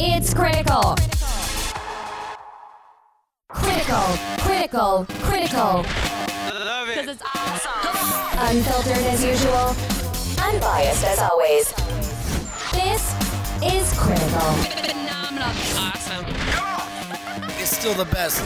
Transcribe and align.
It's 0.00 0.34
critical. 0.34 0.96
Critical, 3.48 4.02
critical, 4.38 5.06
critical. 5.22 5.84
Love 5.84 6.88
Because 6.88 7.08
it's 7.08 7.22
awesome. 7.22 8.48
Unfiltered 8.48 9.04
as 9.06 9.24
usual, 9.24 9.76
unbiased 10.44 11.04
as 11.04 11.20
always. 11.20 11.72
This 12.72 13.14
is 13.62 13.96
critical. 13.96 14.52
Phenomenal. 14.82 15.52
Awesome. 15.78 16.26
It's 17.60 17.76
still 17.76 17.94
the 17.94 18.06
best. 18.06 18.40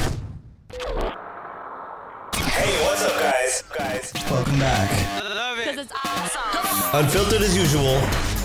Hey, 2.37 2.85
what's 2.85 3.05
up, 3.05 3.19
guys? 3.21 3.63
Guys. 3.75 4.13
Welcome 4.31 4.59
back. 4.59 5.25
Love 5.25 5.59
it. 5.61 5.69
Because 5.69 5.87
it's 5.87 5.93
awesome. 6.05 7.01
Unfiltered 7.01 7.41
as 7.41 7.57
usual. 7.57 7.97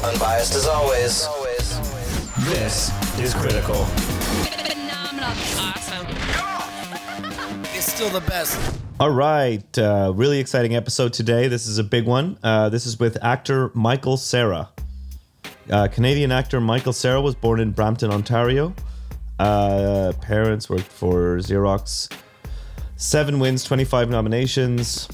Unbiased 0.05 0.55
as 0.55 0.67
always. 0.67 1.27
This 2.45 2.91
is 3.19 3.33
critical. 3.33 3.85
Phenomenal. 3.85 5.31
Awesome. 5.57 6.07
It's 7.75 7.91
still 7.91 8.09
the 8.09 8.21
best. 8.27 8.59
All 8.99 9.09
right, 9.09 9.77
uh, 9.77 10.11
really 10.15 10.39
exciting 10.39 10.75
episode 10.75 11.11
today. 11.13 11.47
This 11.47 11.67
is 11.67 11.77
a 11.79 11.83
big 11.83 12.05
one. 12.05 12.37
Uh, 12.43 12.69
this 12.69 12.85
is 12.85 12.99
with 12.99 13.17
actor 13.23 13.71
Michael 13.73 14.15
Cera. 14.17 14.69
Uh, 15.69 15.87
Canadian 15.87 16.31
actor 16.31 16.61
Michael 16.61 16.93
Cera 16.93 17.19
was 17.21 17.35
born 17.35 17.59
in 17.59 17.71
Brampton, 17.71 18.11
Ontario. 18.11 18.73
Uh, 19.39 20.13
parents 20.21 20.69
worked 20.69 20.83
for 20.83 21.37
Xerox. 21.37 22.11
Seven 22.95 23.39
wins, 23.39 23.63
25 23.63 24.09
nominations. 24.09 25.07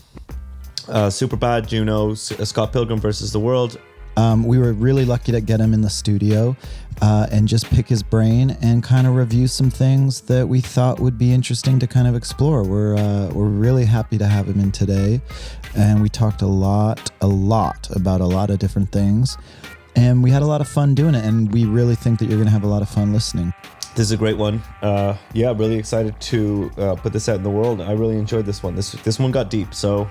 Uh, 0.87 1.07
Superbad, 1.07 1.67
Juno, 1.67 2.11
S- 2.11 2.31
uh, 2.31 2.45
Scott 2.45 2.73
Pilgrim 2.73 2.99
versus 2.99 3.31
the 3.31 3.39
World. 3.39 3.79
Um, 4.17 4.43
we 4.43 4.57
were 4.57 4.73
really 4.73 5.05
lucky 5.05 5.31
to 5.31 5.39
get 5.39 5.59
him 5.61 5.73
in 5.73 5.81
the 5.81 5.89
studio 5.89 6.57
uh, 7.01 7.27
and 7.31 7.47
just 7.47 7.69
pick 7.69 7.87
his 7.87 8.03
brain 8.03 8.57
and 8.61 8.83
kind 8.83 9.07
of 9.07 9.15
review 9.15 9.47
some 9.47 9.69
things 9.69 10.21
that 10.21 10.47
we 10.47 10.61
thought 10.61 10.99
would 10.99 11.17
be 11.17 11.33
interesting 11.33 11.79
to 11.79 11.87
kind 11.87 12.07
of 12.07 12.15
explore. 12.15 12.63
We're 12.63 12.95
uh, 12.97 13.29
we're 13.33 13.47
really 13.47 13.85
happy 13.85 14.17
to 14.17 14.27
have 14.27 14.47
him 14.47 14.59
in 14.59 14.71
today, 14.71 15.21
and 15.75 16.01
we 16.01 16.09
talked 16.09 16.41
a 16.41 16.47
lot, 16.47 17.11
a 17.21 17.27
lot 17.27 17.89
about 17.95 18.21
a 18.21 18.25
lot 18.25 18.49
of 18.49 18.59
different 18.59 18.91
things, 18.91 19.37
and 19.95 20.23
we 20.23 20.31
had 20.31 20.41
a 20.41 20.45
lot 20.45 20.61
of 20.61 20.67
fun 20.67 20.93
doing 20.93 21.15
it. 21.15 21.23
And 21.23 21.51
we 21.53 21.65
really 21.65 21.95
think 21.95 22.19
that 22.19 22.25
you're 22.25 22.37
going 22.37 22.47
to 22.47 22.53
have 22.53 22.63
a 22.63 22.67
lot 22.67 22.81
of 22.81 22.89
fun 22.89 23.13
listening. 23.13 23.53
This 23.95 24.05
is 24.07 24.11
a 24.11 24.17
great 24.17 24.37
one. 24.37 24.61
Uh, 24.81 25.17
yeah, 25.33 25.53
really 25.55 25.77
excited 25.77 26.19
to 26.21 26.71
uh, 26.77 26.95
put 26.95 27.11
this 27.11 27.27
out 27.27 27.37
in 27.37 27.43
the 27.43 27.49
world. 27.49 27.81
I 27.81 27.93
really 27.93 28.17
enjoyed 28.17 28.45
this 28.45 28.61
one. 28.61 28.75
This 28.75 28.91
this 28.91 29.19
one 29.19 29.31
got 29.31 29.49
deep. 29.49 29.73
So, 29.73 30.09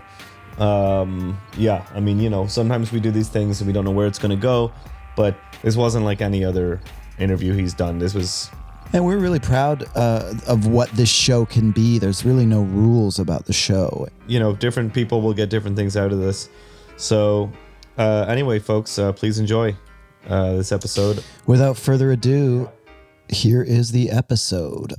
um, 0.58 1.38
yeah, 1.56 1.86
I 1.94 2.00
mean, 2.00 2.18
you 2.18 2.28
know, 2.28 2.46
sometimes 2.46 2.92
we 2.92 3.00
do 3.00 3.10
these 3.10 3.28
things 3.28 3.60
and 3.60 3.66
we 3.66 3.72
don't 3.72 3.84
know 3.84 3.90
where 3.90 4.06
it's 4.06 4.18
going 4.18 4.30
to 4.30 4.42
go, 4.42 4.72
but 5.16 5.36
this 5.62 5.76
wasn't 5.76 6.04
like 6.04 6.20
any 6.20 6.44
other 6.44 6.80
interview 7.18 7.52
he's 7.52 7.74
done. 7.74 7.98
This 7.98 8.14
was 8.14 8.50
And 8.92 9.04
we're 9.04 9.18
really 9.18 9.40
proud 9.40 9.84
uh, 9.94 10.32
of 10.46 10.66
what 10.66 10.90
this 10.92 11.08
show 11.08 11.44
can 11.44 11.72
be. 11.72 11.98
There's 11.98 12.24
really 12.24 12.46
no 12.46 12.62
rules 12.62 13.18
about 13.18 13.44
the 13.46 13.52
show. 13.52 14.08
you 14.26 14.38
know, 14.38 14.54
different 14.54 14.94
people 14.94 15.20
will 15.20 15.34
get 15.34 15.50
different 15.50 15.76
things 15.76 15.96
out 15.96 16.12
of 16.12 16.18
this. 16.18 16.48
So, 16.96 17.50
uh, 17.96 18.26
anyway, 18.28 18.58
folks, 18.58 18.98
uh, 18.98 19.12
please 19.12 19.38
enjoy 19.38 19.76
uh, 20.28 20.54
this 20.54 20.72
episode. 20.72 21.22
Without 21.46 21.76
further 21.76 22.12
ado, 22.12 22.70
here 23.28 23.62
is 23.62 23.92
the 23.92 24.10
episode. 24.10 24.94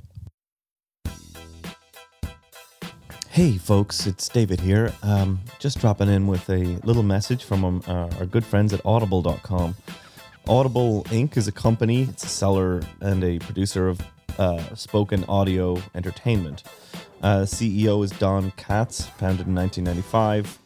Hey, 3.30 3.57
folks, 3.57 4.05
it's 4.05 4.27
David 4.27 4.59
here. 4.59 4.93
Um, 5.02 5.39
just 5.59 5.80
dropping 5.80 6.09
in 6.09 6.27
with 6.27 6.49
a 6.49 6.80
little 6.83 7.03
message 7.03 7.43
from 7.43 7.63
um, 7.63 7.83
uh, 7.87 8.09
our 8.19 8.25
good 8.25 8.43
friends 8.43 8.73
at 8.73 8.81
Audible.com. 8.85 9.75
Audible 10.50 11.03
Inc. 11.09 11.38
is 11.38 11.47
a 11.47 11.52
company, 11.52 12.02
it's 12.02 12.23
a 12.23 12.28
seller 12.28 12.81
and 13.02 13.23
a 13.23 13.38
producer 13.38 13.88
of 13.88 14.02
uh, 14.39 14.73
spoken 14.73 15.23
audio 15.25 15.80
entertainment. 15.94 16.64
Uh, 17.22 17.42
CEO 17.42 18.03
is 18.03 18.09
Don 18.09 18.49
Katz, 18.58 19.05
founded 19.05 19.45
in 19.45 19.54
1995. 19.54 20.58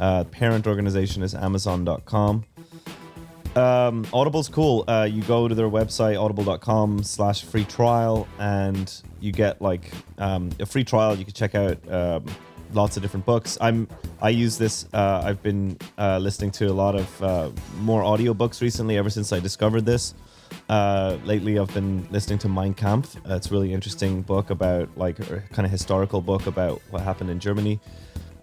Uh, 0.00 0.24
parent 0.24 0.66
organization 0.66 1.22
is 1.22 1.36
Amazon.com. 1.36 2.44
Um, 3.54 4.06
Audible's 4.12 4.48
cool. 4.48 4.84
Uh, 4.88 5.08
you 5.08 5.22
go 5.22 5.46
to 5.46 5.54
their 5.54 5.68
website, 5.68 6.20
audible.com 6.20 7.04
slash 7.04 7.44
free 7.44 7.64
trial, 7.64 8.26
and 8.40 8.92
you 9.20 9.30
get 9.30 9.62
like 9.62 9.92
um, 10.18 10.50
a 10.58 10.66
free 10.66 10.82
trial. 10.82 11.16
You 11.16 11.24
can 11.24 11.34
check 11.34 11.54
out 11.54 11.78
um, 11.92 12.24
lots 12.72 12.96
of 12.96 13.02
different 13.02 13.26
books. 13.26 13.58
I'm 13.60 13.88
I 14.20 14.30
use 14.30 14.58
this. 14.58 14.86
Uh, 14.92 15.22
I've 15.24 15.42
been 15.42 15.78
uh, 15.96 16.18
listening 16.18 16.50
to 16.52 16.66
a 16.66 16.72
lot 16.72 16.94
of 16.94 17.22
uh, 17.22 17.50
more 17.80 18.02
audiobooks 18.02 18.60
recently. 18.60 18.96
Ever 18.96 19.10
since 19.10 19.32
I 19.32 19.40
discovered 19.40 19.84
this, 19.84 20.14
uh, 20.68 21.18
lately 21.24 21.58
I've 21.58 21.72
been 21.72 22.06
listening 22.10 22.38
to 22.40 22.48
Mein 22.48 22.74
Kampf. 22.74 23.16
Uh, 23.16 23.34
it's 23.34 23.48
a 23.48 23.52
really 23.52 23.72
interesting 23.72 24.22
book 24.22 24.50
about 24.50 24.88
like 24.96 25.18
a 25.20 25.40
kind 25.52 25.66
of 25.66 25.70
historical 25.70 26.20
book 26.20 26.46
about 26.46 26.80
what 26.90 27.02
happened 27.02 27.30
in 27.30 27.40
Germany 27.40 27.80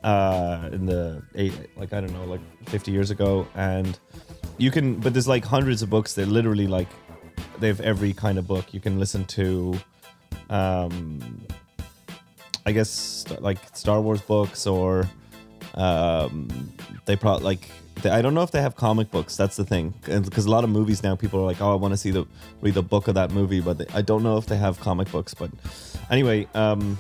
uh, 0.06 0.70
in 0.72 0.86
the 0.86 1.22
eight, 1.34 1.54
like 1.76 1.92
I 1.92 2.00
don't 2.00 2.14
know, 2.14 2.26
like 2.26 2.42
50 2.70 2.92
years 2.92 3.10
ago, 3.10 3.48
and 3.56 3.98
you 4.58 4.70
can, 4.70 4.96
but 5.00 5.14
there's 5.14 5.28
like 5.28 5.44
hundreds 5.44 5.82
of 5.82 5.90
books 5.90 6.14
that 6.14 6.28
literally 6.28 6.68
like 6.68 6.88
they 7.60 7.68
have 7.68 7.82
every 7.82 8.14
kind 8.14 8.38
of 8.38 8.48
book 8.48 8.74
you 8.74 8.80
can 8.80 9.00
listen 9.00 9.26
to. 9.26 9.74
Um, 10.50 11.48
I 12.66 12.72
guess 12.72 13.26
like 13.40 13.60
Star 13.76 14.02
Wars 14.02 14.22
books 14.22 14.66
or 14.66 15.10
um, 15.76 16.74
they 17.06 17.16
probably 17.16 17.44
like 17.44 17.70
they, 18.02 18.10
I 18.10 18.22
don't 18.22 18.34
know 18.34 18.42
if 18.42 18.52
they 18.52 18.62
have 18.62 18.76
comic 18.76 19.12
books. 19.12 19.38
That's 19.38 19.56
the 19.56 19.66
thing, 19.66 19.94
because 20.02 20.46
a 20.46 20.52
lot 20.52 20.64
of 20.64 20.70
movies 20.70 21.04
now 21.04 21.16
people 21.16 21.40
are 21.42 21.46
like, 21.46 21.62
oh, 21.62 21.72
I 21.72 21.76
want 21.76 21.94
to 21.94 21.98
see 21.98 22.12
the 22.12 22.26
read 22.62 22.74
the 22.74 22.82
book 22.82 23.08
of 23.08 23.16
that 23.16 23.32
movie, 23.32 23.62
but 23.62 23.78
they, 23.78 23.86
I 23.94 24.02
don't 24.02 24.24
know 24.24 24.38
if 24.38 24.46
they 24.46 24.58
have 24.58 24.80
comic 24.80 25.12
books. 25.12 25.34
But 25.34 25.52
anyway, 26.10 26.48
um, 26.54 26.98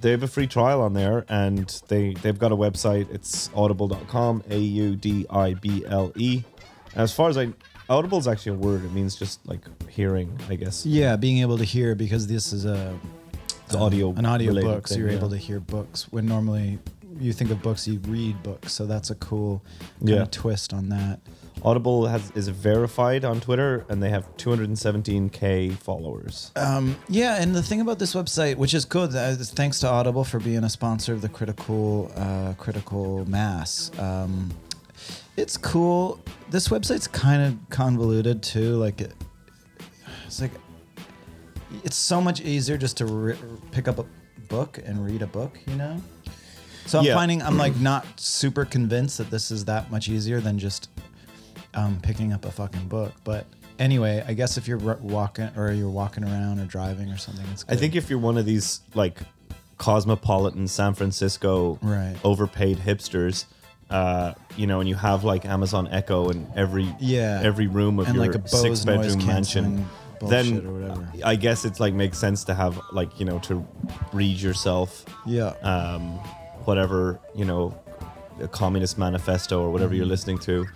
they 0.00 0.10
have 0.10 0.22
a 0.22 0.28
free 0.28 0.46
trial 0.46 0.82
on 0.82 0.92
there, 0.92 1.24
and 1.28 1.68
they 1.88 2.14
they've 2.14 2.38
got 2.38 2.52
a 2.52 2.56
website. 2.56 3.10
It's 3.12 3.50
audible.com, 3.54 4.44
a 4.50 4.58
u 4.58 4.96
d 4.96 5.26
i 5.30 5.54
b 5.54 5.84
l 5.86 6.12
e. 6.16 6.42
As 6.94 7.12
far 7.12 7.28
as 7.28 7.36
I, 7.36 7.52
audible 7.88 8.18
is 8.18 8.26
actually 8.26 8.56
a 8.56 8.58
word. 8.58 8.84
It 8.84 8.92
means 8.92 9.16
just 9.16 9.46
like 9.46 9.60
hearing, 9.88 10.38
I 10.48 10.56
guess. 10.56 10.86
Yeah, 10.86 11.16
being 11.16 11.38
able 11.38 11.58
to 11.58 11.64
hear 11.64 11.94
because 11.94 12.26
this 12.26 12.52
is 12.52 12.64
a 12.64 12.98
audio 13.76 14.12
an 14.16 14.26
audio 14.26 14.52
book, 14.54 14.86
so 14.88 14.94
thing, 14.94 15.02
you're 15.02 15.10
yeah. 15.12 15.18
able 15.18 15.30
to 15.30 15.36
hear 15.36 15.60
books 15.60 16.06
when 16.10 16.26
normally 16.26 16.78
you 17.18 17.32
think 17.32 17.50
of 17.50 17.62
books, 17.62 17.88
you 17.88 17.98
read 18.00 18.42
books. 18.42 18.72
So 18.72 18.86
that's 18.86 19.10
a 19.10 19.14
cool 19.14 19.62
kind 20.00 20.08
Yeah. 20.10 20.22
of 20.22 20.30
twist 20.30 20.72
on 20.74 20.88
that. 20.90 21.20
Audible 21.62 22.06
has 22.06 22.30
is 22.34 22.48
verified 22.48 23.24
on 23.24 23.40
Twitter, 23.40 23.86
and 23.88 24.02
they 24.02 24.10
have 24.10 24.26
217k 24.36 25.70
followers. 25.70 26.50
Um, 26.54 26.96
yeah, 27.08 27.40
and 27.40 27.54
the 27.56 27.62
thing 27.62 27.80
about 27.80 27.98
this 27.98 28.14
website, 28.14 28.56
which 28.56 28.74
is 28.74 28.84
good, 28.84 29.14
is 29.14 29.50
thanks 29.50 29.80
to 29.80 29.88
Audible 29.88 30.22
for 30.24 30.38
being 30.38 30.64
a 30.64 30.68
sponsor 30.68 31.14
of 31.14 31.22
the 31.22 31.28
Critical 31.30 32.12
uh, 32.14 32.52
Critical 32.58 33.24
Mass. 33.28 33.90
Um, 33.98 34.50
it's 35.36 35.56
cool. 35.56 36.20
This 36.50 36.68
website's 36.68 37.08
kind 37.08 37.42
of 37.42 37.70
convoluted 37.70 38.42
too. 38.42 38.76
Like, 38.76 39.00
it, 39.00 39.14
it's 40.26 40.40
like 40.40 40.52
it's 41.84 41.96
so 41.96 42.20
much 42.20 42.40
easier 42.40 42.76
just 42.76 42.96
to 42.98 43.06
re- 43.06 43.36
pick 43.72 43.88
up 43.88 43.98
a 43.98 44.04
book 44.48 44.78
and 44.84 45.04
read 45.04 45.22
a 45.22 45.26
book. 45.26 45.58
You 45.66 45.76
know. 45.76 46.02
So 46.86 47.00
I'm 47.00 47.04
Yeah. 47.04 47.14
finding 47.14 47.42
I'm 47.42 47.56
like 47.58 47.76
not 47.76 48.06
super 48.20 48.64
convinced 48.64 49.18
that 49.18 49.30
this 49.30 49.50
is 49.50 49.64
that 49.64 49.90
much 49.90 50.08
easier 50.08 50.40
than 50.40 50.58
just 50.58 50.88
um, 51.74 51.98
picking 52.02 52.32
up 52.32 52.44
a 52.44 52.50
fucking 52.50 52.86
book. 52.88 53.12
But 53.24 53.46
anyway, 53.78 54.24
I 54.26 54.34
guess 54.34 54.56
if 54.56 54.66
you're 54.68 54.78
ru- 54.78 54.98
walking 55.02 55.50
or 55.56 55.72
you're 55.72 55.90
walking 55.90 56.22
around 56.24 56.60
or 56.60 56.64
driving 56.64 57.10
or 57.10 57.18
something, 57.18 57.44
it's. 57.52 57.64
Good. 57.64 57.74
I 57.74 57.76
think 57.80 57.96
if 57.96 58.08
you're 58.08 58.18
one 58.20 58.38
of 58.38 58.46
these 58.46 58.80
like 58.94 59.18
cosmopolitan 59.78 60.68
San 60.68 60.94
Francisco 60.94 61.78
Right. 61.82 62.16
overpaid 62.24 62.78
hipsters, 62.78 63.44
uh, 63.90 64.32
you 64.56 64.66
know, 64.66 64.80
and 64.80 64.88
you 64.88 64.94
have 64.94 65.22
like 65.24 65.44
Amazon 65.44 65.88
Echo 65.90 66.28
in 66.30 66.46
every 66.56 66.94
Yeah. 66.98 67.40
every 67.42 67.66
room 67.66 67.98
of 67.98 68.06
And, 68.06 68.16
your 68.16 68.26
like, 68.26 68.34
a 68.34 68.38
Bose 68.38 68.60
six 68.62 68.84
bedroom 68.84 69.26
mansion, 69.26 69.86
bullshit 70.20 70.44
then 70.62 70.66
or 70.66 70.72
whatever. 70.72 71.08
I 71.24 71.36
guess 71.36 71.64
it's 71.64 71.80
like 71.80 71.94
makes 71.94 72.18
sense 72.18 72.44
to 72.44 72.54
have 72.54 72.80
like 72.92 73.18
you 73.20 73.26
know 73.26 73.38
to 73.40 73.66
read 74.12 74.38
yourself 74.40 75.04
Yeah. 75.26 75.50
um, 75.62 76.18
whatever 76.64 77.20
you 77.34 77.44
know, 77.44 77.74
a 78.40 78.48
communist 78.48 78.98
manifesto 78.98 79.60
or 79.62 79.70
whatever 79.70 79.90
Mm-hmm. 79.90 79.96
you're 79.98 80.06
listening 80.06 80.38
to. 80.40 80.66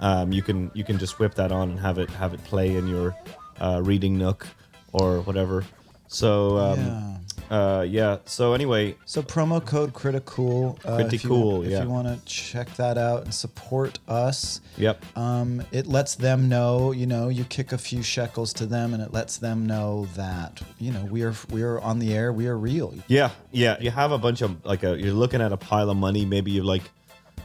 Um, 0.00 0.32
you 0.32 0.42
can 0.42 0.70
you 0.74 0.84
can 0.84 0.98
just 0.98 1.18
whip 1.18 1.34
that 1.36 1.52
on 1.52 1.70
and 1.70 1.78
have 1.80 1.98
it 1.98 2.10
have 2.10 2.34
it 2.34 2.42
play 2.44 2.76
in 2.76 2.86
your 2.88 3.14
uh, 3.60 3.80
reading 3.84 4.18
nook 4.18 4.46
or 4.92 5.20
whatever. 5.22 5.64
So 6.08 6.58
um, 6.58 6.78
yeah. 6.80 7.16
Uh, 7.50 7.84
yeah. 7.88 8.18
So 8.24 8.52
anyway, 8.54 8.96
So 9.04 9.22
promo 9.22 9.64
code 9.64 9.92
critical. 9.92 10.78
Uh, 10.86 11.04
if 11.06 11.12
you- 11.12 11.18
Criticool, 11.30 11.64
If 11.64 11.70
yeah. 11.72 11.82
you 11.82 11.88
want 11.88 12.08
to 12.08 12.24
check 12.24 12.74
that 12.76 12.96
out 12.98 13.24
and 13.24 13.34
support 13.34 13.98
us, 14.08 14.60
yep. 14.76 15.04
um, 15.16 15.62
it 15.72 15.86
lets 15.86 16.14
them 16.14 16.48
know. 16.48 16.92
You 16.92 17.06
know, 17.06 17.28
you 17.28 17.44
kick 17.44 17.72
a 17.72 17.78
few 17.78 18.02
shekels 18.02 18.52
to 18.54 18.66
them, 18.66 18.94
and 18.94 19.02
it 19.02 19.12
lets 19.12 19.36
them 19.38 19.66
know 19.66 20.06
that 20.16 20.62
you 20.78 20.90
know 20.92 21.04
we 21.10 21.22
are 21.22 21.34
we 21.50 21.62
are 21.62 21.80
on 21.80 21.98
the 21.98 22.14
air. 22.14 22.32
We 22.32 22.46
are 22.48 22.56
real. 22.56 22.94
Yeah, 23.08 23.30
yeah. 23.52 23.76
You 23.80 23.90
have 23.90 24.12
a 24.12 24.18
bunch 24.18 24.40
of 24.42 24.64
like 24.64 24.82
a 24.82 24.98
you're 24.98 25.12
looking 25.12 25.40
at 25.40 25.52
a 25.52 25.56
pile 25.56 25.90
of 25.90 25.96
money. 25.96 26.24
Maybe 26.24 26.50
you've 26.52 26.64
like 26.64 26.84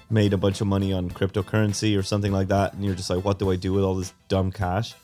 made 0.09 0.33
a 0.33 0.37
bunch 0.37 0.59
of 0.61 0.67
money 0.67 0.91
on 0.91 1.09
cryptocurrency 1.11 1.97
or 1.97 2.01
something 2.03 2.31
like 2.31 2.47
that, 2.47 2.73
and 2.73 2.83
you're 2.83 2.95
just 2.95 3.09
like, 3.09 3.23
what 3.23 3.37
do 3.37 3.51
I 3.51 3.55
do 3.55 3.73
with 3.73 3.83
all 3.83 3.95
this 3.95 4.11
dumb 4.27 4.51
cash? 4.51 4.95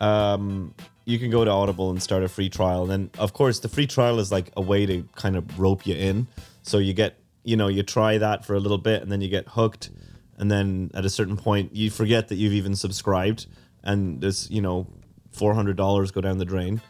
Um, 0.00 0.74
you 1.10 1.18
can 1.18 1.30
go 1.30 1.44
to 1.44 1.50
Audible 1.50 1.90
and 1.90 2.00
start 2.00 2.22
a 2.22 2.28
free 2.28 2.48
trial. 2.48 2.82
And 2.82 2.90
then, 2.90 3.10
of 3.18 3.32
course, 3.32 3.58
the 3.58 3.68
free 3.68 3.86
trial 3.86 4.20
is 4.20 4.30
like 4.30 4.52
a 4.56 4.60
way 4.60 4.86
to 4.86 5.02
kind 5.16 5.36
of 5.36 5.58
rope 5.58 5.86
you 5.86 5.94
in. 5.94 6.28
So 6.62 6.78
you 6.78 6.92
get, 6.92 7.18
you 7.42 7.56
know, 7.56 7.66
you 7.66 7.82
try 7.82 8.18
that 8.18 8.44
for 8.44 8.54
a 8.54 8.60
little 8.60 8.78
bit, 8.78 9.02
and 9.02 9.10
then 9.10 9.20
you 9.20 9.28
get 9.28 9.48
hooked, 9.48 9.90
and 10.38 10.50
then 10.50 10.90
at 10.94 11.04
a 11.04 11.10
certain 11.10 11.36
point, 11.36 11.74
you 11.74 11.90
forget 11.90 12.28
that 12.28 12.36
you've 12.36 12.52
even 12.52 12.76
subscribed, 12.76 13.46
and 13.82 14.20
this, 14.20 14.50
you 14.50 14.62
know, 14.62 14.86
four 15.32 15.54
hundred 15.54 15.76
dollars 15.76 16.10
go 16.10 16.20
down 16.20 16.38
the 16.38 16.44
drain. 16.44 16.80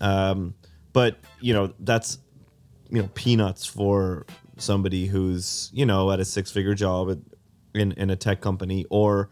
Um, 0.00 0.54
but 0.92 1.18
you 1.40 1.52
know, 1.52 1.72
that's 1.80 2.18
you 2.88 3.02
know 3.02 3.10
peanuts 3.14 3.66
for 3.66 4.26
somebody 4.56 5.06
who's 5.06 5.70
you 5.74 5.84
know 5.84 6.10
at 6.10 6.20
a 6.20 6.24
six 6.24 6.50
figure 6.50 6.74
job 6.74 7.22
in 7.74 7.92
in 7.92 8.10
a 8.10 8.16
tech 8.16 8.40
company 8.40 8.86
or 8.90 9.30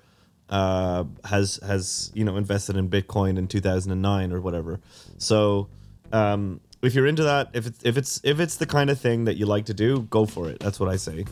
uh, 0.50 1.04
has 1.24 1.58
has 1.66 2.10
you 2.14 2.24
know 2.24 2.36
invested 2.36 2.76
in 2.76 2.88
Bitcoin 2.88 3.38
in 3.38 3.48
2009 3.48 4.32
or 4.32 4.40
whatever. 4.40 4.80
So 5.18 5.68
um, 6.12 6.60
if 6.82 6.94
you're 6.94 7.06
into 7.06 7.22
that, 7.24 7.50
if 7.52 7.66
it's 7.66 7.84
if 7.84 7.96
it's 7.96 8.20
if 8.24 8.40
it's 8.40 8.56
the 8.56 8.66
kind 8.66 8.90
of 8.90 9.00
thing 9.00 9.24
that 9.24 9.36
you 9.36 9.46
like 9.46 9.66
to 9.66 9.74
do, 9.74 10.02
go 10.02 10.26
for 10.26 10.48
it. 10.48 10.58
That's 10.60 10.78
what 10.78 10.88
I 10.88 10.96
say. 10.96 11.24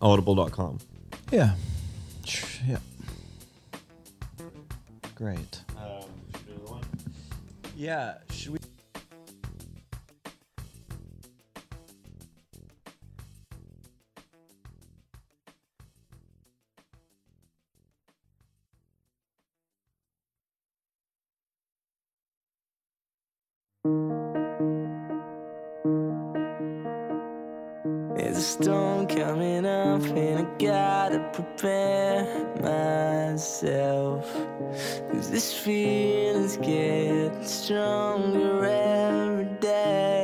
Audible.com. 0.00 0.78
Yeah. 1.30 1.54
Yeah. 2.66 2.78
Great. 5.14 5.60
Yeah. 7.76 8.14
Should 8.30 8.52
we? 8.52 8.58
There's 28.16 28.38
a 28.38 28.40
storm 28.40 29.06
coming 29.06 29.66
up, 29.66 30.00
and 30.04 30.46
I 30.46 30.58
gotta 30.58 31.18
prepare 31.34 32.24
myself. 32.62 34.24
Cause 35.12 35.30
this 35.30 35.52
feeling's 35.52 36.56
getting 36.56 37.44
stronger 37.44 38.64
every 38.64 39.44
day. 39.60 40.23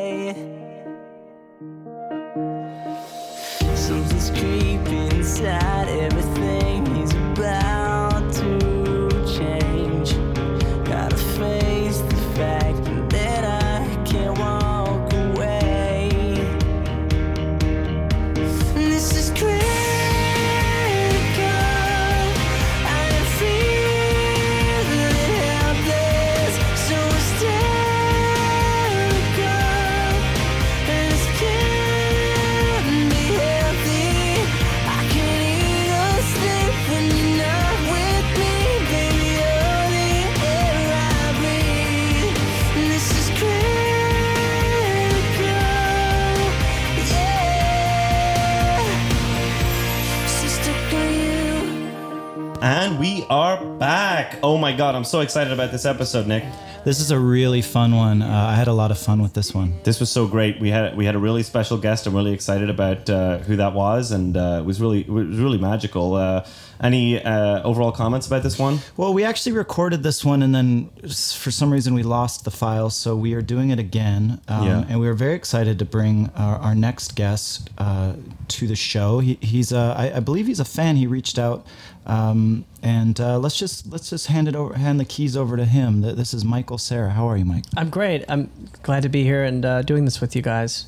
Are 53.31 53.65
back. 53.79 54.10
Oh 54.43 54.57
my 54.57 54.73
god, 54.73 54.95
I'm 54.95 55.05
so 55.05 55.21
excited 55.21 55.53
about 55.53 55.71
this 55.73 55.85
episode, 55.85 56.27
Nick. 56.27 56.45
This 56.85 56.99
is 57.01 57.11
a 57.11 57.19
really 57.19 57.61
fun 57.61 57.95
one. 57.95 58.23
Uh, 58.23 58.27
I 58.29 58.55
had 58.55 58.67
a 58.67 58.73
lot 58.73 58.91
of 58.91 58.99
fun 58.99 59.21
with 59.21 59.35
this 59.35 59.53
one. 59.55 59.75
This 59.85 60.01
was 60.01 60.11
so 60.11 60.27
great. 60.27 60.59
We 60.61 60.71
had 60.71 60.97
we 60.97 61.05
had 61.05 61.15
a 61.15 61.19
really 61.19 61.43
special 61.43 61.77
guest. 61.77 62.07
I'm 62.07 62.15
really 62.15 62.33
excited 62.33 62.71
about 62.71 63.11
uh, 63.11 63.39
who 63.39 63.57
that 63.57 63.75
was, 63.75 64.13
and 64.13 64.35
uh, 64.37 64.61
it 64.63 64.65
was 64.65 64.81
really 64.81 65.01
it 65.01 65.09
was 65.11 65.39
really 65.39 65.59
magical. 65.59 66.15
Uh, 66.15 66.47
any 66.83 67.23
uh, 67.23 67.63
overall 67.63 67.93
comments 67.93 68.27
about 68.27 68.43
this 68.43 68.59
one? 68.59 68.79
Well, 68.97 69.13
we 69.13 69.25
actually 69.25 69.53
recorded 69.53 70.03
this 70.03 70.25
one, 70.25 70.43
and 70.43 70.55
then 70.55 70.89
for 71.11 71.51
some 71.51 71.71
reason 71.71 71.93
we 71.93 72.03
lost 72.03 72.45
the 72.45 72.51
file, 72.51 72.89
so 72.89 73.15
we 73.15 73.35
are 73.35 73.43
doing 73.43 73.69
it 73.69 73.79
again. 73.79 74.41
Um, 74.49 74.67
Yeah. 74.67 74.85
And 74.89 74.99
we 75.01 75.07
were 75.07 75.13
very 75.15 75.35
excited 75.35 75.79
to 75.81 75.85
bring 75.85 76.31
our, 76.35 76.57
our 76.57 76.75
next 76.75 77.15
guest 77.17 77.69
uh, 77.77 78.15
to 78.49 78.67
the 78.67 78.77
show. 78.77 79.19
He, 79.19 79.37
he's 79.43 79.73
a, 79.73 79.95
I, 79.99 80.17
I 80.17 80.21
believe 80.21 80.47
he's 80.47 80.61
a 80.61 80.65
fan. 80.65 80.97
He 80.97 81.07
reached 81.07 81.39
out, 81.39 81.67
um, 82.07 82.65
and 82.83 83.21
uh, 83.21 83.39
let's 83.39 83.59
just 83.59 83.87
let's 83.93 84.09
just 84.09 84.20
hand 84.27 84.49
it 84.49 84.57
over, 84.57 84.75
hand 84.75 85.01
the 85.01 85.05
keys 85.05 85.37
over 85.37 85.57
to 85.57 85.65
him. 85.65 86.01
This 86.03 86.35
is 86.35 86.45
Michael 86.45 86.79
Cera. 86.79 87.11
How 87.11 87.29
are 87.29 87.37
you, 87.37 87.45
Mike? 87.45 87.65
I'm 87.77 87.91
great. 87.91 88.25
I'm 88.29 88.51
glad 88.83 89.03
to 89.03 89.09
be 89.09 89.25
here 89.25 89.45
and 89.45 89.65
uh, 89.65 89.83
doing 89.83 90.05
this 90.05 90.21
with 90.21 90.35
you 90.37 90.43
guys. 90.43 90.87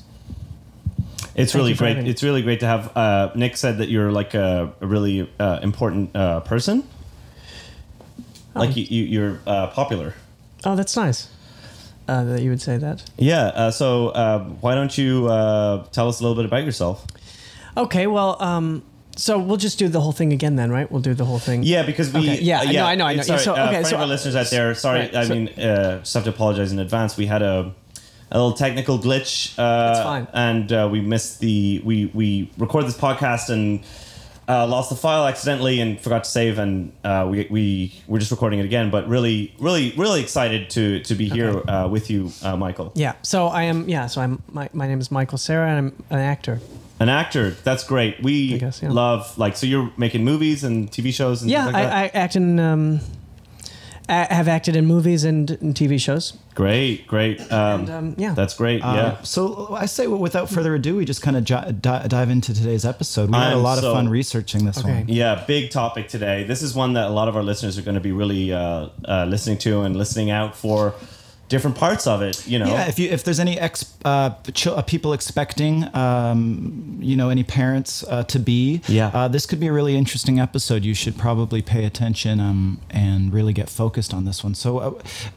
It's 1.35 1.51
Thank 1.51 1.61
really 1.61 1.73
great. 1.73 1.97
It's 2.07 2.23
really 2.23 2.41
great 2.41 2.59
to 2.59 2.67
have. 2.67 2.95
Uh, 2.95 3.31
Nick 3.35 3.57
said 3.57 3.79
that 3.79 3.89
you're 3.89 4.11
like 4.11 4.33
a, 4.33 4.73
a 4.79 4.85
really 4.85 5.29
uh, 5.39 5.59
important 5.63 6.15
uh, 6.15 6.41
person. 6.41 6.87
Like 8.55 8.75
you, 8.75 8.83
you, 8.83 9.03
you're 9.03 9.39
uh, 9.47 9.67
popular. 9.67 10.13
Oh, 10.63 10.75
that's 10.75 10.95
nice 10.95 11.27
uh, 12.07 12.23
that 12.25 12.41
you 12.41 12.49
would 12.49 12.61
say 12.61 12.77
that. 12.77 13.03
Yeah. 13.17 13.45
Uh, 13.45 13.71
so 13.71 14.09
uh, 14.09 14.43
why 14.43 14.75
don't 14.75 14.95
you 14.97 15.27
uh, 15.27 15.85
tell 15.87 16.07
us 16.07 16.19
a 16.19 16.23
little 16.23 16.35
bit 16.35 16.45
about 16.45 16.63
yourself? 16.63 17.05
Okay, 17.75 18.07
well, 18.07 18.41
um, 18.41 18.83
so 19.15 19.37
we'll 19.39 19.57
just 19.57 19.79
do 19.79 19.87
the 19.87 20.01
whole 20.01 20.11
thing 20.11 20.33
again 20.33 20.55
then, 20.55 20.71
right? 20.71 20.91
We'll 20.91 21.01
do 21.01 21.13
the 21.13 21.25
whole 21.25 21.39
thing. 21.39 21.63
Yeah, 21.63 21.83
because 21.83 22.11
we. 22.13 22.19
Okay, 22.21 22.41
yeah, 22.41 22.59
uh, 22.59 22.63
I 22.63 22.71
know, 22.73 22.85
I 22.85 22.95
know, 22.95 23.05
I 23.05 23.13
know. 23.15 23.21
Sorry, 23.23 23.39
So, 23.39 23.53
uh, 23.55 23.67
okay, 23.69 23.83
for 23.83 23.89
so- 23.89 23.97
our 23.97 24.07
listeners 24.07 24.35
out 24.35 24.49
there, 24.49 24.73
sorry. 24.75 24.99
Right, 25.01 25.15
I 25.15 25.25
so- 25.25 25.33
mean, 25.35 25.49
uh, 25.49 25.99
just 25.99 26.13
have 26.13 26.23
to 26.25 26.29
apologize 26.29 26.71
in 26.71 26.79
advance. 26.79 27.17
We 27.17 27.25
had 27.27 27.41
a 27.41 27.73
a 28.31 28.37
little 28.41 28.53
technical 28.53 28.97
glitch. 28.97 29.53
Uh. 29.59 30.25
And 30.33 30.71
uh, 30.73 30.89
we 30.91 31.01
missed 31.01 31.39
the 31.39 31.81
we 31.85 32.07
we 32.07 32.49
recorded 32.57 32.87
this 32.89 32.97
podcast 32.97 33.49
and. 33.49 33.83
Uh, 34.45 34.67
lost 34.67 34.89
the 34.89 34.95
file 34.97 35.25
accidentally 35.25 35.79
and 35.79 35.97
forgot 36.01 36.25
to 36.25 36.29
save, 36.29 36.59
and 36.59 36.91
uh, 37.05 37.25
we 37.31 37.47
we 37.49 37.93
we're 38.09 38.19
just 38.19 38.29
recording 38.29 38.59
it 38.59 38.65
again. 38.65 38.91
But 38.91 39.07
really, 39.07 39.55
really, 39.57 39.93
really 39.95 40.19
excited 40.19 40.69
to 40.71 40.99
to 40.99 41.15
be 41.15 41.29
here 41.29 41.47
Okay. 41.51 41.71
uh, 41.71 41.87
with 41.87 42.09
you, 42.09 42.29
uh, 42.43 42.57
Michael. 42.57 42.91
Yeah. 42.93 43.13
So 43.21 43.47
I 43.47 43.63
am. 43.63 43.87
Yeah. 43.87 44.07
So 44.07 44.19
I'm. 44.19 44.43
My, 44.51 44.69
my 44.73 44.85
name 44.85 44.99
is 44.99 45.09
Michael 45.11 45.37
Cera, 45.37 45.69
and 45.69 45.77
I'm 45.77 46.03
an 46.09 46.19
actor. 46.19 46.59
An 46.99 47.09
actor, 47.09 47.51
that's 47.63 47.83
great. 47.83 48.21
We 48.23 48.57
guess, 48.59 48.81
yeah. 48.81 48.91
love 48.91 49.37
like 49.37 49.57
so. 49.57 49.65
You're 49.67 49.91
making 49.97 50.23
movies 50.23 50.63
and 50.63 50.89
TV 50.89 51.13
shows 51.13 51.41
and 51.41 51.49
Yeah, 51.51 51.63
things 51.65 51.73
like 51.73 51.83
that. 51.83 51.93
I, 51.93 52.03
I 52.03 52.07
act 52.23 52.35
in. 52.35 52.59
Um, 52.59 52.99
I 54.09 54.27
have 54.33 54.49
acted 54.49 54.75
in 54.75 54.85
movies 54.85 55.23
and 55.23 55.49
in 55.49 55.73
TV 55.73 55.97
shows. 55.99 56.33
great, 56.55 57.07
great. 57.07 57.39
Um, 57.51 57.79
And, 57.81 57.89
um, 57.89 58.15
yeah. 58.17 58.33
that's 58.33 58.53
great. 58.53 58.81
Uh, 58.81 58.93
yeah. 58.95 59.21
So 59.23 59.73
I 59.73 59.85
say, 59.85 60.07
well, 60.07 60.19
without 60.19 60.49
further 60.49 60.75
ado, 60.75 60.97
we 60.97 61.05
just 61.05 61.21
kind 61.21 61.37
of 61.37 61.45
j- 61.45 61.71
di- 61.79 62.07
dive 62.09 62.29
into 62.29 62.53
today's 62.53 62.83
episode. 62.85 63.29
We 63.29 63.37
had 63.37 63.53
a 63.53 63.55
I'm 63.55 63.63
lot 63.63 63.77
so- 63.77 63.91
of 63.91 63.95
fun 63.95 64.09
researching 64.09 64.65
this 64.65 64.77
Okay. 64.79 64.93
one. 64.93 65.07
Yeah, 65.07 65.45
big 65.47 65.71
topic 65.71 66.09
today. 66.09 66.43
This 66.43 66.61
is 66.61 66.75
one 66.75 66.93
that 66.93 67.07
a 67.07 67.13
lot 67.13 67.29
of 67.29 67.37
our 67.37 67.43
listeners 67.43 67.77
are 67.77 67.81
going 67.81 67.95
to 67.95 68.01
be 68.01 68.11
really 68.11 68.51
uh, 68.51 68.89
uh, 69.05 69.25
listening 69.29 69.57
to 69.59 69.81
and 69.83 69.95
listening 69.95 70.31
out 70.31 70.53
for 70.53 70.93
different 71.53 71.77
parts 71.77 72.05
of 72.07 72.21
it. 72.21 72.35
You 72.51 72.57
know, 72.59 72.67
Yeah, 72.73 72.89
if 72.91 72.97
you 73.01 73.07
if 73.17 73.21
there's 73.25 73.39
any 73.47 73.55
ex, 73.67 73.73
uh, 74.03 74.29
ch- 74.59 74.67
uh, 74.67 74.81
people 74.93 75.11
expecting, 75.13 75.73
um, 75.95 76.97
you 77.09 77.15
know, 77.19 77.29
any 77.29 77.43
parents 77.43 78.03
uh, 78.09 78.23
to 78.33 78.39
be, 78.39 78.81
Yeah. 78.87 79.11
uh, 79.17 79.27
this 79.35 79.45
could 79.45 79.59
be 79.59 79.67
a 79.67 79.71
really 79.79 79.95
interesting 79.95 80.39
episode. 80.39 80.81
You 80.83 80.95
should 80.95 81.15
probably 81.17 81.61
pay 81.61 81.85
attention 81.85 82.39
um, 82.39 82.79
and 82.89 83.31
really 83.33 83.53
get 83.53 83.69
focused 83.69 84.13
on 84.13 84.25
this 84.25 84.43
one. 84.43 84.55
So, 84.55 84.69
uh, 84.79 84.91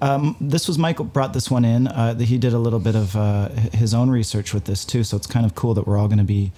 um, 0.09 0.37
this 0.41 0.67
was 0.69 0.77
Michael 0.79 1.05
brought 1.17 1.33
this 1.33 1.51
one 1.51 1.65
in. 1.65 1.87
Uh, 1.89 2.15
he 2.33 2.39
did 2.39 2.53
a 2.53 2.59
little 2.67 2.81
bit 2.89 2.97
of 2.97 3.15
uh, 3.17 3.49
his 3.83 3.93
own 3.95 4.09
research 4.11 4.55
with 4.55 4.65
this 4.65 4.85
too. 4.85 5.03
So 5.05 5.17
it's 5.17 5.27
kind 5.37 5.45
of 5.47 5.53
cool 5.55 5.75
that 5.75 5.85
we're 5.87 5.99
all 6.01 6.09
going 6.09 6.25
to 6.29 6.33
be. 6.39 6.53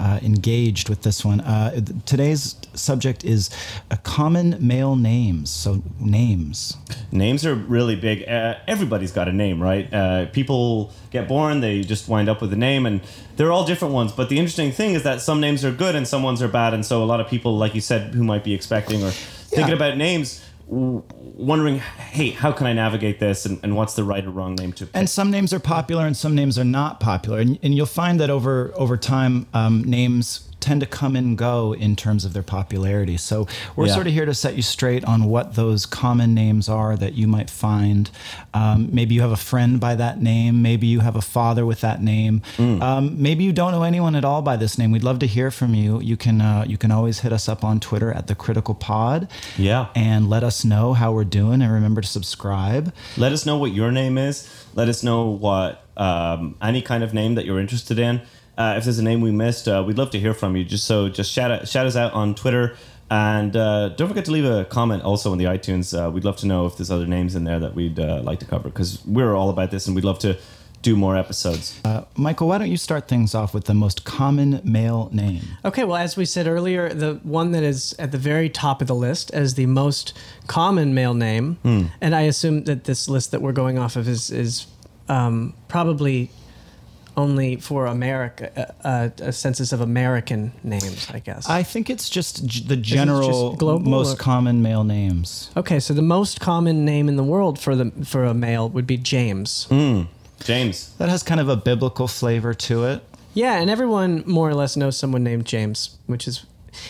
Uh, 0.00 0.18
engaged 0.22 0.88
with 0.88 1.02
this 1.02 1.24
one. 1.24 1.40
Uh, 1.42 1.70
today's 2.06 2.56
subject 2.74 3.24
is 3.24 3.50
uh, 3.90 3.96
common 4.02 4.56
male 4.60 4.96
names. 4.96 5.50
So 5.50 5.82
names. 6.00 6.76
names 7.10 7.44
are 7.46 7.54
really 7.54 7.96
big. 7.96 8.28
Uh, 8.28 8.56
everybody's 8.66 9.12
got 9.12 9.28
a 9.28 9.32
name, 9.32 9.62
right? 9.62 9.92
Uh, 9.92 10.26
people 10.26 10.92
get 11.10 11.28
born, 11.28 11.60
they 11.60 11.82
just 11.82 12.08
wind 12.08 12.28
up 12.28 12.40
with 12.40 12.52
a 12.52 12.56
name, 12.56 12.86
and 12.86 13.00
they're 13.36 13.52
all 13.52 13.64
different 13.64 13.94
ones. 13.94 14.12
But 14.12 14.28
the 14.28 14.38
interesting 14.38 14.72
thing 14.72 14.94
is 14.94 15.02
that 15.02 15.20
some 15.20 15.40
names 15.40 15.64
are 15.64 15.72
good 15.72 15.94
and 15.94 16.06
some 16.06 16.22
ones 16.22 16.42
are 16.42 16.48
bad. 16.48 16.74
And 16.74 16.84
so 16.84 17.02
a 17.02 17.06
lot 17.06 17.20
of 17.20 17.28
people, 17.28 17.56
like 17.56 17.74
you 17.74 17.80
said, 17.80 18.14
who 18.14 18.24
might 18.24 18.44
be 18.44 18.54
expecting 18.54 19.02
or 19.02 19.10
thinking 19.10 19.74
about 19.74 19.96
names, 19.96 20.44
wondering, 20.66 21.78
hey, 21.78 22.30
how 22.30 22.52
can 22.52 22.66
I 22.66 22.72
navigate 22.72 23.20
this, 23.20 23.44
and, 23.46 23.60
and 23.62 23.76
what's 23.76 23.94
the 23.94 24.04
right 24.04 24.24
or 24.24 24.30
wrong 24.30 24.54
name 24.54 24.72
to 24.74 24.86
pick? 24.86 24.96
And 24.96 25.08
some 25.08 25.30
names 25.30 25.52
are 25.52 25.60
popular 25.60 26.06
and 26.06 26.16
some 26.16 26.34
names 26.34 26.58
are 26.58 26.64
not 26.64 27.00
popular. 27.00 27.40
And, 27.40 27.58
and 27.62 27.74
you'll 27.74 27.86
find 27.86 28.20
that 28.20 28.30
over 28.30 28.72
over 28.76 28.96
time, 28.96 29.46
um, 29.52 29.84
names 29.84 30.48
tend 30.62 30.80
to 30.80 30.86
come 30.86 31.14
and 31.16 31.36
go 31.36 31.74
in 31.74 31.94
terms 31.96 32.24
of 32.24 32.32
their 32.32 32.42
popularity. 32.42 33.16
So 33.18 33.46
we're 33.76 33.88
Yeah. 33.88 33.94
sort 33.94 34.06
of 34.06 34.12
here 34.14 34.24
to 34.24 34.32
set 34.34 34.56
you 34.56 34.62
straight 34.62 35.04
on 35.04 35.24
what 35.26 35.54
those 35.56 35.84
common 35.84 36.32
names 36.34 36.68
are 36.68 36.96
that 36.96 37.12
you 37.14 37.26
might 37.26 37.50
find. 37.50 38.08
Um, 38.54 38.88
maybe 38.92 39.14
you 39.14 39.20
have 39.20 39.32
a 39.32 39.36
friend 39.36 39.78
by 39.80 39.94
that 39.96 40.22
name. 40.22 40.62
Maybe 40.62 40.86
you 40.86 41.00
have 41.00 41.16
a 41.16 41.20
father 41.20 41.66
with 41.66 41.80
that 41.82 42.02
name. 42.02 42.40
Mm. 42.56 42.80
Um, 42.80 43.16
maybe 43.20 43.44
you 43.44 43.52
don't 43.52 43.72
know 43.72 43.82
anyone 43.82 44.14
at 44.14 44.24
all 44.24 44.40
by 44.40 44.56
this 44.56 44.78
name. 44.78 44.90
We'd 44.92 45.04
love 45.04 45.18
to 45.18 45.26
hear 45.26 45.50
from 45.50 45.74
you. 45.74 46.00
You 46.00 46.16
can 46.16 46.40
uh, 46.40 46.64
you 46.66 46.78
can 46.78 46.90
always 46.90 47.20
hit 47.20 47.32
us 47.32 47.48
up 47.48 47.62
on 47.64 47.80
Twitter 47.80 48.12
at 48.12 48.26
the 48.28 48.34
Critical 48.34 48.74
Pod. 48.74 49.28
Yeah. 49.58 49.86
and 49.94 50.30
let 50.30 50.44
us 50.44 50.64
know 50.64 50.94
how 50.94 51.12
we're 51.12 51.24
doing. 51.24 51.60
And 51.62 51.72
remember 51.72 52.00
to 52.00 52.08
subscribe. 52.08 52.92
Let 53.16 53.32
us 53.32 53.44
know 53.44 53.56
what 53.58 53.72
your 53.72 53.90
name 53.90 54.16
is. 54.18 54.48
Let 54.74 54.88
us 54.88 55.02
know 55.02 55.26
what 55.26 55.84
um, 55.96 56.54
any 56.62 56.80
kind 56.82 57.02
of 57.04 57.12
name 57.12 57.34
that 57.34 57.44
you're 57.44 57.60
interested 57.60 57.98
in. 57.98 58.20
Uh, 58.58 58.74
if 58.76 58.84
there's 58.84 58.98
a 58.98 59.02
name 59.04 59.20
we 59.20 59.30
missed, 59.30 59.66
uh, 59.66 59.82
we'd 59.86 59.96
love 59.98 60.10
to 60.10 60.20
hear 60.20 60.34
from 60.34 60.56
you. 60.56 60.64
Just 60.64 60.84
so, 60.86 61.08
just 61.08 61.30
shout 61.32 61.50
out, 61.50 61.66
shout 61.68 61.86
us 61.86 61.96
out 61.96 62.12
on 62.12 62.34
Twitter, 62.34 62.76
and 63.10 63.56
uh, 63.56 63.88
don't 63.90 64.08
forget 64.08 64.24
to 64.26 64.30
leave 64.30 64.44
a 64.44 64.64
comment 64.66 65.02
also 65.02 65.32
on 65.32 65.38
the 65.38 65.44
iTunes. 65.44 65.92
Uh, 65.98 66.10
we'd 66.10 66.24
love 66.24 66.36
to 66.38 66.46
know 66.46 66.66
if 66.66 66.76
there's 66.76 66.90
other 66.90 67.06
names 67.06 67.34
in 67.34 67.44
there 67.44 67.58
that 67.60 67.74
we'd 67.74 67.98
uh, 67.98 68.20
like 68.22 68.38
to 68.40 68.44
cover 68.46 68.64
because 68.68 69.04
we're 69.06 69.34
all 69.34 69.48
about 69.50 69.70
this, 69.70 69.86
and 69.86 69.96
we'd 69.96 70.04
love 70.04 70.18
to 70.20 70.38
do 70.82 70.96
more 70.96 71.16
episodes. 71.16 71.80
Uh, 71.84 72.02
Michael, 72.16 72.48
why 72.48 72.58
don't 72.58 72.68
you 72.70 72.76
start 72.76 73.06
things 73.06 73.34
off 73.36 73.54
with 73.54 73.64
the 73.66 73.74
most 73.74 74.04
common 74.04 74.60
male 74.64 75.08
name? 75.12 75.40
Okay, 75.64 75.84
well, 75.84 75.96
as 75.96 76.16
we 76.16 76.24
said 76.24 76.48
earlier, 76.48 76.92
the 76.92 77.20
one 77.22 77.52
that 77.52 77.62
is 77.62 77.94
at 78.00 78.10
the 78.10 78.18
very 78.18 78.48
top 78.50 78.82
of 78.82 78.88
the 78.88 78.94
list 78.94 79.30
as 79.30 79.54
the 79.54 79.66
most 79.66 80.12
common 80.48 80.92
male 80.92 81.14
name, 81.14 81.54
Hmm. 81.62 81.84
and 82.00 82.14
I 82.16 82.22
assume 82.22 82.64
that 82.64 82.84
this 82.84 83.08
list 83.08 83.30
that 83.30 83.40
we're 83.40 83.52
going 83.52 83.78
off 83.78 83.94
of 83.96 84.08
is 84.08 84.28
is 84.30 84.66
um, 85.08 85.54
probably 85.68 86.30
only 87.16 87.56
for 87.56 87.86
America, 87.86 88.50
uh, 88.84 88.88
uh, 88.88 89.08
a 89.20 89.32
census 89.32 89.72
of 89.72 89.80
American 89.80 90.52
names, 90.64 91.08
I 91.12 91.18
guess. 91.18 91.48
I 91.48 91.62
think 91.62 91.90
it's 91.90 92.08
just 92.08 92.46
g- 92.46 92.64
the 92.66 92.76
general 92.76 93.50
just 93.50 93.58
global 93.60 93.90
most 93.90 94.14
or- 94.14 94.16
common 94.22 94.62
male 94.62 94.84
names. 94.84 95.50
okay, 95.56 95.78
so 95.80 95.92
the 95.94 96.02
most 96.02 96.40
common 96.40 96.84
name 96.84 97.08
in 97.08 97.16
the 97.16 97.24
world 97.24 97.58
for 97.58 97.76
the 97.76 97.90
for 98.04 98.24
a 98.24 98.34
male 98.34 98.68
would 98.68 98.86
be 98.86 98.96
James. 98.96 99.64
Hmm. 99.64 100.02
James, 100.44 100.92
That 100.98 101.08
has 101.08 101.22
kind 101.22 101.40
of 101.40 101.48
a 101.48 101.56
biblical 101.56 102.08
flavor 102.08 102.52
to 102.54 102.84
it. 102.84 103.02
Yeah, 103.34 103.60
and 103.60 103.70
everyone 103.70 104.24
more 104.26 104.48
or 104.50 104.54
less 104.54 104.76
knows 104.76 104.96
someone 104.96 105.22
named 105.22 105.44
James, 105.46 105.96
which 106.06 106.26
is, 106.26 106.44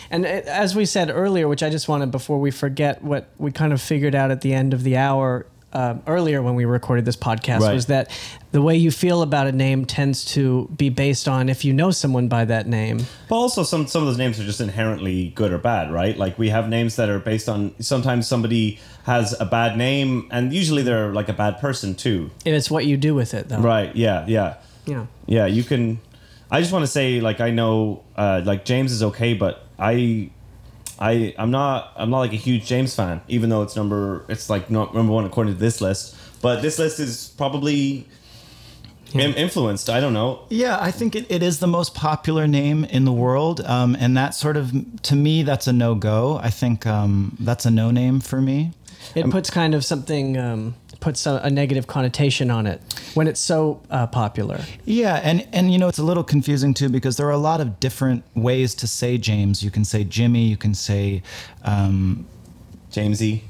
and 0.09 0.25
as 0.25 0.75
we 0.75 0.85
said 0.85 1.11
earlier, 1.11 1.47
which 1.47 1.61
I 1.61 1.69
just 1.69 1.87
wanted 1.87 2.09
before 2.09 2.39
we 2.39 2.49
forget 2.49 3.03
what 3.03 3.29
we 3.37 3.51
kind 3.51 3.71
of 3.71 3.79
figured 3.81 4.15
out 4.15 4.31
at 4.31 4.41
the 4.41 4.53
end 4.53 4.73
of 4.73 4.81
the 4.83 4.97
hour 4.97 5.45
um, 5.73 6.01
earlier 6.07 6.41
when 6.41 6.55
we 6.55 6.65
recorded 6.65 7.05
this 7.05 7.15
podcast 7.15 7.59
Right. 7.61 7.73
was 7.73 7.87
that 7.87 8.09
the 8.51 8.61
way 8.61 8.75
you 8.75 8.91
feel 8.91 9.21
about 9.23 9.47
a 9.47 9.51
name 9.51 9.85
tends 9.85 10.23
to 10.33 10.69
be 10.77 10.89
based 10.89 11.27
on 11.27 11.49
if 11.49 11.65
you 11.65 11.73
know 11.73 11.91
someone 11.91 12.27
by 12.27 12.45
that 12.45 12.67
name. 12.67 13.05
but 13.27 13.35
also 13.35 13.63
some 13.63 13.87
some 13.87 14.01
of 14.03 14.07
those 14.07 14.17
names 14.17 14.39
are 14.39 14.43
just 14.45 14.61
inherently 14.61 15.29
good 15.35 15.51
or 15.51 15.57
bad, 15.57 15.91
right? 15.91 16.17
Like 16.17 16.37
we 16.37 16.49
have 16.49 16.69
names 16.69 16.95
that 16.97 17.09
are 17.09 17.19
based 17.19 17.49
on 17.49 17.73
sometimes 17.79 18.27
somebody 18.27 18.79
has 19.05 19.35
a 19.39 19.45
bad 19.45 19.77
name, 19.77 20.27
and 20.31 20.53
usually 20.53 20.81
they're 20.83 21.11
like 21.11 21.27
a 21.29 21.33
bad 21.33 21.59
person 21.59 21.95
too. 21.95 22.31
And 22.45 22.55
it's 22.55 22.71
what 22.71 22.85
you 22.85 22.95
do 22.97 23.13
with 23.15 23.33
it, 23.33 23.49
though. 23.49 23.59
Right? 23.59 23.93
Yeah. 23.95 24.25
Yeah. 24.27 24.55
Yeah. 24.85 25.05
Yeah, 25.25 25.45
you 25.45 25.63
can. 25.63 25.99
I 26.51 26.59
just 26.61 26.71
want 26.71 26.83
to 26.83 26.91
say, 26.91 27.19
like, 27.19 27.41
I 27.41 27.49
know, 27.49 28.03
uh, 28.15 28.41
like 28.45 28.63
James 28.63 28.91
is 28.91 29.01
okay, 29.01 29.33
but 29.33 29.65
I, 29.79 30.29
I, 30.99 31.33
I'm 31.37 31.51
not, 31.51 31.91
I'm 31.95 32.09
not 32.09 32.19
like 32.19 32.33
a 32.33 32.37
huge 32.37 32.65
James 32.65 32.95
fan, 32.95 33.21
even 33.27 33.49
though 33.49 33.61
it's 33.63 33.75
number, 33.75 34.25
it's 34.29 34.49
like 34.49 34.69
not 34.69 34.93
number 34.93 35.11
one 35.11 35.25
according 35.25 35.53
to 35.53 35.59
this 35.59 35.81
list. 35.81 36.15
But 36.41 36.61
this 36.61 36.77
list 36.77 36.99
is 36.99 37.33
probably 37.37 38.07
im- 39.13 39.33
influenced. 39.35 39.89
I 39.89 39.99
don't 39.99 40.13
know. 40.13 40.45
Yeah, 40.49 40.77
I 40.79 40.91
think 40.91 41.15
it, 41.15 41.25
it 41.29 41.41
is 41.41 41.59
the 41.59 41.67
most 41.67 41.95
popular 41.95 42.47
name 42.47 42.83
in 42.85 43.05
the 43.05 43.13
world, 43.13 43.61
um, 43.61 43.95
and 43.99 44.15
that 44.17 44.35
sort 44.35 44.57
of 44.57 44.73
to 45.03 45.15
me 45.15 45.43
that's 45.43 45.67
a 45.67 45.73
no 45.73 45.95
go. 45.95 46.39
I 46.41 46.49
think 46.49 46.85
um, 46.85 47.37
that's 47.39 47.65
a 47.65 47.71
no 47.71 47.91
name 47.91 48.19
for 48.19 48.41
me. 48.41 48.71
It 49.15 49.29
puts 49.29 49.49
kind 49.49 49.75
of 49.75 49.83
something, 49.85 50.37
um, 50.37 50.75
puts 51.03 51.25
a, 51.25 51.41
a 51.43 51.49
negative 51.49 51.85
connotation 51.85 52.49
on 52.49 52.65
it 52.65 52.81
when 53.13 53.27
it's 53.27 53.41
so 53.41 53.81
uh, 53.91 54.07
popular. 54.07 54.61
Yeah, 54.85 55.19
and 55.21 55.45
and 55.51 55.71
you 55.71 55.77
know 55.77 55.89
it's 55.89 55.99
a 55.99 56.03
little 56.03 56.23
confusing 56.23 56.73
too 56.73 56.87
because 56.87 57.17
there 57.17 57.27
are 57.27 57.31
a 57.31 57.45
lot 57.51 57.59
of 57.59 57.79
different 57.81 58.23
ways 58.35 58.73
to 58.75 58.87
say 58.87 59.17
James. 59.17 59.61
You 59.61 59.69
can 59.69 59.83
say 59.83 60.03
Jimmy. 60.03 60.45
You 60.45 60.57
can 60.57 60.73
say. 60.73 61.21
Um, 61.63 62.25
Jamesy. 62.89 63.41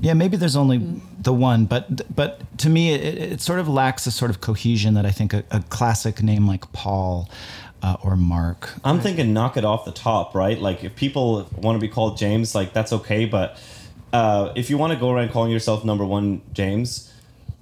Yeah, 0.00 0.14
maybe 0.14 0.36
there's 0.36 0.56
only 0.56 0.78
the 1.20 1.32
one, 1.32 1.66
but 1.66 2.14
but 2.14 2.40
to 2.58 2.68
me, 2.68 2.94
it, 2.94 3.32
it 3.32 3.40
sort 3.40 3.58
of 3.60 3.68
lacks 3.68 4.06
a 4.06 4.10
sort 4.10 4.30
of 4.30 4.40
cohesion 4.40 4.94
that 4.94 5.04
I 5.04 5.10
think 5.10 5.34
a, 5.34 5.44
a 5.50 5.60
classic 5.62 6.22
name 6.22 6.46
like 6.46 6.72
Paul 6.72 7.28
uh, 7.82 7.96
or 8.02 8.16
Mark. 8.16 8.70
I'm 8.82 9.00
thinking 9.00 9.32
knock 9.32 9.56
it 9.56 9.64
off 9.64 9.84
the 9.84 9.92
top, 9.92 10.34
right? 10.34 10.58
Like 10.58 10.82
if 10.84 10.96
people 10.96 11.48
want 11.56 11.76
to 11.76 11.80
be 11.80 11.88
called 11.88 12.16
James, 12.16 12.54
like 12.54 12.72
that's 12.72 12.92
okay. 12.92 13.24
But 13.24 13.58
uh, 14.14 14.52
if 14.54 14.70
you 14.70 14.78
want 14.78 14.92
to 14.92 14.98
go 14.98 15.10
around 15.10 15.32
calling 15.32 15.50
yourself 15.50 15.84
number 15.84 16.04
one 16.04 16.40
James, 16.52 17.12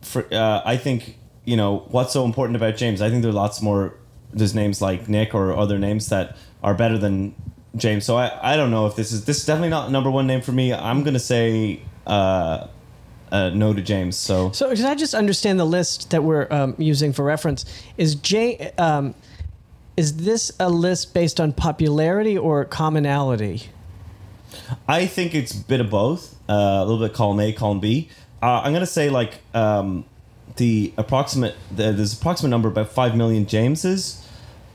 for 0.03 0.27
uh, 0.31 0.61
I 0.67 0.77
think 0.77 1.17
you 1.47 1.57
know 1.57 1.87
what's 1.89 2.13
so 2.13 2.27
important 2.27 2.57
about 2.57 2.77
James. 2.77 3.01
I 3.01 3.09
think 3.09 3.23
there 3.23 3.31
are 3.31 3.35
lots 3.35 3.63
more. 3.63 3.95
There's 4.35 4.55
names 4.55 4.83
like 4.83 5.09
Nick 5.09 5.35
or 5.35 5.57
other 5.57 5.79
names 5.79 6.11
that 6.11 6.37
are 6.63 6.75
better 6.75 6.99
than 6.99 7.35
James. 7.75 8.05
So 8.05 8.19
I, 8.19 8.53
I 8.53 8.57
don't 8.59 8.71
know 8.71 8.87
if 8.87 8.97
this 8.97 9.13
is 9.13 9.25
this 9.25 9.39
is 9.39 9.47
definitely 9.47 9.71
not 9.71 9.91
number 9.91 10.11
one 10.11 10.27
name 10.27 10.43
for 10.43 10.53
me. 10.53 10.75
I'm 10.75 11.03
gonna 11.03 11.19
say 11.19 11.81
uh, 12.07 12.67
uh, 13.31 13.49
no 13.55 13.73
to 13.73 13.81
James. 13.81 14.19
So 14.19 14.53
So, 14.53 14.75
should 14.75 14.85
I 14.85 14.95
just 14.95 15.15
understand 15.15 15.59
the 15.59 15.65
list 15.65 16.11
that 16.11 16.23
we're 16.23 16.49
um, 16.51 16.75
using 16.77 17.15
for 17.15 17.25
reference? 17.25 17.65
Is 17.97 18.15
J 18.17 18.73
um, 18.77 19.15
is 19.97 20.19
this 20.19 20.53
a 20.61 20.69
list 20.69 21.15
based 21.15 21.41
on 21.41 21.55
popularity 21.55 22.37
or 22.37 22.67
commonality? 22.67 23.71
I 24.89 25.07
think 25.07 25.35
it's 25.35 25.55
a 25.55 25.63
bit 25.65 25.81
of 25.81 25.91
both. 25.91 26.35
Uh, 26.49 26.53
a 26.53 26.85
little 26.85 27.01
bit 27.07 27.15
column 27.15 27.41
A, 27.41 27.53
column 27.53 27.81
B. 27.81 28.09
Uh, 28.43 28.61
I'm 28.65 28.73
gonna 28.73 28.87
say 28.87 29.11
like 29.11 29.39
um, 29.55 30.05
the 30.57 30.93
approximate. 30.97 31.55
The, 31.75 31.93
there's 31.93 32.13
approximate 32.15 32.51
number 32.51 32.69
about 32.69 32.89
five 32.91 33.17
million 33.17 33.47
Jameses, 33.47 34.27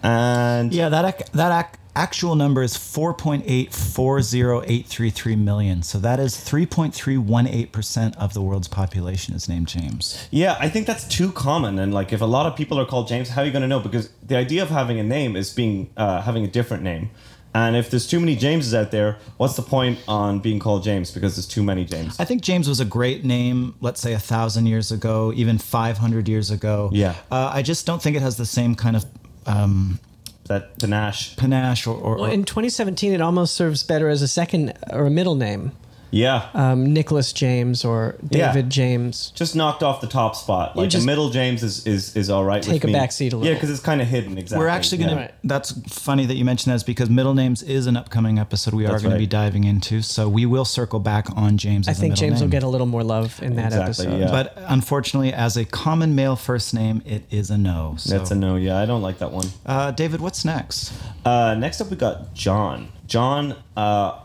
and 0.03 0.73
Yeah, 0.73 0.89
that 0.89 1.05
ac- 1.05 1.29
that 1.33 1.51
ac- 1.65 1.77
actual 1.95 2.35
number 2.35 2.61
is 2.63 2.75
4.840833 2.77 5.37
million. 5.37 5.81
So 5.83 5.99
that 5.99 6.19
is 6.19 6.35
3.318% 6.35 8.15
of 8.17 8.33
the 8.33 8.41
world's 8.41 8.67
population 8.67 9.33
is 9.35 9.47
named 9.49 9.67
James. 9.67 10.27
Yeah, 10.31 10.55
I 10.59 10.69
think 10.69 10.87
that's 10.87 11.07
too 11.07 11.31
common. 11.31 11.79
And 11.79 11.93
like, 11.93 12.13
if 12.13 12.21
a 12.21 12.25
lot 12.25 12.45
of 12.45 12.55
people 12.55 12.79
are 12.79 12.85
called 12.85 13.07
James, 13.07 13.29
how 13.29 13.41
are 13.41 13.45
you 13.45 13.51
going 13.51 13.61
to 13.63 13.67
know? 13.67 13.79
Because 13.79 14.09
the 14.25 14.35
idea 14.37 14.61
of 14.63 14.69
having 14.69 14.99
a 14.99 15.03
name 15.03 15.35
is 15.35 15.53
being 15.53 15.89
uh, 15.97 16.21
having 16.21 16.43
a 16.43 16.47
different 16.47 16.83
name. 16.83 17.09
And 17.53 17.75
if 17.75 17.89
there's 17.89 18.05
too 18.05 18.19
many 18.19 18.35
Jameses 18.35 18.73
out 18.73 18.91
there, 18.91 19.17
what's 19.37 19.55
the 19.55 19.61
point 19.61 19.99
on 20.07 20.39
being 20.39 20.59
called 20.59 20.83
James? 20.83 21.11
Because 21.11 21.35
there's 21.35 21.47
too 21.47 21.63
many 21.63 21.85
James. 21.85 22.19
I 22.19 22.25
think 22.25 22.41
James 22.41 22.67
was 22.67 22.79
a 22.79 22.85
great 22.85 23.25
name, 23.25 23.75
let's 23.81 23.99
say 23.99 24.13
a 24.13 24.19
thousand 24.19 24.67
years 24.67 24.91
ago, 24.91 25.33
even 25.35 25.57
500 25.57 26.27
years 26.27 26.51
ago. 26.51 26.89
Yeah. 26.93 27.15
Uh, 27.31 27.49
I 27.53 27.61
just 27.63 27.85
don't 27.85 28.01
think 28.01 28.15
it 28.15 28.21
has 28.21 28.37
the 28.37 28.45
same 28.45 28.75
kind 28.75 28.95
of 28.95 29.05
um, 29.47 29.99
that 30.47 30.77
panache. 30.79 31.35
panache 31.35 31.87
or. 31.87 31.95
or, 31.95 32.15
Well, 32.15 32.25
or 32.25 32.33
in 32.33 32.43
2017, 32.43 33.13
it 33.13 33.21
almost 33.21 33.55
serves 33.55 33.83
better 33.83 34.09
as 34.09 34.21
a 34.21 34.27
second 34.27 34.77
or 34.91 35.05
a 35.05 35.11
middle 35.11 35.35
name. 35.35 35.71
Yeah. 36.11 36.49
Um, 36.53 36.93
Nicholas 36.93 37.33
James 37.33 37.83
or 37.83 38.15
Yeah. 38.29 38.53
David 38.53 38.69
James. 38.69 39.31
just 39.35 39.55
knocked 39.55 39.83
off 39.83 40.01
the 40.01 40.07
top 40.07 40.35
spot. 40.35 40.75
Like 40.75 40.89
the 40.89 41.01
middle 41.01 41.29
James 41.29 41.63
is 41.63 41.85
is, 41.85 42.15
is 42.15 42.29
all 42.29 42.43
right. 42.45 42.61
take 42.63 42.73
with 42.75 42.83
a 42.85 42.87
me. 42.87 42.93
back 42.93 43.11
seat 43.11 43.33
a 43.33 43.37
little. 43.37 43.47
Yeah, 43.47 43.55
because 43.55 43.69
it's 43.69 43.79
kind 43.81 44.01
of 44.01 44.07
hidden. 44.07 44.37
Exactly. 44.37 44.63
We're 44.63 44.69
actually 44.69 44.99
going 44.99 45.15
to. 45.17 45.23
Yeah. 45.23 45.31
That's 45.43 45.71
funny 45.89 46.25
that 46.25 46.35
you 46.35 46.45
mentioned 46.45 46.71
that, 46.71 46.75
is 46.77 46.83
because 46.83 47.09
middle 47.09 47.33
names 47.33 47.61
is 47.61 47.87
an 47.87 47.97
upcoming 47.97 48.39
episode 48.39 48.73
we 48.73 48.85
are 48.85 48.91
That's 48.91 49.03
going 49.03 49.13
to 49.13 49.19
be 49.19 49.27
diving 49.27 49.63
into. 49.65 50.01
So 50.01 50.29
we 50.29 50.45
will 50.45 50.65
circle 50.65 50.99
back 50.99 51.27
on 51.35 51.57
James. 51.57 51.87
I 51.87 51.91
as 51.91 51.99
think 51.99 52.13
middle 52.13 52.29
James 52.29 52.41
will 52.41 52.49
get 52.49 52.63
a 52.63 52.67
little 52.69 52.87
more 52.87 53.03
love 53.03 53.41
in 53.43 53.55
that 53.57 53.67
Exactly, 53.67 54.05
episode. 54.07 54.19
yeah. 54.19 54.31
But 54.31 54.53
unfortunately, 54.67 55.33
as 55.33 55.57
a 55.57 55.65
common 55.65 56.15
male 56.15 56.35
first 56.35 56.73
name, 56.73 57.01
it 57.05 57.23
is 57.29 57.49
a 57.49 57.57
no. 57.57 57.95
So, 57.97 58.17
That's 58.17 58.31
a 58.31 58.35
no. 58.35 58.55
Yeah, 58.55 58.77
I 58.77 58.85
don't 58.85 59.01
like 59.01 59.19
that 59.19 59.31
one. 59.31 59.47
Uh, 59.65 59.91
David, 59.91 60.21
what's 60.21 60.45
next? 60.45 60.93
Uh, 61.25 61.55
next 61.55 61.81
up, 61.81 61.89
we 61.89 61.97
got 61.97 62.33
John. 62.33 62.89
John. 63.07 63.55
Uh, 63.75 64.19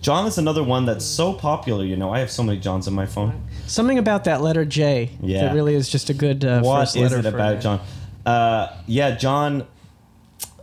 John 0.00 0.26
is 0.26 0.38
another 0.38 0.62
one 0.62 0.86
that's 0.86 1.04
so 1.04 1.32
popular. 1.32 1.84
You 1.84 1.96
know, 1.96 2.10
I 2.12 2.20
have 2.20 2.30
so 2.30 2.42
many 2.42 2.58
Johns 2.58 2.86
on 2.86 2.94
my 2.94 3.06
phone. 3.06 3.42
Something 3.66 3.98
about 3.98 4.24
that 4.24 4.40
letter 4.42 4.64
J 4.64 5.10
Yeah. 5.20 5.46
that 5.46 5.54
really 5.54 5.74
is 5.74 5.88
just 5.88 6.08
a 6.10 6.14
good 6.14 6.44
uh, 6.44 6.60
What 6.62 6.80
first 6.80 6.96
is 6.96 7.02
letter 7.02 7.18
it 7.18 7.22
for 7.30 7.38
a 7.38 7.50
about. 7.50 7.60
John? 7.60 7.80
Uh, 8.24 8.76
yeah, 8.86 9.16
John. 9.16 9.66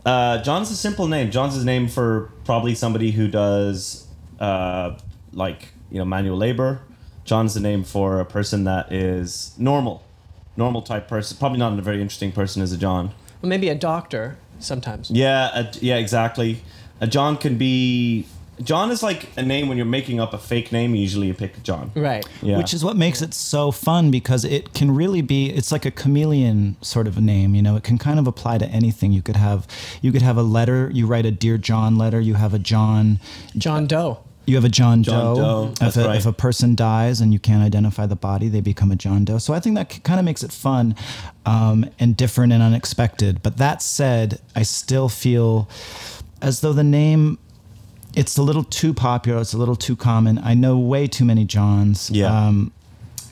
Uh, 0.04 0.40
John's 0.42 0.70
a 0.70 0.76
simple 0.76 1.08
name. 1.08 1.30
John's 1.30 1.54
his 1.54 1.64
name 1.64 1.88
for 1.88 2.30
probably 2.44 2.74
somebody 2.74 3.10
who 3.10 3.28
does 3.28 4.06
uh, 4.40 4.96
like 5.32 5.68
you 5.90 5.98
know 5.98 6.04
manual 6.04 6.36
labor. 6.36 6.80
John's 7.24 7.54
the 7.54 7.60
name 7.60 7.82
for 7.82 8.20
a 8.20 8.24
person 8.24 8.64
that 8.64 8.92
is 8.92 9.52
normal, 9.58 10.04
normal 10.56 10.80
type 10.80 11.08
person. 11.08 11.36
Probably 11.38 11.58
not 11.58 11.76
a 11.76 11.82
very 11.82 12.00
interesting 12.00 12.30
person 12.30 12.62
as 12.62 12.72
a 12.72 12.76
John. 12.78 13.08
Well, 13.42 13.48
maybe 13.50 13.68
a 13.68 13.74
doctor 13.74 14.38
sometimes. 14.60 15.10
Yeah, 15.10 15.72
yeah, 15.80 15.96
exactly. 15.96 16.62
A 17.00 17.06
John 17.08 17.36
can 17.36 17.58
be 17.58 18.26
John 18.62 18.90
is 18.90 19.02
like 19.02 19.28
a 19.36 19.42
name 19.42 19.68
when 19.68 19.76
you're 19.76 19.86
making 19.86 20.18
up 20.20 20.32
a 20.32 20.38
fake 20.38 20.72
name. 20.72 20.94
Usually, 20.94 21.26
you 21.26 21.34
pick 21.34 21.62
John. 21.62 21.90
Right. 21.94 22.26
Yeah. 22.42 22.56
Which 22.58 22.72
is 22.72 22.84
what 22.84 22.96
makes 22.96 23.20
it 23.22 23.34
so 23.34 23.70
fun 23.70 24.10
because 24.10 24.44
it 24.44 24.72
can 24.74 24.94
really 24.94 25.20
be 25.22 25.50
it's 25.50 25.70
like 25.72 25.84
a 25.84 25.90
chameleon 25.90 26.76
sort 26.80 27.06
of 27.06 27.18
a 27.18 27.20
name, 27.20 27.54
you 27.54 27.62
know. 27.62 27.76
It 27.76 27.84
can 27.84 27.98
kind 27.98 28.18
of 28.18 28.26
apply 28.26 28.58
to 28.58 28.66
anything. 28.68 29.12
You 29.12 29.22
could 29.22 29.36
have 29.36 29.66
you 30.02 30.12
could 30.12 30.22
have 30.22 30.36
a 30.36 30.42
letter, 30.42 30.90
you 30.92 31.06
write 31.06 31.26
a 31.26 31.30
dear 31.30 31.58
John 31.58 31.96
letter, 31.96 32.20
you 32.20 32.34
have 32.34 32.54
a 32.54 32.58
John 32.58 33.20
John 33.58 33.86
Doe. 33.86 34.18
you 34.46 34.54
have 34.54 34.64
a 34.64 34.68
John, 34.68 35.02
John 35.02 35.34
Doe. 35.34 35.42
Doe, 35.42 35.68
If 35.72 35.78
that's 35.80 35.96
a, 35.96 36.06
right. 36.08 36.16
if 36.16 36.24
a 36.26 36.32
person 36.32 36.74
dies 36.76 37.20
and 37.20 37.32
you 37.32 37.38
can't 37.38 37.62
identify 37.62 38.06
the 38.06 38.16
body, 38.16 38.48
they 38.48 38.60
become 38.60 38.90
a 38.92 38.96
John 38.96 39.24
Doe. 39.24 39.38
So 39.38 39.52
I 39.54 39.60
think 39.60 39.76
that 39.76 40.02
kind 40.04 40.18
of 40.18 40.24
makes 40.24 40.42
it 40.42 40.52
fun 40.52 40.94
um, 41.44 41.90
and 41.98 42.16
different 42.16 42.52
and 42.52 42.62
unexpected. 42.62 43.42
But 43.42 43.56
that 43.58 43.82
said, 43.82 44.40
I 44.54 44.62
still 44.62 45.08
feel 45.08 45.68
as 46.40 46.60
though 46.60 46.72
the 46.72 46.84
name 46.84 47.38
it's 48.16 48.36
a 48.38 48.42
little 48.42 48.64
too 48.64 48.92
popular. 48.92 49.40
It's 49.40 49.52
a 49.52 49.58
little 49.58 49.76
too 49.76 49.94
common. 49.94 50.38
I 50.38 50.54
know 50.54 50.78
way 50.78 51.06
too 51.06 51.24
many 51.24 51.44
Johns. 51.44 52.10
Yeah. 52.10 52.26
Um, 52.26 52.72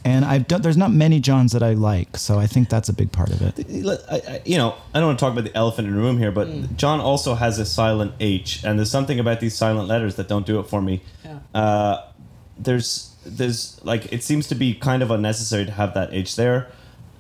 and 0.05 0.27
I 0.27 0.39
don't, 0.39 0.63
there's 0.63 0.77
not 0.77 0.93
many 0.93 1.19
Johns 1.19 1.53
that 1.53 1.63
I 1.63 1.73
like, 1.73 2.19
so 2.19 2.39
I 2.39 2.47
think 2.47 2.69
that's 2.69 2.91
a 2.91 2.93
big 2.93 3.11
part 3.11 3.31
of 3.31 3.41
it. 3.41 3.67
I, 4.11 4.17
I, 4.35 4.43
you 4.45 4.59
know, 4.59 4.75
I 4.93 5.01
don't 5.01 5.07
want 5.09 5.19
to 5.19 5.25
talk 5.25 5.33
about 5.33 5.45
the 5.45 5.57
elephant 5.57 5.89
in 5.89 5.95
the 5.95 6.01
room 6.01 6.19
here, 6.19 6.31
but 6.31 6.77
John 6.77 7.01
also 7.01 7.35
has 7.35 7.59
a 7.59 7.65
silent 7.65 8.13
H, 8.21 8.63
and 8.65 8.79
there's 8.79 8.91
something 8.91 9.19
about 9.19 9.41
these 9.41 9.57
silent 9.57 9.89
letters 9.89 10.17
that 10.17 10.29
don't 10.29 10.45
do 10.45 10.61
it 10.61 10.65
for 10.65 10.83
me. 10.83 11.01
Yeah. 11.25 11.39
Uh, 11.55 12.07
there's, 12.59 13.15
there's 13.25 13.81
like, 13.83 14.13
it 14.13 14.23
seems 14.23 14.47
to 14.49 14.55
be 14.55 14.75
kind 14.75 15.03
of 15.03 15.11
unnecessary 15.11 15.65
to 15.65 15.73
have 15.73 15.95
that 15.95 16.13
H 16.13 16.37
there, 16.37 16.71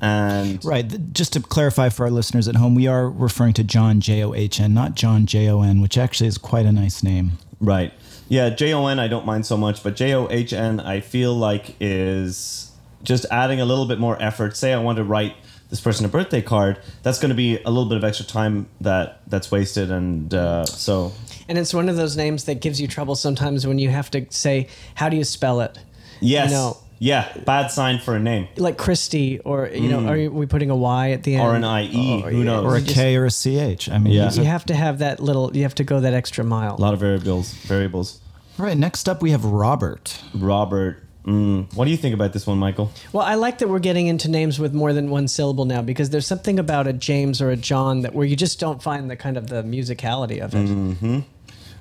and 0.02 0.62
Right. 0.62 1.12
Just 1.14 1.33
to 1.33 1.40
clarify 1.40 1.88
for 1.88 2.04
our 2.04 2.11
listeners 2.11 2.49
at 2.49 2.56
home, 2.56 2.75
we 2.75 2.87
are 2.87 3.09
referring 3.09 3.54
to 3.54 3.64
John 3.64 4.00
J 4.00 4.23
O 4.23 4.35
H 4.35 4.61
N, 4.61 4.75
not 4.75 4.94
John 4.94 5.25
J 5.25 5.49
O 5.49 5.62
N, 5.62 5.80
which 5.80 5.97
actually 5.97 6.26
is 6.26 6.37
quite 6.37 6.66
a 6.66 6.73
nice 6.73 7.02
name. 7.02 7.38
Right. 7.61 7.93
Yeah, 8.29 8.51
J 8.51 8.73
O 8.75 8.87
N 8.87 8.99
I 8.99 9.09
don't 9.09 9.27
mind 9.27 9.47
so 9.47 9.57
much, 9.57 9.83
but 9.83 9.97
J 9.97 10.15
O 10.15 10.29
H 10.31 10.53
N 10.53 10.81
I 10.81 11.01
feel 11.01 11.35
like 11.35 11.77
is 11.81 12.73
just 13.03 13.27
adding 13.31 13.61
a 13.61 13.65
little 13.65 13.87
bit 13.87 13.99
more 13.99 14.21
effort. 14.23 14.57
Say 14.57 14.73
I 14.73 14.79
want 14.79 14.97
to 14.97 15.05
write 15.05 15.35
this 15.71 15.81
person 15.81 16.05
a 16.07 16.09
birthday 16.09 16.41
card, 16.43 16.79
that's 17.03 17.19
going 17.19 17.31
to 17.31 17.35
be 17.35 17.59
a 17.65 17.69
little 17.69 17.87
bit 17.89 17.97
of 17.97 18.05
extra 18.05 18.25
time 18.25 18.69
that 18.81 19.21
that's 19.27 19.51
wasted, 19.51 19.91
and 19.91 20.33
uh, 20.33 20.65
so 20.65 21.13
And 21.49 21.59
it's 21.59 21.75
one 21.75 21.89
of 21.89 21.97
those 21.97 22.17
names 22.17 22.45
that 22.45 22.61
gives 22.61 22.81
you 22.81 22.87
trouble 22.87 23.17
sometimes 23.17 23.67
when 23.67 23.79
you 23.79 23.89
have 23.91 24.11
to 24.13 24.27
say, 24.31 24.69
how 24.95 25.09
do 25.09 25.17
you 25.17 25.25
spell 25.25 25.61
it? 25.61 25.79
yes, 26.21 26.51
You 26.51 26.57
know, 26.57 26.77
yeah, 26.99 27.33
bad 27.45 27.69
sign 27.71 27.99
for 27.99 28.15
a 28.17 28.21
name 28.21 28.49
like 28.57 28.77
Christy, 28.79 29.39
or, 29.41 29.69
you 29.69 29.89
know, 29.89 30.07
are 30.09 30.31
we 30.31 30.47
putting 30.47 30.71
a 30.71 30.77
Y 30.77 31.11
at 31.11 31.23
the 31.25 31.35
end? 31.37 31.45
or 31.47 31.55
an 31.55 31.65
I 31.65 31.85
E. 31.85 32.23
Oh, 32.25 32.29
who 32.31 32.39
yeah. 32.39 32.45
knows? 32.45 32.65
Or 32.65 32.77
a 32.77 32.81
K 32.81 32.81
You 32.81 32.85
just- 32.87 32.95
K 32.97 33.17
or 33.17 33.25
a 33.27 33.31
C 33.31 33.59
H. 33.59 33.89
I 33.91 33.99
mean, 33.99 34.13
Yeah. 34.13 34.25
these 34.25 34.39
are- 34.39 34.43
You 34.43 34.49
have 34.49 34.65
to 34.67 34.75
have 34.75 34.99
that 34.99 35.21
little, 35.21 35.51
you 35.57 35.63
have 35.63 35.75
to 35.77 35.85
go 35.85 36.01
that 36.01 36.15
extra 36.15 36.45
mile. 36.45 36.77
a 36.77 36.81
lot 36.81 36.95
of 36.95 37.01
variables. 37.01 37.53
Variables. 37.67 38.21
All 38.59 38.65
right. 38.67 38.77
Next 38.79 39.09
up, 39.09 39.21
we 39.23 39.33
have 39.33 39.45
Robert. 39.45 40.17
Robert. 40.35 40.99
Mm, 41.27 41.75
what 41.75 41.87
do 41.87 41.91
you 41.91 41.97
think 41.97 42.15
about 42.15 42.35
this 42.35 42.47
one, 42.47 42.59
Michael? 42.59 42.91
Well, 43.13 43.25
I 43.25 43.35
like 43.35 43.59
that 43.59 43.69
we're 43.69 43.79
getting 43.79 44.09
into 44.09 44.31
names 44.31 44.59
with 44.59 44.75
more 44.75 44.93
than 44.93 45.09
one 45.11 45.27
syllable 45.27 45.65
now 45.65 45.81
because 45.81 46.11
there's 46.11 46.27
something 46.27 46.59
about 46.59 46.87
a 46.87 46.93
James 46.93 47.41
or 47.41 47.49
a 47.51 47.57
John 47.57 48.03
that 48.03 48.15
where 48.15 48.27
you 48.27 48.37
just 48.37 48.61
don't 48.61 48.83
find 48.83 49.11
the 49.11 49.17
kind 49.17 49.37
of 49.39 49.47
the 49.49 49.63
musicality 49.63 50.39
of 50.41 50.55
it. 50.55 50.69
Mm-hmm. 50.69 51.21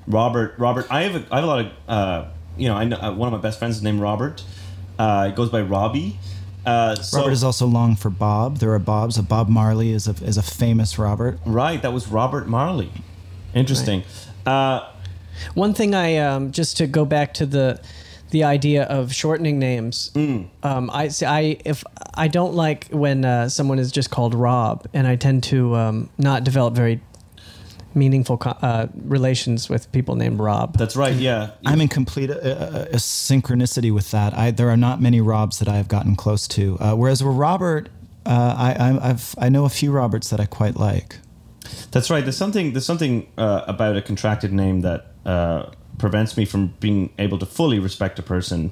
Robert. 0.07 0.55
Robert. 0.57 0.87
I 0.89 1.03
have 1.03 1.15
a, 1.15 1.25
I 1.31 1.35
have 1.35 1.43
a 1.43 1.47
lot 1.47 1.59
of 1.65 1.71
uh, 1.87 2.25
you 2.57 2.67
know 2.69 2.75
I 2.75 2.85
know 2.85 2.97
uh, 2.97 3.13
one 3.13 3.27
of 3.27 3.33
my 3.33 3.41
best 3.45 3.59
friends 3.59 3.77
is 3.77 3.83
named 3.83 3.99
Robert. 4.01 4.43
Uh, 4.97 5.29
it 5.31 5.35
goes 5.35 5.49
by 5.49 5.61
Robbie. 5.61 6.19
Uh, 6.65 6.95
so, 6.95 7.17
Robert 7.19 7.31
is 7.31 7.43
also 7.43 7.65
long 7.65 7.95
for 7.95 8.09
Bob. 8.09 8.57
There 8.57 8.71
are 8.73 8.79
Bobs. 8.79 9.17
A 9.17 9.23
Bob 9.23 9.49
Marley 9.49 9.91
is 9.91 10.07
a, 10.07 10.11
is 10.23 10.37
a 10.37 10.41
famous 10.43 10.97
Robert. 10.97 11.39
Right, 11.45 11.81
that 11.81 11.91
was 11.91 12.07
Robert 12.07 12.47
Marley. 12.47 12.91
Interesting. 13.53 14.03
Uh, 14.45 14.89
One 15.55 15.73
thing 15.73 15.93
I 15.93 16.17
um, 16.17 16.51
just 16.51 16.77
to 16.77 16.87
go 16.87 17.05
back 17.05 17.33
to 17.35 17.45
the 17.45 17.81
the 18.29 18.43
idea 18.43 18.83
of 18.83 19.13
shortening 19.13 19.59
names. 19.59 20.09
Mm. 20.15 20.47
Um, 20.63 20.89
I 20.91 21.09
see. 21.09 21.25
I 21.25 21.57
if 21.65 21.83
I 22.15 22.27
don't 22.27 22.55
like 22.55 22.87
when 22.89 23.25
uh, 23.25 23.49
someone 23.49 23.77
is 23.77 23.91
just 23.91 24.09
called 24.09 24.33
Rob, 24.33 24.87
and 24.93 25.05
I 25.05 25.15
tend 25.15 25.43
to 25.45 25.75
um, 25.75 26.09
not 26.17 26.43
develop 26.43 26.73
very 26.73 27.01
meaningful 27.95 28.37
co- 28.37 28.57
uh, 28.61 28.87
relations 28.95 29.69
with 29.69 29.91
people 29.91 30.15
named 30.15 30.39
Rob. 30.39 30.77
that's 30.77 30.95
right. 30.95 31.15
Yeah. 31.15 31.51
I'm 31.65 31.81
in 31.81 31.87
complete 31.87 32.29
uh, 32.29 32.33
uh, 32.33 32.85
synchronicity 32.93 33.93
with 33.93 34.11
that. 34.11 34.37
I, 34.37 34.51
there 34.51 34.69
are 34.69 34.77
not 34.77 35.01
many 35.01 35.21
Robs 35.21 35.59
that 35.59 35.67
I 35.67 35.75
have 35.75 35.87
gotten 35.87 36.15
close 36.15 36.47
to. 36.49 36.77
Uh, 36.79 36.95
whereas 36.95 37.23
with 37.23 37.35
Robert, 37.35 37.89
uh, 38.25 38.55
I, 38.57 38.73
I, 38.73 39.09
I've, 39.09 39.35
I 39.37 39.49
know 39.49 39.65
a 39.65 39.69
few 39.69 39.91
Roberts 39.91 40.29
that 40.29 40.39
I 40.39 40.45
quite 40.45 40.75
like. 40.75 41.17
That's 41.91 42.09
right. 42.09 42.23
There's 42.23 42.37
something. 42.37 42.73
There's 42.73 42.85
something 42.85 43.27
uh, 43.37 43.63
about 43.67 43.95
a 43.95 44.01
contracted 44.01 44.51
name 44.51 44.81
that 44.81 45.07
uh, 45.25 45.71
prevents 45.97 46.35
me 46.35 46.45
from 46.45 46.73
being 46.79 47.13
able 47.17 47.39
to 47.39 47.45
fully 47.45 47.79
respect 47.79 48.19
a 48.19 48.23
person 48.23 48.71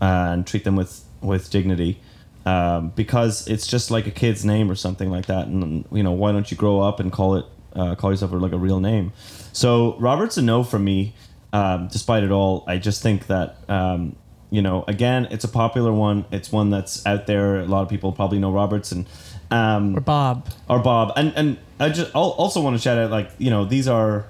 uh, 0.00 0.30
and 0.32 0.46
treat 0.46 0.64
them 0.64 0.76
with 0.76 1.04
with 1.20 1.50
dignity. 1.50 2.00
Um, 2.46 2.88
because 2.96 3.46
it's 3.46 3.66
just 3.66 3.90
like 3.90 4.06
a 4.06 4.10
kid's 4.10 4.46
name 4.46 4.70
or 4.70 4.74
something 4.74 5.10
like 5.10 5.26
that, 5.26 5.46
and 5.46 5.84
you 5.92 6.02
know 6.02 6.12
why 6.12 6.32
don't 6.32 6.50
you 6.50 6.56
grow 6.56 6.80
up 6.80 6.98
and 6.98 7.12
call 7.12 7.36
it 7.36 7.44
uh, 7.74 7.94
call 7.94 8.10
yourself 8.10 8.32
like 8.32 8.52
a 8.52 8.58
real 8.58 8.80
name? 8.80 9.12
So 9.52 9.96
Robert's 9.98 10.36
a 10.36 10.42
no 10.42 10.62
for 10.62 10.78
me. 10.78 11.14
Um, 11.52 11.88
despite 11.88 12.22
it 12.22 12.30
all, 12.30 12.64
I 12.68 12.78
just 12.78 13.02
think 13.02 13.26
that 13.26 13.56
um, 13.68 14.16
you 14.50 14.62
know 14.62 14.84
again 14.86 15.26
it's 15.30 15.44
a 15.44 15.48
popular 15.48 15.92
one. 15.92 16.24
It's 16.30 16.52
one 16.52 16.70
that's 16.70 17.04
out 17.06 17.26
there. 17.26 17.60
A 17.60 17.66
lot 17.66 17.82
of 17.82 17.88
people 17.88 18.12
probably 18.12 18.38
know 18.38 18.52
Roberts 18.52 18.92
and. 18.92 19.06
Um, 19.52 19.96
or 19.96 20.00
Bob. 20.00 20.48
or 20.68 20.78
Bob. 20.78 21.12
And 21.16 21.32
and 21.34 21.58
I 21.80 21.88
just 21.88 22.14
I'll 22.14 22.30
also 22.30 22.60
want 22.60 22.76
to 22.76 22.82
shout 22.82 22.98
out 22.98 23.10
like 23.10 23.30
you 23.38 23.50
know 23.50 23.64
these 23.64 23.88
are 23.88 24.26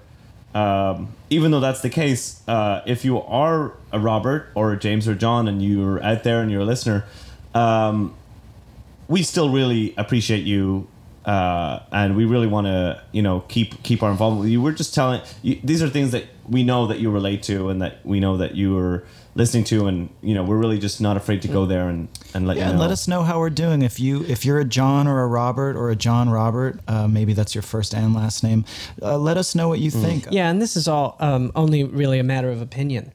um, 0.55 1.15
even 1.29 1.51
though 1.51 1.61
that's 1.61 1.81
the 1.81 1.91
case, 1.91 2.43
uh, 2.49 2.83
if 2.87 3.05
you 3.05 3.21
are 3.21 3.73
a 3.93 3.99
Robert 4.01 4.49
or 4.55 4.73
a 4.73 4.79
James 4.79 5.07
or 5.07 5.15
John 5.15 5.47
and 5.47 5.63
you're 5.63 6.03
out 6.03 6.25
there 6.25 6.43
and 6.43 6.51
you're 6.51 6.63
a 6.63 6.65
listener, 6.65 7.05
um, 7.55 8.15
we 9.09 9.23
still 9.23 9.51
really 9.51 9.95
appreciate 9.97 10.45
you. 10.45 10.89
Uh, 11.25 11.81
and 11.93 12.17
we 12.17 12.25
really 12.25 12.47
want 12.47 12.67
to, 12.67 13.03
you 13.13 13.21
know, 13.23 13.41
keep 13.49 13.83
keep 13.83 14.03
our 14.03 14.11
involvement 14.11 14.41
with 14.43 14.51
you. 14.51 14.63
We're 14.63 14.73
just 14.73 14.95
telling 14.95 15.21
you, 15.43 15.61
these 15.63 15.83
are 15.83 15.89
things 15.89 16.13
that 16.13 16.25
we 16.49 16.63
know 16.65 16.87
that 16.87 16.99
you 16.99 17.11
relate 17.11 17.43
to, 17.45 17.69
and 17.69 17.83
that 17.83 18.05
we 18.07 18.21
know 18.21 18.39
that 18.39 18.55
you 18.55 18.79
are 18.79 19.05
listening 19.35 19.65
to, 19.65 19.87
and 19.87 20.09
you 20.23 20.35
know, 20.35 20.43
we're 20.43 20.57
really 20.57 20.79
just 20.79 20.99
not 21.01 21.17
afraid 21.19 21.43
to 21.43 21.49
go 21.49 21.67
there 21.67 21.89
and 21.91 22.09
and 22.33 22.47
let 22.47 22.57
Yeah, 22.57 22.63
you 22.63 22.67
know. 22.69 22.71
and 22.73 22.81
let 22.81 22.91
us 22.91 23.07
know 23.07 23.23
how 23.23 23.39
we're 23.39 23.51
doing. 23.51 23.83
If 23.83 24.01
you 24.01 24.25
if 24.25 24.47
you're 24.47 24.61
a 24.61 24.65
John 24.65 25.07
or 25.07 25.23
a 25.23 25.27
Robert 25.27 25.77
or 25.77 25.91
a 25.91 25.97
John 25.97 26.31
Robert, 26.31 26.81
uh, 26.89 27.07
maybe 27.07 27.35
that's 27.35 27.55
your 27.55 27.63
first 27.63 27.95
and 27.95 28.15
last 28.15 28.43
name. 28.43 28.65
Uh, 29.03 29.19
let 29.19 29.37
us 29.37 29.55
know 29.55 29.69
what 29.69 29.79
you 29.79 29.91
think. 29.91 30.27
Yeah, 30.31 30.49
and 30.51 30.61
this 30.61 30.75
is 30.75 30.89
all 30.89 31.17
um, 31.21 31.53
only 31.55 31.85
really 31.85 32.19
a 32.19 32.25
matter 32.25 32.51
of 32.51 32.63
opinion 32.63 33.13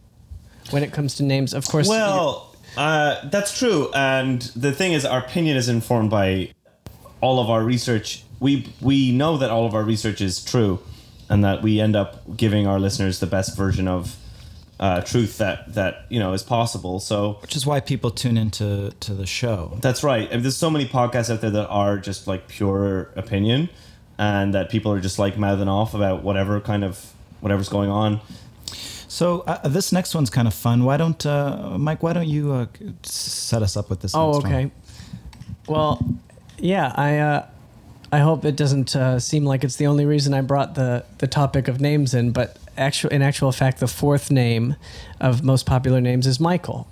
when 0.69 0.83
it 0.83 0.93
comes 0.93 1.15
to 1.15 1.23
names. 1.23 1.55
Of 1.55 1.67
course, 1.67 1.87
Well, 1.89 2.55
uh, 2.77 3.27
that's 3.29 3.57
true, 3.57 3.89
and 3.95 4.43
the 4.55 4.71
thing 4.71 4.93
is, 4.93 5.05
our 5.05 5.19
opinion 5.19 5.57
is 5.57 5.69
informed 5.69 6.11
by 6.11 6.51
all 7.25 7.39
of 7.39 7.49
our 7.49 7.63
research. 7.63 8.23
We 8.39 8.51
we 8.81 9.11
know 9.11 9.37
that 9.37 9.49
all 9.49 9.65
of 9.65 9.73
our 9.73 9.83
research 9.83 10.21
is 10.21 10.43
true, 10.43 10.79
and 11.29 11.43
that 11.43 11.61
we 11.63 11.79
end 11.79 11.95
up 11.95 12.37
giving 12.37 12.67
our 12.67 12.79
listeners 12.79 13.19
the 13.19 13.27
best 13.37 13.57
version 13.57 13.87
of 13.87 14.15
uh, 14.79 15.01
truth 15.01 15.37
that 15.39 15.73
that 15.73 15.93
you 16.09 16.19
know 16.19 16.33
is 16.33 16.43
possible. 16.43 16.99
So 16.99 17.37
Which 17.41 17.55
is 17.55 17.65
why 17.65 17.79
people 17.79 18.11
tune 18.11 18.37
into 18.37 18.91
to 18.99 19.13
the 19.13 19.25
show. 19.25 19.77
that's 19.81 20.03
right. 20.03 20.27
And 20.31 20.43
there's 20.43 20.57
so 20.57 20.69
many 20.69 20.85
podcasts 20.85 21.33
out 21.33 21.41
there 21.41 21.51
that 21.59 21.67
are 21.67 21.97
just 21.97 22.27
like 22.27 22.47
pure 22.47 23.09
opinion, 23.15 23.69
and 24.17 24.53
that 24.53 24.69
people 24.69 24.91
are 24.91 24.99
just 25.01 25.17
like 25.17 25.37
mouthing 25.37 25.69
off 25.69 25.93
about 25.95 26.23
whatever 26.23 26.59
kind 26.61 26.83
of 26.83 27.13
whatever's 27.41 27.69
going 27.69 27.89
on. 27.89 28.21
So 29.07 29.41
uh, 29.47 29.67
this 29.67 29.91
next 29.91 30.13
one's 30.13 30.29
kind 30.29 30.47
of 30.47 30.53
fun. 30.53 30.83
Why 30.83 30.97
don't 30.97 31.25
uh, 31.25 31.77
Mike? 31.79 32.03
Why 32.03 32.13
don't 32.13 32.27
you 32.27 32.51
uh, 32.51 32.65
set 33.03 33.63
us 33.63 33.77
up 33.77 33.89
with 33.89 34.01
this? 34.01 34.13
Oh, 34.13 34.33
next 34.33 34.43
one? 34.43 34.53
okay. 34.53 34.71
Well, 35.67 35.99
yeah, 36.57 36.91
I 36.95 37.17
uh, 37.17 37.45
I 38.11 38.19
hope 38.19 38.45
it 38.45 38.55
doesn't 38.55 38.95
uh, 38.95 39.19
seem 39.19 39.45
like 39.45 39.63
it's 39.63 39.75
the 39.75 39.87
only 39.87 40.05
reason 40.05 40.33
I 40.33 40.41
brought 40.41 40.75
the 40.75 41.05
the 41.17 41.27
topic 41.27 41.67
of 41.67 41.81
names 41.81 42.13
in, 42.13 42.31
but 42.31 42.57
actual 42.77 43.09
in 43.09 43.21
actual 43.21 43.51
fact, 43.51 43.79
the 43.79 43.87
fourth 43.87 44.31
name 44.31 44.75
of 45.19 45.43
most 45.43 45.65
popular 45.65 46.01
names 46.01 46.27
is 46.27 46.39
Michael. 46.39 46.87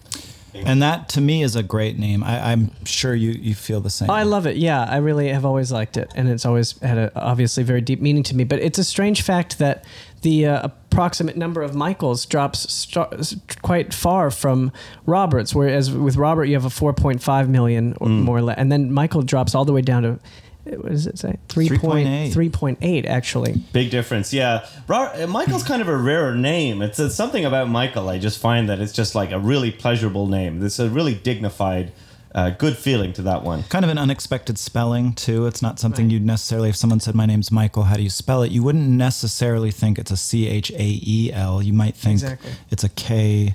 And 0.56 0.84
that 0.84 1.10
to 1.10 1.22
me 1.22 1.42
is 1.42 1.56
a 1.56 1.64
great 1.64 1.98
name. 1.98 2.24
I, 2.24 2.52
I'm 2.52 2.72
sure 2.86 3.16
you 3.16 3.32
you 3.32 3.56
feel 3.56 3.82
the 3.82 3.90
same. 3.90 4.10
Oh, 4.10 4.14
I 4.14 4.24
love 4.24 4.46
it. 4.46 4.56
Yeah, 4.56 4.84
I 4.84 4.98
really 4.98 5.30
have 5.30 5.46
always 5.46 5.72
liked 5.72 5.98
it, 5.98 6.12
and 6.16 6.30
it's 6.30 6.46
always 6.46 6.78
had 6.80 6.98
a 6.98 7.12
obviously 7.16 7.64
very 7.64 7.82
deep 7.82 8.02
meaning 8.02 8.24
to 8.24 8.36
me. 8.36 8.44
But 8.44 8.60
it's 8.60 8.78
a 8.78 8.84
strange 8.84 9.24
fact 9.24 9.58
that 9.58 9.84
the 10.24 10.48
uh, 10.48 10.62
approximate 10.64 11.38
number 11.38 11.62
of 11.62 11.76
Michaels 11.76 12.26
drops 12.26 12.72
st- 12.74 13.62
quite 13.62 13.94
far 13.94 14.32
from 14.32 14.72
Roberts. 15.06 15.54
Whereas 15.54 15.92
with 15.92 16.16
Robert, 16.16 16.46
you 16.46 16.56
have 16.56 16.66
a 16.66 16.70
4.5 16.70 17.48
million 17.48 17.96
or 18.02 18.10
more, 18.10 18.38
or 18.38 18.42
less, 18.42 18.58
and 18.58 18.72
then 18.72 18.92
Michael 18.92 19.22
drops 19.22 19.54
all 19.54 19.66
the 19.66 19.74
way 19.74 19.82
down 19.82 20.04
to 20.04 20.20
what 20.66 20.90
does 20.90 21.08
it 21.08 21.20
say? 21.20 21.38
3.8. 21.50 22.32
3.8 22.32 23.06
actually. 23.06 23.62
Big 23.74 23.92
difference, 23.92 24.34
yeah. 24.34 24.66
Uh, 24.88 25.28
Michael's 25.28 25.64
kind 25.64 25.82
of 25.82 25.90
a 25.90 25.98
rare 25.98 26.34
name. 26.34 26.82
It's, 26.82 27.00
it's 27.00 27.16
something 27.16 27.44
about 27.44 27.68
Michael. 27.68 28.08
I 28.08 28.18
just 28.18 28.40
find 28.40 28.70
that 28.70 28.80
it's 28.80 28.94
just 28.94 29.14
like 29.14 29.32
a 29.32 29.40
really 29.40 29.72
pleasurable 29.72 30.28
name. 30.28 30.64
It's 30.66 30.80
a 30.80 30.90
really 30.90 31.16
dignified 31.16 31.92
uh, 32.36 32.50
good 32.52 32.78
feeling 32.78 33.14
to 33.14 33.22
that 33.24 33.44
one. 33.44 33.64
Kind 33.64 33.86
of 33.86 33.92
an 33.92 33.98
unexpected 33.98 34.58
spelling 34.58 35.14
too. 35.14 35.46
It's 35.46 35.62
not 35.62 35.80
something 35.80 36.10
you'd 36.10 36.26
necessarily. 36.26 36.70
If 36.70 36.76
someone 36.76 37.00
said, 37.00 37.16
"My 37.16 37.26
name's 37.26 37.52
Michael," 37.52 37.84
how 37.84 37.96
do 37.96 38.04
you 38.04 38.10
spell 38.10 38.42
it? 38.44 38.52
You 38.52 38.64
wouldn't 38.64 38.88
necessarily 38.90 39.72
think 39.72 40.00
it's 40.00 40.12
a 40.12 40.18
C 40.18 40.48
H 40.48 40.72
A 40.72 41.00
E 41.06 41.32
L. 41.34 41.62
You 41.62 41.74
might 41.74 41.96
think 41.96 42.14
Exactly. 42.22 42.52
it's 42.72 42.84
a 42.84 42.90
K 42.90 43.54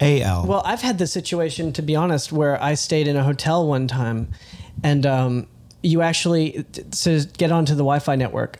A 0.00 0.22
L. 0.22 0.46
Well, 0.46 0.62
I've 0.64 0.82
had 0.82 0.98
the 0.98 1.06
situation, 1.06 1.72
to 1.74 1.82
be 1.82 1.94
honest, 1.96 2.32
where 2.32 2.60
I 2.62 2.74
stayed 2.74 3.06
in 3.06 3.16
a 3.16 3.22
hotel 3.24 3.66
one 3.66 3.86
time, 3.86 4.28
and 4.82 5.06
um, 5.06 5.46
you 5.82 6.02
actually 6.02 6.64
to 7.02 7.26
get 7.36 7.52
onto 7.52 7.72
the 7.74 7.84
Wi-Fi 7.84 8.16
network, 8.16 8.58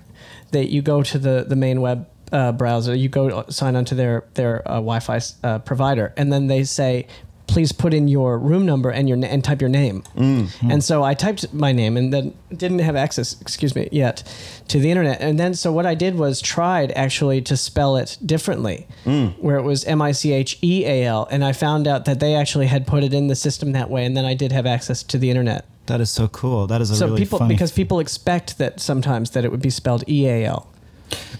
that 0.52 0.68
you 0.70 0.82
go 0.82 1.02
to 1.02 1.18
the 1.18 1.44
the 1.48 1.56
main 1.56 1.80
web 1.80 2.08
uh, 2.30 2.52
browser, 2.52 2.94
you 2.94 3.08
go 3.08 3.44
sign 3.48 3.74
onto 3.74 3.94
their 3.96 4.24
their 4.34 4.62
uh, 4.68 4.74
Wi-Fi 4.74 5.20
uh, 5.42 5.58
provider, 5.60 6.14
and 6.16 6.32
then 6.32 6.46
they 6.46 6.62
say. 6.64 7.06
Please 7.58 7.72
put 7.72 7.92
in 7.92 8.06
your 8.06 8.38
room 8.38 8.64
number 8.66 8.88
and 8.88 9.08
your 9.08 9.18
and 9.20 9.42
type 9.42 9.60
your 9.60 9.68
name. 9.68 10.04
Mm, 10.16 10.48
hmm. 10.48 10.70
And 10.70 10.84
so 10.84 11.02
I 11.02 11.14
typed 11.14 11.52
my 11.52 11.72
name 11.72 11.96
and 11.96 12.12
then 12.12 12.32
didn't 12.56 12.78
have 12.78 12.94
access, 12.94 13.34
excuse 13.40 13.74
me, 13.74 13.88
yet 13.90 14.22
to 14.68 14.78
the 14.78 14.92
internet. 14.92 15.20
And 15.20 15.40
then 15.40 15.54
so 15.54 15.72
what 15.72 15.84
I 15.84 15.96
did 15.96 16.14
was 16.14 16.40
tried 16.40 16.92
actually 16.92 17.42
to 17.42 17.56
spell 17.56 17.96
it 17.96 18.16
differently, 18.24 18.86
mm. 19.04 19.36
where 19.40 19.56
it 19.56 19.62
was 19.62 19.84
M 19.86 20.00
I 20.00 20.12
C 20.12 20.32
H 20.32 20.56
E 20.62 20.84
A 20.86 21.04
L, 21.06 21.26
and 21.32 21.44
I 21.44 21.52
found 21.52 21.88
out 21.88 22.04
that 22.04 22.20
they 22.20 22.36
actually 22.36 22.68
had 22.68 22.86
put 22.86 23.02
it 23.02 23.12
in 23.12 23.26
the 23.26 23.34
system 23.34 23.72
that 23.72 23.90
way, 23.90 24.04
and 24.04 24.16
then 24.16 24.24
I 24.24 24.34
did 24.34 24.52
have 24.52 24.64
access 24.64 25.02
to 25.02 25.18
the 25.18 25.28
internet. 25.28 25.66
that 25.86 26.00
is 26.00 26.10
so 26.10 26.28
cool. 26.28 26.68
That 26.68 26.80
is 26.80 26.92
a 26.92 26.94
so 26.94 27.06
really 27.06 27.18
people 27.22 27.40
because 27.48 27.72
people 27.72 27.98
expect 27.98 28.58
that 28.58 28.78
sometimes 28.78 29.30
that 29.30 29.44
it 29.44 29.50
would 29.50 29.62
be 29.62 29.70
spelled 29.70 30.04
E 30.08 30.28
A 30.28 30.44
L. 30.44 30.72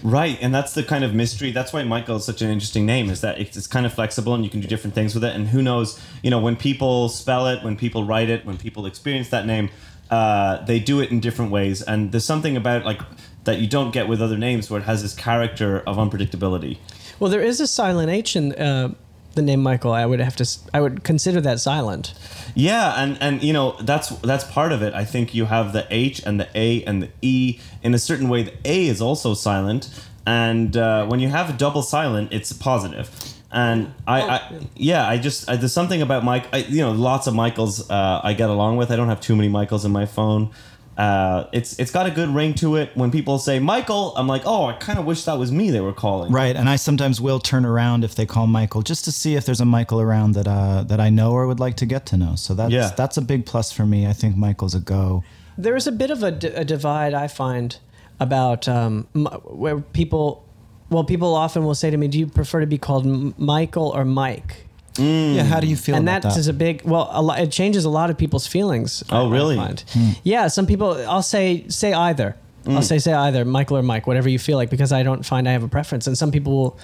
Right, 0.01 0.37
and 0.41 0.53
that's 0.53 0.73
the 0.73 0.83
kind 0.83 1.03
of 1.03 1.13
mystery. 1.13 1.51
That's 1.51 1.73
why 1.73 1.83
Michael 1.83 2.17
is 2.17 2.25
such 2.25 2.41
an 2.41 2.49
interesting 2.49 2.85
name. 2.85 3.09
Is 3.09 3.21
that 3.21 3.39
it's, 3.39 3.67
kind 3.67 3.85
of 3.85 3.93
flexible 3.93 4.33
and 4.33 4.43
you 4.43 4.49
can 4.49 4.61
do 4.61 4.67
different 4.67 4.95
things 4.95 5.13
with 5.13 5.23
it. 5.23 5.35
And 5.35 5.47
who 5.47 5.61
knows? 5.61 5.99
You 6.23 6.31
know, 6.31 6.39
when 6.39 6.55
people 6.55 7.09
spell 7.09 7.47
it, 7.47 7.63
when 7.63 7.75
people 7.75 8.03
write 8.03 8.29
it, 8.29 8.45
when 8.45 8.57
people 8.57 8.85
experience 8.85 9.29
that 9.29 9.45
name, 9.45 9.69
uh, 10.09 10.63
they 10.65 10.79
do 10.79 11.01
it 11.01 11.11
in 11.11 11.19
different 11.19 11.51
ways. 11.51 11.81
And 11.81 12.11
there's 12.11 12.25
something 12.25 12.57
about 12.57 12.85
like 12.85 13.01
that 13.43 13.59
you 13.59 13.67
don't 13.67 13.91
get 13.91 14.07
with 14.07 14.21
other 14.21 14.37
names 14.37 14.69
where 14.69 14.79
it 14.79 14.85
has 14.85 15.01
this 15.01 15.13
character 15.13 15.81
of 15.81 15.97
unpredictability. 15.97 16.77
Well, 17.19 17.29
there 17.29 17.41
is 17.41 17.59
a 17.59 17.67
silent 17.67 18.09
H 18.09 18.35
in 18.35 18.53
uh, 18.53 18.93
the 19.35 19.41
name 19.41 19.61
Michael. 19.61 19.93
I 19.93 20.05
would 20.05 20.19
have 20.19 20.35
to. 20.37 20.47
I 20.73 20.81
would 20.81 21.03
consider 21.03 21.41
that 21.41 21.59
silent. 21.59 22.13
Yeah, 22.55 22.93
and 22.97 23.17
and 23.21 23.43
you 23.43 23.53
know 23.53 23.75
that's 23.81 24.09
that's 24.19 24.43
part 24.43 24.71
of 24.71 24.81
it. 24.81 24.93
I 24.93 25.05
think 25.05 25.33
you 25.33 25.45
have 25.45 25.73
the 25.73 25.87
H 25.89 26.21
and 26.25 26.39
the 26.39 26.47
A 26.55 26.83
and 26.83 27.03
the 27.03 27.09
E 27.21 27.59
in 27.83 27.93
a 27.93 27.99
certain 27.99 28.29
way. 28.29 28.43
The 28.43 28.53
A 28.65 28.87
is 28.87 29.01
also 29.01 29.33
silent, 29.33 29.89
and 30.25 30.75
uh, 30.75 31.05
when 31.07 31.19
you 31.19 31.29
have 31.29 31.49
a 31.49 31.53
double 31.53 31.81
silent, 31.81 32.33
it's 32.33 32.51
positive. 32.53 33.09
And 33.51 33.93
I, 34.05 34.21
I 34.21 34.59
yeah, 34.75 35.07
I 35.07 35.17
just 35.17 35.49
I, 35.49 35.55
there's 35.55 35.73
something 35.73 36.01
about 36.01 36.23
Mike. 36.23 36.45
I, 36.53 36.57
you 36.57 36.81
know, 36.81 36.91
lots 36.91 37.25
of 37.25 37.33
Michaels 37.33 37.89
uh, 37.89 38.21
I 38.23 38.33
get 38.33 38.49
along 38.49 38.77
with. 38.77 38.91
I 38.91 38.95
don't 38.95 39.09
have 39.09 39.21
too 39.21 39.35
many 39.35 39.49
Michaels 39.49 39.85
in 39.85 39.91
my 39.91 40.05
phone. 40.05 40.51
Uh, 40.99 41.47
it's 41.53 41.79
it's 41.79 41.91
got 41.91 42.05
a 42.07 42.11
good 42.11 42.27
ring 42.27 42.53
to 42.55 42.75
it. 42.75 42.89
When 42.93 43.09
people 43.09 43.39
say 43.39 43.57
Michael, 43.59 44.13
I'm 44.17 44.27
like, 44.27 44.41
oh, 44.45 44.65
I 44.65 44.73
kind 44.73 44.99
of 44.99 45.05
wish 45.05 45.23
that 45.23 45.37
was 45.37 45.49
me 45.49 45.71
they 45.71 45.79
were 45.79 45.93
calling. 45.93 46.29
Right, 46.31 46.55
and 46.57 46.67
I 46.69 46.75
sometimes 46.75 47.21
will 47.21 47.39
turn 47.39 47.63
around 47.65 48.03
if 48.03 48.15
they 48.15 48.25
call 48.25 48.47
Michael 48.47 48.81
just 48.81 49.05
to 49.05 49.11
see 49.13 49.35
if 49.35 49.45
there's 49.45 49.61
a 49.61 49.65
Michael 49.65 50.01
around 50.01 50.33
that 50.33 50.45
uh, 50.47 50.83
that 50.83 50.99
I 50.99 51.09
know 51.09 51.31
or 51.31 51.47
would 51.47 51.59
like 51.61 51.77
to 51.77 51.85
get 51.85 52.05
to 52.07 52.17
know. 52.17 52.35
So 52.35 52.53
that's 52.53 52.73
Yeah. 52.73 52.91
that's 52.97 53.15
a 53.15 53.21
big 53.21 53.45
plus 53.45 53.71
for 53.71 53.85
me. 53.85 54.07
I 54.07 54.13
think 54.13 54.35
Michael's 54.35 54.75
a 54.75 54.81
go. 54.81 55.23
There 55.57 55.75
is 55.77 55.87
a 55.87 55.91
bit 55.93 56.11
of 56.11 56.21
a, 56.21 56.31
d- 56.31 56.47
a 56.47 56.65
divide 56.65 57.13
I 57.13 57.27
find 57.29 57.77
about 58.19 58.67
um, 58.67 59.07
m- 59.15 59.25
where 59.45 59.79
people. 59.79 60.43
Well, 60.89 61.03
people 61.05 61.33
often 61.35 61.63
will 61.63 61.75
say 61.75 61.89
to 61.91 61.97
me, 61.97 62.07
"Do 62.09 62.19
you 62.19 62.27
prefer 62.27 62.59
to 62.59 62.67
be 62.67 62.77
called 62.77 63.05
M- 63.05 63.33
Michael 63.37 63.89
or 63.95 64.03
Mike?" 64.03 64.65
Mm. 64.99 65.35
Yeah, 65.35 65.43
how 65.43 65.59
do 65.59 65.67
you 65.67 65.75
feel 65.77 65.95
and 65.95 66.07
about 66.07 66.21
that 66.23 66.29
that? 66.33 66.39
is 66.39 66.47
a 66.47 66.53
big 66.53 66.83
well 66.83 67.09
a 67.11 67.21
lot, 67.21 67.39
it 67.39 67.51
changes 67.51 67.85
a 67.85 67.89
lot 67.89 68.09
of 68.09 68.17
people's 68.17 68.45
feelings 68.47 69.03
Oh, 69.09 69.27
I 69.29 69.31
really? 69.31 69.55
find. 69.55 69.79
Hmm. 69.93 70.09
yeah 70.23 70.47
some 70.49 70.65
people 70.67 70.91
i'll 71.07 71.21
say 71.23 71.65
say 71.69 71.93
either 71.93 72.35
mm. 72.65 72.75
i'll 72.75 72.81
say 72.81 72.99
say 72.99 73.13
either 73.13 73.45
michael 73.45 73.77
or 73.77 73.83
mike 73.83 74.05
whatever 74.07 74.27
you 74.29 74.39
feel 74.39 74.57
like 74.57 74.69
because 74.69 74.91
i 74.91 75.01
don't 75.03 75.25
find 75.25 75.47
i 75.47 75.51
have 75.53 75.63
a 75.63 75.67
preference 75.69 76.05
and 76.07 76.17
some 76.17 76.31
people 76.31 76.53
will 76.53 76.77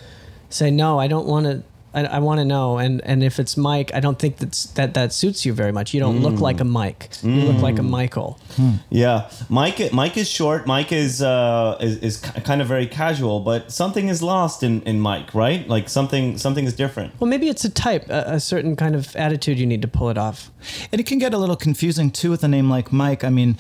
say 0.49 0.71
no 0.71 0.97
i 0.99 1.07
don't 1.07 1.27
want 1.27 1.45
to 1.45 1.63
I, 1.95 2.03
I 2.03 2.19
want 2.19 2.39
to 2.39 2.45
know, 2.45 2.77
and, 2.77 3.01
and 3.05 3.23
if 3.23 3.39
it's 3.39 3.55
Mike, 3.55 3.91
I 3.93 4.01
don't 4.01 4.19
think 4.19 4.37
that's, 4.37 4.65
that 4.73 4.93
that 4.95 5.13
suits 5.13 5.45
you 5.45 5.53
very 5.53 5.71
much. 5.71 5.93
You 5.93 6.01
don't 6.01 6.19
look 6.21 6.41
like 6.41 6.59
a 6.59 6.65
mm. 6.65 6.71
Mike. 6.71 7.09
You 7.23 7.29
look 7.31 7.61
like 7.61 7.79
a 7.79 7.81
mm. 7.81 7.89
Michael. 7.89 8.39
Hmm. 8.55 8.71
Yeah, 8.89 9.29
Mike. 9.49 9.93
Mike 9.93 10.17
is 10.17 10.29
short. 10.29 10.67
Mike 10.67 10.91
is 10.91 11.21
uh, 11.21 11.77
is, 11.79 11.97
is 11.99 12.17
kind 12.17 12.61
of 12.61 12.67
very 12.67 12.85
casual, 12.85 13.39
but 13.39 13.71
something 13.71 14.09
is 14.09 14.21
lost 14.21 14.61
in, 14.61 14.81
in 14.81 14.99
Mike, 14.99 15.33
right? 15.33 15.67
Like 15.67 15.87
something 15.87 16.37
something 16.37 16.65
is 16.65 16.75
different. 16.75 17.13
Well, 17.19 17.29
maybe 17.29 17.47
it's 17.47 17.63
a 17.63 17.69
type, 17.69 18.09
a, 18.09 18.35
a 18.35 18.39
certain 18.39 18.75
kind 18.75 18.95
of 18.95 19.15
attitude 19.15 19.57
you 19.57 19.65
need 19.65 19.81
to 19.81 19.87
pull 19.87 20.09
it 20.09 20.17
off. 20.17 20.51
And 20.91 20.99
it 21.01 21.05
can 21.07 21.17
get 21.19 21.33
a 21.33 21.37
little 21.37 21.55
confusing 21.55 22.11
too 22.11 22.29
with 22.31 22.43
a 22.43 22.47
name 22.47 22.69
like 22.69 22.91
Mike. 22.91 23.23
I 23.23 23.29
mean, 23.29 23.55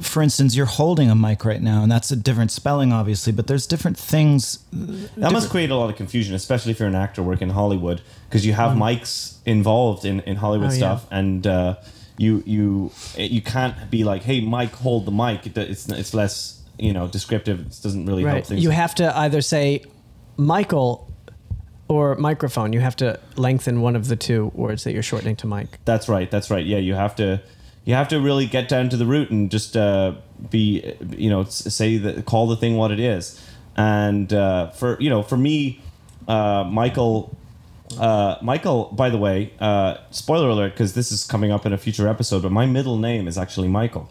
for 0.00 0.22
instance, 0.22 0.54
you're 0.56 0.66
holding 0.66 1.10
a 1.10 1.14
mic 1.14 1.44
right 1.44 1.62
now, 1.62 1.82
and 1.82 1.90
that's 1.90 2.10
a 2.10 2.16
different 2.16 2.50
spelling, 2.50 2.92
obviously, 2.92 3.32
but 3.32 3.46
there's 3.46 3.66
different 3.66 3.98
things. 3.98 4.58
That 4.72 5.32
must 5.32 5.50
create 5.50 5.70
a 5.70 5.76
lot 5.76 5.90
of 5.90 5.96
confusion, 5.96 6.34
especially 6.34 6.72
if 6.72 6.78
you're 6.78 6.88
an 6.88 6.94
actor 6.94 7.22
working 7.22 7.48
in 7.48 7.54
Hollywood, 7.54 8.02
because 8.28 8.44
you 8.46 8.52
have 8.52 8.76
mics 8.76 9.36
involved 9.46 10.04
in, 10.04 10.20
in 10.20 10.36
Hollywood 10.36 10.68
Oh, 10.70 10.72
yeah. 10.72 10.76
stuff, 10.78 11.06
and 11.10 11.46
uh, 11.46 11.76
you 12.16 12.42
you 12.46 12.92
you 13.16 13.40
can't 13.42 13.90
be 13.90 14.04
like, 14.04 14.22
"Hey, 14.22 14.40
Mike, 14.40 14.72
hold 14.74 15.06
the 15.06 15.10
mic." 15.12 15.46
It, 15.46 15.56
it's 15.58 15.88
it's 15.88 16.14
less 16.14 16.60
you 16.78 16.92
know 16.92 17.08
descriptive. 17.08 17.60
It 17.60 17.80
doesn't 17.82 18.06
really 18.06 18.24
help 18.24 18.44
things. 18.44 18.62
You 18.62 18.70
have 18.70 18.94
to 18.96 19.16
either 19.18 19.40
say 19.42 19.82
Michael 20.36 21.09
or 21.90 22.14
microphone. 22.14 22.72
You 22.72 22.78
have 22.80 22.94
to 22.96 23.18
lengthen 23.34 23.80
one 23.80 23.96
of 23.96 24.06
the 24.06 24.14
two 24.14 24.52
words 24.54 24.84
that 24.84 24.92
you're 24.92 25.02
shortening 25.02 25.34
to 25.36 25.48
Mike. 25.48 25.80
That's 25.84 26.08
right. 26.08 26.30
That's 26.30 26.48
right. 26.48 26.64
Yeah, 26.64 26.78
you 26.78 26.94
have 26.94 27.16
to 27.16 27.42
you 27.84 27.94
have 27.94 28.06
to 28.08 28.20
really 28.20 28.46
get 28.46 28.68
down 28.68 28.88
to 28.90 28.96
the 28.96 29.06
root 29.06 29.30
and 29.30 29.50
just 29.50 29.76
uh, 29.76 30.14
be 30.50 30.94
you 31.16 31.28
know 31.28 31.44
say 31.44 31.98
that 31.98 32.26
call 32.26 32.46
the 32.46 32.56
thing 32.56 32.76
what 32.76 32.92
it 32.92 33.00
is. 33.00 33.44
And 33.76 34.32
uh, 34.32 34.70
for 34.70 34.96
you 35.00 35.10
know 35.10 35.22
for 35.22 35.36
me, 35.36 35.82
uh, 36.28 36.64
Michael. 36.64 37.36
Uh, 37.98 38.38
Michael, 38.40 38.84
by 38.92 39.10
the 39.10 39.18
way, 39.18 39.52
uh, 39.58 39.96
spoiler 40.12 40.48
alert, 40.48 40.74
because 40.74 40.94
this 40.94 41.10
is 41.10 41.24
coming 41.24 41.50
up 41.50 41.66
in 41.66 41.72
a 41.72 41.76
future 41.76 42.06
episode, 42.06 42.42
but 42.42 42.52
my 42.52 42.64
middle 42.64 42.96
name 42.96 43.26
is 43.26 43.36
actually 43.36 43.66
Michael. 43.66 44.08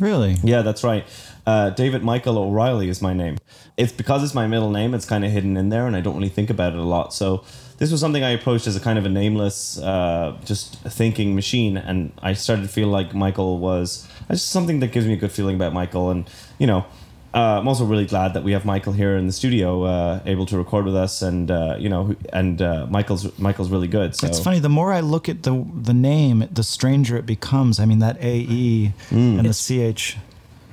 Really? 0.00 0.38
Yeah, 0.42 0.62
that's 0.62 0.82
right. 0.82 1.06
Uh, 1.46 1.70
David 1.70 2.02
Michael 2.02 2.36
O'Reilly 2.36 2.88
is 2.88 3.00
my 3.00 3.12
name. 3.12 3.38
It's 3.76 3.92
because 3.92 4.22
it's 4.22 4.34
my 4.34 4.46
middle 4.46 4.70
name. 4.70 4.92
It's 4.94 5.06
kind 5.06 5.24
of 5.24 5.30
hidden 5.30 5.56
in 5.56 5.70
there, 5.70 5.86
and 5.86 5.96
I 5.96 6.00
don't 6.00 6.14
really 6.16 6.28
think 6.28 6.50
about 6.50 6.74
it 6.74 6.78
a 6.78 6.82
lot. 6.82 7.14
So 7.14 7.44
this 7.78 7.90
was 7.90 8.00
something 8.00 8.22
I 8.22 8.30
approached 8.30 8.66
as 8.66 8.76
a 8.76 8.80
kind 8.80 8.98
of 8.98 9.06
a 9.06 9.08
nameless, 9.08 9.78
uh, 9.78 10.36
just 10.44 10.76
thinking 10.82 11.34
machine, 11.34 11.76
and 11.78 12.12
I 12.22 12.34
started 12.34 12.62
to 12.62 12.68
feel 12.68 12.88
like 12.88 13.14
Michael 13.14 13.58
was 13.58 14.06
just 14.30 14.50
something 14.50 14.80
that 14.80 14.92
gives 14.92 15.06
me 15.06 15.14
a 15.14 15.16
good 15.16 15.32
feeling 15.32 15.56
about 15.56 15.72
Michael, 15.72 16.10
and 16.10 16.28
you 16.58 16.66
know. 16.66 16.84
Uh, 17.34 17.58
I'm 17.58 17.66
also 17.66 17.86
really 17.86 18.04
glad 18.04 18.34
that 18.34 18.44
we 18.44 18.52
have 18.52 18.66
Michael 18.66 18.92
here 18.92 19.16
in 19.16 19.26
the 19.26 19.32
studio, 19.32 19.84
uh, 19.84 20.20
able 20.26 20.44
to 20.44 20.58
record 20.58 20.84
with 20.84 20.94
us, 20.94 21.22
and 21.22 21.50
uh, 21.50 21.76
you 21.78 21.88
know, 21.88 22.14
and 22.30 22.60
uh, 22.60 22.86
Michael's 22.90 23.38
Michael's 23.38 23.70
really 23.70 23.88
good. 23.88 24.14
So 24.14 24.26
It's 24.26 24.38
funny. 24.38 24.58
The 24.58 24.68
more 24.68 24.92
I 24.92 25.00
look 25.00 25.30
at 25.30 25.42
the 25.42 25.64
the 25.74 25.94
name, 25.94 26.46
the 26.52 26.62
stranger 26.62 27.16
it 27.16 27.24
becomes. 27.24 27.80
I 27.80 27.86
mean, 27.86 28.00
that 28.00 28.18
A 28.22 28.36
E 28.36 28.92
and 29.38 29.46
the 29.46 29.54
C 29.54 29.80
H. 29.80 30.18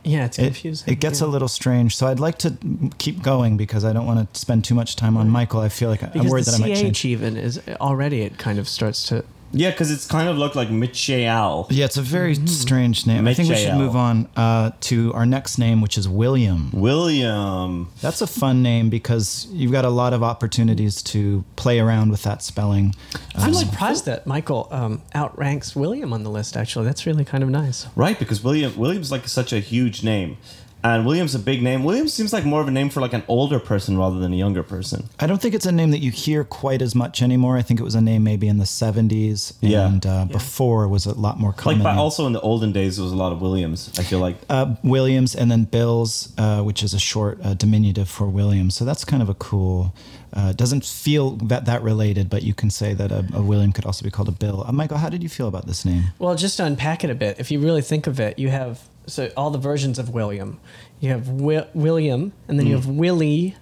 Yeah, 0.09 0.25
it's 0.25 0.39
It, 0.39 0.43
confusing. 0.45 0.91
it 0.91 0.99
gets 0.99 1.21
yeah. 1.21 1.27
a 1.27 1.29
little 1.29 1.47
strange. 1.47 1.95
So 1.95 2.07
I'd 2.07 2.19
like 2.19 2.37
to 2.39 2.57
keep 2.97 3.21
going 3.21 3.57
because 3.57 3.85
I 3.85 3.93
don't 3.93 4.05
want 4.07 4.33
to 4.33 4.39
spend 4.39 4.63
too 4.65 4.73
much 4.75 4.95
time 4.95 5.15
on 5.17 5.29
Michael. 5.29 5.59
I 5.61 5.69
feel 5.69 5.89
like 5.89 6.03
I'm 6.03 6.27
worried 6.27 6.45
that 6.45 6.55
I 6.55 6.57
might 6.59 6.75
change. 6.75 7.01
CH 7.01 7.05
even 7.05 7.37
is 7.37 7.61
already 7.79 8.21
it 8.21 8.37
kind 8.37 8.57
of 8.59 8.67
starts 8.67 9.03
to 9.09 9.23
yeah, 9.51 9.71
because 9.71 9.91
it's 9.91 10.05
kind 10.05 10.29
of 10.29 10.37
looked 10.37 10.55
like 10.55 10.69
Michael. 10.69 11.67
Yeah, 11.69 11.85
it's 11.85 11.97
a 11.97 12.01
very 12.01 12.35
strange 12.47 13.05
name. 13.07 13.27
I 13.27 13.33
think 13.33 13.49
we 13.49 13.55
should 13.55 13.69
Michael. 13.73 13.79
move 13.79 13.95
on 13.95 14.27
uh, 14.35 14.71
to 14.81 15.13
our 15.13 15.25
next 15.25 15.57
name, 15.57 15.81
which 15.81 15.97
is 15.97 16.07
William. 16.07 16.69
William. 16.71 17.89
That's 18.01 18.21
a 18.21 18.27
fun 18.27 18.61
name 18.61 18.89
because 18.89 19.47
you've 19.51 19.71
got 19.71 19.85
a 19.85 19.89
lot 19.89 20.13
of 20.13 20.23
opportunities 20.23 21.01
to 21.03 21.43
play 21.55 21.79
around 21.79 22.09
with 22.11 22.23
that 22.23 22.41
spelling. 22.43 22.93
I'm 23.35 23.49
Um, 23.49 23.53
surprised 23.53 24.05
that 24.05 24.27
Michael 24.27 24.67
um, 24.71 25.01
outranks 25.15 25.75
William 25.75 26.13
on 26.13 26.23
the 26.23 26.29
list. 26.29 26.55
Actually, 26.55 26.85
that's 26.85 27.05
really 27.05 27.25
kind 27.25 27.43
of 27.43 27.49
nice. 27.49 27.87
Right, 27.95 28.17
because 28.19 28.43
William 28.43 28.75
William's 28.77 29.11
like 29.11 29.27
such 29.27 29.51
a 29.53 29.59
huge 29.59 30.03
name. 30.03 30.37
And 30.83 31.05
William's 31.05 31.35
a 31.35 31.39
big 31.39 31.61
name. 31.61 31.83
William 31.83 32.07
seems 32.07 32.31
like 32.31 32.45
more 32.45 32.61
of 32.61 32.67
a 32.67 32.71
name 32.71 32.89
for 32.89 33.01
like 33.01 33.11
an 33.13 33.23
older 33.27 33.59
person 33.59 33.97
rather 33.97 34.17
than 34.17 34.31
a 34.31 34.35
younger 34.37 34.63
person. 34.63 35.09
I 35.19 35.27
don't 35.27 35.41
think 35.41 35.53
it's 35.53 35.65
a 35.65 35.71
name 35.73 35.91
that 35.91 35.99
you 35.99 36.09
hear 36.11 36.43
quite 36.45 36.81
as 36.81 36.95
much 36.95 37.21
anymore. 37.21 37.57
I 37.57 37.61
think 37.61 37.79
it 37.81 37.83
was 37.83 37.95
a 37.95 38.01
name 38.01 38.23
maybe 38.23 38.47
in 38.47 38.59
the 38.59 38.65
70s. 38.65 39.53
Yeah. 39.59 39.87
And 39.87 40.05
uh, 40.05 40.25
before 40.25 40.87
was 40.87 41.05
a 41.05 41.13
lot 41.13 41.37
more 41.37 41.51
common. 41.51 41.79
Like, 41.79 41.95
but 41.95 41.99
also 41.99 42.25
in 42.27 42.33
the 42.33 42.39
olden 42.41 42.71
days, 42.71 42.95
there 42.95 43.03
was 43.03 43.11
a 43.11 43.17
lot 43.17 43.33
of 43.33 43.41
Williams. 43.41 43.91
I 43.99 44.03
feel 44.03 44.19
like. 44.19 44.37
uh, 44.49 44.75
Williams 44.83 45.35
and 45.35 45.51
then 45.51 45.65
Bills, 45.65 46.33
uh, 46.37 46.61
which 46.61 46.81
is 46.81 46.93
a 46.93 46.99
short 46.99 47.39
uh, 47.43 47.53
diminutive 47.55 48.07
for 48.09 48.27
William. 48.27 48.71
So 48.71 48.85
that's 48.85 49.03
kind 49.03 49.21
of 49.21 49.27
a 49.29 49.33
cool. 49.35 49.93
Uh, 50.31 50.53
doesn't 50.53 50.85
feel 50.85 51.31
that 51.37 51.65
that 51.65 51.81
related, 51.81 52.29
but 52.29 52.43
you 52.43 52.53
can 52.53 52.69
say 52.69 52.93
that 52.93 53.11
a, 53.11 53.25
a 53.33 53.41
William 53.41 53.71
could 53.73 53.85
also 53.85 54.03
be 54.05 54.11
called 54.11 54.29
a 54.29 54.31
Bill. 54.31 54.63
Uh, 54.65 54.71
Michael, 54.71 54.97
how 54.99 55.09
did 55.09 55.23
you 55.23 55.29
feel 55.29 55.47
about 55.47 55.65
this 55.65 55.83
name? 55.83 56.03
Well, 56.19 56.35
just 56.35 56.57
to 56.57 56.65
unpack 56.65 57.03
it 57.03 57.09
a 57.09 57.15
bit, 57.15 57.39
if 57.39 57.49
you 57.51 57.59
really 57.59 57.81
think 57.81 58.05
of 58.07 58.19
it, 58.19 58.37
you 58.37 58.49
have 58.49 58.79
so 59.09 59.31
all 59.35 59.49
the 59.51 59.57
versions 59.59 59.99
of 59.99 60.09
William. 60.09 60.59
You 60.99 61.09
have 61.11 61.25
Wi- 61.25 61.67
William, 61.73 62.33
and 62.47 62.59
then 62.59 62.67
you 62.67 62.75
have 62.75 62.85
Willie, 62.87 63.55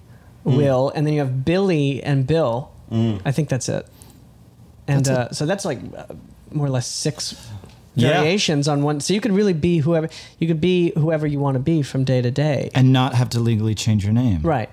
Will, 0.44 0.90
and 0.94 1.06
then 1.06 1.14
you 1.14 1.20
have 1.20 1.44
Billy 1.44 2.02
and 2.02 2.26
Bill. 2.26 2.70
I 2.90 3.32
think 3.32 3.48
that's 3.48 3.68
it. 3.68 3.86
And 4.86 5.04
That's 5.04 5.18
uh, 5.30 5.32
so 5.34 5.44
that's 5.46 5.64
like 5.66 5.78
uh, 5.96 6.06
more 6.50 6.66
or 6.66 6.70
less 6.70 6.86
six 6.86 7.34
Yeah. 7.94 8.08
variations 8.20 8.66
on 8.68 8.82
one. 8.82 9.00
So 9.00 9.12
you 9.12 9.20
could 9.20 9.32
really 9.32 9.52
be 9.52 9.78
whoever 9.78 10.08
you 10.38 10.46
could 10.48 10.60
be 10.60 10.92
whoever 10.96 11.26
you 11.26 11.38
want 11.40 11.54
to 11.56 11.60
be 11.60 11.82
from 11.82 12.04
day 12.04 12.22
to 12.22 12.30
day. 12.30 12.70
and 12.74 12.92
not 12.92 13.14
have 13.14 13.28
to 13.30 13.40
legally 13.40 13.74
change 13.74 14.04
your 14.04 14.14
name. 14.14 14.40
Right. 14.42 14.70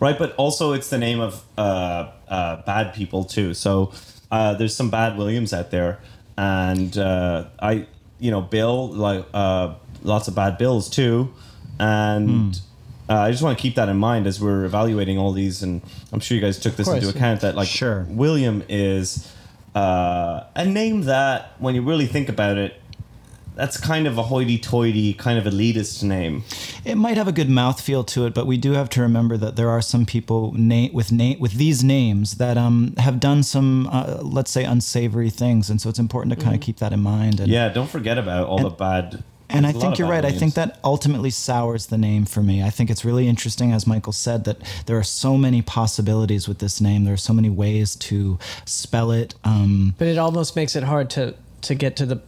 Right, 0.00 0.18
but 0.18 0.34
also 0.36 0.72
it's 0.72 0.90
the 0.90 0.98
name 0.98 1.20
of 1.20 1.44
uh, 1.56 2.10
uh, 2.28 2.62
bad 2.66 2.92
people 2.94 3.24
too. 3.24 3.54
So 3.54 3.92
uh, 4.30 4.54
there's 4.54 4.74
some 4.74 4.90
bad 4.90 5.16
Williams 5.16 5.52
out 5.54 5.70
there, 5.70 5.98
and 6.36 6.96
uh, 6.98 7.44
I, 7.60 7.86
you 8.18 8.30
know, 8.30 8.40
Bill 8.42 8.88
like 8.88 9.24
uh, 9.32 9.74
lots 10.02 10.28
of 10.28 10.34
bad 10.34 10.58
Bills 10.58 10.88
too, 10.88 11.32
and. 11.78 12.60
Uh, 13.08 13.14
I 13.16 13.30
just 13.32 13.42
want 13.42 13.58
to 13.58 13.60
keep 13.60 13.74
that 13.74 13.88
in 13.90 13.98
mind 13.98 14.26
as 14.26 14.40
we're 14.40 14.64
evaluating 14.64 15.18
all 15.18 15.32
these, 15.32 15.62
and 15.62 15.82
I'm 16.12 16.20
sure 16.20 16.36
you 16.36 16.40
guys 16.40 16.58
took 16.58 16.76
this 16.76 16.86
course, 16.86 17.02
into 17.02 17.08
yeah. 17.08 17.18
account. 17.18 17.40
That 17.40 17.56
like 17.56 17.68
Sure. 17.68 18.06
William 18.08 18.62
is 18.68 19.30
uh, 19.74 20.44
a 20.54 20.64
name 20.64 21.02
that, 21.02 21.52
when 21.58 21.74
you 21.74 21.82
really 21.82 22.06
think 22.06 22.28
about 22.30 22.56
it, 22.56 22.80
that's 23.54 23.76
kind 23.76 24.06
of 24.06 24.16
a 24.16 24.22
hoity-toity, 24.22 25.14
kind 25.14 25.38
of 25.38 25.52
elitist 25.52 26.02
name. 26.02 26.44
It 26.86 26.94
might 26.94 27.18
have 27.18 27.28
a 27.28 27.32
good 27.32 27.48
mouthfeel 27.48 28.06
to 28.06 28.24
it, 28.24 28.32
but 28.34 28.46
we 28.46 28.56
do 28.56 28.72
have 28.72 28.88
to 28.90 29.02
remember 29.02 29.36
that 29.36 29.56
there 29.56 29.68
are 29.68 29.82
some 29.82 30.06
people 30.06 30.52
na- 30.56 30.88
with 30.92 31.12
na- 31.12 31.34
with 31.38 31.54
these 31.54 31.84
names 31.84 32.36
that 32.36 32.56
um, 32.56 32.94
have 32.98 33.20
done 33.20 33.42
some, 33.42 33.88
uh, 33.88 34.20
let's 34.22 34.50
say, 34.50 34.64
unsavory 34.64 35.28
things, 35.28 35.68
and 35.68 35.82
so 35.82 35.90
it's 35.90 35.98
important 35.98 36.38
to 36.38 36.42
kind 36.42 36.54
of 36.54 36.62
keep 36.62 36.78
that 36.78 36.92
in 36.94 37.00
mind. 37.00 37.40
And, 37.40 37.48
Yeah, 37.50 37.68
don't 37.68 37.90
forget 37.90 38.16
about 38.16 38.46
all 38.46 38.62
the 38.62 38.70
bad. 38.70 39.22
And 39.52 39.66
I 39.66 39.72
there's 39.72 39.82
a 39.82 39.86
think 39.86 39.98
you're 39.98 40.08
bad 40.08 40.24
right. 40.24 40.34
I 40.34 40.38
think 40.38 40.54
that 40.54 40.78
ultimately 40.84 41.30
sours 41.30 41.86
the 41.86 41.98
name 41.98 42.24
for 42.24 42.42
me. 42.42 42.62
I 42.62 42.70
think 42.70 42.90
it's 42.90 43.04
really 43.04 43.28
interesting, 43.28 43.72
as 43.72 43.86
Michael 43.86 44.12
said, 44.12 44.44
that 44.44 44.58
there 44.86 44.96
are 44.98 45.02
so 45.04 45.36
many 45.36 45.62
possibilities 45.62 46.48
with 46.48 46.58
this 46.58 46.80
name. 46.80 47.04
There 47.04 47.14
are 47.14 47.18
so 47.18 47.32
many 47.32 47.50
ways 47.50 47.96
to 47.96 48.38
spell 48.64 49.10
it. 49.10 49.34
Um, 49.44 49.94
But 49.98 50.08
it 50.08 50.18
almost 50.18 50.56
makes 50.56 50.76
it 50.76 50.84
hard 50.84 51.10
to 51.10 51.34
to 51.62 51.74
get 51.76 51.94
to 51.96 52.06
the 52.06 52.20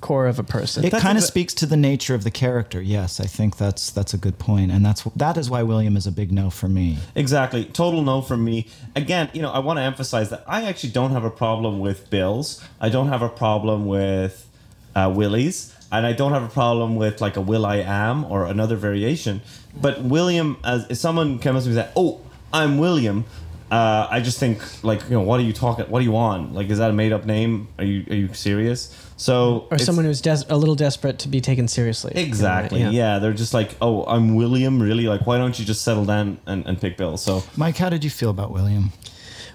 core 0.00 0.26
of 0.26 0.38
a 0.38 0.42
person. 0.42 0.84
it 0.84 0.92
kind 0.92 1.16
of 1.16 1.24
speaks 1.24 1.54
to 1.54 1.64
the 1.66 1.76
nature 1.78 2.14
of 2.14 2.24
the 2.24 2.30
character. 2.30 2.82
Yes, 2.82 3.20
I 3.20 3.24
think 3.24 3.56
that's 3.56 3.90
that's 3.90 4.12
a 4.12 4.18
good 4.18 4.38
point, 4.38 4.70
and 4.70 4.84
that's 4.84 5.02
that 5.16 5.36
is 5.38 5.48
why 5.48 5.62
William 5.62 5.96
is 5.96 6.06
a 6.06 6.12
big 6.12 6.30
no 6.30 6.50
for 6.50 6.68
me. 6.68 6.98
Exactly. 7.14 7.64
Total 7.64 8.02
no 8.02 8.20
for 8.20 8.36
me. 8.36 8.66
Again, 8.94 9.30
you 9.32 9.40
know, 9.40 9.50
I 9.50 9.60
want 9.60 9.78
to 9.78 9.82
emphasize 9.82 10.28
that 10.30 10.44
I 10.46 10.64
actually 10.64 10.90
don't 10.90 11.12
have 11.12 11.24
a 11.24 11.30
problem 11.30 11.78
with 11.80 12.10
Bills. 12.10 12.62
I 12.80 12.90
don't 12.90 13.08
have 13.08 13.22
a 13.22 13.30
problem 13.30 13.86
with 13.86 14.46
uh, 14.94 15.10
Willies. 15.14 15.73
And 15.96 16.06
I 16.06 16.12
don't 16.12 16.32
have 16.32 16.42
a 16.42 16.48
problem 16.48 16.96
with 16.96 17.20
like 17.20 17.36
a 17.36 17.40
Will 17.40 17.64
I 17.64 17.76
Am 17.76 18.24
or 18.24 18.46
another 18.46 18.76
variation. 18.76 19.40
But 19.80 20.02
William, 20.02 20.56
as 20.64 20.86
if 20.90 20.98
someone 20.98 21.38
comes 21.38 21.64
to 21.64 21.70
me 21.70 21.76
and 21.76 21.86
say, 21.86 21.92
"Oh, 21.96 22.20
I'm 22.52 22.78
William," 22.78 23.24
uh, 23.70 24.06
I 24.10 24.20
just 24.20 24.38
think 24.38 24.60
like, 24.84 25.02
you 25.04 25.10
know, 25.10 25.22
what 25.22 25.40
are 25.40 25.42
you 25.42 25.52
talking? 25.52 25.86
What 25.86 26.00
are 26.00 26.04
you 26.04 26.16
on? 26.16 26.54
Like, 26.54 26.68
is 26.70 26.78
that 26.78 26.90
a 26.90 26.92
made 26.92 27.12
up 27.12 27.24
name? 27.24 27.68
Are 27.78 27.84
you 27.84 28.04
are 28.10 28.14
you 28.14 28.32
serious? 28.34 28.94
So 29.16 29.66
or 29.70 29.78
someone 29.78 30.04
who's 30.04 30.20
des- 30.20 30.44
a 30.48 30.56
little 30.56 30.74
desperate 30.74 31.18
to 31.20 31.28
be 31.28 31.40
taken 31.40 31.66
seriously. 31.66 32.12
Exactly. 32.14 32.82
Yeah. 32.82 33.18
they're 33.18 33.32
just 33.32 33.54
like, 33.54 33.76
oh, 33.80 34.04
I'm 34.04 34.34
William. 34.34 34.82
Really? 34.82 35.04
Like, 35.04 35.26
why 35.26 35.38
don't 35.38 35.58
you 35.58 35.64
just 35.64 35.82
settle 35.82 36.04
down 36.04 36.38
and, 36.46 36.66
and 36.66 36.80
pick 36.80 36.96
Bill? 36.96 37.16
So 37.16 37.42
Mike, 37.56 37.76
how 37.76 37.88
did 37.88 38.04
you 38.04 38.10
feel 38.10 38.30
about 38.30 38.50
William? 38.50 38.92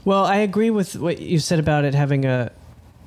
Well, 0.05 0.25
I 0.25 0.37
agree 0.37 0.69
with 0.69 0.95
what 0.95 1.19
you 1.19 1.39
said 1.39 1.59
about 1.59 1.85
it 1.85 1.93
having 1.93 2.25
a 2.25 2.51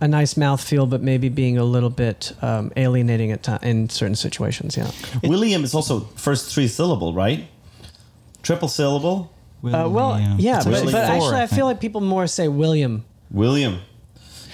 a 0.03 0.09
nice 0.09 0.35
mouthfeel, 0.35 0.91
but 0.91 1.01
maybe 1.01 1.29
being 1.29 1.57
a 1.57 1.65
little 1.65 1.88
bit 1.88 2.33
um, 2.43 2.73
alienating 2.77 3.31
at 3.31 3.45
ti 3.45 3.57
in 3.62 3.88
certain 3.88 4.17
situations. 4.17 4.77
Yeah. 4.77 4.91
William 5.23 5.62
is 5.62 5.75
also 5.75 6.01
first 6.17 6.53
three 6.53 6.67
syllable, 6.67 7.15
right? 7.15 7.49
Triple 8.43 8.69
syllable. 8.69 9.33
Uh, 9.65 9.88
well, 9.88 10.19
yeah, 10.38 10.61
but, 10.65 10.75
actually 10.75 10.93
but 10.93 11.05
actually, 11.05 11.37
I 11.37 11.47
feel 11.47 11.67
like 11.67 11.81
people 11.81 12.01
more 12.01 12.27
say 12.27 12.49
William. 12.49 13.05
William. 13.31 13.79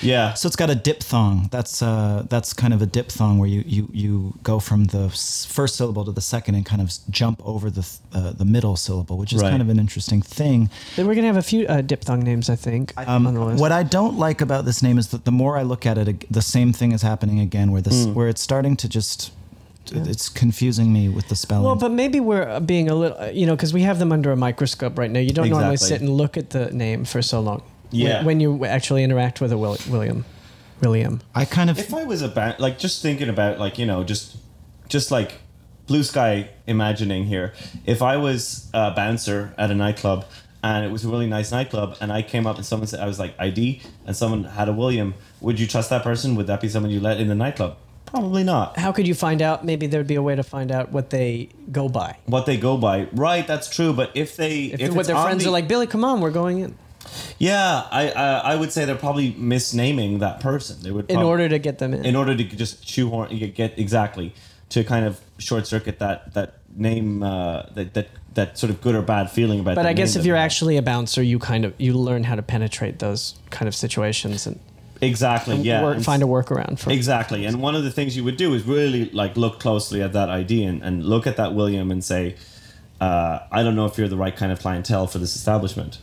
Yeah. 0.01 0.35
So 0.35 0.47
it's 0.47 0.57
got 0.57 0.71
a 0.71 0.75
diphthong. 0.75 1.49
That's 1.51 1.83
uh, 1.83 2.25
that's 2.29 2.53
kind 2.53 2.73
of 2.73 2.83
a 2.83 2.87
diphthong 2.87 3.39
where 3.39 3.49
you, 3.49 3.65
you, 3.67 3.89
you 3.93 4.35
go 4.43 4.59
from 4.61 4.85
the 4.85 5.09
first 5.49 5.77
syllable 5.77 6.05
to 6.05 6.13
the 6.13 6.21
second 6.21 6.55
and 6.55 6.65
kind 6.65 6.81
of 6.81 6.93
jump 7.11 7.41
over 7.45 7.71
the 7.71 7.83
th- 7.83 7.99
uh, 8.15 8.33
the 8.33 8.45
middle 8.45 8.77
syllable, 8.77 9.19
which 9.19 9.33
is 9.33 9.43
Right. 9.43 9.51
kind 9.51 9.63
of 9.63 9.69
an 9.69 9.79
interesting 9.79 10.23
thing. 10.23 10.71
Then 10.97 11.07
we're 11.07 11.15
gonna 11.15 11.27
have 11.27 11.37
a 11.37 11.43
few 11.43 11.67
uh, 11.67 11.81
diphthong 11.81 12.21
names, 12.23 12.49
I 12.51 12.57
think, 12.57 12.93
on 12.97 13.25
the 13.25 13.45
list. 13.45 13.61
What 13.61 13.73
I 13.73 13.83
don't 13.83 14.19
like 14.19 14.41
about 14.41 14.65
this 14.65 14.83
name 14.83 14.99
is 14.99 15.09
that 15.09 15.25
the 15.25 15.33
more 15.33 15.57
I 15.57 15.63
look 15.63 15.87
at 15.87 15.99
it, 15.99 16.33
the 16.33 16.43
same 16.43 16.73
thing 16.73 16.93
is 16.93 17.03
happening 17.03 17.41
again, 17.41 17.71
where 17.73 17.83
this 17.83 18.07
where 18.07 18.29
it's 18.29 18.41
starting 18.43 18.77
to 18.77 18.89
just 18.89 19.33
it's 19.91 20.29
confusing 20.29 20.93
me 20.93 21.09
with 21.09 21.29
the 21.29 21.35
spelling. 21.37 21.65
Well, 21.65 21.75
but 21.75 21.91
maybe 21.93 22.21
we're 22.21 22.47
uh, 22.49 22.61
being 22.61 22.91
a 22.91 22.95
little, 22.95 23.17
uh, 23.19 23.31
you 23.31 23.47
know, 23.47 23.57
because 23.57 23.73
we 23.73 23.83
have 23.83 23.99
them 23.99 24.13
under 24.13 24.31
a 24.33 24.37
microscope 24.37 24.99
right 24.99 25.11
now. 25.11 25.21
You 25.21 25.33
don't 25.33 25.49
normally 25.49 25.79
sit 25.79 26.01
and 26.03 26.11
look 26.11 26.37
at 26.37 26.51
the 26.51 26.71
name 26.73 27.05
for 27.07 27.23
so 27.23 27.41
long. 27.41 27.63
When- 27.91 28.01
Yeah. 28.01 28.23
When, 28.25 28.41
you 28.41 28.65
actually 28.65 29.05
interact 29.05 29.41
with 29.41 29.53
a 29.53 29.59
Will- 29.59 29.79
William. 29.89 30.25
William. 30.81 31.21
I 31.35 31.45
kind 31.45 31.71
of 31.71 31.79
If 31.79 31.93
I 31.93 32.05
was 32.05 32.23
a 32.23 32.29
ba- 32.29 32.55
like 32.59 32.79
just 32.79 33.03
thinking 33.03 33.29
about 33.29 33.59
like 33.59 33.79
you 33.79 33.87
know 33.87 34.05
just 34.05 34.37
just 34.89 35.11
like 35.11 35.39
blue 35.87 36.03
sky 36.05 36.51
imagining 36.67 37.25
here. 37.25 37.53
If 37.85 38.01
I 38.03 38.17
was 38.17 38.69
a 38.75 38.91
bouncer 38.93 39.55
at 39.59 39.71
a 39.71 39.75
nightclub 39.75 40.25
and 40.63 40.85
it 40.85 40.91
was 40.93 41.05
a 41.05 41.09
really 41.09 41.27
nice 41.27 41.51
nightclub 41.51 41.97
and 42.01 42.13
I 42.13 42.23
came 42.23 42.47
up 42.47 42.57
and 42.57 42.65
someone 42.67 42.87
said 42.87 43.01
I 43.01 43.07
was 43.07 43.19
like 43.19 43.35
ID 43.41 43.81
and 44.07 44.15
someone 44.15 44.45
had 44.45 44.69
a 44.69 44.73
William, 44.73 45.15
would 45.41 45.59
you 45.59 45.67
trust 45.67 45.91
that 45.91 46.03
person? 46.05 46.37
Would 46.37 46.47
that 46.47 46.61
be 46.61 46.69
someone 46.69 46.93
you 46.93 47.01
let 47.01 47.19
in 47.19 47.27
the 47.29 47.35
nightclub? 47.35 47.77
Probably 48.07 48.45
not. 48.45 48.79
How 48.79 48.93
could 48.93 49.07
you 49.09 49.15
find 49.15 49.43
out? 49.43 49.65
Maybe 49.65 49.87
there'd 49.87 50.07
be 50.07 50.15
a 50.15 50.23
way 50.23 50.35
to 50.37 50.43
find 50.43 50.71
out 50.73 50.93
what 50.93 51.11
they 51.11 51.49
go 51.73 51.89
by. 51.89 52.17
What 52.27 52.47
they 52.47 52.57
go 52.57 52.77
by, 52.79 53.07
right? 53.13 53.47
That's 53.47 53.69
true. 53.69 53.93
But 53.93 54.13
if 54.15 54.37
they, 54.37 54.65
If, 54.65 54.81
if 54.81 54.95
what 54.95 55.07
their 55.07 55.17
friends 55.17 55.43
the- 55.43 55.49
are 55.51 55.53
like, 55.53 55.69
Billy, 55.69 55.87
come 55.87 56.05
on, 56.05 56.21
we're 56.21 56.31
going 56.31 56.61
in. 56.61 56.75
Yeah, 57.39 57.87
I, 57.91 58.11
I 58.11 58.25
I 58.53 58.57
would 58.57 58.73
say 58.73 58.85
they're 58.85 58.97
probably 58.97 59.33
misnaming 59.33 60.19
that 60.21 60.41
person. 60.41 60.83
They 60.83 60.91
would 60.91 61.09
In 61.11 61.17
prob- 61.17 61.27
order 61.27 61.49
to 61.49 61.59
get 61.59 61.79
them 61.79 61.95
in. 61.95 62.05
in 62.05 62.17
order 62.17 62.37
to 62.37 62.45
just 62.45 62.87
shoehorn 62.89 63.31
you 63.31 63.47
get 63.49 63.79
exactly 63.79 64.35
to 64.71 64.85
kind 64.85 65.05
of 65.07 65.21
short 65.39 65.67
circuit 65.67 65.99
that 66.01 66.35
that 66.35 66.55
name 66.77 67.23
uh, 67.23 67.63
that 67.75 67.95
that 67.95 68.09
that 68.35 68.59
sort 68.59 68.71
of 68.71 68.81
good 68.81 68.95
or 68.95 69.03
bad 69.03 69.31
feeling 69.31 69.61
about. 69.61 69.75
but 69.77 69.83
the 69.83 69.89
I 69.89 69.93
guess 69.93 70.15
name 70.15 70.21
if 70.21 70.23
that 70.23 70.27
you're 70.29 70.37
they 70.37 70.41
have. 70.41 70.47
actually 70.51 70.77
a 70.77 70.83
bouncer, 70.83 71.23
you 71.23 71.39
kind 71.39 71.65
of 71.65 71.75
you 71.79 71.95
learn 71.95 72.25
how 72.25 72.35
to 72.37 72.43
penetrate 72.43 72.99
those 72.99 73.35
kind 73.51 73.69
of 73.69 73.75
situations 73.75 74.47
and, 74.47 74.59
exactly 75.01 75.55
yeah 75.57 75.81
work, 75.83 75.95
and 75.97 76.05
find 76.05 76.23
a 76.25 76.27
workaround 76.27 76.77
for. 76.77 76.91
exactly 76.91 77.45
and 77.47 77.63
one 77.63 77.77
of 77.77 77.85
the 77.85 77.91
things 77.91 78.17
you 78.17 78.25
would 78.25 78.37
do 78.37 78.53
is 78.55 78.65
really 78.65 79.09
like 79.11 79.37
look 79.37 79.61
closely 79.61 80.03
at 80.03 80.13
that 80.13 80.29
ID 80.29 80.65
and, 80.65 80.83
and 80.83 81.05
look 81.05 81.25
at 81.27 81.37
that 81.37 81.55
William 81.55 81.91
and 81.93 82.03
say. 82.05 82.35
Uh, 83.01 83.41
I 83.53 83.63
don't 83.63 83.77
know 83.77 83.87
if 83.87 83.97
you're 83.97 84.09
the 84.09 84.17
right 84.17 84.35
kind 84.35 84.51
of 84.51 84.59
clientele 84.59 85.07
for 85.07 85.19
this 85.19 85.37
establishment. 85.37 85.99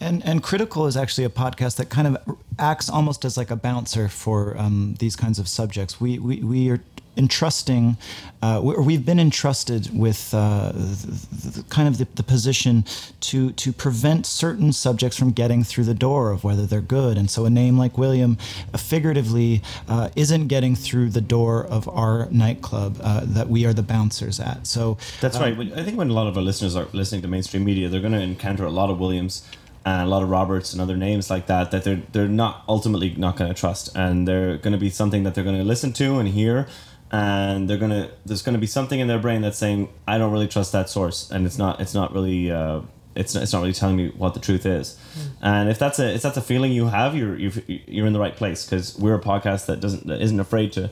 And 0.00 0.24
and 0.24 0.42
critical 0.42 0.86
is 0.86 0.96
actually 0.96 1.24
a 1.24 1.30
podcast 1.30 1.76
that 1.76 1.88
kind 1.88 2.06
of 2.06 2.38
acts 2.58 2.90
almost 2.90 3.24
as 3.24 3.36
like 3.36 3.50
a 3.50 3.56
bouncer 3.56 4.08
for 4.08 4.56
um, 4.58 4.96
these 4.98 5.16
kinds 5.16 5.38
of 5.38 5.48
subjects. 5.48 6.00
We 6.00 6.18
we, 6.18 6.40
we 6.40 6.70
are 6.70 6.80
entrusting, 7.16 7.96
uh, 8.42 8.60
we've 8.62 9.06
been 9.06 9.20
entrusted 9.20 9.88
with 9.98 10.34
uh, 10.34 10.72
the, 10.72 11.50
the, 11.50 11.62
kind 11.64 11.88
of 11.88 11.98
the, 11.98 12.06
the 12.14 12.22
position 12.22 12.84
to 13.20 13.52
to 13.52 13.72
prevent 13.72 14.26
certain 14.26 14.72
subjects 14.72 15.16
from 15.16 15.32
getting 15.32 15.64
through 15.64 15.84
the 15.84 15.94
door 15.94 16.30
of 16.30 16.44
whether 16.44 16.66
they're 16.66 16.80
good. 16.80 17.16
And 17.16 17.30
so 17.30 17.44
a 17.44 17.50
name 17.50 17.78
like 17.78 17.96
William, 17.96 18.36
uh, 18.72 18.78
figuratively, 18.78 19.62
uh, 19.88 20.10
isn't 20.16 20.48
getting 20.48 20.74
through 20.76 21.10
the 21.10 21.20
door 21.20 21.64
of 21.64 21.88
our 21.88 22.28
nightclub 22.30 22.98
uh, 23.02 23.22
that 23.24 23.48
we 23.48 23.64
are 23.64 23.72
the 23.72 23.82
bouncers 23.82 24.40
at. 24.40 24.66
So 24.66 24.98
That's 25.20 25.38
right. 25.38 25.58
I 25.74 25.84
think 25.84 25.96
when 25.96 26.10
a 26.10 26.12
lot 26.12 26.26
of 26.26 26.36
our 26.36 26.42
listeners 26.42 26.76
are 26.76 26.88
listening 26.92 27.22
to 27.22 27.28
mainstream 27.28 27.64
media, 27.64 27.88
they're 27.88 28.00
going 28.00 28.12
to 28.12 28.20
encounter 28.20 28.64
a 28.64 28.70
lot 28.70 28.90
of 28.90 28.98
Williams 28.98 29.42
and 29.84 30.02
a 30.02 30.06
lot 30.06 30.22
of 30.22 30.30
Roberts 30.30 30.72
and 30.72 30.80
other 30.80 30.96
names 30.96 31.30
like 31.30 31.46
that 31.46 31.70
that 31.70 31.84
they're 31.84 32.02
they're 32.12 32.28
not 32.28 32.64
ultimately 32.68 33.14
not 33.16 33.36
going 33.36 33.52
to 33.52 33.58
trust, 33.58 33.94
and 33.94 34.26
they're 34.26 34.56
going 34.56 34.72
to 34.72 34.78
be 34.78 34.90
something 34.90 35.24
that 35.24 35.34
they're 35.34 35.44
going 35.44 35.58
to 35.58 35.64
listen 35.64 35.92
to 35.94 36.18
and 36.18 36.28
hear, 36.28 36.66
and 37.14 37.70
they're 37.70 37.78
to 37.78 38.10
there's 38.26 38.42
going 38.42 38.54
to 38.54 38.60
be 38.60 38.66
something 38.66 38.98
in 38.98 39.06
their 39.06 39.20
brain 39.20 39.40
that's 39.40 39.56
saying 39.56 39.88
I 40.08 40.18
don't 40.18 40.32
really 40.32 40.48
trust 40.48 40.72
that 40.72 40.90
source, 40.90 41.30
and 41.30 41.46
it's 41.46 41.58
not 41.58 41.80
it's 41.80 41.94
not 41.94 42.12
really. 42.12 42.50
Uh, 42.50 42.80
it's, 43.16 43.36
it's 43.36 43.52
not 43.52 43.60
really 43.60 43.72
telling 43.72 43.94
me 43.96 44.08
what 44.16 44.34
the 44.34 44.40
truth 44.40 44.66
is, 44.66 44.98
and 45.40 45.68
if 45.68 45.78
that's 45.78 46.00
a 46.00 46.14
if 46.14 46.22
that's 46.22 46.36
a 46.36 46.42
feeling 46.42 46.72
you 46.72 46.88
have, 46.88 47.14
you're 47.14 47.36
you're, 47.38 47.52
you're 47.68 48.08
in 48.08 48.12
the 48.12 48.18
right 48.18 48.34
place 48.34 48.64
because 48.64 48.98
we're 48.98 49.14
a 49.14 49.20
podcast 49.20 49.66
that 49.66 49.78
doesn't 49.78 50.08
that 50.08 50.20
isn't 50.20 50.40
afraid 50.40 50.72
to 50.72 50.90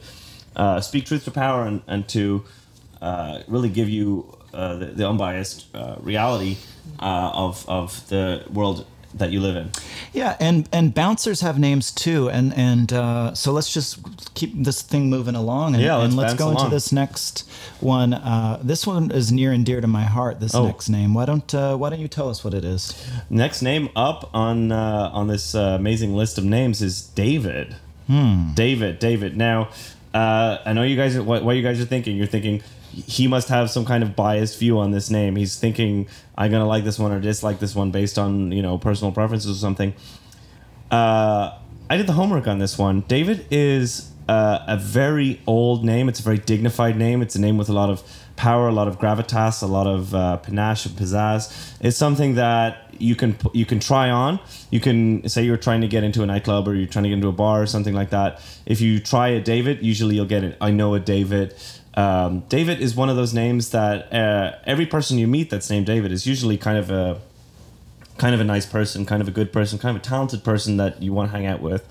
uh, 0.55 0.81
speak 0.81 1.07
truth 1.07 1.25
to 1.25 1.33
power 1.33 1.67
and, 1.67 1.83
and 1.89 2.09
to 2.11 2.45
uh, 3.01 3.41
really 3.49 3.69
give 3.69 3.89
you 3.89 4.39
uh, 4.55 4.77
the, 4.77 4.87
the 4.87 5.09
unbiased 5.09 5.67
uh, 5.75 5.97
reality 5.99 6.59
uh, 7.01 7.33
of 7.35 7.69
of 7.69 8.09
the 8.11 8.45
world 8.53 8.87
that 9.14 9.31
you 9.31 9.40
live 9.40 9.57
in. 9.57 9.70
Yeah, 10.12 10.37
and 10.40 10.68
and 10.72 10.94
bouncers 10.94 11.40
have 11.40 11.59
names 11.59 11.90
too, 11.90 12.29
and 12.31 12.53
and 12.57 12.92
uh, 12.92 13.35
so 13.35 13.53
let's 13.53 13.72
just 13.72 13.98
keep 14.35 14.53
this 14.64 14.83
thing 14.83 15.11
moving 15.11 15.35
along, 15.35 15.75
and, 15.75 15.83
Yeah, 15.83 15.96
let's 15.96 16.05
and 16.09 16.16
let's 16.16 16.35
go 16.35 16.51
into 16.51 16.68
this 16.68 16.92
next 16.92 17.48
one. 17.81 18.14
Uh, 18.14 18.59
this 18.62 18.87
one 18.87 19.11
is 19.11 19.31
near 19.33 19.53
and 19.53 19.64
dear 19.66 19.81
to 19.81 19.87
my 19.87 20.05
heart. 20.05 20.40
This 20.40 20.55
Oh. 20.55 20.66
next 20.66 20.88
name. 20.88 21.14
Why 21.14 21.25
don't 21.27 21.55
uh, 21.55 21.77
Why 21.77 21.90
don't 21.90 22.01
you 22.01 22.09
tell 22.09 22.29
us 22.29 22.42
what 22.44 22.55
it 22.55 22.64
is? 22.64 22.94
Next 23.31 23.62
name 23.62 23.88
up 23.96 24.31
on 24.35 24.72
uh, 24.72 25.11
on 25.12 25.29
this 25.29 25.55
uh, 25.55 25.77
amazing 25.79 26.14
list 26.14 26.38
of 26.38 26.44
names 26.44 26.83
is 26.83 27.03
David. 27.03 27.77
Hmm. 28.07 28.53
David, 28.55 28.98
David. 28.98 29.37
Now, 29.37 29.68
uh, 30.12 30.59
I 30.66 30.72
know 30.72 30.83
you 30.83 30.96
guys. 30.96 31.18
What, 31.18 31.44
what 31.44 31.57
you 31.57 31.62
guys 31.62 31.81
are 31.81 31.85
thinking? 31.87 32.16
You're 32.16 32.27
thinking 32.27 32.62
he 32.93 33.27
must 33.27 33.49
have 33.49 33.71
some 33.71 33.85
kind 33.85 34.03
of 34.03 34.15
biased 34.15 34.59
view 34.59 34.79
on 34.79 34.91
this 34.91 35.11
name. 35.11 35.37
He's 35.37 35.59
thinking 35.59 36.09
I'm 36.37 36.51
gonna 36.51 36.67
like 36.67 36.85
this 36.85 36.99
one 36.99 37.13
or 37.13 37.21
dislike 37.21 37.59
this 37.59 37.75
one 37.75 37.91
based 37.91 38.19
on 38.19 38.53
you 38.53 38.63
know 38.63 38.79
personal 38.79 39.13
preferences 39.13 39.57
or 39.57 39.61
something. 39.61 39.95
Uh, 40.91 41.59
I 41.89 41.97
did 41.97 42.07
the 42.07 42.13
homework 42.13 42.47
on 42.47 42.59
this 42.59 42.79
one. 42.79 43.01
David 43.03 43.47
is 43.51 44.11
uh, 44.29 44.65
a 44.67 44.77
very 44.77 45.41
old 45.47 45.85
name. 45.85 46.09
It's 46.09 46.21
a 46.21 46.23
very 46.23 46.39
dignified 46.39 46.97
name. 46.97 47.23
It's 47.23 47.35
a 47.35 47.41
name 47.41 47.59
with 47.59 47.69
a 47.69 47.73
lot 47.73 47.91
of 47.91 48.03
power, 48.37 48.69
a 48.69 48.73
lot 48.73 48.89
of 48.89 48.99
gravitas, 48.99 49.63
a 49.63 49.67
lot 49.67 49.87
of 49.87 50.15
uh, 50.15 50.37
panache 50.39 50.87
and 50.87 50.97
pizzazz. 50.97 51.77
It's 51.81 51.97
something 51.97 52.35
that 52.37 52.95
you 52.99 53.15
can 53.15 53.37
you 53.53 53.67
can 53.67 53.81
try 53.81 54.11
on. 54.11 54.39
You 54.71 54.81
can 54.81 55.29
say 55.29 55.45
you're 55.45 55.57
trying 55.57 55.81
to 55.81 55.89
get 55.89 56.05
into 56.05 56.23
a 56.23 56.27
nightclub 56.27 56.69
or 56.69 56.75
you're 56.75 56.87
trying 56.87 57.05
to 57.05 57.09
get 57.09 57.17
into 57.17 57.29
a 57.29 57.33
bar 57.33 57.63
or 57.63 57.67
something 57.67 57.95
like 57.95 58.11
that. 58.11 58.41
If 58.65 58.81
you 58.81 59.01
try 59.01 59.29
a 59.29 59.41
David, 59.41 59.83
usually 59.83 60.15
you'll 60.17 60.27
get 60.27 60.45
it. 60.45 60.57
I 60.61 60.71
know 60.71 60.95
a 60.95 61.01
David. 61.01 61.55
Um, 61.95 62.41
David 62.49 62.81
is 62.81 62.95
one 62.95 63.09
of 63.09 63.17
those 63.17 63.35
names 63.35 63.71
that 63.71 64.13
uh, 64.13 64.57
every 64.65 64.87
person 64.87 65.19
you 65.19 65.27
meet 65.27 65.51
that's 65.51 65.69
named 65.69 65.87
David 65.87 66.11
is 66.13 66.27
usually 66.27 66.57
kind 66.57 66.79
of 66.79 66.91
a 66.91 67.21
kind 68.19 68.35
of 68.35 68.41
a 68.41 68.45
nice 68.45 68.67
person, 68.67 69.05
kind 69.07 69.21
of 69.21 69.29
a 69.29 69.31
good 69.31 69.53
person, 69.53 69.79
kind 69.79 69.97
of 69.97 70.03
a 70.03 70.05
talented 70.05 70.45
person 70.45 70.77
that 70.77 71.03
you 71.03 71.13
want 71.13 71.31
to 71.31 71.37
hang 71.37 71.47
out 71.47 71.61
with. 71.61 71.87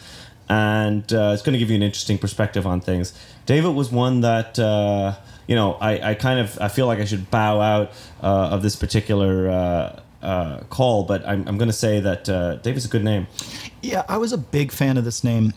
And 0.50 1.12
uh, 1.14 1.32
it's 1.34 1.42
going 1.42 1.54
to 1.54 1.60
give 1.60 1.70
you 1.70 1.76
an 1.76 1.84
interesting 1.84 2.18
perspective 2.18 2.68
on 2.68 2.82
things. 2.82 3.14
David 3.46 3.70
was 3.70 3.92
one 3.92 4.22
that, 4.22 4.60
uh, 4.60 5.16
you 5.48 5.56
know, 5.56 5.74
I, 5.74 6.12
I 6.12 6.14
kind 6.16 6.40
of 6.40 6.60
I 6.60 6.68
feel 6.68 6.88
like 6.88 7.00
I 7.00 7.06
should 7.06 7.32
bow 7.32 7.62
out 7.62 7.92
uh, 8.22 8.50
of 8.52 8.62
this 8.62 8.76
particular 8.76 9.50
uh, 9.50 10.00
uh, 10.22 10.60
call, 10.70 11.04
but 11.04 11.26
I'm, 11.26 11.48
I'm 11.48 11.58
going 11.58 11.70
to 11.70 11.74
say 11.74 12.00
that 12.00 12.26
David's 12.64 12.86
a 12.86 12.90
good 12.90 13.04
name. 13.04 13.28
Yeah, 13.82 14.04
I 14.08 14.18
was 14.18 14.34
a 14.34 14.38
big 14.38 14.72
fan 14.72 14.98
of 14.98 15.06
this 15.06 15.24
name. 15.24 15.54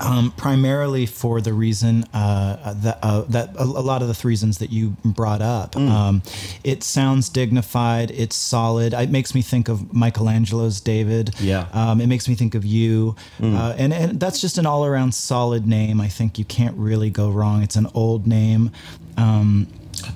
Um, 0.00 0.32
primarily 0.36 1.06
for 1.06 1.40
the 1.40 1.52
reason 1.52 2.04
uh, 2.14 2.72
that 2.74 2.98
uh, 3.02 3.22
that 3.28 3.56
a, 3.56 3.64
lot 3.64 4.00
of 4.02 4.08
the 4.08 4.28
reasons 4.28 4.58
that 4.58 4.70
you 4.70 4.96
brought 5.04 5.42
up. 5.42 5.76
Um, 5.76 6.22
it 6.62 6.82
sounds 6.84 7.28
dignified. 7.28 8.10
It's 8.12 8.36
solid. 8.36 8.92
It 8.94 9.10
makes 9.10 9.34
me 9.34 9.42
think 9.42 9.68
of 9.68 9.92
Michelangelo's 9.92 10.80
David. 10.80 11.34
Yeah. 11.40 11.66
Um, 11.72 12.00
it 12.00 12.06
makes 12.06 12.28
me 12.28 12.34
think 12.36 12.54
of 12.54 12.64
you, 12.64 13.16
uh, 13.42 13.74
and 13.76 13.92
and 13.92 14.20
that's 14.20 14.40
just 14.40 14.58
an 14.58 14.66
all 14.66 14.84
around 14.84 15.14
solid 15.14 15.66
name. 15.66 16.00
I 16.00 16.08
think 16.08 16.38
you 16.38 16.44
can't 16.44 16.76
really 16.76 17.10
go 17.10 17.30
wrong. 17.30 17.62
It's 17.62 17.76
an 17.76 17.88
old 17.94 18.26
name. 18.26 18.70
Um, 19.16 19.66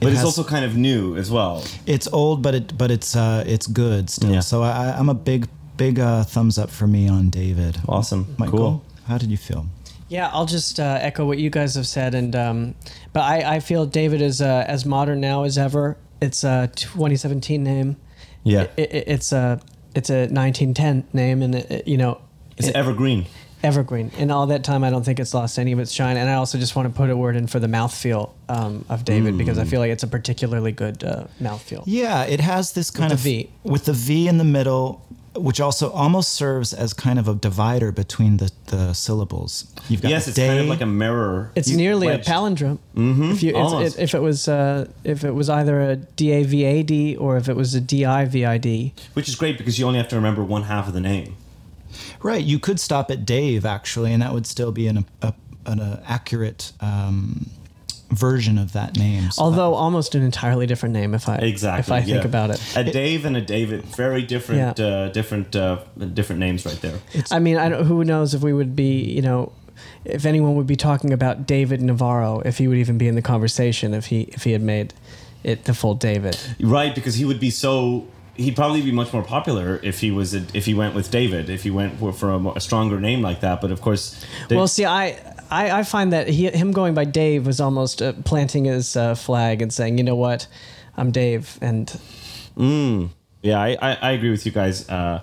But 0.00 0.08
it 0.10 0.14
it's 0.14 0.24
also 0.24 0.44
kind 0.44 0.64
of 0.64 0.76
new 0.76 1.16
as 1.16 1.28
well. 1.30 1.64
it's 1.86 2.06
old, 2.12 2.40
but 2.42 2.54
it 2.54 2.78
but 2.78 2.90
it's 2.90 3.16
uh, 3.16 3.42
it's 3.46 3.66
good 3.66 4.10
still. 4.10 4.30
Yeah. 4.32 4.40
So 4.40 4.62
I, 4.62 4.94
I'm 4.96 5.08
a 5.08 5.14
big 5.14 5.48
big 5.76 5.98
uh, 5.98 6.22
thumbs 6.24 6.56
up 6.58 6.70
for 6.70 6.86
me 6.86 7.08
on 7.08 7.30
David. 7.30 7.78
Awesome. 7.88 8.26
Michael, 8.38 8.58
Cool. 8.58 8.84
How 9.12 9.18
did 9.18 9.30
you 9.30 9.36
feel? 9.36 9.66
Yeah, 10.08 10.28
I'll 10.32 10.46
just 10.46 10.78
uh, 10.80 10.98
echo 11.00 11.24
what 11.26 11.38
you 11.38 11.48
guys 11.50 11.74
have 11.76 11.86
said, 11.86 12.14
and 12.14 12.34
um, 12.36 12.74
but 13.12 13.20
I, 13.20 13.56
I 13.56 13.60
feel 13.60 13.86
David 13.86 14.20
is 14.20 14.42
uh, 14.42 14.64
as 14.66 14.84
modern 14.84 15.20
now 15.20 15.44
as 15.44 15.56
ever. 15.56 15.96
It's 16.20 16.44
a 16.44 16.70
2017 16.74 17.62
name. 17.62 17.96
Yeah. 18.44 18.62
It, 18.76 18.92
it, 18.92 19.04
it's 19.08 19.32
a 19.32 19.60
it's 19.94 20.10
a 20.10 20.26
1910 20.28 21.04
name, 21.12 21.42
and 21.42 21.54
it, 21.54 21.86
you 21.88 21.96
know 21.96 22.20
It's 22.58 22.68
it- 22.68 22.76
evergreen. 22.76 23.26
Evergreen. 23.62 24.10
In 24.18 24.30
all 24.30 24.46
that 24.48 24.64
time, 24.64 24.84
I 24.84 24.90
don't 24.90 25.04
think 25.04 25.20
it's 25.20 25.34
lost 25.34 25.58
any 25.58 25.72
of 25.72 25.78
its 25.78 25.92
shine. 25.92 26.16
And 26.16 26.28
I 26.28 26.34
also 26.34 26.58
just 26.58 26.74
want 26.76 26.88
to 26.88 26.94
put 26.96 27.10
a 27.10 27.16
word 27.16 27.36
in 27.36 27.46
for 27.46 27.58
the 27.58 27.66
mouthfeel 27.68 28.30
um, 28.48 28.84
of 28.88 29.04
David 29.04 29.38
because 29.38 29.58
I 29.58 29.64
feel 29.64 29.80
like 29.80 29.90
it's 29.90 30.02
a 30.02 30.08
particularly 30.08 30.72
good 30.72 31.04
uh, 31.04 31.24
mouthfeel. 31.40 31.82
Yeah, 31.86 32.24
it 32.24 32.40
has 32.40 32.72
this 32.72 32.90
kind 32.90 33.10
the 33.10 33.14
of 33.14 33.20
V. 33.20 33.50
with 33.64 33.84
the 33.84 33.92
V 33.92 34.28
in 34.28 34.38
the 34.38 34.44
middle, 34.44 35.06
which 35.34 35.60
also 35.60 35.90
almost 35.92 36.32
serves 36.34 36.74
as 36.74 36.92
kind 36.92 37.18
of 37.18 37.26
a 37.28 37.34
divider 37.34 37.90
between 37.92 38.36
the, 38.36 38.50
the 38.66 38.92
syllables. 38.92 39.72
You've 39.88 40.02
got 40.02 40.10
Yes, 40.10 40.28
it's 40.28 40.36
day. 40.36 40.48
kind 40.48 40.60
of 40.60 40.66
like 40.66 40.80
a 40.82 40.86
mirror. 40.86 41.52
It's 41.54 41.70
You- 41.70 41.76
nearly 41.78 42.06
wedged. 42.08 42.28
a 42.28 42.30
palindrome. 42.30 42.78
Mm-hmm, 42.94 43.30
if, 43.30 43.42
you, 43.42 43.50
it's, 43.50 43.58
almost. 43.58 43.98
it, 43.98 44.02
if 44.02 44.14
it 44.14 44.20
was 44.20 44.48
uh, 44.48 44.88
if 45.04 45.24
it 45.24 45.30
was 45.32 45.48
either 45.48 45.80
a 45.80 45.96
D 45.96 46.32
A 46.32 46.42
V 46.44 46.64
A 46.64 46.82
D 46.82 47.16
or 47.16 47.36
if 47.38 47.48
it 47.48 47.56
was 47.56 47.74
a 47.74 47.80
D 47.80 48.04
I 48.04 48.24
V 48.26 48.44
I 48.44 48.58
D. 48.58 48.92
Which 49.14 49.28
is 49.28 49.34
great 49.36 49.56
because 49.56 49.78
you 49.78 49.86
only 49.86 49.98
have 49.98 50.08
to 50.08 50.16
remember 50.16 50.44
one 50.44 50.64
half 50.64 50.86
of 50.88 50.92
the 50.94 51.00
name. 51.00 51.36
Right. 52.22 52.42
You 52.42 52.58
could 52.58 52.80
stop 52.80 53.10
at 53.10 53.24
Dave 53.24 53.64
actually, 53.64 54.12
and 54.12 54.22
that 54.22 54.32
would 54.32 54.46
still 54.46 54.72
be 54.72 54.86
an 54.86 55.04
a, 55.20 55.34
an 55.66 55.80
uh, 55.80 56.02
accurate 56.06 56.72
um, 56.80 57.48
version 58.10 58.58
of 58.58 58.72
that 58.72 58.96
name. 58.96 59.30
So 59.30 59.42
Although 59.42 59.74
almost 59.74 60.14
an 60.14 60.22
entirely 60.22 60.66
different 60.66 60.92
name 60.92 61.14
if 61.14 61.28
I 61.28 61.36
Exactly. 61.36 61.80
if 61.80 62.02
I 62.02 62.04
think 62.04 62.24
about 62.24 62.50
it. 62.50 62.76
A 62.76 62.84
Dave 62.84 63.24
and 63.24 63.36
a 63.36 63.40
David, 63.40 63.84
very 63.84 64.22
different, 64.22 64.78
Yeah. 64.78 64.86
uh, 64.86 65.08
different, 65.08 65.56
uh, 65.56 65.78
different 66.12 66.40
names 66.40 66.66
right 66.66 66.80
there. 66.80 66.98
I 67.30 67.38
mean, 67.38 67.56
I 67.56 67.68
don't, 67.68 67.86
who 67.86 68.04
knows 68.04 68.34
if 68.34 68.42
we 68.42 68.52
would 68.52 68.76
be, 68.76 69.00
you 69.02 69.22
know, 69.22 69.52
if 70.04 70.26
anyone 70.26 70.56
would 70.56 70.66
be 70.66 70.76
talking 70.76 71.12
about 71.12 71.46
David 71.46 71.80
Navarro, 71.80 72.40
if 72.44 72.58
he 72.58 72.68
would 72.68 72.78
even 72.78 72.98
be 72.98 73.08
in 73.08 73.14
the 73.14 73.22
conversation 73.22 73.94
if 73.94 74.06
he 74.06 74.22
if 74.22 74.44
he 74.44 74.52
had 74.52 74.62
made 74.62 74.92
it 75.42 75.64
the 75.64 75.74
full 75.74 75.94
David. 75.94 76.38
Right, 76.60 76.94
because 76.94 77.14
he 77.16 77.24
would 77.24 77.40
be 77.40 77.50
so. 77.50 78.06
He'd 78.34 78.56
probably 78.56 78.80
be 78.82 78.92
much 78.92 79.12
more 79.12 79.22
popular 79.22 79.78
if 79.82 80.00
he 80.00 80.10
was 80.10 80.34
a, 80.34 80.42
if 80.54 80.64
he 80.64 80.72
went 80.74 80.94
with 80.94 81.10
David, 81.10 81.50
if 81.50 81.62
he 81.64 81.70
went 81.70 81.98
for, 81.98 82.12
for 82.12 82.30
a, 82.30 82.48
a 82.52 82.60
stronger 82.60 82.98
name 82.98 83.20
like 83.20 83.40
that. 83.40 83.60
But 83.60 83.70
of 83.70 83.80
course, 83.82 84.24
they- 84.48 84.56
Well, 84.56 84.66
see, 84.68 84.86
I, 84.86 85.18
I 85.50 85.80
I 85.80 85.82
find 85.82 86.12
that 86.12 86.28
he 86.28 86.46
him 86.48 86.72
going 86.72 86.94
by 86.94 87.04
Dave 87.04 87.44
was 87.46 87.60
almost 87.60 88.00
uh, 88.00 88.14
planting 88.24 88.64
his 88.64 88.96
uh, 88.96 89.14
flag 89.14 89.60
and 89.60 89.70
saying, 89.72 89.98
you 89.98 90.04
know 90.04 90.16
what, 90.16 90.46
I'm 90.96 91.10
Dave, 91.10 91.58
and 91.60 91.90
yeah, 93.42 93.58
I, 93.60 93.76
I, 93.82 93.94
I 94.00 94.10
agree 94.12 94.30
with 94.30 94.46
you 94.46 94.52
guys. 94.52 94.88
Uh, 94.88 95.20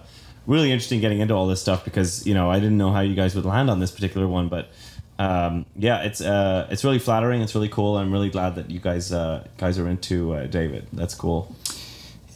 really 0.47 0.71
interesting 0.71 0.99
getting 0.99 1.19
into 1.19 1.33
all 1.33 1.47
this 1.47 1.61
stuff 1.61 1.83
because 1.85 2.25
you 2.27 2.33
know 2.33 2.49
I 2.51 2.59
didn't 2.59 2.77
know 2.77 2.91
how 2.91 3.01
you 3.01 3.15
guys 3.15 3.35
would 3.35 3.45
land 3.45 3.69
on 3.69 3.79
this 3.79 3.91
particular 3.91 4.27
one, 4.27 4.49
but 4.49 4.69
um, 5.17 5.65
yeah, 5.75 6.03
it's 6.03 6.21
uh, 6.21 6.67
it's 6.69 6.83
really 6.83 6.99
flattering. 6.99 7.41
It's 7.41 7.55
really 7.55 7.69
cool. 7.69 7.97
I'm 7.97 8.11
really 8.11 8.29
glad 8.29 8.55
that 8.55 8.69
you 8.69 8.79
guys 8.79 9.11
uh, 9.11 9.47
guys 9.57 9.77
are 9.79 9.87
into 9.87 10.33
uh, 10.33 10.45
David. 10.47 10.87
That's 10.93 11.15
cool. 11.15 11.55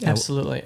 Absolutely, 0.09 0.63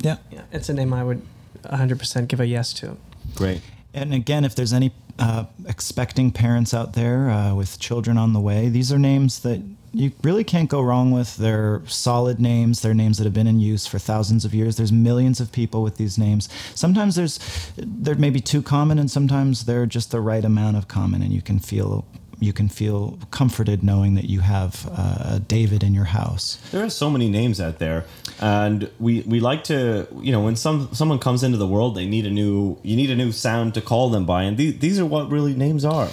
yeah. 0.00 0.16
yeah, 0.30 0.42
it's 0.52 0.68
a 0.68 0.74
name 0.74 0.92
I 0.92 1.04
would 1.04 1.22
100% 1.64 2.28
give 2.28 2.40
a 2.40 2.46
yes 2.46 2.72
to. 2.74 2.96
Great. 3.34 3.62
And 3.92 4.12
again, 4.12 4.44
if 4.44 4.54
there's 4.54 4.72
any 4.72 4.92
uh, 5.18 5.44
expecting 5.66 6.32
parents 6.32 6.74
out 6.74 6.94
there 6.94 7.30
uh, 7.30 7.54
with 7.54 7.78
children 7.78 8.18
on 8.18 8.32
the 8.32 8.40
way, 8.40 8.68
these 8.68 8.92
are 8.92 8.98
names 8.98 9.40
that 9.40 9.62
you 9.92 10.10
really 10.24 10.42
can't 10.42 10.68
go 10.68 10.80
wrong 10.80 11.12
with. 11.12 11.36
They're 11.36 11.82
solid 11.86 12.40
names. 12.40 12.82
They're 12.82 12.94
names 12.94 13.18
that 13.18 13.24
have 13.24 13.32
been 13.32 13.46
in 13.46 13.60
use 13.60 13.86
for 13.86 14.00
thousands 14.00 14.44
of 14.44 14.52
years. 14.52 14.76
There's 14.76 14.90
millions 14.90 15.40
of 15.40 15.52
people 15.52 15.84
with 15.84 15.96
these 15.96 16.18
names. 16.18 16.48
Sometimes 16.74 17.14
there's 17.14 17.38
they're 17.76 18.16
maybe 18.16 18.40
too 18.40 18.60
common, 18.60 18.98
and 18.98 19.08
sometimes 19.08 19.66
they're 19.66 19.86
just 19.86 20.10
the 20.10 20.20
right 20.20 20.44
amount 20.44 20.76
of 20.76 20.88
common, 20.88 21.22
and 21.22 21.32
you 21.32 21.40
can 21.40 21.60
feel 21.60 22.04
you 22.40 22.52
can 22.52 22.68
feel 22.68 23.18
comforted 23.30 23.82
knowing 23.82 24.14
that 24.14 24.24
you 24.24 24.40
have 24.40 24.88
uh, 24.96 25.38
David 25.46 25.82
in 25.82 25.94
your 25.94 26.04
house. 26.06 26.58
There 26.72 26.84
are 26.84 26.90
so 26.90 27.08
many 27.10 27.28
names 27.28 27.60
out 27.60 27.78
there, 27.78 28.04
and 28.40 28.90
we, 28.98 29.20
we 29.22 29.40
like 29.40 29.64
to 29.64 30.06
you 30.20 30.32
know 30.32 30.40
when 30.42 30.56
some 30.56 30.88
someone 30.92 31.18
comes 31.18 31.42
into 31.42 31.58
the 31.58 31.66
world, 31.66 31.94
they 31.94 32.06
need 32.06 32.26
a 32.26 32.30
new 32.30 32.78
you 32.82 32.96
need 32.96 33.10
a 33.10 33.16
new 33.16 33.32
sound 33.32 33.74
to 33.74 33.80
call 33.80 34.10
them 34.10 34.24
by, 34.26 34.42
and 34.44 34.56
these, 34.56 34.78
these 34.78 34.98
are 35.00 35.06
what 35.06 35.30
really 35.30 35.54
names 35.54 35.84
are. 35.84 36.08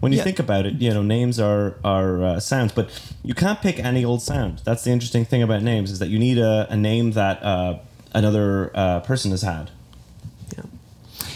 When 0.00 0.10
you 0.10 0.18
Yeah. 0.18 0.24
think 0.24 0.40
about 0.40 0.66
it, 0.66 0.74
you 0.82 0.92
know 0.92 1.02
names 1.02 1.38
are 1.38 1.76
are 1.84 2.22
uh, 2.24 2.40
sounds, 2.40 2.72
but 2.72 2.90
you 3.22 3.34
can't 3.34 3.60
pick 3.60 3.78
any 3.78 4.04
old 4.04 4.20
sound. 4.22 4.60
That's 4.64 4.82
the 4.84 4.90
interesting 4.90 5.24
thing 5.24 5.42
about 5.42 5.62
names 5.62 5.90
is 5.92 5.98
that 6.00 6.08
you 6.08 6.18
need 6.18 6.38
a, 6.38 6.66
a 6.70 6.76
name 6.76 7.12
that 7.12 7.40
uh, 7.42 7.78
another 8.12 8.72
uh, 8.74 9.00
person 9.00 9.30
has 9.30 9.42
had. 9.42 9.70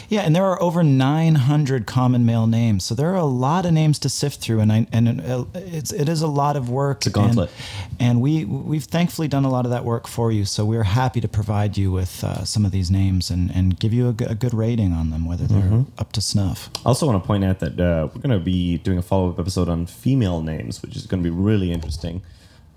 Yeah, 0.08 0.20
and 0.20 0.34
there 0.36 0.44
are 0.44 0.60
over 0.62 0.82
900 0.84 1.86
common 1.86 2.24
male 2.24 2.46
names, 2.46 2.84
so 2.84 2.94
there 2.94 3.10
are 3.10 3.16
a 3.16 3.24
lot 3.24 3.66
of 3.66 3.72
names 3.72 3.98
to 4.00 4.08
sift 4.08 4.40
through, 4.40 4.60
and 4.60 4.70
I, 4.72 4.86
and 4.92 5.20
it's 5.54 5.92
it 5.92 6.08
is 6.08 6.22
a 6.22 6.26
lot 6.28 6.56
of 6.56 6.70
work. 6.70 6.98
It's 6.98 7.06
a 7.08 7.10
gauntlet. 7.10 7.50
and, 7.98 8.00
and 8.10 8.20
we 8.20 8.44
we've 8.44 8.84
thankfully 8.84 9.26
done 9.28 9.44
a 9.44 9.50
lot 9.50 9.64
of 9.64 9.70
that 9.72 9.84
work 9.84 10.06
for 10.06 10.30
you. 10.30 10.44
So 10.44 10.64
we're 10.64 10.84
happy 10.84 11.20
to 11.20 11.28
provide 11.28 11.76
you 11.76 11.90
with 11.90 12.22
uh, 12.22 12.44
some 12.44 12.64
of 12.64 12.70
these 12.72 12.90
names 12.90 13.30
and, 13.30 13.50
and 13.54 13.78
give 13.80 13.92
you 13.92 14.08
a, 14.08 14.12
g- 14.12 14.24
a 14.26 14.34
good 14.34 14.54
rating 14.54 14.92
on 14.92 15.10
them, 15.10 15.26
whether 15.26 15.46
they're 15.46 15.56
Mm-hmm. 15.56 15.82
up 15.98 16.12
to 16.12 16.20
snuff. 16.20 16.70
I 16.84 16.88
also 16.90 17.06
want 17.06 17.22
to 17.22 17.26
point 17.26 17.42
out 17.44 17.58
that 17.60 17.80
uh, 17.80 18.08
we're 18.14 18.20
going 18.20 18.38
to 18.38 18.44
be 18.44 18.78
doing 18.78 18.98
a 18.98 19.02
follow 19.02 19.30
up 19.30 19.38
episode 19.40 19.68
on 19.68 19.86
female 19.86 20.40
names, 20.42 20.82
which 20.82 20.94
is 20.94 21.06
going 21.06 21.22
to 21.22 21.28
be 21.28 21.34
really 21.34 21.72
interesting 21.72 22.22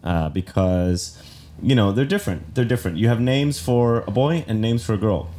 uh, 0.04 0.30
because, 0.30 1.22
you 1.62 1.76
know, 1.76 1.92
they're 1.92 2.06
different. 2.06 2.56
They're 2.56 2.66
different. 2.66 2.98
You 2.98 3.08
have 3.10 3.20
names 3.22 3.60
for 3.60 4.00
a 4.08 4.12
boy 4.12 4.44
and 4.48 4.60
names 4.62 4.84
for 4.84 4.94
a 4.94 4.98
girl. 4.98 5.30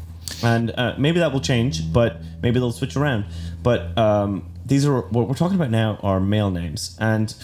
And 0.42 0.70
uh, 0.70 0.94
maybe 0.98 1.20
that 1.20 1.32
will 1.32 1.40
change, 1.40 1.92
but 1.92 2.20
maybe 2.42 2.58
they'll 2.58 2.72
switch 2.72 2.96
around. 2.96 3.26
But 3.62 3.96
um, 3.98 4.50
these 4.64 4.86
are 4.86 5.02
what 5.02 5.28
we're 5.28 5.34
talking 5.34 5.56
about 5.56 5.70
now 5.70 5.98
are 6.02 6.20
male 6.20 6.50
names. 6.50 6.96
And, 7.00 7.34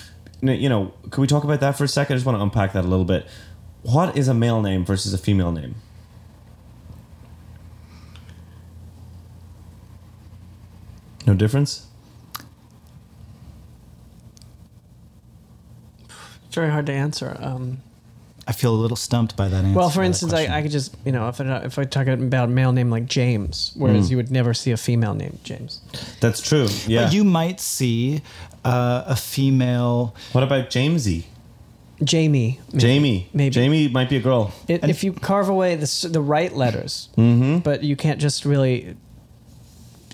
you 0.40 0.68
know, 0.68 0.94
could 1.10 1.20
we 1.20 1.26
talk 1.26 1.44
about 1.44 1.60
that 1.60 1.76
for 1.76 1.84
a 1.84 1.88
second? 1.88 2.14
I 2.14 2.16
just 2.16 2.26
want 2.26 2.38
to 2.38 2.42
unpack 2.42 2.72
that 2.72 2.84
a 2.84 2.88
little 2.88 3.04
bit. 3.04 3.26
What 3.82 4.16
is 4.16 4.28
a 4.28 4.34
male 4.34 4.62
name 4.62 4.84
versus 4.84 5.12
a 5.12 5.18
female 5.18 5.52
name? 5.52 5.76
No 11.26 11.34
difference? 11.34 11.86
It's 16.46 16.54
very 16.54 16.70
hard 16.70 16.86
to 16.86 16.92
answer. 16.92 17.36
Um, 17.40 17.82
I 18.48 18.52
feel 18.52 18.72
a 18.74 18.76
little 18.80 18.96
stumped 18.96 19.36
by 19.36 19.48
that 19.48 19.64
answer. 19.64 19.76
well, 19.76 19.90
for 19.90 20.02
instance, 20.04 20.32
I. 20.32 20.46
I 20.58 20.62
could 20.62 20.70
just 20.70 20.94
you 21.04 21.12
know 21.12 21.28
if 21.28 21.40
I, 21.40 21.64
if 21.64 21.78
I 21.78 21.84
talk 21.84 22.06
about 22.06 22.48
a 22.48 22.52
male 22.52 22.72
name 22.72 22.90
like 22.90 23.06
James, 23.06 23.72
whereas 23.76 24.10
you 24.10 24.16
would 24.16 24.30
never 24.30 24.54
see 24.54 24.70
a 24.70 24.76
female 24.76 25.14
named 25.14 25.40
James. 25.42 25.80
That's 26.20 26.40
true. 26.40 26.68
Yeah. 26.86 27.04
But 27.04 27.12
you 27.14 27.24
might 27.24 27.58
see 27.60 28.22
uh, 28.64 29.02
a 29.06 29.16
female. 29.16 30.14
what 30.32 30.44
about 30.44 30.70
Jamesy? 30.70 31.24
Jamie, 32.04 32.60
maybe. 32.72 32.78
Jamie. 32.78 33.28
maybe. 33.32 33.50
Jamie 33.54 33.88
might 33.88 34.10
be 34.10 34.16
a 34.18 34.20
girl. 34.20 34.52
It, 34.68 34.84
if 34.84 35.02
you 35.02 35.12
carve 35.14 35.48
away 35.48 35.76
the 35.76 36.08
the 36.12 36.20
right 36.20 36.54
letters, 36.54 37.08
Mm-hmm. 37.16 37.58
but 37.60 37.82
you 37.82 37.96
can't 37.96 38.20
just 38.20 38.44
really 38.44 38.96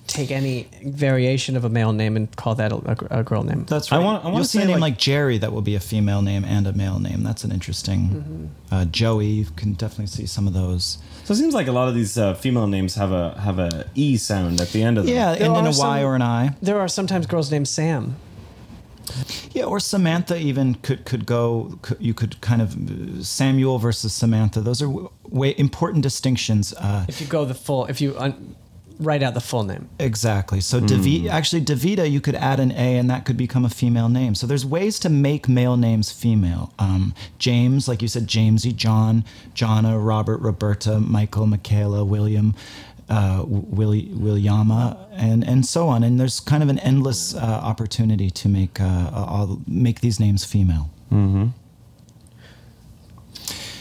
take 0.07 0.31
any 0.31 0.69
variation 0.85 1.57
of 1.57 1.65
a 1.65 1.69
male 1.69 1.93
name 1.93 2.17
and 2.17 2.35
call 2.37 2.55
that 2.57 2.73
a, 2.73 3.19
a 3.19 3.23
girl 3.23 3.43
name. 3.45 3.65
That's 3.69 3.91
I 3.93 3.97
right. 3.97 4.05
wanna- 4.05 4.19
I 4.19 4.25
wanna 4.25 4.37
You'll 4.37 4.45
see 4.45 4.59
say, 4.59 4.65
a 4.65 4.67
name 4.67 4.81
like- 4.81 4.93
like, 4.95 4.99
Jerry 4.99 5.39
that 5.39 5.53
will 5.53 5.63
be 5.63 5.75
a 5.75 5.81
female 5.81 6.21
name 6.23 6.45
and 6.45 6.67
a 6.67 6.73
male 6.73 6.99
name. 6.99 7.23
That's 7.23 7.45
an 7.45 7.53
interesting. 7.53 8.51
Uh, 8.71 8.85
Joey, 8.87 9.27
you 9.27 9.45
can 9.57 9.73
definitely 9.75 10.07
see 10.09 10.27
some 10.27 10.47
of 10.47 10.53
those. 10.55 10.99
So 11.25 11.33
it 11.33 11.37
seems 11.37 11.55
like 11.55 11.69
a 11.69 11.73
lot 11.73 11.89
of 11.89 11.95
these 11.95 12.19
uh, 12.19 12.35
female 12.35 12.67
names 12.67 12.95
have 12.97 13.13
a 13.13 13.39
have 13.41 13.59
a 13.59 13.87
e 13.95 14.17
sound 14.17 14.61
at 14.61 14.71
the 14.73 14.83
end 14.83 14.99
of 14.99 15.07
them. 15.07 15.15
Yeah, 15.15 15.35
There 15.35 15.47
and 15.49 15.57
in 15.57 15.65
are 15.67 15.69
a 15.69 15.71
Y 15.71 15.75
some- 16.01 16.05
or 16.05 16.15
an 16.17 16.23
I. 16.23 16.57
There 16.61 16.79
are 16.81 16.89
sometimes 16.89 17.27
girls 17.27 17.51
named 17.51 17.69
Sam. 17.69 18.17
Yeah, 19.53 19.65
or 19.65 19.81
Samantha 19.81 20.37
even 20.39 20.75
could 20.77 21.05
could 21.05 21.27
go. 21.27 21.79
Could, 21.83 21.99
you 22.01 22.15
could 22.15 22.41
kind 22.41 22.63
of 22.63 22.77
Samuel 23.27 23.79
versus 23.79 24.13
Samantha. 24.13 24.61
Those 24.61 24.81
are 24.81 24.87
w- 24.87 25.11
way 25.29 25.55
important 25.59 26.03
distinctions. 26.03 26.73
Uh, 26.79 27.05
If 27.09 27.21
you 27.21 27.27
go 27.27 27.45
the 27.45 27.55
full, 27.55 27.87
if 27.87 28.01
you 28.01 28.15
un, 28.17 28.55
write 29.03 29.23
out 29.23 29.35
the 29.35 29.41
full 29.41 29.65
name. 29.65 29.89
Exactly. 29.99 30.61
So 30.61 30.81
Davi- 30.81 31.29
actually 31.29 31.63
Davida, 31.63 32.11
you 32.11 32.21
could 32.21 32.35
add 32.35 32.61
an 32.61 32.73
A 32.73 32.97
and 32.97 33.11
that 33.11 33.25
could 33.25 33.37
become 33.37 33.65
a 33.65 33.69
female 33.69 34.09
name. 34.09 34.35
So 34.35 34.47
there's 34.47 34.65
ways 34.65 34.99
to 35.01 35.09
make 35.09 35.49
male 35.49 35.77
names 35.77 36.11
female. 36.11 36.73
Um, 36.79 37.15
James, 37.39 37.89
like 37.89 38.03
you 38.03 38.09
said, 38.09 38.27
Jamesy, 38.27 38.75
John, 38.75 39.25
Jonna, 39.55 40.05
Robert, 40.05 40.39
Roberta, 40.39 41.01
Michael, 41.01 41.47
Michaela, 41.47 42.05
William, 42.05 42.55
uh, 43.09 43.45
Willie, 43.47 44.09
Williama, 44.09 44.97
and 45.13 45.47
and 45.47 45.67
so 45.67 45.89
on. 45.89 46.03
And 46.03 46.19
there's 46.19 46.41
kind 46.41 46.63
of 46.63 46.69
an 46.69 46.79
endless 46.79 47.35
uh, 47.35 47.39
opportunity 47.39 48.31
to 48.31 48.49
make 48.49 48.81
uh, 48.81 49.11
all, 49.13 49.61
make 49.67 50.01
these 50.01 50.19
names 50.19 50.45
female. 50.45 50.91
Hmm. 51.11 51.49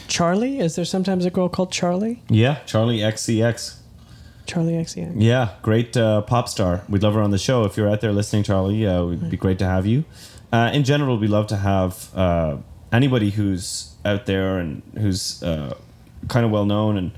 Charlie? 0.08 0.58
Is 0.58 0.76
there 0.76 0.84
sometimes 0.84 1.24
a 1.24 1.30
girl 1.30 1.48
called 1.48 1.72
Charlie? 1.72 2.22
Yeah, 2.28 2.56
Charlie 2.66 2.98
XCX. 2.98 3.76
Charlie 4.52 4.74
XCX. 4.74 5.14
Yeah, 5.16 5.54
great 5.62 5.96
uh, 5.96 6.20
pop 6.22 6.46
star. 6.46 6.82
We'd 6.86 7.02
love 7.02 7.14
her 7.14 7.22
on 7.22 7.30
the 7.30 7.38
show. 7.38 7.64
If 7.64 7.78
you're 7.78 7.88
out 7.88 8.02
there 8.02 8.12
listening, 8.12 8.42
Charlie, 8.42 8.86
uh, 8.86 9.06
it'd 9.06 9.30
be 9.30 9.38
great 9.38 9.58
to 9.60 9.64
have 9.64 9.86
you. 9.86 10.04
Uh, 10.52 10.70
in 10.74 10.84
general, 10.84 11.16
we 11.16 11.26
love 11.26 11.46
to 11.46 11.56
have 11.56 12.14
uh, 12.14 12.58
anybody 12.92 13.30
who's 13.30 13.94
out 14.04 14.26
there 14.26 14.58
and 14.58 14.82
who's 14.98 15.42
uh, 15.42 15.74
kind 16.28 16.44
of 16.44 16.52
well 16.52 16.66
known, 16.66 16.98
and 16.98 17.12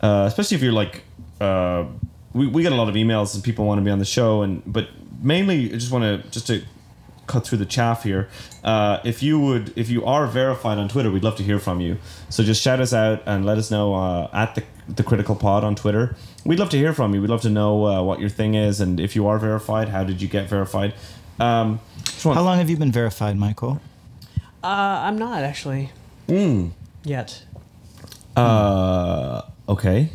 uh, 0.00 0.26
especially 0.28 0.54
if 0.56 0.62
you're 0.62 0.72
like, 0.72 1.02
uh, 1.40 1.86
we 2.32 2.46
we 2.46 2.62
get 2.62 2.70
a 2.70 2.76
lot 2.76 2.88
of 2.88 2.94
emails 2.94 3.34
and 3.34 3.42
people 3.42 3.64
want 3.64 3.80
to 3.80 3.84
be 3.84 3.90
on 3.90 3.98
the 3.98 4.04
show, 4.04 4.42
and 4.42 4.62
but 4.64 4.88
mainly 5.20 5.72
I 5.72 5.76
just 5.76 5.90
want 5.90 6.04
to 6.04 6.30
just 6.30 6.46
to 6.46 6.62
cut 7.26 7.44
through 7.44 7.58
the 7.58 7.66
chaff 7.66 8.04
here. 8.04 8.28
Uh, 8.62 8.98
if 9.04 9.22
you 9.22 9.40
would, 9.40 9.72
if 9.76 9.88
you 9.88 10.04
are 10.04 10.26
verified 10.26 10.78
on 10.78 10.88
Twitter, 10.88 11.10
we'd 11.10 11.24
love 11.24 11.36
to 11.36 11.42
hear 11.42 11.58
from 11.58 11.80
you. 11.80 11.96
So 12.28 12.42
just 12.44 12.62
shout 12.62 12.80
us 12.80 12.92
out 12.92 13.22
and 13.26 13.44
let 13.44 13.58
us 13.58 13.70
know 13.72 13.94
uh, 13.94 14.30
at 14.32 14.54
the 14.54 14.62
the 14.88 15.02
Critical 15.02 15.34
Pod 15.36 15.64
on 15.64 15.74
Twitter. 15.74 16.16
We'd 16.44 16.58
love 16.58 16.70
to 16.70 16.78
hear 16.78 16.92
from 16.92 17.14
you. 17.14 17.20
We'd 17.20 17.30
love 17.30 17.42
to 17.42 17.50
know 17.50 17.86
uh, 17.86 18.02
what 18.02 18.18
your 18.20 18.30
thing 18.30 18.54
is, 18.54 18.80
and 18.80 18.98
if 18.98 19.14
you 19.14 19.26
are 19.26 19.38
verified, 19.38 19.88
how 19.90 20.04
did 20.04 20.22
you 20.22 20.28
get 20.28 20.48
verified? 20.48 20.94
Um, 21.38 21.80
How 22.22 22.42
long 22.42 22.58
have 22.58 22.68
you 22.70 22.76
been 22.76 22.92
verified, 22.92 23.36
Michael? 23.36 23.80
Uh, 24.62 24.66
I'm 25.06 25.18
not 25.18 25.42
actually. 25.42 25.90
Yet. 27.04 27.44
Uh, 28.36 29.42
okay. 29.68 30.10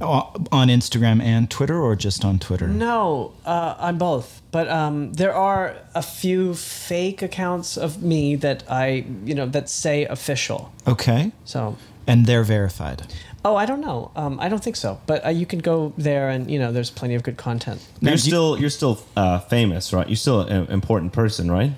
On 0.00 0.68
Instagram 0.68 1.22
and 1.22 1.48
Twitter, 1.50 1.78
or 1.80 1.94
just 1.96 2.24
on 2.24 2.38
Twitter? 2.38 2.66
No, 2.66 3.32
uh, 3.46 3.76
on 3.78 3.98
both. 3.98 4.42
But 4.50 4.68
um, 4.68 5.12
there 5.14 5.32
are 5.34 5.76
a 5.94 6.02
few 6.02 6.54
fake 6.54 7.22
accounts 7.22 7.76
of 7.76 8.02
me 8.02 8.34
that 8.36 8.64
I, 8.68 9.04
you 9.24 9.34
know, 9.34 9.46
that 9.46 9.68
say 9.68 10.04
official. 10.04 10.72
Okay. 10.86 11.32
So, 11.44 11.76
And 12.06 12.26
they're 12.26 12.42
verified. 12.44 13.02
Oh, 13.44 13.56
I 13.56 13.66
don't 13.66 13.80
know. 13.80 14.10
Um, 14.16 14.38
I 14.40 14.48
don't 14.48 14.62
think 14.62 14.76
so. 14.76 15.00
But 15.06 15.24
uh, 15.24 15.30
you 15.30 15.46
can 15.46 15.58
go 15.60 15.92
there, 15.98 16.28
and 16.28 16.50
you 16.50 16.58
know, 16.58 16.72
there's 16.72 16.90
plenty 16.90 17.14
of 17.14 17.22
good 17.22 17.36
content. 17.36 17.86
Now, 18.00 18.10
you're 18.10 18.18
still 18.18 18.60
you're 18.60 18.70
still 18.70 19.02
uh, 19.16 19.38
famous, 19.40 19.92
right? 19.92 20.08
You're 20.08 20.16
still 20.16 20.40
an 20.40 20.66
important 20.68 21.12
person, 21.12 21.50
right? 21.50 21.72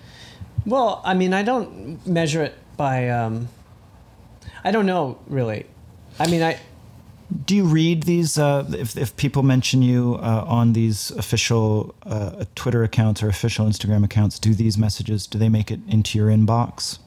Well, 0.66 1.02
I 1.04 1.14
mean, 1.14 1.34
I 1.34 1.42
don't 1.42 2.04
measure 2.06 2.42
it 2.42 2.54
by. 2.76 3.08
Um, 3.08 3.48
I 4.64 4.70
don't 4.70 4.86
know 4.86 5.18
really. 5.26 5.66
I 6.18 6.26
mean, 6.30 6.42
I 6.42 6.58
Do 7.44 7.54
you 7.56 7.64
read 7.64 8.04
these? 8.04 8.38
Uh, 8.38 8.64
if, 8.78 8.96
if 8.96 9.16
people 9.16 9.42
mention 9.42 9.82
you 9.82 10.14
uh, 10.22 10.44
on 10.46 10.72
these 10.72 11.10
official 11.12 11.94
uh, 12.06 12.44
Twitter 12.54 12.82
accounts 12.82 13.22
or 13.22 13.28
official 13.28 13.66
Instagram 13.66 14.04
accounts, 14.04 14.38
do 14.38 14.54
these 14.54 14.78
messages 14.78 15.26
do 15.26 15.38
they 15.38 15.48
make 15.48 15.70
it 15.70 15.80
into 15.88 16.18
your 16.18 16.28
inbox? 16.28 16.98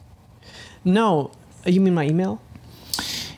no. 0.84 1.32
You 1.66 1.82
mean 1.82 1.96
my 1.96 2.06
email? 2.06 2.40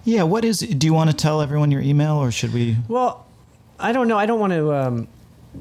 Yeah. 0.03 0.23
What 0.23 0.45
is? 0.45 0.59
Do 0.59 0.87
you 0.87 0.93
want 0.93 1.09
to 1.09 1.15
tell 1.15 1.41
everyone 1.41 1.71
your 1.71 1.81
email, 1.81 2.15
or 2.15 2.31
should 2.31 2.53
we? 2.53 2.77
Well, 2.87 3.25
I 3.79 3.91
don't 3.91 4.07
know. 4.07 4.17
I 4.17 4.25
don't 4.25 4.39
want 4.39 4.53
to, 4.53 4.73
um, 4.73 5.07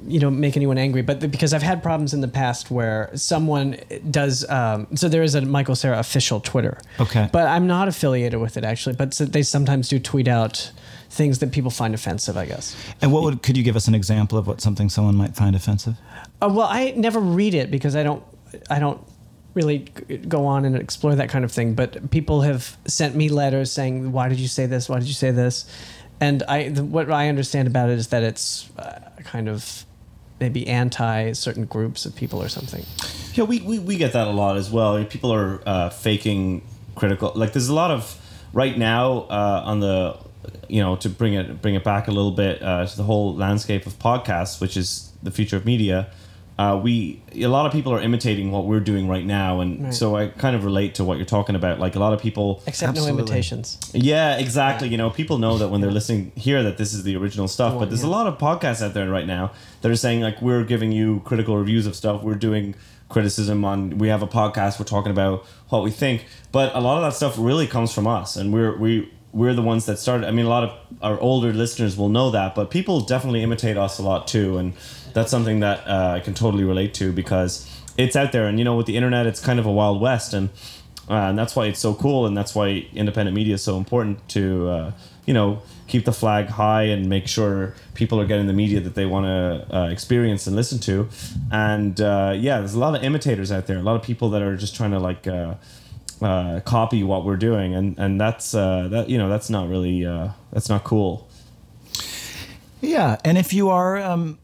you 0.06 0.20
know, 0.20 0.30
make 0.30 0.56
anyone 0.56 0.78
angry, 0.78 1.02
but 1.02 1.20
the, 1.20 1.28
because 1.28 1.54
I've 1.54 1.62
had 1.62 1.82
problems 1.82 2.14
in 2.14 2.20
the 2.20 2.28
past 2.28 2.70
where 2.70 3.10
someone 3.14 3.76
does. 4.10 4.48
Um, 4.48 4.86
so 4.94 5.08
there 5.08 5.22
is 5.22 5.34
a 5.34 5.42
Michael 5.42 5.74
Cera 5.74 5.98
official 5.98 6.40
Twitter. 6.40 6.78
Okay. 7.00 7.28
But 7.32 7.46
I'm 7.46 7.66
not 7.66 7.88
affiliated 7.88 8.40
with 8.40 8.56
it 8.56 8.64
actually. 8.64 8.96
But 8.96 9.14
so 9.14 9.24
they 9.24 9.42
sometimes 9.42 9.88
do 9.88 9.98
tweet 9.98 10.28
out 10.28 10.72
things 11.10 11.38
that 11.38 11.52
people 11.52 11.70
find 11.70 11.94
offensive. 11.94 12.36
I 12.36 12.46
guess. 12.46 12.76
And 13.00 13.12
what 13.12 13.22
would? 13.22 13.42
Could 13.42 13.56
you 13.56 13.62
give 13.62 13.76
us 13.76 13.88
an 13.88 13.94
example 13.94 14.38
of 14.38 14.46
what 14.46 14.60
something 14.60 14.88
someone 14.88 15.16
might 15.16 15.34
find 15.36 15.54
offensive? 15.56 15.96
Uh, 16.40 16.50
well, 16.52 16.68
I 16.70 16.92
never 16.96 17.20
read 17.20 17.54
it 17.54 17.70
because 17.70 17.96
I 17.96 18.02
don't. 18.02 18.22
I 18.70 18.78
don't 18.78 19.00
really 19.58 19.78
go 20.28 20.46
on 20.46 20.64
and 20.64 20.76
explore 20.76 21.14
that 21.16 21.28
kind 21.28 21.44
of 21.44 21.52
thing. 21.52 21.74
But 21.74 22.10
people 22.10 22.42
have 22.42 22.76
sent 22.86 23.14
me 23.14 23.28
letters 23.28 23.72
saying, 23.72 24.12
"Why 24.12 24.28
did 24.28 24.38
you 24.38 24.48
say 24.48 24.66
this? 24.66 24.88
Why 24.88 24.98
did 25.00 25.08
you 25.08 25.18
say 25.24 25.32
this?" 25.32 25.66
And 26.20 26.42
I, 26.44 26.68
the, 26.68 26.84
what 26.84 27.10
I 27.10 27.28
understand 27.28 27.68
about 27.68 27.90
it 27.90 27.98
is 27.98 28.08
that 28.08 28.22
it's 28.22 28.70
uh, 28.78 29.00
kind 29.24 29.48
of 29.48 29.84
maybe 30.40 30.66
anti 30.66 31.32
certain 31.32 31.64
groups 31.64 32.06
of 32.06 32.14
people 32.14 32.42
or 32.42 32.48
something. 32.48 32.84
Yeah, 33.34 33.44
we, 33.44 33.60
we, 33.60 33.78
we 33.78 33.96
get 33.96 34.12
that 34.12 34.26
a 34.26 34.30
lot 34.30 34.56
as 34.56 34.70
well. 34.70 35.04
People 35.04 35.32
are 35.32 35.60
uh, 35.66 35.90
faking 35.90 36.62
critical. 36.94 37.32
Like 37.34 37.52
there's 37.52 37.68
a 37.68 37.74
lot 37.74 37.90
of 37.90 38.16
right 38.52 38.76
now 38.76 39.26
uh, 39.30 39.62
on 39.64 39.80
the 39.80 40.16
you 40.68 40.80
know 40.80 40.96
to 40.96 41.08
bring 41.08 41.34
it 41.34 41.60
bring 41.60 41.74
it 41.74 41.84
back 41.84 42.08
a 42.08 42.10
little 42.10 42.32
bit 42.32 42.62
uh, 42.62 42.86
to 42.86 42.96
the 42.96 43.02
whole 43.02 43.34
landscape 43.34 43.86
of 43.86 43.98
podcasts, 43.98 44.60
which 44.60 44.76
is 44.76 45.12
the 45.22 45.30
future 45.30 45.56
of 45.56 45.64
media. 45.64 46.10
Uh, 46.58 46.76
we 46.82 47.22
a 47.36 47.46
lot 47.46 47.66
of 47.66 47.72
people 47.72 47.92
are 47.92 48.00
imitating 48.02 48.50
what 48.50 48.64
we're 48.66 48.80
doing 48.80 49.06
right 49.08 49.24
now, 49.24 49.60
and 49.60 49.84
Right. 49.84 49.94
so 49.94 50.16
I 50.16 50.26
kind 50.26 50.56
of 50.56 50.64
relate 50.64 50.96
to 50.96 51.04
what 51.04 51.16
you're 51.18 51.24
talking 51.26 51.54
about. 51.54 51.78
Like 51.78 51.94
a 51.94 52.00
lot 52.00 52.12
of 52.12 52.20
people, 52.20 52.62
Except 52.66 52.90
Absolutely. 52.90 53.12
no 53.16 53.18
imitations. 53.22 53.78
yeah, 53.92 54.36
exactly. 54.38 54.88
You 54.88 54.96
know, 54.96 55.08
people 55.08 55.38
know 55.38 55.56
that 55.58 55.68
when 55.68 55.80
they're 55.80 55.92
listening 55.92 56.32
here 56.34 56.64
that 56.64 56.76
this 56.76 56.92
is 56.94 57.04
the 57.04 57.14
original 57.16 57.46
stuff, 57.46 57.70
Well, 57.72 57.80
but 57.80 57.90
there's 57.90 58.02
yeah. 58.02 58.08
a 58.08 58.18
lot 58.18 58.26
of 58.26 58.38
podcasts 58.38 58.82
out 58.84 58.92
there 58.92 59.08
right 59.08 59.26
now 59.26 59.52
that 59.82 59.90
are 59.90 59.96
saying 59.96 60.20
like 60.20 60.42
we're 60.42 60.64
giving 60.64 60.90
you 60.90 61.20
critical 61.24 61.56
reviews 61.56 61.86
of 61.86 61.94
stuff, 61.94 62.22
we're 62.24 62.34
doing 62.34 62.74
criticism 63.08 63.64
on 63.64 63.96
we 63.98 64.08
have 64.08 64.22
a 64.22 64.26
podcast, 64.26 64.78
we're 64.80 64.84
talking 64.84 65.12
about 65.12 65.44
what 65.68 65.82
we 65.84 65.90
think, 65.92 66.26
but 66.50 66.74
a 66.74 66.80
lot 66.80 66.96
of 66.98 67.04
that 67.04 67.16
stuff 67.16 67.36
really 67.38 67.66
comes 67.68 67.92
from 67.92 68.06
us 68.06 68.34
and 68.36 68.52
we're 68.52 68.76
we 68.76 69.10
we're 69.32 69.54
the 69.54 69.62
ones 69.62 69.86
that 69.86 69.98
started. 69.98 70.26
I 70.26 70.30
mean, 70.30 70.46
a 70.46 70.48
lot 70.48 70.64
of 70.64 70.72
our 71.02 71.18
older 71.20 71.52
listeners 71.52 71.96
will 71.96 72.08
know 72.08 72.30
that, 72.30 72.54
but 72.54 72.70
people 72.70 73.00
definitely 73.00 73.42
imitate 73.42 73.76
us 73.76 73.98
a 73.98 74.02
lot 74.02 74.26
too, 74.26 74.58
and 74.58 74.72
that's 75.12 75.30
something 75.30 75.60
that 75.60 75.86
uh, 75.86 76.14
I 76.16 76.20
can 76.20 76.34
totally 76.34 76.64
relate 76.64 76.94
to 76.94 77.12
because 77.12 77.68
it's 77.96 78.16
out 78.16 78.32
there, 78.32 78.46
and 78.46 78.58
you 78.58 78.64
know, 78.64 78.76
with 78.76 78.86
the 78.86 78.96
internet, 78.96 79.26
it's 79.26 79.40
kind 79.40 79.58
of 79.58 79.66
a 79.66 79.72
wild 79.72 80.00
west, 80.00 80.32
and 80.32 80.50
uh, 81.10 81.28
and 81.28 81.38
that's 81.38 81.56
why 81.56 81.66
it's 81.66 81.80
so 81.80 81.94
cool, 81.94 82.26
and 82.26 82.36
that's 82.36 82.54
why 82.54 82.86
independent 82.94 83.34
media 83.34 83.54
is 83.54 83.62
so 83.62 83.76
important 83.76 84.26
to 84.30 84.68
uh, 84.68 84.92
you 85.26 85.34
know 85.34 85.62
keep 85.86 86.04
the 86.04 86.12
flag 86.12 86.46
high 86.46 86.82
and 86.82 87.08
make 87.08 87.26
sure 87.26 87.74
people 87.94 88.20
are 88.20 88.26
getting 88.26 88.46
the 88.46 88.52
media 88.52 88.78
that 88.80 88.94
they 88.94 89.06
want 89.06 89.24
to 89.24 89.76
uh, 89.76 89.88
experience 89.88 90.46
and 90.46 90.54
listen 90.54 90.78
to. 90.78 91.08
And 91.50 92.00
uh, 92.00 92.34
yeah, 92.36 92.58
there's 92.58 92.74
a 92.74 92.78
lot 92.78 92.94
of 92.94 93.02
imitators 93.02 93.50
out 93.50 93.66
there, 93.66 93.78
a 93.78 93.82
lot 93.82 93.96
of 93.96 94.02
people 94.02 94.30
that 94.30 94.42
are 94.42 94.56
just 94.56 94.74
trying 94.76 94.90
to 94.90 94.98
like 94.98 95.26
uh, 96.22 96.60
copy 96.60 97.02
what 97.02 97.24
we're 97.24 97.36
doing, 97.36 97.74
and 97.74 97.98
and 97.98 98.20
that's 98.20 98.54
uh, 98.54 98.88
that 98.88 99.08
you 99.08 99.18
know 99.18 99.28
that's 99.28 99.50
not 99.50 99.68
really 99.68 100.04
uh, 100.04 100.28
that's 100.52 100.68
not 100.68 100.84
cool. 100.84 101.28
Yeah, 102.80 103.16
and 103.24 103.36
if 103.36 103.52
you 103.52 103.70
are 103.70 103.98
um, 103.98 104.38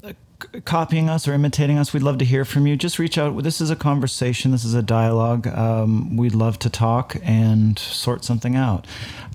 copying 0.65 1.09
us 1.09 1.29
or 1.29 1.33
imitating 1.33 1.79
us, 1.79 1.93
we'd 1.93 2.03
love 2.03 2.19
to 2.19 2.25
hear 2.25 2.45
from 2.45 2.67
you. 2.67 2.77
Just 2.77 2.99
reach 2.99 3.19
out. 3.19 3.43
This 3.43 3.61
is 3.61 3.71
a 3.71 3.77
conversation. 3.77 4.51
This 4.51 4.65
is 4.65 4.75
a 4.75 4.83
dialogue. 4.83 5.47
Um, 5.47 6.17
we'd 6.17 6.35
love 6.35 6.59
to 6.61 6.71
talk 6.71 7.17
and 7.23 7.79
sort 7.79 8.25
something 8.25 8.57
out. 8.57 8.87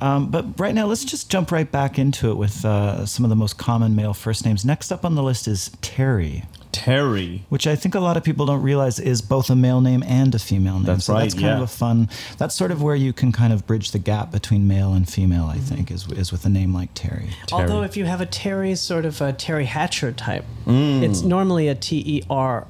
Um, 0.02 0.30
but 0.30 0.60
right 0.60 0.76
now, 0.76 0.86
let's 0.86 1.06
just 1.06 1.30
jump 1.30 1.52
right 1.52 1.70
back 1.70 1.98
into 2.00 2.32
it 2.32 2.36
with 2.36 2.64
uh, 2.66 3.06
some 3.06 3.26
of 3.26 3.30
the 3.30 3.36
most 3.36 3.58
common 3.58 3.96
male 3.96 4.14
first 4.14 4.46
names. 4.46 4.66
Next 4.66 4.92
up 4.92 5.06
on 5.06 5.16
the 5.16 5.24
list 5.24 5.48
is 5.48 5.72
Terry, 5.82 6.44
Terry. 6.72 7.44
which 7.50 7.66
I 7.68 7.76
think 7.76 7.96
a 7.96 8.00
lot 8.00 8.16
of 8.18 8.24
people 8.24 8.46
don't 8.46 8.62
realize 8.62 9.00
is 9.00 9.22
both 9.22 9.50
a 9.50 9.56
male 9.56 9.82
name 9.82 10.04
and 10.06 10.34
a 10.36 10.40
female 10.40 10.76
name. 10.76 10.84
That's 10.86 11.06
so 11.06 11.14
That's 11.14 11.34
kind 11.34 11.46
yeah. 11.46 11.56
of 11.58 11.62
a 11.64 11.68
fun. 11.68 12.10
That's 12.38 12.54
sort 12.56 12.72
of 12.72 12.82
where 12.82 12.96
you 12.96 13.12
can 13.14 13.32
kind 13.32 13.52
of 13.52 13.66
bridge 13.68 13.92
the 13.92 14.00
gap 14.00 14.32
between 14.32 14.68
male 14.68 14.94
and 14.94 15.10
female. 15.10 15.46
I 15.46 15.58
think 15.58 15.90
is 15.92 16.08
is 16.12 16.32
with 16.32 16.46
a 16.46 16.50
name 16.50 16.74
like 16.74 16.90
Terry. 16.94 17.30
Although 17.52 17.82
if 17.82 17.98
you 17.98 18.06
have 18.06 18.22
a 18.22 18.26
Terry 18.26 18.76
sort 18.76 19.06
of 19.06 19.20
a 19.22 19.34
Teri 19.34 19.66
Hatcher 19.66 20.12
type, 20.12 20.46
Mm. 20.68 21.02
it's 21.02 21.22
normally 21.24 21.68
a 21.68 21.76
T 21.76 22.04
E 22.06 22.24
R 22.30 22.68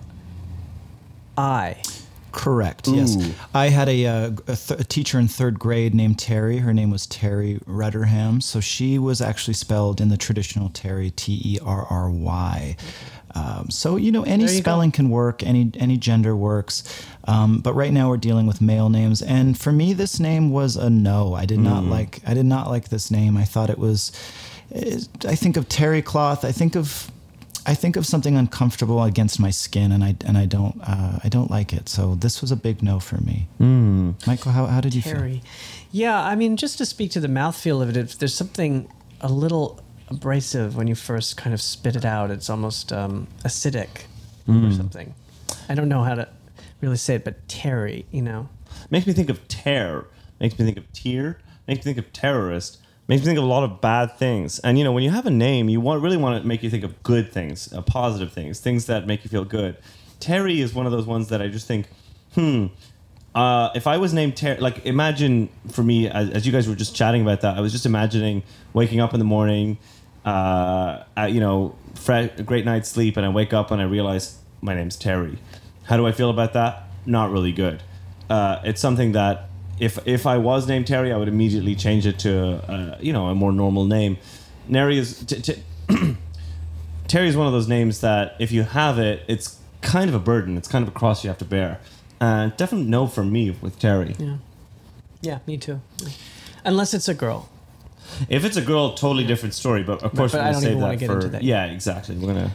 I. 1.38 1.78
Correct. 2.32 2.88
Yes, 2.88 3.18
I 3.56 3.70
had 3.70 3.90
a, 3.90 4.06
uh, 4.06 4.32
a, 4.48 4.56
th- 4.56 4.80
a 4.80 4.84
teacher 4.84 5.18
in 5.20 5.28
third 5.28 5.58
grade 5.58 5.96
named 5.96 6.20
Terry. 6.20 6.58
Her 6.60 6.74
name 6.74 6.92
was 6.92 7.08
Terry 7.08 7.60
Rudderham. 7.66 8.40
So 8.40 8.60
she 8.60 9.00
was 9.00 9.20
actually 9.20 9.56
spelled 9.56 10.00
in 10.00 10.10
the 10.10 10.16
traditional 10.18 10.70
Terry, 10.70 11.10
T 11.10 11.42
E 11.44 11.60
R 11.66 11.88
R 11.90 12.08
Y. 12.10 12.76
Um, 13.36 13.70
so 13.70 13.96
you 13.96 14.12
know, 14.12 14.24
any 14.24 14.44
you 14.44 14.50
go. 14.50 14.56
spelling 14.56 14.92
can 14.92 15.10
work. 15.10 15.44
Any 15.44 15.72
any 15.76 15.98
gender 15.98 16.36
works. 16.36 16.84
Um, 17.26 17.60
but 17.60 17.74
right 17.74 17.94
now 17.94 18.10
we're 18.10 18.18
dealing 18.18 18.48
with 18.48 18.62
male 18.62 18.90
names, 18.90 19.22
and 19.22 19.58
for 19.60 19.72
me, 19.72 19.94
this 19.94 20.20
name 20.20 20.50
was 20.50 20.76
a 20.76 20.90
no. 20.90 21.34
I 21.36 21.46
did 21.46 21.60
not 21.60 21.84
like. 21.84 22.22
I 22.26 22.34
did 22.34 22.46
not 22.46 22.68
like 22.70 22.90
this 22.90 23.12
name. 23.12 23.38
I 23.38 23.44
thought 23.44 23.70
it 23.70 23.78
was. 23.78 24.12
I 24.74 25.36
think 25.36 25.58
of 25.58 25.68
terry 25.70 26.02
cloth. 26.02 26.44
I 26.44 26.52
think 26.52 26.76
of. 26.76 27.12
I 27.66 27.76
think 27.76 27.98
of 27.98 28.06
something 28.06 28.36
uncomfortable 28.36 29.04
against 29.04 29.40
my 29.40 29.52
skin, 29.52 29.92
and 29.92 30.04
I 30.04 30.16
and 30.26 30.38
I 30.38 30.46
don't 30.46 30.80
uh, 30.82 31.20
I 31.24 31.30
don't 31.30 31.52
like 31.52 31.72
it. 31.72 31.88
So 31.88 32.16
this 32.16 32.42
was 32.42 32.52
a 32.52 32.56
big 32.56 32.82
no 32.82 33.00
for 33.00 33.18
me. 33.18 33.48
Michael, 34.26 34.52
how, 34.54 34.66
how 34.66 34.82
did 34.82 34.96
you 34.96 35.02
feel? 35.04 35.14
Terry. 35.14 35.44
Yeah, 35.92 36.20
I 36.24 36.36
mean, 36.36 36.58
just 36.58 36.78
to 36.80 36.86
speak 36.86 37.12
to 37.12 37.20
the 37.20 37.28
mouthfeel 37.28 37.82
of 37.82 37.90
it, 37.90 37.98
if 37.98 38.18
there's 38.18 38.34
something 38.34 38.92
a 39.22 39.28
little 39.32 39.80
abrasive 40.10 40.76
when 40.76 40.88
you 40.88 40.96
first 40.96 41.38
kind 41.38 41.54
of 41.54 41.62
spit 41.62 41.96
it 41.96 42.06
out. 42.06 42.32
It's 42.32 42.50
almost 42.50 42.92
um, 42.92 43.28
acidic 43.44 44.06
or 44.48 44.72
something. 44.72 45.14
I 45.68 45.76
don't 45.76 45.90
know 45.90 46.04
how 46.04 46.16
to 46.16 46.28
really 46.82 46.98
say 46.98 47.16
it, 47.16 47.24
but 47.24 47.48
Terry, 47.48 48.06
you 48.12 48.22
know. 48.22 48.50
Makes 48.90 49.08
me 49.08 49.14
think 49.14 49.30
of 49.30 49.48
tear. 49.48 50.06
Makes 50.40 50.58
me 50.58 50.66
think 50.66 50.78
of 50.78 50.92
tear. 50.92 51.40
Makes 51.68 51.86
me 51.86 51.94
think 51.94 51.98
of 52.00 52.12
terrorist. 52.14 52.80
Makes 53.08 53.22
me 53.22 53.26
think 53.28 53.38
of 53.38 53.44
a 53.44 53.48
lot 53.48 53.64
of 53.64 53.82
bad 53.82 54.18
things. 54.18 54.60
And 54.60 54.78
you 54.78 54.84
know, 54.84 54.92
when 54.92 55.04
you 55.04 55.10
have 55.12 55.26
a 55.26 55.32
name, 55.32 55.70
you 55.70 55.82
want 55.82 56.02
really 56.02 56.18
want 56.18 56.42
to 56.42 56.48
make 56.48 56.64
you 56.64 56.70
think 56.70 56.84
of 56.84 57.02
good 57.04 57.32
things, 57.32 57.72
uh, 57.74 57.82
positive 57.82 58.32
things, 58.32 58.60
things 58.60 58.86
that 58.86 59.08
make 59.08 59.24
you 59.24 59.30
feel 59.30 59.46
good. 59.46 59.78
Terry 60.20 60.62
is 60.62 60.74
one 60.74 60.86
of 60.86 60.92
those 60.92 61.06
ones 61.06 61.30
that 61.30 61.42
I 61.42 61.48
just 61.48 61.68
think, 61.68 61.88
hmm. 62.34 62.68
Uh, 63.36 63.70
if 63.76 63.86
I 63.86 63.98
was 63.98 64.12
named 64.12 64.36
Terry, 64.36 64.60
like 64.60 64.86
imagine 64.88 65.50
for 65.72 65.84
me, 65.84 66.10
as, 66.10 66.32
as 66.32 66.48
you 66.48 66.52
guys 66.52 66.68
were 66.68 66.76
just 66.76 66.96
chatting 66.96 67.22
about 67.22 67.42
that, 67.42 67.58
I 67.58 67.62
was 67.62 67.72
just 67.72 67.86
imagining 67.86 68.42
waking 68.74 69.00
up 69.00 69.14
in 69.14 69.20
the 69.20 69.26
morning, 69.26 69.78
uh, 70.30 71.26
you 71.26 71.40
know, 71.40 71.76
fre- 71.96 72.30
a 72.38 72.44
great 72.44 72.66
night's 72.66 72.90
sleep, 72.90 73.18
and 73.18 73.26
I 73.26 73.30
wake 73.30 73.54
up 73.54 73.72
and 73.72 73.82
I 73.82 73.86
realize 73.86 74.38
my 74.62 74.74
name's 74.74 74.96
Terry. 74.96 75.38
How 75.84 75.98
do 75.98 76.06
I 76.06 76.12
feel 76.12 76.30
about 76.30 76.54
that? 76.54 76.84
Not 77.06 77.32
really 77.32 77.52
good. 77.52 77.82
Uh, 78.30 78.62
it's 78.64 78.82
something 78.82 79.14
that 79.14 79.50
if 79.80 79.98
if 80.06 80.28
I 80.28 80.38
was 80.38 80.68
named 80.68 80.88
Terry, 80.88 81.12
I 81.12 81.18
would 81.18 81.28
immediately 81.28 81.76
change 81.76 82.06
it 82.06 82.20
to 82.20 82.62
uh, 82.72 82.98
you 83.00 83.14
know 83.14 83.28
a 83.28 83.36
more 83.36 83.52
normal 83.52 83.86
name. 83.86 84.18
Neri 84.68 84.98
is 85.00 85.24
t- 85.26 85.42
t- 85.42 85.64
Terry 87.08 87.28
is 87.28 87.36
one 87.36 87.48
of 87.48 87.54
those 87.54 87.68
names 87.68 88.02
that 88.02 88.36
if 88.40 88.52
you 88.52 88.64
have 88.64 89.00
it, 89.00 89.24
it's 89.28 89.58
kind 89.82 90.10
of 90.10 90.16
a 90.16 90.20
burden. 90.20 90.58
It's 90.58 90.68
kind 90.68 90.84
of 90.84 90.90
a 90.90 90.92
cross 90.92 91.24
you 91.24 91.30
have 91.30 91.40
to 91.40 91.46
bear. 91.46 91.80
Uh, 92.22 92.50
definitely 92.58 92.88
no 92.88 93.08
for 93.08 93.24
me 93.24 93.50
with 93.62 93.80
Terry. 93.80 94.16
Yeah. 94.20 94.38
Yeah, 95.22 95.40
me 95.48 95.58
too. 95.58 95.82
Unless 96.64 96.94
it's 96.94 97.08
a 97.08 97.14
girl. 97.14 97.50
If 98.30 98.46
it's 98.46 98.58
a 98.58 98.62
girl, 98.62 98.94
totally 98.94 99.26
different 99.26 99.54
story. 99.56 99.84
But 99.84 100.04
of 100.04 100.14
course, 100.14 100.32
but 100.32 100.40
we're 100.42 100.48
I 100.48 100.52
gonna 100.54 100.62
save 100.62 100.80
that 100.80 101.00
for 101.08 101.14
into 101.16 101.28
that 101.30 101.44
yeah, 101.44 101.66
exactly. 101.66 102.16
We're 102.18 102.34
gonna 102.34 102.52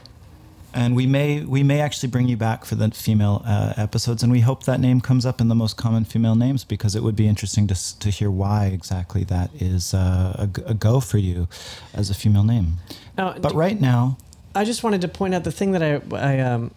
And 0.72 0.96
we 0.96 1.06
may 1.06 1.40
we 1.44 1.62
may 1.62 1.80
actually 1.80 2.10
bring 2.10 2.28
you 2.28 2.36
back 2.36 2.64
for 2.64 2.74
the 2.74 2.90
female 2.90 3.42
uh, 3.46 3.74
episodes, 3.76 4.22
and 4.22 4.32
we 4.32 4.40
hope 4.40 4.64
that 4.64 4.80
name 4.80 5.00
comes 5.00 5.24
up 5.24 5.40
in 5.40 5.48
the 5.48 5.54
most 5.54 5.76
common 5.76 6.04
female 6.04 6.34
names 6.34 6.64
because 6.64 6.96
it 6.96 7.02
would 7.02 7.16
be 7.16 7.26
interesting 7.28 7.66
to 7.68 7.98
to 8.00 8.10
hear 8.10 8.30
why 8.30 8.66
exactly 8.66 9.24
that 9.24 9.50
is 9.60 9.94
uh, 9.94 10.34
a, 10.38 10.46
g- 10.46 10.62
a 10.66 10.74
go 10.74 11.00
for 11.00 11.18
you 11.18 11.46
as 11.92 12.10
a 12.10 12.14
female 12.14 12.44
name. 12.44 12.78
Now, 13.16 13.34
But 13.38 13.50
d- 13.52 13.56
right 13.56 13.80
now, 13.80 14.16
I 14.54 14.64
just 14.64 14.82
wanted 14.82 15.00
to 15.02 15.08
point 15.08 15.34
out 15.34 15.44
the 15.44 15.52
thing 15.52 15.72
that 15.72 15.82
I, 15.82 16.00
I 16.16 16.40
um, 16.40 16.70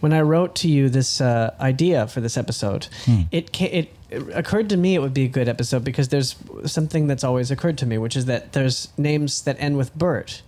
when 0.00 0.12
I 0.12 0.20
wrote 0.22 0.54
to 0.56 0.68
you 0.68 0.88
this 0.90 1.20
uh, 1.20 1.54
idea 1.60 2.06
for 2.08 2.20
this 2.20 2.36
episode, 2.36 2.88
it, 3.30 3.52
ca- 3.56 3.70
it 3.72 3.88
it 4.14 4.36
occurred 4.36 4.68
to 4.70 4.76
me 4.76 4.94
it 4.94 5.00
would 5.00 5.14
be 5.14 5.24
a 5.24 5.28
good 5.28 5.48
episode 5.48 5.84
because 5.84 6.08
there's 6.08 6.36
something 6.66 7.06
that's 7.06 7.24
always 7.24 7.50
occurred 7.50 7.78
to 7.78 7.86
me, 7.86 7.98
which 7.98 8.16
is 8.16 8.26
that 8.26 8.52
there's 8.52 8.88
names 8.96 9.42
that 9.42 9.56
end 9.60 9.76
with 9.76 9.94
Bert, 9.94 10.42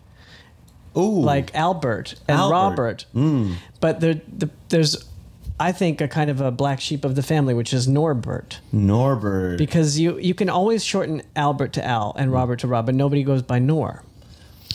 ooh 0.96 1.20
like 1.20 1.54
Albert 1.54 2.14
and 2.28 2.38
Albert. 2.38 2.54
Robert, 2.54 3.06
hmm. 3.12 3.52
but 3.80 4.00
there, 4.00 4.20
the, 4.28 4.50
there's, 4.68 5.08
I 5.58 5.72
think, 5.72 6.00
a 6.00 6.08
kind 6.08 6.30
of 6.30 6.40
a 6.40 6.50
black 6.50 6.80
sheep 6.80 7.04
of 7.04 7.14
the 7.14 7.22
family, 7.22 7.54
which 7.54 7.72
is 7.72 7.86
Norbert. 7.86 8.60
Norbert. 8.72 9.58
Because 9.58 9.98
you, 9.98 10.18
you 10.18 10.34
can 10.34 10.48
always 10.48 10.84
shorten 10.84 11.22
Albert 11.34 11.72
to 11.74 11.84
Al 11.84 12.14
and 12.16 12.28
hmm. 12.28 12.34
Robert 12.34 12.60
to 12.60 12.66
Rob, 12.66 12.86
but 12.86 12.94
nobody 12.94 13.22
goes 13.22 13.42
by 13.42 13.58
Nor. 13.58 14.02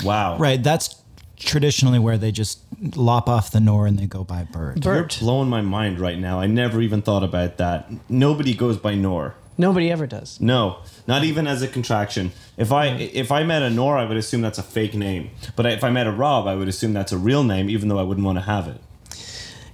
wow, 0.04 0.38
right? 0.38 0.62
That's 0.62 1.01
traditionally 1.42 2.00
where 2.00 2.18
they 2.18 2.32
just 2.32 2.60
lop 2.96 3.28
off 3.28 3.52
the 3.52 3.60
nor 3.60 3.88
and 3.88 3.98
they 4.00 4.06
go 4.08 4.24
by 4.24 4.44
bird. 4.44 4.84
You're 4.86 5.08
blowing 5.20 5.50
my 5.50 5.62
mind 5.62 6.00
right 6.00 6.18
now. 6.18 6.40
I 6.40 6.48
never 6.48 6.82
even 6.82 7.02
thought 7.02 7.24
about 7.24 7.58
that. 7.58 7.92
Nobody 8.10 8.54
goes 8.54 8.78
by 8.78 8.96
Nor. 8.96 9.36
Nobody 9.58 9.92
ever 9.92 10.08
does. 10.08 10.40
No, 10.40 10.78
not 11.08 11.24
even 11.24 11.46
as 11.46 11.62
a 11.62 11.68
contraction. 11.68 12.32
If 12.58 12.72
I 12.72 12.88
if 12.88 13.32
I 13.32 13.44
met 13.44 13.62
a 13.62 13.70
Nor, 13.70 13.98
I 13.98 14.06
would 14.06 14.18
assume 14.18 14.42
that's 14.42 14.58
a 14.58 14.64
fake 14.64 14.94
name. 14.96 15.30
But 15.56 15.66
if 15.68 15.84
I 15.84 15.90
met 15.92 16.08
a 16.08 16.12
Rob, 16.12 16.48
I 16.48 16.56
would 16.56 16.68
assume 16.68 16.94
that's 16.94 17.12
a 17.12 17.18
real 17.18 17.44
name, 17.44 17.70
even 17.70 17.90
though 17.90 18.00
I 18.00 18.04
wouldn't 18.04 18.26
want 18.26 18.38
to 18.38 18.44
have 18.46 18.68
it. 18.68 18.78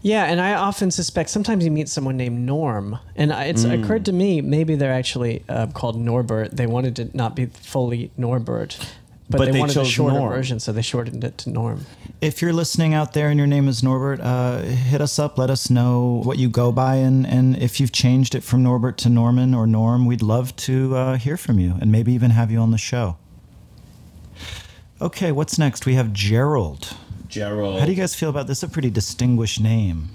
Yeah, 0.02 0.26
and 0.26 0.40
I 0.42 0.54
often 0.54 0.92
suspect 0.92 1.30
sometimes 1.30 1.64
you 1.66 1.72
meet 1.72 1.90
someone 1.90 2.18
named 2.18 2.40
Norm, 2.46 3.00
and 3.16 3.32
it's 3.32 3.66
Mm. 3.66 3.84
occurred 3.84 4.06
to 4.06 4.14
me 4.14 4.42
maybe 4.42 4.76
they're 4.76 4.94
actually 4.94 5.44
uh, 5.50 5.68
called 5.68 6.00
Norbert. 6.00 6.56
They 6.56 6.68
wanted 6.68 6.96
to 6.98 7.10
not 7.18 7.36
be 7.36 7.46
fully 7.48 8.12
Norbert, 8.18 8.78
but, 9.30 9.40
But 9.40 9.46
they, 9.46 9.52
they 9.52 9.60
wanted 9.60 9.78
a 9.78 9.86
shorter 9.86 10.18
Norm. 10.18 10.32
version, 10.34 10.60
so 10.60 10.72
they 10.72 10.82
shortened 10.82 11.24
it 11.24 11.38
to 11.40 11.50
Norm. 11.50 11.86
If 12.22 12.42
you're 12.42 12.54
listening 12.54 12.94
out 12.94 13.14
there 13.14 13.28
and 13.30 13.38
your 13.38 13.48
name 13.48 13.68
is 13.68 13.84
Norbert, 13.84 14.22
uh, 14.22 14.60
hit 14.62 15.02
us 15.02 15.20
up. 15.20 15.38
Let 15.38 15.50
us 15.50 15.70
know 15.70 16.22
what 16.24 16.38
you 16.38 16.50
go 16.50 16.72
by, 16.72 16.96
and, 16.96 17.28
and 17.28 17.58
if 17.58 17.80
you've 17.80 17.92
changed 17.92 18.36
it 18.36 18.42
from 18.44 18.64
Norbert 18.64 18.98
to 19.00 19.10
Norman 19.10 19.54
or 19.54 19.68
Norm, 19.68 20.06
we'd 20.06 20.22
love 20.22 20.56
to 20.58 20.96
uh, 20.96 21.18
hear 21.18 21.36
from 21.36 21.60
you 21.60 21.76
and 21.82 21.92
maybe 21.92 22.14
even 22.14 22.32
have 22.32 22.52
you 22.52 22.60
on 22.60 22.72
the 22.72 22.78
show. 22.78 23.18
Okay, 25.02 25.32
what's 25.32 25.60
next? 25.60 25.86
We 25.86 25.94
have 25.96 26.14
Gerald. 26.14 26.96
Gerald. 27.28 27.80
How 27.80 27.86
do 27.86 27.92
you 27.92 27.98
guys 27.98 28.16
feel 28.16 28.30
about 28.30 28.48
this? 28.48 28.64
A 28.64 28.68
pretty 28.70 28.90
distinguished 28.90 29.60
name. 29.60 30.10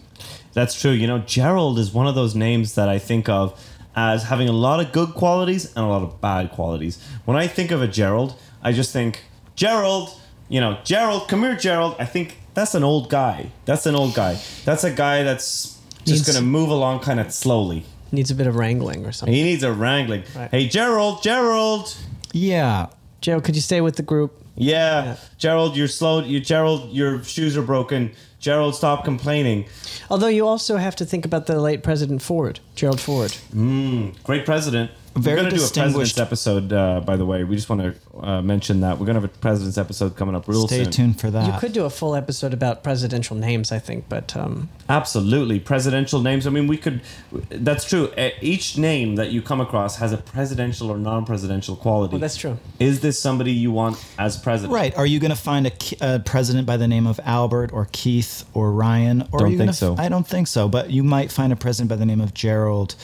That's 0.54 0.78
true. 0.80 0.90
You 0.90 1.06
know, 1.06 1.18
Gerald 1.18 1.78
is 1.78 1.92
one 1.92 2.06
of 2.06 2.14
those 2.14 2.34
names 2.34 2.74
that 2.74 2.88
I 2.88 2.98
think 2.98 3.28
of 3.28 3.58
as 3.94 4.24
having 4.24 4.48
a 4.48 4.52
lot 4.52 4.80
of 4.80 4.92
good 4.92 5.10
qualities 5.10 5.66
and 5.76 5.84
a 5.84 5.88
lot 5.88 6.02
of 6.02 6.20
bad 6.20 6.50
qualities. 6.50 7.02
When 7.26 7.36
I 7.36 7.46
think 7.46 7.70
of 7.70 7.82
a 7.82 7.86
Gerald, 7.86 8.34
I 8.62 8.72
just 8.72 8.92
think, 8.92 9.22
Gerald, 9.56 10.10
you 10.48 10.60
know, 10.60 10.78
Gerald, 10.84 11.28
come 11.28 11.40
here, 11.42 11.56
Gerald. 11.56 11.96
I 11.98 12.04
think 12.04 12.38
that's 12.54 12.74
an 12.74 12.84
old 12.84 13.08
guy. 13.10 13.50
That's 13.64 13.86
an 13.86 13.94
old 13.94 14.14
guy. 14.14 14.38
That's 14.64 14.84
a 14.84 14.90
guy 14.90 15.22
that's 15.22 15.78
just 16.04 16.08
Needs- 16.08 16.26
going 16.32 16.36
to 16.36 16.42
move 16.50 16.68
along 16.68 17.00
kind 17.00 17.20
of 17.20 17.32
slowly. 17.32 17.84
Needs 18.12 18.30
a 18.30 18.34
bit 18.34 18.46
of 18.46 18.56
wrangling 18.56 19.06
or 19.06 19.12
something. 19.12 19.34
He 19.34 19.42
needs 19.42 19.62
a 19.62 19.72
wrangling. 19.72 20.24
Right. 20.36 20.50
Hey, 20.50 20.68
Gerald, 20.68 21.22
Gerald. 21.22 21.96
Yeah. 22.32 22.88
Joe, 23.22 23.40
could 23.40 23.54
you 23.54 23.62
stay 23.62 23.80
with 23.80 23.96
the 23.96 24.02
group? 24.02 24.38
Yeah, 24.54 25.04
Yeah. 25.04 25.16
Gerald, 25.38 25.76
you're 25.76 25.88
slow. 25.88 26.20
You, 26.22 26.38
Gerald, 26.40 26.92
your 26.92 27.24
shoes 27.24 27.56
are 27.56 27.62
broken. 27.62 28.10
Gerald, 28.38 28.74
stop 28.74 29.04
complaining. 29.04 29.64
Although 30.10 30.26
you 30.26 30.46
also 30.46 30.76
have 30.76 30.94
to 30.96 31.06
think 31.06 31.24
about 31.24 31.46
the 31.46 31.58
late 31.60 31.82
President 31.82 32.20
Ford, 32.20 32.60
Gerald 32.74 33.00
Ford. 33.00 33.30
Mm, 33.54 34.20
great 34.24 34.44
president. 34.44 34.90
Very 35.14 35.36
We're 35.36 35.40
going 35.42 35.50
to 35.50 35.56
do 35.56 35.62
a 35.62 35.66
distinguished- 35.66 36.16
president's 36.16 36.18
episode, 36.18 36.72
uh, 36.72 37.00
by 37.00 37.16
the 37.16 37.26
way. 37.26 37.44
We 37.44 37.54
just 37.56 37.68
want 37.68 37.82
to 37.82 37.94
uh, 38.26 38.40
mention 38.40 38.80
that. 38.80 38.98
We're 38.98 39.04
going 39.04 39.16
to 39.16 39.20
have 39.20 39.30
a 39.30 39.38
president's 39.38 39.76
episode 39.76 40.16
coming 40.16 40.34
up 40.34 40.48
real 40.48 40.66
Stay 40.66 40.84
soon. 40.84 40.92
tuned 40.92 41.20
for 41.20 41.30
that. 41.30 41.52
You 41.52 41.58
could 41.60 41.72
do 41.74 41.84
a 41.84 41.90
full 41.90 42.14
episode 42.14 42.54
about 42.54 42.82
presidential 42.82 43.36
names, 43.36 43.70
I 43.72 43.78
think, 43.78 44.08
but 44.08 44.34
um, 44.36 44.70
Absolutely. 44.88 45.60
Presidential 45.60 46.20
names. 46.22 46.46
I 46.46 46.50
mean, 46.50 46.66
we 46.66 46.78
could. 46.78 47.02
That's 47.50 47.84
true. 47.84 48.10
Each 48.40 48.78
name 48.78 49.16
that 49.16 49.30
you 49.32 49.42
come 49.42 49.60
across 49.60 49.96
has 49.96 50.12
a 50.12 50.18
presidential 50.18 50.90
or 50.90 50.96
non 50.96 51.26
presidential 51.26 51.76
quality. 51.76 52.12
well, 52.12 52.20
that's 52.20 52.36
true. 52.36 52.58
Is 52.80 53.00
this 53.00 53.18
somebody 53.18 53.52
you 53.52 53.70
want 53.70 54.02
as 54.18 54.38
president? 54.38 54.72
Right. 54.72 54.96
Are 54.96 55.06
you 55.06 55.20
going 55.20 55.30
to 55.30 55.36
find 55.36 55.66
a, 55.66 55.72
a 56.00 56.18
president 56.20 56.66
by 56.66 56.78
the 56.78 56.88
name 56.88 57.06
of 57.06 57.20
Albert 57.24 57.70
or 57.72 57.86
Keith 57.92 58.44
or 58.54 58.72
Ryan? 58.72 59.22
Or 59.32 59.40
Don't 59.40 59.48
are 59.48 59.50
you 59.50 59.58
think 59.58 59.68
gonna 59.68 59.72
so. 59.74 59.96
I 59.98 60.08
don't 60.08 60.26
think 60.26 60.46
so. 60.46 60.68
But 60.68 60.90
you 60.90 61.02
might 61.04 61.30
find 61.30 61.52
a 61.52 61.56
president 61.56 61.90
by 61.90 61.96
the 61.96 62.06
name 62.06 62.20
of 62.22 62.32
Gerald 62.32 62.94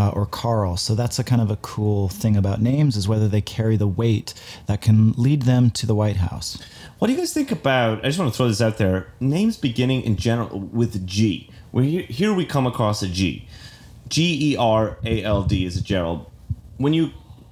uh, 0.00 0.08
or 0.14 0.24
Carl. 0.24 0.78
So 0.78 0.94
that's 0.94 1.18
a 1.18 1.24
kind 1.24 1.42
of 1.42 1.50
a 1.50 1.56
cool 1.56 2.08
thing 2.08 2.34
about 2.34 2.62
names 2.62 2.96
is 2.96 3.06
whether 3.06 3.28
they 3.28 3.42
carry 3.42 3.76
the 3.76 3.86
weight 3.86 4.32
that 4.66 4.80
can 4.80 5.12
lead 5.12 5.42
them 5.42 5.70
to 5.72 5.86
the 5.86 5.94
White 5.94 6.16
House. 6.16 6.58
What 6.98 7.08
do 7.08 7.12
you 7.12 7.18
guys 7.18 7.34
think 7.34 7.52
about? 7.52 7.98
I 7.98 8.08
just 8.08 8.18
want 8.18 8.32
to 8.32 8.36
throw 8.36 8.48
this 8.48 8.62
out 8.62 8.78
there. 8.78 9.12
Names 9.20 9.58
beginning 9.58 10.02
in 10.02 10.16
general 10.16 10.58
with 10.58 11.06
G. 11.06 11.50
Where 11.70 11.84
here, 11.84 12.02
here 12.02 12.32
we 12.32 12.46
come 12.46 12.66
across 12.66 13.02
a 13.02 13.08
G. 13.08 13.46
G 14.08 14.52
E 14.52 14.56
R 14.56 14.96
A 15.04 15.22
L 15.22 15.42
D 15.42 15.66
is 15.66 15.76
a 15.76 15.82
Gerald. 15.82 16.30
When 16.78 16.94
you 16.94 17.10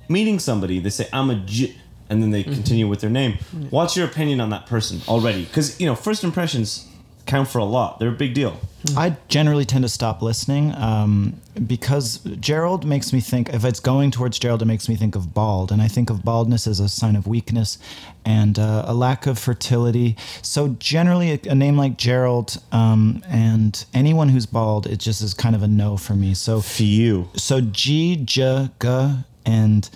meeting 0.09 0.39
somebody, 0.39 0.79
they 0.81 0.91
say 0.91 1.07
I'm 1.13 1.29
a 1.29 1.35
G, 1.35 1.77
and 2.09 2.23
then 2.23 2.31
they 2.31 2.43
continue 2.43 2.89
with 2.89 3.01
their 3.01 3.11
name. 3.11 3.39
What's 3.69 3.95
your 3.95 4.07
opinion 4.07 4.41
on 4.41 4.49
that 4.51 4.65
person 4.65 5.03
already? 5.07 5.45
Because 5.45 5.79
you 5.79 5.87
know, 5.87 5.95
first 5.95 6.25
impressions 6.25 6.89
count 7.29 7.49
for 7.49 7.59
a 7.59 7.65
lot. 7.65 7.99
They're 7.99 8.09
a 8.09 8.13
big 8.13 8.35
deal. 8.35 8.59
I 8.97 9.17
generally 9.29 9.65
tend 9.65 9.83
to 9.83 9.89
stop 9.89 10.23
listening 10.23 10.75
um, 10.75 11.41
because 11.67 12.19
Gerald 12.41 12.87
makes 12.87 13.13
me 13.13 13.21
think, 13.21 13.53
if 13.53 13.65
it's 13.65 13.81
going 13.81 14.11
towards 14.11 14.39
Gerald, 14.39 14.63
it 14.63 14.67
makes 14.67 14.89
me 14.89 14.97
think 14.97 15.15
of 15.15 15.35
bald. 15.35 15.71
And 15.71 15.83
I 15.83 15.89
think 15.89 16.11
of 16.11 16.25
baldness 16.25 16.67
as 16.67 16.81
a 16.81 16.89
sign 16.89 17.17
of 17.17 17.27
weakness 17.27 17.79
and 18.25 18.59
uh, 18.59 18.85
a 18.87 18.95
lack 18.95 19.27
of 19.27 19.39
fertility. 19.39 20.17
So, 20.43 20.69
generally, 20.79 21.33
a, 21.33 21.41
a 21.51 21.55
name 21.55 21.77
like 21.77 21.97
Gerald 21.97 22.63
um, 22.73 23.23
and 23.29 23.85
anyone 23.95 24.29
who's 24.29 24.47
bald, 24.47 24.87
it 24.87 24.99
just 24.99 25.23
is 25.23 25.35
kind 25.35 25.55
of 25.55 25.63
a 25.63 25.69
no 25.69 25.97
for 25.97 26.15
me. 26.15 26.35
So, 26.35 26.61
Few. 26.61 27.29
so 27.35 27.61
G, 27.61 28.17
J, 28.17 28.71
G, 28.81 29.15
and 29.45 29.91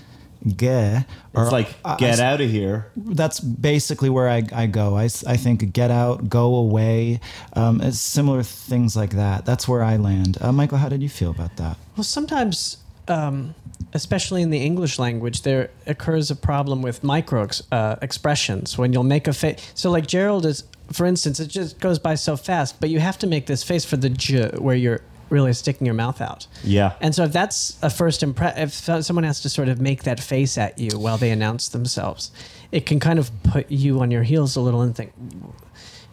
G 0.44 0.66
are 0.68 1.04
It's 1.34 1.52
like 1.52 1.68
get 1.98 2.20
I- 2.20 2.24
out 2.32 2.40
of 2.40 2.50
here. 2.50 2.90
that's 2.96 3.40
basically 3.40 4.10
where 4.10 4.28
I, 4.28 4.42
I 4.52 4.66
go. 4.66 4.96
I, 4.96 5.04
s- 5.04 5.24
I 5.24 5.36
think 5.36 5.72
get 5.72 5.90
out, 5.90 6.28
go 6.28 6.54
away, 6.56 7.20
um, 7.54 7.80
it's 7.80 8.00
similar 8.00 8.42
things 8.42 8.96
like 8.96 9.10
that. 9.10 9.44
That's 9.44 9.68
where 9.68 9.82
I 9.82 9.96
land. 9.96 10.38
Uh, 10.40 10.52
Michael, 10.52 10.78
how 10.78 10.88
did 10.88 11.02
you 11.02 11.08
feel 11.08 11.30
about 11.30 11.56
that? 11.56 11.76
Well, 11.96 12.04
sometimes, 12.04 12.78
um, 13.08 13.54
especially 13.92 14.42
in 14.42 14.50
the 14.50 14.58
English 14.64 14.98
language, 14.98 15.42
there 15.42 15.70
occurs 15.86 16.30
a 16.30 16.36
problem 16.36 16.82
with 16.82 17.02
micro 17.04 17.44
ex- 17.44 17.62
uh, 17.70 17.96
expressions 18.02 18.76
when 18.78 18.92
you'll 18.92 19.04
make 19.04 19.28
a 19.28 19.32
face. 19.32 19.70
So, 19.74 19.90
like 19.90 20.06
Gerald 20.06 20.46
is, 20.46 20.64
for 20.92 21.06
instance, 21.06 21.38
it 21.40 21.48
just 21.48 21.78
goes 21.80 21.98
by 21.98 22.14
so 22.14 22.36
fast, 22.36 22.80
but 22.80 22.90
you 22.90 23.00
have 23.00 23.18
to 23.20 23.26
make 23.26 23.46
this 23.46 23.62
face 23.62 23.84
for 23.84 23.96
the 23.96 24.10
j 24.10 24.48
where 24.58 24.76
you're 24.76 25.00
really 25.32 25.52
sticking 25.54 25.84
your 25.86 25.94
mouth 25.94 26.20
out. 26.20 26.46
Yeah. 26.62 26.92
And 27.00 27.12
so, 27.14 27.24
if 27.24 27.32
that's 27.32 27.76
a 27.82 27.90
first 27.90 28.22
impression, 28.22 28.62
if 28.62 28.72
someone 29.04 29.24
has 29.24 29.40
to 29.40 29.48
sort 29.48 29.68
of 29.68 29.80
make 29.80 30.04
that 30.04 30.20
face 30.20 30.56
at 30.58 30.78
you 30.78 30.96
while 30.98 31.16
they 31.18 31.30
announce 31.30 31.68
themselves, 31.70 32.30
it 32.70 32.86
can 32.86 33.00
kind 33.00 33.18
of 33.18 33.30
put 33.42 33.70
you 33.70 34.00
on 34.00 34.10
your 34.12 34.22
heels 34.22 34.54
a 34.54 34.60
little 34.60 34.82
and 34.82 34.94
think, 34.94 35.12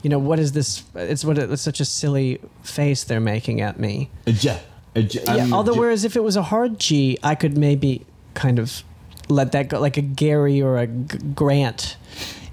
you 0.02 0.10
know, 0.10 0.18
what 0.20 0.40
is 0.40 0.54
this? 0.54 0.84
It's 0.96 1.24
what 1.24 1.38
it's 1.38 1.62
such 1.62 1.80
a 1.80 1.86
silly 1.86 2.40
face 2.64 3.04
they're 3.04 3.20
making 3.20 3.62
at 3.62 3.80
me. 3.80 4.10
A 4.26 4.32
j- 4.32 4.60
a 4.96 5.04
j- 5.04 5.24
I 5.28 5.36
Yeah. 5.36 5.42
Uh, 5.42 5.46
mean, 5.46 5.54
although, 5.54 5.76
whereas 5.76 6.04
if 6.06 6.16
it 6.16 6.24
was 6.24 6.36
a 6.36 6.44
hard 6.44 6.80
G, 6.80 7.18
I 7.22 7.36
could 7.36 7.58
maybe 7.58 8.06
kind 8.34 8.58
of 8.58 8.84
let 9.28 9.52
that 9.52 9.68
go, 9.70 9.80
like 9.80 9.98
a 9.98 10.02
Gary 10.02 10.62
or 10.62 10.78
a 10.78 10.88
G- 10.88 11.18
Grant. 11.36 11.98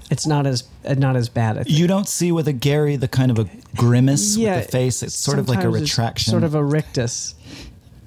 It's 0.09 0.25
not 0.25 0.47
as 0.47 0.63
not 0.97 1.15
as 1.15 1.27
bad. 1.29 1.69
You 1.69 1.85
don't 1.87 2.07
see 2.07 2.31
with 2.31 2.47
a 2.47 2.53
Gary 2.53 2.95
the 2.95 3.07
kind 3.09 3.29
of 3.31 3.39
a 3.39 3.49
grimace 3.75 4.37
Yeah, 4.37 4.55
with 4.57 4.65
the 4.67 4.71
face. 4.71 5.03
It's 5.03 5.15
sort 5.15 5.37
of 5.39 5.49
like 5.49 5.63
a 5.63 5.69
retraction. 5.69 6.31
sort 6.31 6.43
of 6.43 6.55
a 6.55 6.63
rictus. 6.63 7.35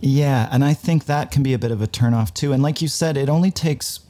Yeah, 0.00 0.48
and 0.50 0.64
I 0.64 0.72
think 0.72 1.04
that 1.06 1.30
can 1.30 1.42
be 1.42 1.52
a 1.52 1.58
bit 1.58 1.70
of 1.70 1.82
a 1.82 1.86
turnoff 1.86 2.32
too. 2.32 2.52
And 2.54 2.62
like 2.62 2.80
you 2.80 2.88
said, 2.88 3.16
it 3.18 3.28
only 3.28 3.50
takes 3.50 4.00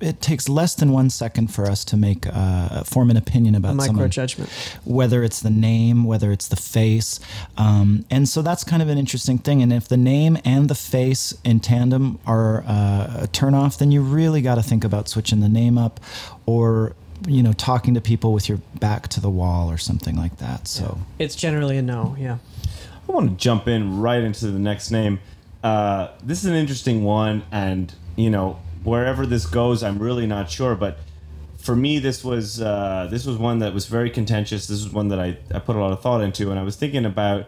it 0.00 0.20
takes 0.20 0.48
less 0.48 0.76
than 0.76 0.92
one 0.92 1.10
second 1.10 1.48
for 1.52 1.66
us 1.66 1.84
to 1.84 1.96
make 1.96 2.26
uh, 2.32 2.84
form 2.84 3.10
an 3.10 3.16
opinion 3.16 3.56
A 3.56 3.58
about 3.58 3.74
micro 3.74 3.86
someone. 3.88 4.10
judgment. 4.10 4.48
whether 4.84 5.24
it's 5.24 5.40
the 5.40 5.50
name, 5.50 6.04
whether 6.04 6.30
it's 6.30 6.46
the 6.46 6.54
face. 6.56 7.18
Um, 7.56 8.04
and 8.08 8.28
so 8.28 8.40
that's 8.42 8.62
kind 8.62 8.80
of 8.82 8.88
an 8.88 8.98
interesting 8.98 9.38
thing. 9.38 9.60
And 9.60 9.72
if 9.72 9.88
the 9.88 9.96
name 9.96 10.38
and 10.44 10.68
the 10.68 10.76
face 10.76 11.34
in 11.42 11.58
tandem 11.58 12.20
are 12.24 12.62
uh, 12.62 13.22
a 13.24 13.28
turnoff, 13.32 13.78
then 13.78 13.90
you 13.90 14.00
really 14.00 14.42
got 14.42 14.54
to 14.54 14.62
think 14.62 14.84
about 14.84 15.08
switching 15.08 15.40
the 15.40 15.48
name 15.48 15.76
up 15.76 15.98
or, 16.46 16.94
you 17.26 17.42
know, 17.42 17.52
talking 17.52 17.94
to 17.94 18.00
people 18.00 18.32
with 18.32 18.48
your 18.48 18.58
back 18.78 19.08
to 19.08 19.20
the 19.20 19.30
wall 19.30 19.70
or 19.70 19.78
something 19.78 20.16
like 20.16 20.38
that. 20.38 20.68
So 20.68 20.98
It's 21.18 21.34
generally 21.34 21.78
a 21.78 21.82
no. 21.82 22.16
Yeah. 22.18 22.38
I 23.08 23.12
want 23.12 23.30
to 23.30 23.36
jump 23.36 23.68
in 23.68 24.00
right 24.00 24.22
into 24.22 24.46
the 24.46 24.58
next 24.58 24.90
name. 24.90 25.20
Uh, 25.62 26.08
this 26.22 26.42
is 26.42 26.46
an 26.46 26.54
interesting 26.56 27.04
one, 27.04 27.44
and 27.52 27.92
you 28.16 28.30
know 28.30 28.58
wherever 28.84 29.26
this 29.26 29.46
goes, 29.46 29.82
I'm 29.82 29.98
really 29.98 30.26
not 30.26 30.50
sure. 30.50 30.74
But 30.74 30.98
for 31.58 31.76
me, 31.76 31.98
this 31.98 32.24
was 32.24 32.60
uh, 32.60 33.08
this 33.10 33.26
was 33.26 33.36
one 33.36 33.60
that 33.60 33.74
was 33.74 33.86
very 33.86 34.10
contentious. 34.10 34.66
This 34.66 34.82
was 34.82 34.92
one 34.92 35.08
that 35.08 35.20
I, 35.20 35.38
I 35.54 35.58
put 35.58 35.76
a 35.76 35.80
lot 35.80 35.92
of 35.92 36.02
thought 36.02 36.20
into, 36.20 36.50
and 36.50 36.58
I 36.58 36.62
was 36.62 36.76
thinking 36.76 37.04
about 37.04 37.46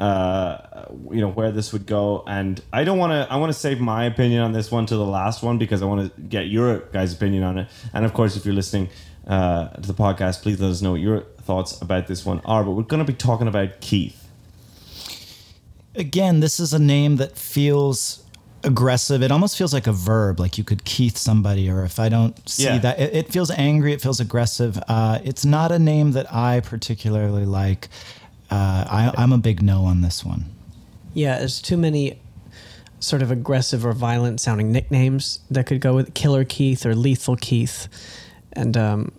uh, 0.00 0.86
you 1.10 1.20
know 1.20 1.28
where 1.30 1.52
this 1.52 1.72
would 1.72 1.86
go. 1.86 2.24
And 2.26 2.60
I 2.72 2.84
don't 2.84 2.98
want 2.98 3.12
to. 3.12 3.32
I 3.32 3.36
want 3.36 3.52
to 3.52 3.58
save 3.58 3.80
my 3.80 4.04
opinion 4.06 4.42
on 4.42 4.52
this 4.52 4.70
one 4.72 4.86
to 4.86 4.96
the 4.96 5.04
last 5.04 5.42
one 5.42 5.58
because 5.58 5.82
I 5.82 5.84
want 5.84 6.14
to 6.16 6.20
get 6.22 6.48
your 6.48 6.80
guys' 6.92 7.12
opinion 7.12 7.42
on 7.44 7.58
it. 7.58 7.68
And 7.92 8.04
of 8.04 8.14
course, 8.14 8.34
if 8.36 8.44
you're 8.44 8.54
listening 8.54 8.88
uh, 9.26 9.68
to 9.68 9.86
the 9.92 9.94
podcast, 9.94 10.42
please 10.42 10.58
let 10.60 10.70
us 10.70 10.80
know 10.82 10.92
what 10.92 11.00
your 11.00 11.20
thoughts 11.42 11.80
about 11.82 12.06
this 12.06 12.24
one 12.24 12.40
are. 12.46 12.64
But 12.64 12.72
we're 12.72 12.82
going 12.84 13.04
to 13.04 13.12
be 13.12 13.16
talking 13.16 13.46
about 13.46 13.80
Keith. 13.80 14.16
again, 15.94 16.40
this 16.40 16.60
is 16.60 16.72
a 16.72 16.78
name 16.78 17.16
that 17.16 17.36
feels 17.36 18.24
aggressive. 18.62 19.22
It 19.22 19.30
almost 19.30 19.56
feels 19.56 19.72
like 19.72 19.86
a 19.86 19.92
verb, 19.92 20.38
like 20.38 20.58
you 20.58 20.64
could 20.64 20.84
Keith 20.84 21.16
somebody, 21.16 21.68
or 21.70 21.84
if 21.84 21.98
I 21.98 22.08
don't 22.08 22.46
see 22.48 22.64
Yeah. 22.64 22.78
that, 22.78 23.00
it, 23.00 23.14
it 23.14 23.32
feels 23.32 23.50
angry. 23.50 23.92
It 23.92 24.00
feels 24.00 24.20
aggressive. 24.20 24.78
Uh, 24.88 25.18
it's 25.24 25.44
not 25.44 25.72
a 25.72 25.78
name 25.78 26.12
that 26.12 26.32
I 26.32 26.60
particularly 26.60 27.44
like. 27.44 27.88
Uh, 28.50 28.84
I, 28.88 29.12
I'm 29.16 29.32
a 29.32 29.38
big 29.38 29.62
no 29.62 29.84
on 29.84 30.02
this 30.02 30.24
one. 30.24 30.46
Yeah. 31.14 31.38
There's 31.38 31.60
too 31.60 31.76
many 31.76 32.20
sort 32.98 33.22
of 33.22 33.30
aggressive 33.30 33.84
or 33.86 33.92
violent 33.92 34.40
sounding 34.40 34.70
nicknames 34.72 35.40
that 35.50 35.66
could 35.66 35.80
go 35.80 35.94
with 35.94 36.14
Killer 36.14 36.44
Keith 36.44 36.84
or 36.84 36.94
Lethal 36.94 37.36
Keith. 37.36 37.88
And 38.52 38.76
um, 38.76 39.12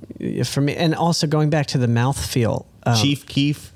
for 0.46 0.62
me, 0.62 0.76
and 0.76 0.94
also 0.94 1.26
going 1.26 1.50
back 1.50 1.68
to 1.68 1.78
the 1.78 1.88
mouthfeel, 1.88 2.66
um, 2.86 2.96
Chief 2.96 3.26
Keef. 3.26 3.72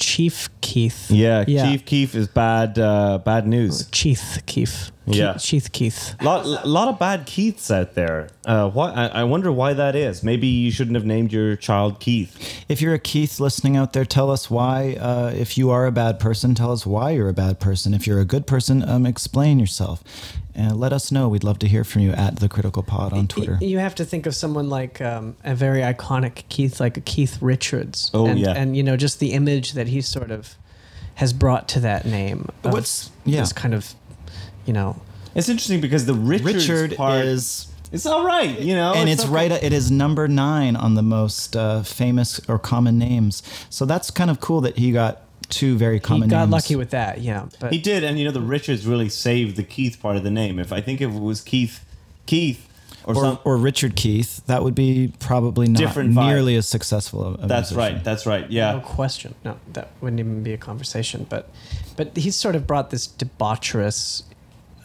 Chief 0.00 0.48
Keith. 0.62 1.10
Yeah, 1.10 1.44
Yeah. 1.46 1.70
Chief 1.70 1.84
Keith 1.84 2.14
is 2.14 2.26
bad. 2.26 2.78
Uh, 2.78 3.18
bad 3.18 3.46
news. 3.46 3.88
Chief 3.90 4.38
Keith. 4.46 4.90
Yeah. 5.06 5.34
Chief 5.34 5.70
Keith. 5.72 6.14
lot, 6.22 6.46
lot 6.66 6.88
of 6.88 6.98
bad 6.98 7.26
Keiths 7.26 7.70
out 7.70 7.94
there. 7.94 8.28
Uh, 8.46 8.70
why? 8.70 8.92
I, 8.92 9.06
I 9.20 9.24
wonder 9.24 9.50
why 9.52 9.74
that 9.74 9.94
is. 9.96 10.22
Maybe 10.22 10.46
you 10.46 10.70
shouldn't 10.70 10.94
have 10.94 11.04
named 11.04 11.32
your 11.32 11.56
child 11.56 12.00
Keith. 12.00 12.64
If 12.68 12.80
you're 12.80 12.94
a 12.94 12.98
Keith 12.98 13.40
listening 13.40 13.76
out 13.76 13.92
there, 13.92 14.04
tell 14.04 14.30
us 14.30 14.48
why. 14.50 14.96
Uh, 15.00 15.32
if 15.34 15.58
you 15.58 15.70
are 15.70 15.86
a 15.86 15.92
bad 15.92 16.18
person, 16.20 16.54
tell 16.54 16.72
us 16.72 16.86
why 16.86 17.10
you're 17.10 17.28
a 17.28 17.34
bad 17.34 17.60
person. 17.60 17.92
If 17.92 18.06
you're 18.06 18.20
a 18.20 18.24
good 18.24 18.46
person, 18.46 18.88
um, 18.88 19.04
explain 19.04 19.58
yourself. 19.58 20.02
And 20.60 20.78
let 20.78 20.92
us 20.92 21.10
know. 21.10 21.28
We'd 21.28 21.42
love 21.42 21.58
to 21.60 21.68
hear 21.68 21.84
from 21.84 22.02
you 22.02 22.12
at 22.12 22.36
the 22.36 22.48
Critical 22.48 22.82
Pod 22.82 23.14
on 23.14 23.26
Twitter. 23.28 23.56
You 23.62 23.78
have 23.78 23.94
to 23.94 24.04
think 24.04 24.26
of 24.26 24.34
someone 24.34 24.68
like 24.68 25.00
um, 25.00 25.34
a 25.42 25.54
very 25.54 25.80
iconic 25.80 26.42
Keith, 26.50 26.80
like 26.80 26.98
a 26.98 27.00
Keith 27.00 27.40
Richards. 27.40 28.10
Oh, 28.12 28.26
and, 28.26 28.38
yeah. 28.38 28.50
and 28.52 28.76
you 28.76 28.82
know 28.82 28.96
just 28.96 29.20
the 29.20 29.32
image 29.32 29.72
that 29.72 29.88
he 29.88 30.02
sort 30.02 30.30
of 30.30 30.56
has 31.14 31.32
brought 31.32 31.66
to 31.68 31.80
that 31.80 32.04
name. 32.04 32.48
of 32.62 32.72
What's- 32.74 33.10
yeah. 33.24 33.40
this 33.40 33.52
kind 33.54 33.72
of, 33.74 33.94
you 34.66 34.72
know, 34.74 35.00
It's 35.34 35.48
interesting 35.48 35.80
because 35.80 36.04
the 36.06 36.14
Richards 36.14 36.68
Richard 36.68 36.96
part 36.96 37.24
is 37.24 37.68
It's 37.90 38.04
all 38.04 38.24
right, 38.26 38.58
you 38.60 38.74
know. 38.74 38.92
and 38.94 39.08
it's 39.08 39.24
okay. 39.24 39.32
right. 39.32 39.52
It 39.52 39.72
is 39.72 39.90
number 39.90 40.28
nine 40.28 40.76
on 40.76 40.94
the 40.94 41.02
most 41.02 41.56
uh, 41.56 41.82
famous 41.82 42.38
or 42.48 42.58
common 42.58 42.98
names. 42.98 43.42
So 43.70 43.86
that's 43.86 44.10
kind 44.10 44.30
of 44.30 44.40
cool 44.40 44.60
that 44.60 44.76
he 44.76 44.92
got 44.92 45.22
two 45.50 45.76
very 45.76 46.00
common. 46.00 46.22
he 46.22 46.28
common 46.28 46.30
got 46.30 46.40
names. 46.44 46.52
lucky 46.52 46.76
with 46.76 46.90
that. 46.90 47.20
Yeah, 47.20 47.46
but 47.58 47.72
He 47.72 47.78
did, 47.78 48.04
and 48.04 48.18
you 48.18 48.24
know 48.24 48.30
the 48.30 48.40
Richards 48.40 48.86
really 48.86 49.08
saved 49.08 49.56
the 49.56 49.62
Keith 49.62 50.00
part 50.00 50.16
of 50.16 50.22
the 50.22 50.30
name. 50.30 50.58
If 50.58 50.72
I 50.72 50.80
think 50.80 51.00
if 51.00 51.10
it 51.10 51.20
was 51.20 51.40
Keith, 51.40 51.84
Keith, 52.26 52.66
or, 53.04 53.14
or, 53.16 53.20
some, 53.22 53.38
or 53.44 53.56
Richard 53.56 53.96
Keith, 53.96 54.44
that 54.46 54.62
would 54.62 54.74
be 54.74 55.12
probably 55.20 55.68
not 55.68 55.78
Different 55.78 56.10
nearly 56.14 56.54
as 56.56 56.68
successful. 56.68 57.24
of 57.24 57.44
a 57.44 57.46
that's 57.46 57.70
musician. 57.72 57.94
right. 57.96 58.04
That's 58.04 58.26
right. 58.26 58.50
Yeah. 58.50 58.72
No 58.72 58.80
question. 58.80 59.34
No, 59.44 59.58
that 59.72 59.90
wouldn't 60.00 60.20
even 60.20 60.42
be 60.42 60.52
a 60.52 60.58
conversation. 60.58 61.26
But 61.28 61.48
but 61.96 62.16
he's 62.16 62.36
sort 62.36 62.56
of 62.56 62.66
brought 62.66 62.90
this 62.90 63.06
debaucherous 63.08 64.22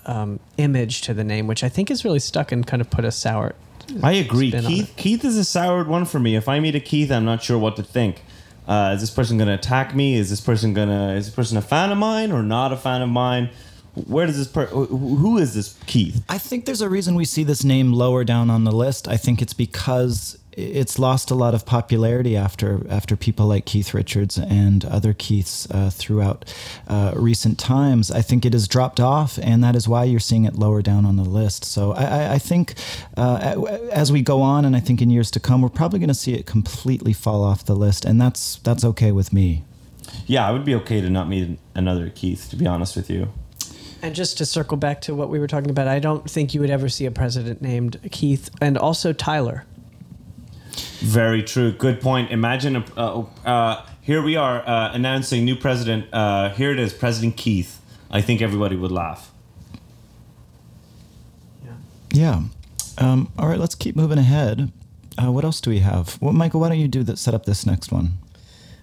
um, 0.06 0.40
image 0.58 1.02
to 1.02 1.14
the 1.14 1.24
name, 1.24 1.48
which 1.48 1.64
I 1.64 1.70
think 1.70 1.90
is 1.92 2.04
really 2.06 2.20
stuck 2.20 2.52
and 2.52 2.66
kind 2.66 2.82
of 2.82 2.90
put 2.90 3.06
a 3.06 3.12
sour. 3.12 3.56
I 4.02 4.14
agree. 4.14 4.52
Keith. 4.52 4.94
Keith 4.98 5.24
is 5.24 5.38
a 5.38 5.44
soured 5.46 5.88
one 5.88 6.06
for 6.06 6.20
me. 6.20 6.36
If 6.36 6.50
I 6.50 6.60
meet 6.60 6.74
a 6.76 6.80
Keith, 6.80 7.12
I'm 7.12 7.26
not 7.26 7.44
sure 7.44 7.58
what 7.58 7.76
to 7.76 7.84
think. 7.84 8.24
Uh, 8.68 8.94
is 8.96 9.02
this 9.02 9.12
person 9.12 9.38
going 9.38 9.48
to 9.48 9.54
attack 9.54 9.94
me? 9.94 10.16
Is 10.16 10.30
this 10.30 10.42
person 10.42 10.74
going 10.74 10.90
to 10.90 11.14
is 11.14 11.26
this 11.28 11.36
person 11.36 11.58
a 11.58 11.62
fan 11.62 11.92
of 11.92 11.98
mine 11.98 12.32
or 12.32 12.44
not 12.44 12.72
a 12.72 12.78
fan 12.78 13.02
of 13.02 13.10
mine? 13.10 13.50
Where 13.94 14.26
does 14.26 14.38
this 14.38 14.48
per 14.48 14.66
who 14.66 14.86
who 14.86 15.38
is 15.38 15.54
this 15.54 15.78
Keith? 15.86 16.24
I 16.28 16.38
think 16.38 16.66
there's 16.66 16.82
a 16.82 16.90
reason 16.90 17.16
we 17.16 17.26
see 17.26 17.44
this 17.44 17.64
name 17.64 17.94
lower 17.94 18.24
down 18.24 18.50
on 18.50 18.64
the 18.64 18.72
list. 18.72 19.08
I 19.08 19.18
think 19.18 19.42
it's 19.42 19.54
because 19.54 20.38
it's 20.56 20.98
lost 20.98 21.32
a 21.32 21.36
lot 21.36 21.54
of 21.54 21.66
popularity 21.66 22.38
after 22.38 22.86
after 22.90 23.16
people 23.16 23.48
like 23.48 23.66
Keith 23.66 23.94
Richards 23.94 24.38
and 24.38 24.86
other 24.86 25.14
Keiths 25.14 25.70
uh, 25.70 25.90
throughout 25.90 26.54
uh, 26.88 27.14
recent 27.16 27.60
times. 27.60 28.10
I 28.12 28.22
think 28.22 28.46
it 28.46 28.54
has 28.54 28.68
dropped 28.68 29.00
off, 29.00 29.38
and 29.42 29.64
that 29.64 29.76
is 29.76 29.88
why 29.88 30.06
you're 30.06 30.20
seeing 30.20 30.46
it 30.46 30.56
lower 30.56 30.82
down 30.82 31.06
on 31.06 31.18
the 31.18 31.24
list. 31.24 31.66
So 31.66 31.92
I, 31.92 32.04
I, 32.04 32.34
I 32.34 32.38
think 32.40 32.76
uh, 33.18 33.64
as 33.92 34.12
we 34.12 34.22
go 34.22 34.42
on, 34.42 34.66
and 34.66 34.76
I 34.76 34.80
think 34.80 35.02
in 35.02 35.10
years 35.10 35.30
to 35.32 35.40
come, 35.40 35.62
we're 35.62 35.70
probably 35.70 36.00
going 36.00 36.08
to 36.08 36.14
see 36.14 36.34
it 36.34 36.46
completely 36.46 37.14
fall 37.14 37.44
off 37.44 37.66
the 37.66 37.76
list, 37.76 38.06
and 38.06 38.20
that's 38.20 38.58
that's 38.58 38.84
okay 38.86 39.12
with 39.12 39.34
me. 39.34 39.64
Yeah, 40.26 40.48
I 40.48 40.52
would 40.52 40.66
be 40.66 40.76
okay 40.76 41.02
to 41.02 41.10
not 41.10 41.28
meet 41.28 41.60
another 41.74 42.10
Keith. 42.10 42.50
To 42.50 42.56
be 42.56 42.66
honest 42.66 42.96
with 42.96 43.10
you. 43.10 43.32
And 44.02 44.14
just 44.14 44.38
to 44.38 44.46
circle 44.46 44.78
back 44.78 45.02
to 45.02 45.16
what 45.16 45.30
we 45.30 45.40
were 45.40 45.48
talking 45.48 45.72
about, 45.72 45.88
I 45.88 45.98
don't 45.98 46.30
think 46.30 46.54
you 46.54 46.62
would 46.62 46.70
ever 46.70 46.90
see 46.90 47.08
a 47.08 47.12
president 47.12 47.62
named 47.62 48.00
Keith, 48.12 48.50
and 48.62 48.78
also 48.78 49.14
Tyler. 49.14 49.66
Very 51.00 51.44
true. 51.44 51.72
Good 51.72 52.02
point. 52.02 52.32
Imagine 52.32 52.78
a, 52.78 52.86
uh, 52.98 53.26
uh, 53.46 53.86
here 54.02 54.22
we 54.22 54.36
are 54.36 54.62
uh, 54.68 54.92
announcing 54.94 55.46
new 55.46 55.56
president. 55.56 56.08
Uh, 56.14 56.50
here 56.50 56.72
it 56.72 56.80
is, 56.80 56.94
President 56.94 57.38
Keith. 57.38 57.82
I 58.10 58.22
think 58.22 58.42
everybody 58.42 58.76
would 58.76 58.92
laugh. 58.92 59.32
Yeah. 62.12 62.44
Um, 62.98 63.32
all 63.38 63.48
right, 63.50 63.60
let's 63.60 63.76
keep 63.76 63.96
moving 63.96 64.18
ahead. 64.18 64.72
Uh, 65.22 65.32
what 65.32 65.44
else 65.44 65.60
do 65.60 65.70
we 65.70 65.80
have? 65.80 66.18
Well, 66.22 66.34
Michael, 66.34 66.62
why 66.62 66.70
don't 66.70 66.80
you 66.80 66.88
do 66.88 67.04
that? 67.04 67.18
Set 67.18 67.34
up 67.34 67.46
this 67.46 67.66
next 67.66 67.92
one. 67.92 68.14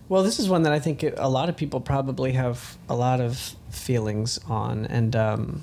Well, 0.08 0.22
this 0.22 0.38
is 0.38 0.48
one 0.48 0.62
that 0.64 0.72
I 0.72 0.78
think 0.78 1.02
a 1.16 1.28
lot 1.28 1.48
of 1.48 1.56
people 1.56 1.80
probably 1.80 2.32
have 2.32 2.76
a 2.88 2.94
lot 2.94 3.20
of 3.20 3.54
feelings 3.70 4.38
on, 4.48 4.84
and 4.86 5.16
um, 5.16 5.62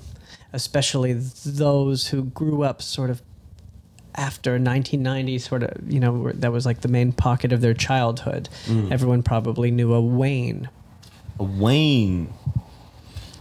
especially 0.54 1.14
those 1.14 2.08
who 2.08 2.24
grew 2.24 2.64
up 2.64 2.82
sort 2.82 3.12
of 3.12 3.22
after 4.20 4.52
1990, 4.52 5.40
sort 5.40 5.64
of, 5.64 5.92
you 5.92 6.00
know, 6.00 6.32
that 6.34 6.52
was 6.52 6.66
like 6.66 6.82
the 6.82 6.90
main 6.90 7.14
pocket 7.14 7.54
of 7.54 7.62
their 7.62 7.74
childhood. 7.74 8.50
Mm. 8.66 8.92
Everyone 8.92 9.24
probably 9.24 9.72
knew 9.72 9.94
a 9.94 10.02
Wayne. 10.02 10.70
A 11.40 11.44
Wayne. 11.44 12.34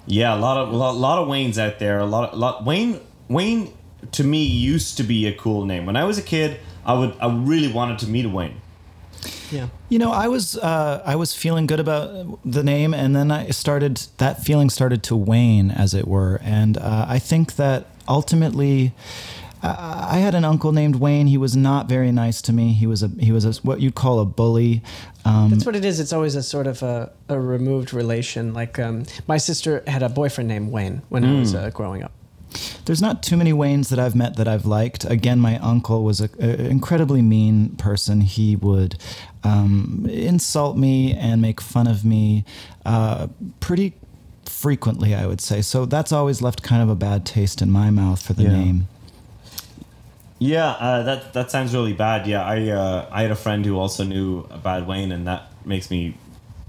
Yeah, 0.06 0.34
a 0.34 0.38
lot 0.38 0.56
of 0.56 0.72
lot, 0.72 0.94
lot 0.94 1.18
of 1.18 1.28
Waynes 1.28 1.58
out 1.58 1.78
there. 1.78 1.98
A 1.98 2.06
lot 2.06 2.32
of 2.32 2.38
lot 2.38 2.64
Wayne 2.64 3.00
Wayne 3.28 3.74
to 4.12 4.24
me 4.24 4.44
used 4.44 4.96
to 4.96 5.02
be 5.02 5.26
a 5.26 5.34
cool 5.34 5.66
name. 5.66 5.84
When 5.84 5.96
I 5.96 6.04
was 6.04 6.16
a 6.16 6.22
kid, 6.22 6.60
I 6.86 6.94
would 6.94 7.14
I 7.20 7.28
really 7.28 7.70
wanted 7.70 7.98
to 8.00 8.08
meet 8.08 8.24
a 8.24 8.28
Wayne. 8.28 8.60
Yeah. 9.50 9.68
You 9.88 9.98
know, 9.98 10.12
I 10.12 10.28
was 10.28 10.56
uh, 10.56 11.02
I 11.04 11.16
was 11.16 11.34
feeling 11.34 11.66
good 11.66 11.80
about 11.80 12.38
the 12.44 12.62
name, 12.62 12.94
and 12.94 13.16
then 13.16 13.30
I 13.30 13.50
started 13.50 14.06
that 14.18 14.42
feeling 14.42 14.70
started 14.70 15.02
to 15.04 15.16
wane, 15.16 15.70
as 15.70 15.92
it 15.92 16.06
were. 16.06 16.40
And 16.42 16.78
uh, 16.78 17.06
I 17.08 17.18
think 17.18 17.56
that 17.56 17.86
ultimately, 18.06 18.92
uh, 19.62 20.08
I 20.10 20.18
had 20.18 20.34
an 20.34 20.44
uncle 20.44 20.72
named 20.72 20.96
Wayne. 20.96 21.26
He 21.26 21.36
was 21.38 21.56
not 21.56 21.88
very 21.88 22.12
nice 22.12 22.40
to 22.42 22.52
me. 22.52 22.72
He 22.72 22.86
was 22.86 23.02
a 23.02 23.08
he 23.18 23.32
was 23.32 23.44
a, 23.44 23.52
what 23.62 23.80
you'd 23.80 23.94
call 23.94 24.20
a 24.20 24.24
bully. 24.24 24.82
Um, 25.24 25.50
That's 25.50 25.66
what 25.66 25.76
it 25.76 25.84
is. 25.84 25.98
It's 26.00 26.12
always 26.12 26.34
a 26.36 26.42
sort 26.42 26.66
of 26.66 26.82
a, 26.82 27.10
a 27.28 27.38
removed 27.40 27.92
relation. 27.92 28.54
Like 28.54 28.78
um, 28.78 29.04
my 29.26 29.36
sister 29.38 29.82
had 29.86 30.02
a 30.02 30.08
boyfriend 30.08 30.48
named 30.48 30.70
Wayne 30.72 31.02
when 31.08 31.24
I 31.24 31.38
was 31.40 31.54
Mm. 31.54 31.64
uh, 31.66 31.70
growing 31.70 32.02
up. 32.02 32.12
There's 32.86 33.02
not 33.02 33.22
too 33.22 33.36
many 33.36 33.52
Waynes 33.52 33.90
that 33.90 33.98
I've 33.98 34.14
met 34.14 34.36
that 34.36 34.48
I've 34.48 34.64
liked. 34.64 35.04
Again, 35.04 35.38
my 35.38 35.58
uncle 35.58 36.02
was 36.02 36.20
an 36.20 36.30
incredibly 36.40 37.20
mean 37.20 37.76
person. 37.76 38.22
He 38.22 38.56
would 38.56 38.96
um, 39.44 40.06
insult 40.10 40.78
me 40.78 41.12
and 41.12 41.42
make 41.42 41.60
fun 41.60 41.86
of 41.86 42.06
me 42.06 42.44
uh, 42.86 43.26
pretty 43.60 43.92
frequently, 44.46 45.14
I 45.14 45.26
would 45.26 45.42
say. 45.42 45.60
So 45.60 45.84
that's 45.84 46.10
always 46.10 46.40
left 46.40 46.62
kind 46.62 46.82
of 46.82 46.88
a 46.88 46.94
bad 46.94 47.26
taste 47.26 47.60
in 47.60 47.70
my 47.70 47.90
mouth 47.90 48.22
for 48.22 48.32
the 48.32 48.44
Yeah. 48.44 48.52
name. 48.52 48.88
Yeah, 50.38 50.70
uh, 50.70 51.02
that 51.02 51.32
that 51.32 51.50
sounds 51.50 51.74
really 51.74 51.92
bad. 51.92 52.26
Yeah, 52.26 52.44
I 52.44 52.68
uh, 52.68 53.08
I 53.10 53.22
had 53.22 53.30
a 53.30 53.36
friend 53.36 53.64
who 53.64 53.78
also 53.78 54.04
knew 54.04 54.46
a 54.50 54.58
bad 54.58 54.86
Wayne, 54.86 55.10
and 55.10 55.26
that 55.26 55.50
makes 55.64 55.90
me 55.90 56.16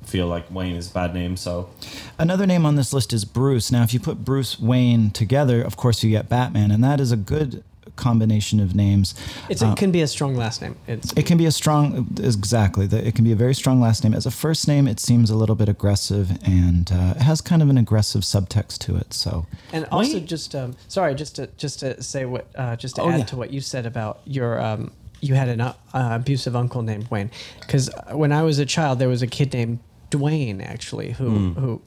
feel 0.03 0.27
like 0.27 0.49
Wayne 0.51 0.75
is 0.75 0.89
a 0.89 0.93
bad 0.93 1.13
name. 1.13 1.37
So 1.37 1.69
Another 2.17 2.47
name 2.47 2.65
on 2.65 2.75
this 2.75 2.93
list 2.93 3.13
is 3.13 3.25
Bruce. 3.25 3.71
Now, 3.71 3.83
if 3.83 3.93
you 3.93 3.99
put 3.99 4.25
Bruce 4.25 4.59
Wayne 4.59 5.11
together, 5.11 5.61
of 5.61 5.77
course, 5.77 6.03
you 6.03 6.09
get 6.09 6.27
Batman, 6.27 6.71
and 6.71 6.83
that 6.83 6.99
is 6.99 7.11
a 7.11 7.17
good 7.17 7.63
combination 7.99 8.59
of 8.59 8.73
names. 8.75 9.13
It's, 9.49 9.61
Uh, 9.61 9.71
it 9.71 9.77
can 9.77 9.91
be 9.91 10.01
a 10.01 10.07
strong 10.07 10.35
last 10.35 10.61
name. 10.61 10.75
It's 10.87 11.13
It 11.15 11.25
can 11.25 11.37
be 11.37 11.45
a 11.45 11.51
strong, 11.51 12.07
exactly. 12.23 12.87
the- 12.87 13.05
It 13.07 13.13
can 13.15 13.23
be 13.25 13.31
a 13.31 13.35
very 13.45 13.53
strong 13.53 13.79
last 13.81 14.03
name. 14.03 14.13
As 14.17 14.25
a 14.25 14.31
first 14.31 14.67
name, 14.67 14.87
it 14.87 14.99
seems 14.99 15.29
a 15.29 15.35
little 15.35 15.55
bit 15.55 15.69
aggressive 15.69 16.27
and 16.43 16.91
uh, 16.91 17.13
it 17.17 17.21
has 17.21 17.41
kind 17.41 17.61
of 17.61 17.69
an 17.69 17.77
aggressive 17.77 18.21
subtext 18.23 18.77
to 18.85 18.95
it. 18.95 19.13
So, 19.13 19.45
And 19.73 19.85
also, 19.91 20.19
just 20.19 20.55
um, 20.55 20.75
sorry, 20.87 21.13
just 21.15 21.35
to 21.35 21.47
just 21.57 21.79
to 21.81 22.01
say 22.01 22.25
what, 22.25 22.45
uh, 22.55 22.75
just 22.83 22.95
to 22.95 23.01
Oh, 23.01 23.09
add 23.09 23.19
yeah. 23.19 23.25
to 23.31 23.35
what 23.37 23.49
you 23.53 23.61
said 23.61 23.85
about 23.85 24.19
your, 24.25 24.59
um, 24.67 24.91
you 25.21 25.35
had 25.35 25.49
an 25.49 25.61
uh, 25.61 25.73
abusive 25.93 26.55
uncle 26.55 26.81
named 26.81 27.05
Wayne. 27.11 27.29
Because 27.61 27.89
when 28.13 28.31
I 28.31 28.41
was 28.43 28.57
a 28.59 28.65
child, 28.65 28.99
there 28.99 29.09
was 29.09 29.21
a 29.21 29.27
kid 29.27 29.53
named 29.53 29.79
Dwayne 30.11 30.59
actually 30.63 31.11
who 31.19 31.29
Hmm. 31.29 31.53
who 31.61 31.81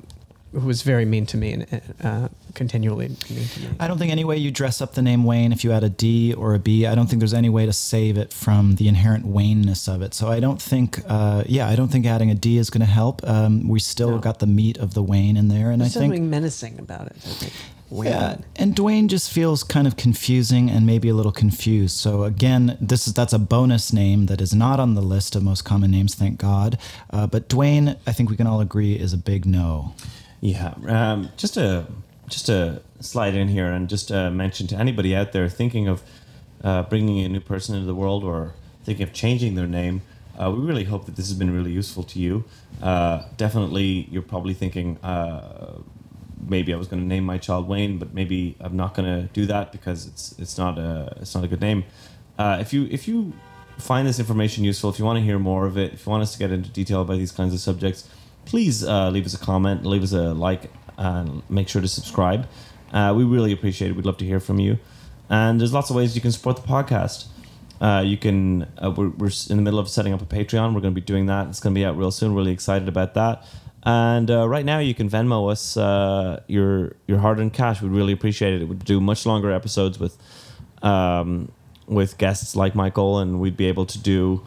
who 0.53 0.67
was 0.67 0.83
very 0.83 1.07
mean 1.07 1.25
to 1.27 1.37
me 1.39 1.49
and 1.55 1.67
uh, 2.05 2.29
continually 2.55 3.09
mean 3.09 3.17
to 3.17 3.61
me. 3.61 3.69
I 3.81 3.87
don't 3.87 3.99
think 3.99 4.13
any 4.13 4.25
way 4.25 4.37
you 4.37 4.51
dress 4.51 4.81
up 4.81 4.95
the 4.95 5.03
name 5.03 5.25
Wayne, 5.25 5.53
if 5.53 5.65
you 5.65 5.73
add 5.73 5.85
a 5.85 5.89
D 5.89 6.33
or 6.35 6.55
a 6.55 6.59
B, 6.59 6.87
I 6.87 6.95
don't 6.95 7.07
think 7.07 7.21
there's 7.21 7.35
any 7.35 7.49
way 7.49 7.67
to 7.67 7.73
save 7.73 8.17
it 8.17 8.33
from 8.33 8.77
the 8.77 8.89
inherent 8.89 9.27
Wayne-ness 9.27 9.89
of 9.89 10.03
it. 10.03 10.15
So 10.15 10.29
I 10.29 10.41
don't 10.41 10.61
think, 10.61 11.01
uh, 11.09 11.45
yeah, 11.47 11.69
I 11.69 11.77
don't 11.77 11.89
think 11.89 12.07
adding 12.07 12.31
a 12.31 12.35
D 12.35 12.59
is 12.59 12.71
going 12.71 12.81
to 12.81 12.87
help. 12.87 13.27
Um, 13.27 13.69
we 13.69 13.81
still 13.81 14.19
got 14.19 14.39
the 14.39 14.47
meat 14.47 14.79
of 14.79 14.95
the 14.95 15.03
Wayne 15.03 15.37
in 15.37 15.49
there, 15.49 15.71
and 15.71 15.81
There's 15.81 15.97
I 15.97 16.01
think 16.01 16.13
something 16.13 16.31
menacing 16.31 16.79
about 16.79 17.07
it. 17.07 17.17
I 17.17 17.29
think. 17.29 17.53
Wayne. 17.91 18.11
Yeah, 18.11 18.39
and 18.57 18.75
Dwayne 18.75 19.09
just 19.09 19.31
feels 19.31 19.63
kind 19.63 19.87
of 19.87 19.99
confusing 19.99 20.71
and 20.71 20.87
maybe 20.87 21.11
a 21.11 21.15
little 21.15 21.31
confused. 21.31 21.95
So 21.99 22.25
again, 22.25 22.79
this 22.81 23.07
is 23.07 23.13
that's 23.13 23.35
a 23.35 23.39
bonus 23.39 23.93
name 23.93 24.27
that 24.27 24.41
is 24.41 24.55
not 24.55 24.81
on 24.81 24.95
the 24.95 25.03
list 25.03 25.37
of 25.37 25.43
most 25.43 25.67
common 25.67 25.91
names, 25.91 26.15
thank 26.15 26.39
God. 26.39 26.79
Uh, 27.11 27.27
but 27.27 27.51
Dwayne, 27.51 27.99
I 28.07 28.13
think 28.13 28.31
we 28.31 28.37
can 28.37 28.47
all 28.47 28.63
agree, 28.63 28.95
is 28.95 29.13
a 29.13 29.19
big 29.19 29.45
no. 29.45 29.95
Yeah, 30.41 30.73
um, 30.89 31.29
just 31.37 31.55
to 31.55 31.87
just 32.33 32.47
to 32.47 32.81
slide 33.01 33.35
in 33.35 33.49
here 33.49 33.67
and 33.67 33.89
just 33.89 34.11
uh, 34.11 34.31
mention 34.31 34.67
to 34.67 34.77
anybody 34.77 35.15
out 35.15 35.33
there 35.33 35.49
thinking 35.49 35.87
of 35.87 36.03
uh, 36.65 36.83
bringing 36.85 37.25
a 37.25 37.29
new 37.29 37.41
person 37.41 37.75
into 37.75 37.87
the 37.87 37.95
world 37.95 38.25
or 38.25 38.55
thinking 38.85 39.03
of 39.03 39.13
changing 39.13 39.55
their 39.55 39.67
name. 39.67 40.01
Uh, 40.39 40.51
we 40.51 40.63
really 40.63 40.85
hope 40.85 41.05
that 41.05 41.15
this 41.15 41.29
has 41.29 41.37
been 41.37 41.53
really 41.53 41.71
useful 41.71 42.03
to 42.03 42.19
you. 42.19 42.45
Uh, 42.83 43.23
definitely, 43.37 44.09
you're 44.11 44.23
probably 44.23 44.55
thinking 44.55 44.97
uh, 45.03 45.79
maybe 46.49 46.73
I 46.73 46.77
was 46.77 46.89
going 46.89 47.03
to 47.03 47.07
name 47.07 47.25
my 47.25 47.37
child 47.37 47.69
Wayne, 47.69 47.99
but 47.99 48.15
maybe 48.15 48.57
I'm 48.61 48.77
not 48.77 48.95
going 48.95 49.07
to 49.07 49.29
do 49.35 49.45
that 49.47 49.71
because 49.71 50.07
it's 50.07 50.35
it's 50.39 50.57
not 50.57 50.79
a 50.79 51.15
it's 51.21 51.35
not 51.35 51.45
a 51.45 51.49
good 51.49 51.61
name. 51.61 51.85
Uh, 52.39 52.57
if 52.61 52.73
you 52.73 52.89
if 52.91 53.07
you 53.07 53.35
find 53.77 54.09
this 54.09 54.19
information 54.19 54.65
useful, 54.65 54.89
if 54.89 54.99
you 54.99 55.05
want 55.05 55.19
to 55.19 55.23
hear 55.23 55.39
more 55.39 55.67
of 55.67 55.77
it, 55.77 55.93
if 55.93 56.07
you 56.07 56.11
want 56.11 56.23
us 56.23 56.33
to 56.33 56.39
get 56.39 56.51
into 56.51 56.71
detail 56.71 57.03
about 57.03 57.19
these 57.19 57.33
kinds 57.33 57.53
of 57.53 57.61
subjects, 57.61 58.09
please 58.47 58.83
leave 58.83 59.27
us 59.27 59.35
a 59.35 59.39
comment, 59.39 59.85
leave 59.85 60.03
us 60.03 60.13
a 60.13 60.33
like, 60.33 60.71
and 60.97 61.43
make 61.49 61.69
sure 61.69 61.83
to 61.83 61.89
subscribe. 61.89 62.49
Uh, 62.93 63.15
we 63.17 63.25
really 63.25 63.53
appreciate 63.53 63.91
it. 63.91 63.97
We'd 63.97 64.07
love 64.07 64.19
to 64.19 64.25
hear 64.25 64.41
from 64.41 64.59
you. 64.59 64.79
And 65.29 65.61
there's 65.61 65.73
lots 65.73 65.89
of 65.91 65.97
ways 65.97 66.15
you 66.15 66.21
can 66.21 66.33
support 66.33 66.57
the 66.57 66.63
podcast. 66.63 67.27
Uh, 67.81 68.03
you 68.05 68.17
can. 68.17 68.63
Uh, 68.83 68.91
we're, 68.91 69.09
we're 69.09 69.31
in 69.51 69.57
the 69.57 69.63
middle 69.63 69.79
of 69.79 69.89
setting 69.89 70.13
up 70.13 70.21
a 70.21 70.25
Patreon. 70.25 70.75
We're 70.75 70.81
going 70.81 70.95
to 70.95 71.01
be 71.01 71.01
doing 71.01 71.27
that. 71.27 71.49
It's 71.49 71.59
going 71.59 71.75
to 71.75 71.79
be 71.79 71.85
out 71.85 71.97
real 71.97 72.11
soon. 72.11 72.35
Really 72.35 72.53
excited 72.53 72.87
about 72.89 73.15
that. 73.15 73.45
And 73.85 74.31
uh, 74.31 74.49
right 74.49 74.65
now, 74.65 74.79
you 74.79 74.95
can 74.95 75.11
Venmo 75.11 75.51
us 75.51 75.77
uh, 75.77 76.43
your 76.47 76.95
your 77.09 77.19
hard-earned 77.19 77.53
cash. 77.53 77.83
We'd 77.83 77.91
really 77.91 78.13
appreciate 78.13 78.55
it. 78.55 78.63
It 78.63 78.67
would 78.67 78.85
do 78.85 79.01
much 79.01 79.27
longer 79.27 79.51
episodes 79.51 79.99
with 79.99 80.17
um, 80.83 81.51
with 81.87 82.19
guests 82.19 82.55
like 82.55 82.77
Michael, 82.77 83.19
and 83.19 83.41
we'd 83.41 83.57
be 83.57 83.67
able 83.67 83.87
to 83.87 83.99
do. 83.99 84.47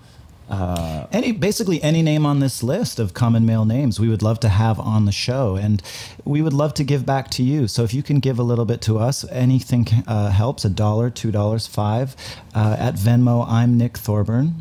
Uh, 0.49 1.07
Any 1.11 1.31
basically 1.31 1.81
any 1.81 2.01
name 2.03 2.25
on 2.25 2.39
this 2.39 2.61
list 2.61 2.99
of 2.99 3.13
common 3.13 3.45
male 3.45 3.65
names 3.65 3.99
we 3.99 4.07
would 4.07 4.21
love 4.21 4.39
to 4.41 4.49
have 4.49 4.79
on 4.79 5.05
the 5.05 5.11
show, 5.11 5.55
and 5.55 5.81
we 6.23 6.41
would 6.41 6.53
love 6.53 6.73
to 6.75 6.83
give 6.83 7.03
back 7.05 7.29
to 7.31 7.41
you. 7.43 7.67
So 7.67 7.83
if 7.83 7.93
you 7.93 8.03
can 8.03 8.19
give 8.19 8.37
a 8.37 8.43
little 8.43 8.65
bit 8.65 8.79
to 8.81 8.99
us, 8.99 9.25
anything 9.31 9.87
uh, 10.07 10.29
helps. 10.29 10.63
A 10.63 10.69
dollar, 10.69 11.09
two 11.09 11.31
dollars, 11.31 11.65
five. 11.67 12.15
Uh, 12.53 12.75
at 12.79 12.95
Venmo, 12.95 13.45
I'm 13.47 13.75
Nick 13.77 13.97
Thorburn. 13.97 14.53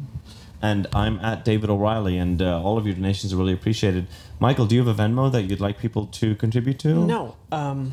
and 0.62 0.86
I'm 0.94 1.18
at 1.20 1.44
David 1.44 1.68
O'Reilly, 1.68 2.16
and 2.16 2.40
uh, 2.40 2.62
all 2.62 2.78
of 2.78 2.86
your 2.86 2.94
donations 2.94 3.32
are 3.34 3.36
really 3.36 3.52
appreciated. 3.52 4.06
Michael, 4.40 4.64
do 4.66 4.74
you 4.76 4.82
have 4.84 4.98
a 4.98 5.02
Venmo 5.02 5.30
that 5.30 5.42
you'd 5.42 5.60
like 5.60 5.78
people 5.78 6.06
to 6.06 6.34
contribute 6.36 6.78
to? 6.78 6.94
No, 7.06 7.36
um, 7.52 7.92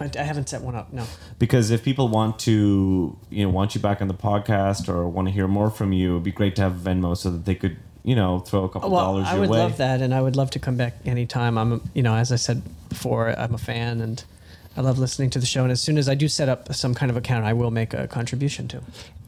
I, 0.00 0.10
I 0.18 0.22
haven't 0.22 0.48
set 0.48 0.62
one 0.62 0.74
up. 0.74 0.92
No. 0.92 1.04
Because 1.38 1.70
if 1.70 1.82
people 1.82 2.08
want 2.08 2.38
to, 2.40 3.16
you 3.30 3.44
know, 3.44 3.50
want 3.50 3.74
you 3.74 3.80
back 3.80 4.00
on 4.02 4.08
the 4.08 4.14
podcast 4.14 4.88
or 4.88 5.08
want 5.08 5.28
to 5.28 5.32
hear 5.32 5.48
more 5.48 5.70
from 5.70 5.92
you, 5.92 6.12
it'd 6.12 6.24
be 6.24 6.32
great 6.32 6.56
to 6.56 6.62
have 6.62 6.74
Venmo 6.74 7.16
so 7.16 7.30
that 7.30 7.44
they 7.44 7.54
could, 7.54 7.76
you 8.04 8.14
know, 8.14 8.40
throw 8.40 8.64
a 8.64 8.68
couple 8.68 8.90
Well, 8.90 9.04
dollars 9.04 9.26
I 9.28 9.38
would 9.38 9.48
way. 9.50 9.58
love 9.58 9.78
that, 9.78 10.00
and 10.02 10.14
I 10.14 10.20
would 10.20 10.36
love 10.36 10.50
to 10.52 10.58
come 10.58 10.76
back 10.76 10.94
anytime. 11.06 11.56
I'm, 11.58 11.88
you 11.94 12.02
know, 12.02 12.14
as 12.14 12.30
I 12.30 12.36
said 12.36 12.62
before, 12.88 13.30
I'm 13.38 13.54
a 13.54 13.58
fan, 13.58 14.00
and 14.00 14.22
I 14.76 14.82
love 14.82 14.98
listening 14.98 15.30
to 15.30 15.38
the 15.38 15.46
show. 15.46 15.62
And 15.62 15.72
as 15.72 15.80
soon 15.80 15.96
as 15.98 16.08
I 16.08 16.14
do 16.14 16.28
set 16.28 16.48
up 16.48 16.72
some 16.74 16.94
kind 16.94 17.10
of 17.10 17.16
account, 17.16 17.44
I 17.44 17.52
will 17.54 17.70
make 17.70 17.94
a 17.94 18.06
contribution 18.06 18.68
to. 18.68 18.82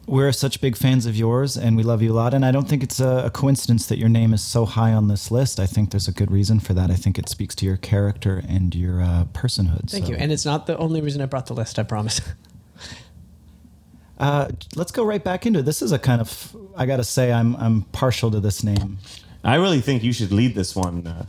We're 0.09 0.31
such 0.31 0.59
big 0.59 0.75
fans 0.75 1.05
of 1.05 1.15
yours, 1.15 1.55
and 1.55 1.77
we 1.77 1.83
love 1.83 2.01
you 2.01 2.11
a 2.11 2.15
lot. 2.15 2.33
And 2.33 2.43
I 2.43 2.51
don't 2.51 2.67
think 2.67 2.81
it's 2.81 2.99
a, 2.99 3.25
a 3.25 3.29
coincidence 3.29 3.85
that 3.85 3.99
your 3.99 4.09
name 4.09 4.33
is 4.33 4.41
so 4.41 4.65
high 4.65 4.91
on 4.91 5.07
this 5.07 5.29
list. 5.29 5.59
I 5.59 5.67
think 5.67 5.91
there's 5.91 6.07
a 6.07 6.11
good 6.11 6.31
reason 6.31 6.59
for 6.59 6.73
that. 6.73 6.89
I 6.89 6.95
think 6.95 7.19
it 7.19 7.29
speaks 7.29 7.53
to 7.55 7.65
your 7.67 7.77
character 7.77 8.41
and 8.47 8.73
your 8.73 9.03
uh, 9.03 9.25
personhood. 9.33 9.91
Thank 9.91 10.05
So, 10.05 10.11
you. 10.11 10.17
And 10.17 10.31
it's 10.31 10.45
not 10.45 10.65
the 10.65 10.75
only 10.79 10.99
reason 10.99 11.21
I 11.21 11.27
brought 11.27 11.45
the 11.45 11.53
list. 11.53 11.77
I 11.77 11.83
promise. 11.83 12.21
uh, 14.19 14.47
let's 14.75 14.91
go 14.91 15.03
right 15.05 15.23
back 15.23 15.45
into 15.45 15.59
it. 15.59 15.65
This 15.65 15.83
is 15.83 15.91
a 15.91 15.99
kind 15.99 16.21
of 16.21 16.55
I 16.75 16.87
got 16.87 16.97
to 16.97 17.03
say 17.03 17.31
I'm 17.31 17.55
I'm 17.57 17.83
partial 17.83 18.31
to 18.31 18.39
this 18.39 18.63
name. 18.63 18.97
I 19.43 19.55
really 19.57 19.79
think 19.79 20.01
you 20.01 20.11
should 20.11 20.31
lead 20.31 20.55
this 20.55 20.75
one. 20.75 21.05
Uh, 21.05 21.25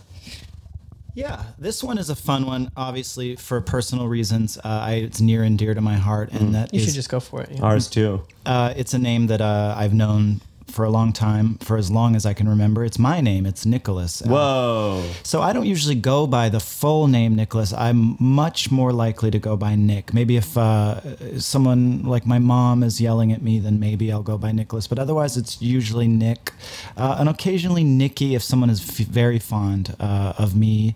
Yeah, 1.20 1.44
this 1.58 1.82
one 1.84 1.98
is 1.98 2.08
a 2.10 2.16
fun 2.16 2.46
one. 2.46 2.70
Obviously, 2.76 3.36
for 3.36 3.60
personal 3.60 4.08
reasons, 4.08 4.56
uh, 4.58 4.60
I, 4.64 4.92
it's 5.06 5.20
near 5.20 5.42
and 5.42 5.58
dear 5.58 5.74
to 5.74 5.80
my 5.80 5.96
heart, 5.96 6.32
and 6.32 6.54
that 6.54 6.72
You 6.72 6.80
is- 6.80 6.86
should 6.86 6.94
just 6.94 7.10
go 7.10 7.20
for 7.20 7.42
it. 7.42 7.50
yeah. 7.52 7.60
ours 7.62 7.88
too. 7.88 8.22
Uh, 8.46 8.72
it's 8.76 8.94
a 8.94 8.98
name 8.98 9.26
that 9.26 9.40
uh, 9.40 9.74
I've 9.76 9.92
known 9.94 10.40
for 10.70 10.84
a 10.84 10.90
long 10.90 11.12
time, 11.12 11.58
for 11.58 11.76
as 11.76 11.90
long 11.90 12.16
as 12.16 12.24
I 12.24 12.32
can 12.34 12.48
remember. 12.48 12.84
It's 12.84 12.98
my 12.98 13.20
name. 13.20 13.46
It's 13.46 13.66
Nicholas. 13.66 14.22
Uh, 14.22 14.28
Whoa. 14.28 15.10
So 15.22 15.42
I 15.42 15.52
don't 15.52 15.66
usually 15.66 15.94
go 15.94 16.26
by 16.26 16.48
the 16.48 16.60
full 16.60 17.06
name 17.08 17.34
Nicholas. 17.34 17.72
I'm 17.72 18.16
much 18.18 18.70
more 18.70 18.92
likely 18.92 19.30
to 19.30 19.38
go 19.38 19.56
by 19.56 19.74
Nick. 19.74 20.14
Maybe 20.14 20.36
if 20.36 20.56
uh, 20.56 21.38
someone 21.38 22.02
like 22.04 22.26
my 22.26 22.38
mom 22.38 22.82
is 22.82 23.00
yelling 23.00 23.32
at 23.32 23.42
me, 23.42 23.58
then 23.58 23.78
maybe 23.80 24.10
I'll 24.12 24.22
go 24.22 24.38
by 24.38 24.52
Nicholas. 24.52 24.86
But 24.86 24.98
otherwise, 24.98 25.36
it's 25.36 25.60
usually 25.60 26.08
Nick, 26.08 26.52
uh, 26.96 27.16
and 27.18 27.28
occasionally 27.28 27.84
Nicky 27.84 28.34
if 28.34 28.42
someone 28.42 28.70
is 28.70 28.80
f- 28.80 29.06
very 29.06 29.38
fond 29.38 29.96
uh, 30.00 30.32
of 30.38 30.54
me. 30.56 30.94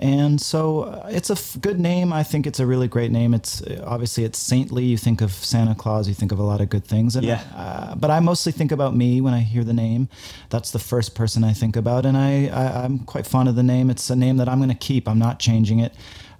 And 0.00 0.40
so 0.40 0.82
uh, 0.82 1.08
it's 1.10 1.28
a 1.30 1.32
f- 1.32 1.56
good 1.60 1.80
name. 1.80 2.12
I 2.12 2.22
think 2.22 2.46
it's 2.46 2.60
a 2.60 2.66
really 2.66 2.86
great 2.86 3.10
name. 3.10 3.34
It's 3.34 3.62
uh, 3.62 3.82
obviously 3.84 4.22
it's 4.24 4.38
saintly. 4.38 4.84
You 4.84 4.96
think 4.96 5.20
of 5.20 5.32
Santa 5.32 5.74
Claus, 5.74 6.06
you 6.06 6.14
think 6.14 6.30
of 6.30 6.38
a 6.38 6.44
lot 6.44 6.60
of 6.60 6.68
good 6.68 6.84
things. 6.84 7.16
And, 7.16 7.26
Yeah. 7.26 7.42
Uh, 7.56 7.94
but 7.96 8.10
I 8.10 8.20
mostly 8.20 8.52
think 8.52 8.70
about 8.72 8.92
me 8.94 8.98
me 8.98 9.20
when 9.20 9.32
I 9.32 9.38
hear 9.40 9.62
the 9.64 9.72
name. 9.72 10.08
That's 10.50 10.70
the 10.72 10.78
first 10.80 11.14
person 11.14 11.44
I 11.44 11.52
think 11.52 11.76
about, 11.76 12.04
and 12.04 12.16
I, 12.16 12.48
I 12.48 12.84
I'm 12.84 12.98
quite 12.98 13.26
fond 13.28 13.48
of 13.48 13.54
the 13.54 13.62
name. 13.62 13.90
It's 13.90 14.10
a 14.10 14.16
name 14.16 14.38
that 14.38 14.48
I'm 14.48 14.58
going 14.58 14.70
to 14.70 14.74
keep. 14.88 15.08
I'm 15.08 15.18
not 15.20 15.38
changing 15.38 15.78
it. 15.78 15.92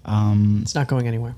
Um, 0.04 0.58
It's 0.62 0.74
not 0.74 0.88
going 0.88 1.06
anywhere. 1.06 1.34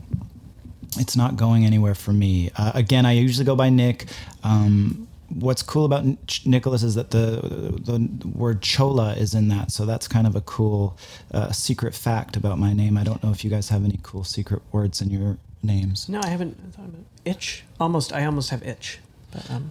it's 0.98 1.14
not 1.16 1.36
going 1.36 1.64
anywhere 1.66 1.94
for 1.94 2.12
me. 2.12 2.50
Uh, 2.56 2.72
again, 2.74 3.04
I 3.06 3.12
usually 3.12 3.44
go 3.44 3.54
by 3.54 3.68
Nick. 3.70 4.06
Um, 4.42 5.08
what's 5.30 5.62
cool 5.62 5.84
about 5.84 6.04
Nicholas 6.44 6.82
is 6.82 6.94
that 6.96 7.10
the 7.10 7.40
the 7.84 8.28
word 8.28 8.62
chola 8.62 9.14
is 9.14 9.34
in 9.34 9.48
that, 9.48 9.70
so 9.72 9.86
that's 9.86 10.06
kind 10.08 10.26
of 10.26 10.34
a 10.36 10.40
cool 10.42 10.96
uh, 11.32 11.52
secret 11.52 11.94
fact 11.94 12.36
about 12.36 12.58
my 12.58 12.72
name. 12.72 12.96
I 12.98 13.04
don't 13.04 13.22
know 13.22 13.30
if 13.30 13.44
you 13.44 13.50
guys 13.50 13.68
have 13.70 13.84
any 13.84 13.98
cool 14.02 14.24
secret 14.24 14.62
words 14.72 15.00
in 15.00 15.10
your 15.10 15.38
names. 15.62 16.08
No, 16.08 16.20
I 16.22 16.28
haven't 16.28 16.56
thought 16.74 16.86
about 16.86 17.02
itch. 17.24 17.64
Almost, 17.78 18.12
I 18.12 18.24
almost 18.24 18.50
have 18.50 18.62
itch. 18.62 18.98
But 19.32 19.48
um, 19.48 19.70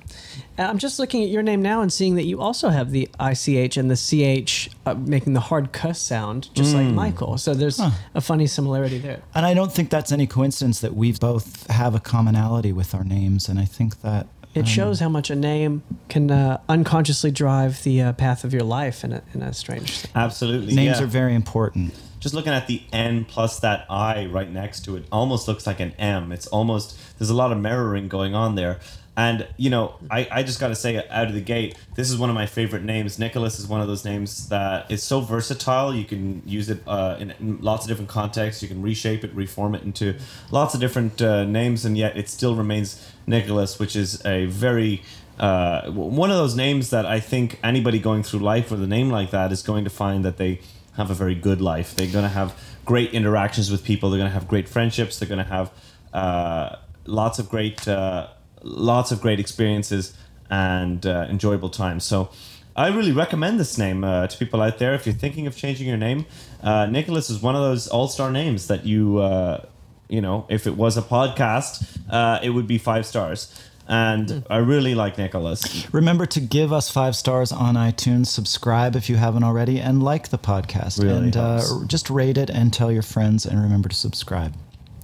I'm 0.58 0.78
just 0.78 1.00
looking 1.00 1.22
at 1.22 1.28
your 1.30 1.44
name 1.44 1.62
now 1.62 1.82
and 1.82 1.92
seeing 1.92 2.16
that 2.16 2.24
you 2.24 2.40
also 2.40 2.70
have 2.70 2.92
the 2.92 3.10
ich 3.20 3.76
and 3.76 3.92
the 3.92 3.98
ch 4.46 4.70
uh, 4.86 4.94
making 4.94 5.34
the 5.34 5.42
hard 5.42 5.74
cuss 5.74 6.00
sound, 6.02 6.48
just 6.54 6.74
like 6.74 6.88
Michael. 6.88 7.38
So 7.38 7.54
there's 7.54 7.78
Huh. 7.78 7.92
a 8.16 8.22
funny 8.22 8.48
similarity 8.48 9.00
there. 9.00 9.22
And 9.36 9.46
I 9.46 9.54
don't 9.54 9.70
think 9.74 9.90
that's 9.90 10.14
any 10.14 10.28
coincidence 10.28 10.80
that 10.80 10.96
we 10.96 11.12
both 11.12 11.68
have 11.70 11.94
a 11.94 12.00
commonality 12.00 12.72
with 12.72 12.96
our 12.96 13.04
names, 13.04 13.50
and 13.50 13.60
I 13.60 13.66
think 13.66 14.00
that 14.02 14.28
It 14.56 14.62
um, 14.62 14.66
shows 14.66 15.00
how 15.00 15.10
much 15.10 15.30
a 15.30 15.36
name 15.36 15.84
can 16.08 16.32
uh, 16.32 16.60
unconsciously 16.68 17.32
drive 17.32 17.84
the 17.84 18.02
uh, 18.02 18.14
path 18.14 18.44
of 18.44 18.54
your 18.54 18.64
life 18.64 19.04
in 19.04 19.14
a, 19.14 19.22
in 19.34 19.42
a 19.42 19.54
strange. 19.54 20.06
Absolutely. 20.16 20.74
names 20.74 20.98
yeah. 20.98 21.04
are 21.04 21.08
very 21.08 21.36
important. 21.36 21.94
just 22.20 22.36
looking 22.36 22.54
at 22.54 22.68
the 22.68 22.82
N 22.92 23.26
plus 23.26 23.60
that 23.60 23.86
I 23.90 24.26
right 24.26 24.50
next 24.52 24.86
to 24.86 24.96
it 24.96 25.06
almost 25.12 25.48
looks 25.48 25.66
like 25.66 25.80
an 25.80 25.94
M. 25.98 26.32
It's 26.32 26.48
almost 26.48 26.98
there's 27.18 27.30
a 27.30 27.36
lot 27.36 27.52
of 27.52 27.60
mirroring 27.60 28.08
going 28.08 28.36
on 28.36 28.56
there. 28.56 28.80
And 29.18 29.48
you 29.58 29.70
know, 29.70 29.96
I, 30.10 30.28
I 30.32 30.44
just 30.44 30.62
gotta 30.62 30.76
say 30.76 30.96
out 31.10 31.28
of 31.28 31.34
the 31.34 31.42
gate, 31.42 31.78
this 31.96 32.10
is 32.10 32.18
one 32.18 32.30
of 32.30 32.36
my 32.36 32.46
favorite 32.46 32.84
names. 32.84 33.20
Nicholas 33.20 33.60
is 33.60 33.68
one 33.68 33.82
of 33.82 33.88
those 33.88 34.06
names 34.06 34.48
that 34.48 34.90
is 34.90 35.04
so 35.04 35.20
versatile. 35.20 35.94
You 35.94 36.06
can 36.06 36.42
use 36.46 36.70
it 36.70 36.82
uh, 36.88 37.18
in, 37.20 37.32
in 37.32 37.60
lots 37.62 37.84
of 37.84 37.90
different 37.90 38.10
contexts. 38.10 38.62
You 38.62 38.70
can 38.70 38.82
reshape 38.82 39.26
it, 39.26 39.34
reform 39.34 39.76
it 39.76 39.84
into 39.84 40.16
lots 40.52 40.74
of 40.74 40.80
different 40.80 41.22
uh, 41.22 41.44
names, 41.44 41.84
and 41.84 41.98
yet 41.98 42.16
it 42.16 42.30
still 42.30 42.56
remains 42.56 43.06
Nicholas, 43.30 43.80
which 43.80 43.96
is 43.96 44.26
a 44.26 44.46
very 44.48 45.02
uh, 45.40 45.90
one 45.92 46.30
of 46.30 46.38
those 46.38 46.56
names 46.56 46.90
that 46.90 47.06
I 47.06 47.22
think 47.22 47.60
anybody 47.64 47.98
going 47.98 48.24
through 48.24 48.42
life 48.42 48.72
with 48.72 48.84
a 48.84 48.88
name 48.88 49.10
like 49.10 49.32
that 49.32 49.52
is 49.54 49.62
going 49.62 49.86
to 49.86 49.90
find 49.90 50.26
that 50.26 50.36
they 50.36 50.60
have 50.98 51.10
a 51.10 51.14
very 51.14 51.36
good 51.36 51.62
life. 51.62 51.96
They're 51.96 52.12
going 52.12 52.24
to 52.24 52.30
have 52.30 52.54
great 52.84 53.14
interactions 53.14 53.72
with 53.72 53.86
people. 53.86 54.10
They're 54.10 54.20
going 54.20 54.30
to 54.30 54.34
have 54.34 54.50
great 54.50 54.68
friendships. 54.68 55.18
They're 55.18 55.30
going 55.30 55.46
to 55.46 55.52
have 55.52 55.72
uh, 56.14 56.76
lots 57.06 57.40
of 57.40 57.48
great, 57.50 57.88
uh, 57.88 58.28
lots 58.64 59.12
of 59.12 59.22
great 59.22 59.40
experiences 59.40 60.14
and 60.50 61.06
uh, 61.06 61.28
enjoyable 61.30 61.70
times. 61.70 62.04
So. 62.04 62.30
I 62.76 62.88
really 62.88 63.12
recommend 63.12 63.60
this 63.60 63.78
name 63.78 64.06
uh, 64.06 64.28
to 64.28 64.38
people 64.38 64.62
out 64.62 64.78
there. 64.78 64.94
If 64.94 65.06
you're 65.06 65.14
thinking 65.14 65.48
of 65.48 65.58
changing 65.58 65.86
your 65.86 65.98
name, 65.98 66.26
uh, 66.64 66.86
Nicholas 66.86 67.30
is 67.30 67.42
one 67.42 67.54
of 67.54 67.62
those 67.62 67.90
all-star 67.90 68.32
names 68.32 68.68
that 68.68 68.86
you, 68.86 69.18
uh, 69.18 69.66
you 70.10 70.20
know, 70.20 70.46
if 70.50 70.68
it 70.68 70.76
was 70.76 70.98
a 70.98 71.02
podcast, 71.02 71.98
uh, 72.10 72.40
it 72.44 72.50
would 72.50 72.68
be 72.68 72.78
five 72.78 73.06
stars. 73.06 73.54
And 73.88 74.46
I 74.52 74.58
really 74.58 74.94
like 74.94 75.18
Nicholas. 75.18 75.92
Remember 75.92 76.28
to 76.28 76.40
give 76.40 76.72
us 76.72 76.92
five 76.92 77.16
stars 77.16 77.52
on 77.52 77.74
iTunes, 77.74 78.28
subscribe 78.28 78.96
if 78.96 79.10
you 79.10 79.16
haven't 79.16 79.44
already, 79.44 79.80
and 79.80 80.04
like 80.04 80.30
the 80.30 80.38
podcast. 80.38 81.02
Really 81.02 81.18
and 81.18 81.38
uh, 81.38 81.62
just 81.88 82.08
rate 82.12 82.38
it 82.38 82.52
and 82.52 82.72
tell 82.72 82.92
your 82.92 83.02
friends, 83.02 83.48
and 83.48 83.60
remember 83.60 83.90
to 83.90 83.96
subscribe. 83.96 84.54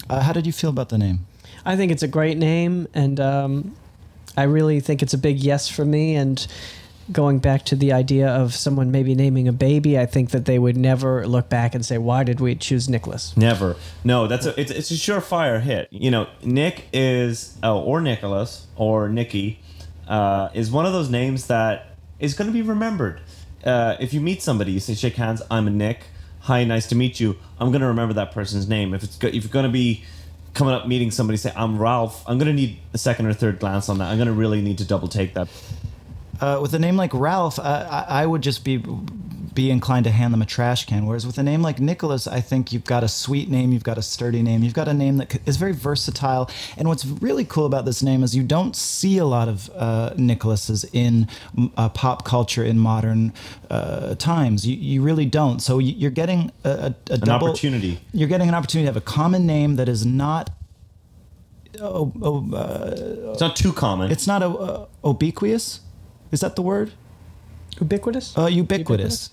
Uh, 0.07 0.21
how 0.21 0.33
did 0.33 0.45
you 0.45 0.53
feel 0.53 0.69
about 0.69 0.89
the 0.89 0.99
name? 0.99 1.25
I 1.65 1.75
think 1.75 1.91
it's 1.91 2.03
a 2.03 2.07
great 2.07 2.37
name, 2.37 2.87
and 2.93 3.19
um, 3.19 3.75
I 4.37 4.43
really 4.43 4.79
think 4.81 5.01
it's 5.01 5.15
a 5.15 5.17
big 5.17 5.39
yes 5.39 5.67
for 5.67 5.83
me. 5.83 6.15
And 6.15 6.45
going 7.11 7.39
back 7.39 7.63
to 7.65 7.75
the 7.75 7.91
idea 7.91 8.27
of 8.27 8.53
someone 8.53 8.91
maybe 8.91 9.15
naming 9.15 9.47
a 9.47 9.53
baby, 9.53 9.97
I 9.99 10.05
think 10.05 10.31
that 10.31 10.45
they 10.45 10.57
would 10.57 10.77
never 10.77 11.27
look 11.27 11.49
back 11.49 11.75
and 11.75 11.85
say, 11.85 11.97
"Why 11.97 12.23
did 12.23 12.39
we 12.39 12.55
choose 12.55 12.89
Nicholas?" 12.89 13.35
Never. 13.37 13.75
No, 14.03 14.27
that's 14.27 14.45
a 14.45 14.59
it's, 14.59 14.71
it's 14.71 14.91
a 14.91 14.95
surefire 14.95 15.61
hit. 15.61 15.87
You 15.91 16.11
know, 16.11 16.27
Nick 16.43 16.85
is 16.93 17.57
oh, 17.63 17.79
or 17.79 18.01
Nicholas 18.01 18.67
or 18.75 19.09
Nikki 19.09 19.59
uh, 20.07 20.49
is 20.53 20.71
one 20.71 20.85
of 20.85 20.93
those 20.93 21.09
names 21.09 21.47
that 21.47 21.95
is 22.19 22.33
going 22.33 22.47
to 22.47 22.53
be 22.53 22.61
remembered. 22.61 23.21
Uh, 23.63 23.95
if 23.99 24.13
you 24.13 24.21
meet 24.21 24.41
somebody, 24.41 24.71
you 24.71 24.79
say 24.79 24.93
shake 24.93 25.15
hands. 25.15 25.41
I'm 25.49 25.67
a 25.67 25.71
Nick. 25.71 26.01
Hi, 26.41 26.63
nice 26.63 26.87
to 26.87 26.95
meet 26.95 27.19
you. 27.19 27.37
I'm 27.59 27.69
going 27.69 27.81
to 27.81 27.87
remember 27.87 28.13
that 28.15 28.31
person's 28.31 28.67
name. 28.67 28.93
If 28.93 29.03
it's 29.03 29.17
go- 29.17 29.27
if 29.27 29.43
you're 29.43 29.51
going 29.51 29.65
to 29.65 29.71
be 29.71 30.03
coming 30.53 30.73
up 30.73 30.87
meeting 30.87 31.11
somebody, 31.11 31.37
say 31.37 31.51
I'm 31.55 31.79
Ralph. 31.79 32.23
I'm 32.27 32.37
going 32.37 32.47
to 32.47 32.53
need 32.53 32.79
a 32.93 32.97
second 32.97 33.25
or 33.25 33.33
third 33.33 33.59
glance 33.59 33.89
on 33.89 33.97
that. 33.97 34.05
I'm 34.05 34.17
going 34.17 34.27
to 34.27 34.33
really 34.33 34.61
need 34.61 34.77
to 34.77 34.85
double 34.85 35.07
take 35.07 35.33
that. 35.33 35.47
Uh, 36.41 36.59
with 36.61 36.73
a 36.73 36.79
name 36.79 36.97
like 36.97 37.13
Ralph, 37.13 37.59
uh, 37.59 37.87
I, 38.07 38.23
I 38.23 38.25
would 38.25 38.41
just 38.41 38.63
be 38.63 38.83
be 39.53 39.71
inclined 39.71 40.03
to 40.03 40.11
hand 40.11 40.33
them 40.33 40.41
a 40.41 40.45
trash 40.45 40.85
can. 40.85 41.05
Whereas 41.05 41.25
with 41.25 41.37
a 41.37 41.43
name 41.43 41.61
like 41.61 41.79
Nicholas, 41.79 42.27
I 42.27 42.41
think 42.41 42.73
you've 42.73 42.83
got 42.83 43.05
a 43.05 43.07
sweet 43.07 43.49
name, 43.49 43.71
you've 43.71 43.85
got 43.85 43.97
a 43.97 44.01
sturdy 44.01 44.41
name, 44.41 44.63
you've 44.63 44.73
got 44.73 44.89
a 44.89 44.93
name 44.93 45.15
that 45.15 45.37
is 45.47 45.55
very 45.55 45.71
versatile. 45.71 46.49
And 46.77 46.89
what's 46.89 47.05
really 47.05 47.45
cool 47.45 47.65
about 47.65 47.85
this 47.85 48.03
name 48.03 48.21
is 48.21 48.35
you 48.35 48.43
don't 48.43 48.75
see 48.75 49.17
a 49.17 49.23
lot 49.25 49.47
of 49.47 49.69
uh, 49.73 50.09
Nicholases 50.17 50.83
in 50.91 51.29
uh, 51.77 51.87
pop 51.87 52.25
culture 52.25 52.65
in 52.65 52.77
modern 52.77 53.31
uh, 53.69 54.15
times. 54.15 54.67
You, 54.67 54.75
you 54.75 55.01
really 55.01 55.25
don't. 55.25 55.61
So 55.61 55.79
you- 55.79 55.93
you're 55.95 56.11
getting 56.11 56.51
a, 56.65 56.69
a, 56.69 56.95
a 57.11 57.13
An 57.13 57.19
double 57.21 57.47
opportunity. 57.47 58.01
You're 58.11 58.27
getting 58.27 58.49
an 58.49 58.55
opportunity 58.55 58.87
to 58.87 58.93
have 58.93 58.97
a 59.01 59.05
common 59.05 59.45
name 59.47 59.77
that 59.77 59.87
is 59.87 60.05
not. 60.05 60.49
Oh, 61.79 62.11
oh, 62.21 62.53
uh, 62.53 63.31
It's 63.31 63.39
not 63.41 63.55
too 63.55 63.71
common. 63.71 64.11
it's 64.11 64.27
not 64.27 64.43
a, 64.43 64.47
uh, 64.49 64.85
ubiquitous. 65.05 65.79
Is 66.35 66.41
that 66.41 66.57
the 66.57 66.61
word? 66.61 66.91
Ubiquitous. 67.79 68.37
Uh, 68.37 68.47
ubiquitous. 68.47 69.29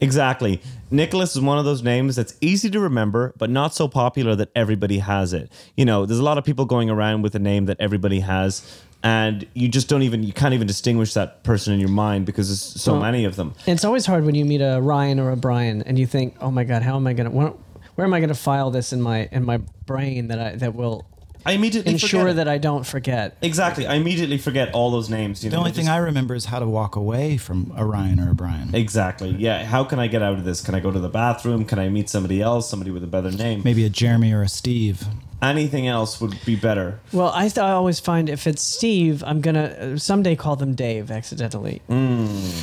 Exactly. 0.00 0.60
Nicholas 0.90 1.36
is 1.36 1.40
one 1.40 1.56
of 1.56 1.64
those 1.64 1.84
names 1.84 2.16
that's 2.16 2.34
easy 2.40 2.68
to 2.70 2.80
remember, 2.80 3.32
but 3.38 3.48
not 3.48 3.76
so 3.76 3.86
popular 3.86 4.34
that 4.34 4.50
everybody 4.56 4.98
has 4.98 5.32
it. 5.32 5.52
You 5.76 5.84
know, 5.84 6.04
there's 6.04 6.18
a 6.18 6.24
lot 6.24 6.36
of 6.36 6.42
people 6.42 6.64
going 6.64 6.90
around 6.90 7.22
with 7.22 7.36
a 7.36 7.38
name 7.38 7.66
that 7.66 7.76
everybody 7.78 8.18
has, 8.20 8.82
and 9.04 9.46
you 9.54 9.68
just 9.68 9.88
don't 9.88 10.02
even, 10.02 10.24
you 10.24 10.32
can't 10.32 10.52
even 10.52 10.66
distinguish 10.66 11.14
that 11.14 11.44
person 11.44 11.72
in 11.72 11.78
your 11.78 11.88
mind 11.90 12.26
because 12.26 12.48
there's 12.48 12.82
so 12.82 12.94
Well, 12.94 13.02
many 13.02 13.24
of 13.24 13.36
them. 13.36 13.54
It's 13.64 13.84
always 13.84 14.04
hard 14.04 14.24
when 14.24 14.34
you 14.34 14.44
meet 14.44 14.62
a 14.62 14.80
Ryan 14.82 15.20
or 15.20 15.30
a 15.30 15.36
Brian, 15.36 15.80
and 15.82 15.96
you 15.96 16.08
think, 16.08 16.34
"Oh 16.40 16.50
my 16.50 16.64
God, 16.64 16.82
how 16.82 16.96
am 16.96 17.06
I 17.06 17.12
gonna? 17.12 17.30
Where, 17.30 17.52
where 17.94 18.04
am 18.04 18.12
I 18.14 18.18
gonna 18.18 18.34
file 18.34 18.72
this 18.72 18.92
in 18.92 19.00
my 19.00 19.28
in 19.30 19.44
my 19.44 19.58
brain 19.86 20.26
that 20.26 20.40
I 20.40 20.56
that 20.56 20.74
will 20.74 21.06
I 21.46 21.52
immediately 21.52 21.92
ensure 21.92 22.20
forget 22.22 22.36
that 22.36 22.48
I 22.48 22.58
don't 22.58 22.84
forget?" 22.86 23.36
Exactly. 23.42 23.86
I 23.86 23.94
immediately 23.94 24.38
forget 24.38 24.72
all 24.72 24.90
those 24.90 25.08
names. 25.10 25.42
You 25.44 25.50
The 25.50 25.56
know, 25.56 25.60
only 25.60 25.70
they 25.72 25.76
thing 25.76 25.84
just- 25.86 25.94
I 25.94 25.98
remember 25.98 26.34
is 26.34 26.46
how 26.46 26.58
to 26.58 26.66
walk 26.66 26.96
away 26.96 27.36
from 27.36 27.72
a 27.76 27.84
Ryan 27.84 28.20
or 28.20 28.30
a 28.30 28.34
Brian. 28.34 28.74
Exactly. 28.74 29.34
Yeah. 29.38 29.64
How 29.64 29.84
can 29.84 29.98
I 29.98 30.06
get 30.06 30.22
out 30.22 30.34
of 30.34 30.44
this? 30.44 30.60
Can 30.60 30.74
I 30.74 30.80
go 30.80 30.90
to 30.90 30.98
the 31.00 31.08
bathroom? 31.08 31.64
Can 31.64 31.78
I 31.78 31.88
meet 31.88 32.08
somebody 32.08 32.40
else? 32.40 32.68
Somebody 32.68 32.90
with 32.90 33.04
a 33.04 33.06
better 33.08 33.30
name? 33.30 33.62
Maybe 33.64 33.84
a 33.84 33.90
Jeremy 33.90 34.32
or 34.32 34.42
a 34.42 34.48
Steve. 34.48 35.04
Anything 35.42 35.86
else 35.86 36.20
would 36.22 36.42
be 36.46 36.56
better. 36.56 37.00
Well, 37.12 37.30
I, 37.34 37.42
th- 37.48 37.58
I 37.58 37.72
always 37.72 38.00
find 38.00 38.30
if 38.30 38.46
it's 38.46 38.62
Steve, 38.62 39.22
I'm 39.26 39.42
gonna 39.42 39.64
uh, 39.94 39.98
someday 39.98 40.36
call 40.36 40.56
them 40.56 40.74
Dave 40.74 41.10
accidentally, 41.10 41.82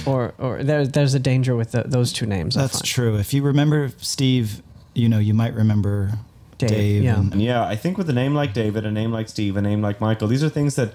or 0.07 0.33
or 0.39 0.63
there, 0.63 0.87
there's 0.87 1.13
a 1.13 1.19
danger 1.19 1.55
with 1.55 1.73
the, 1.73 1.83
those 1.85 2.11
two 2.11 2.25
names. 2.25 2.55
That's 2.55 2.81
true. 2.81 3.17
If 3.17 3.33
you 3.35 3.43
remember 3.43 3.91
Steve, 3.99 4.63
you 4.95 5.07
know, 5.09 5.19
you 5.19 5.35
might 5.35 5.53
remember 5.53 6.13
Dave, 6.67 6.77
Dave. 6.77 7.03
yeah. 7.03 7.19
and- 7.19 7.33
And 7.33 7.41
yeah, 7.41 7.63
I 7.65 7.75
think 7.75 7.97
with 7.97 8.09
a 8.09 8.13
name 8.13 8.33
like 8.33 8.53
David, 8.53 8.85
a 8.85 8.91
name 8.91 9.11
like 9.11 9.29
Steve, 9.29 9.57
a 9.57 9.61
name 9.61 9.81
like 9.81 9.99
Michael, 10.01 10.27
these 10.27 10.43
are 10.43 10.49
things 10.49 10.75
that 10.75 10.93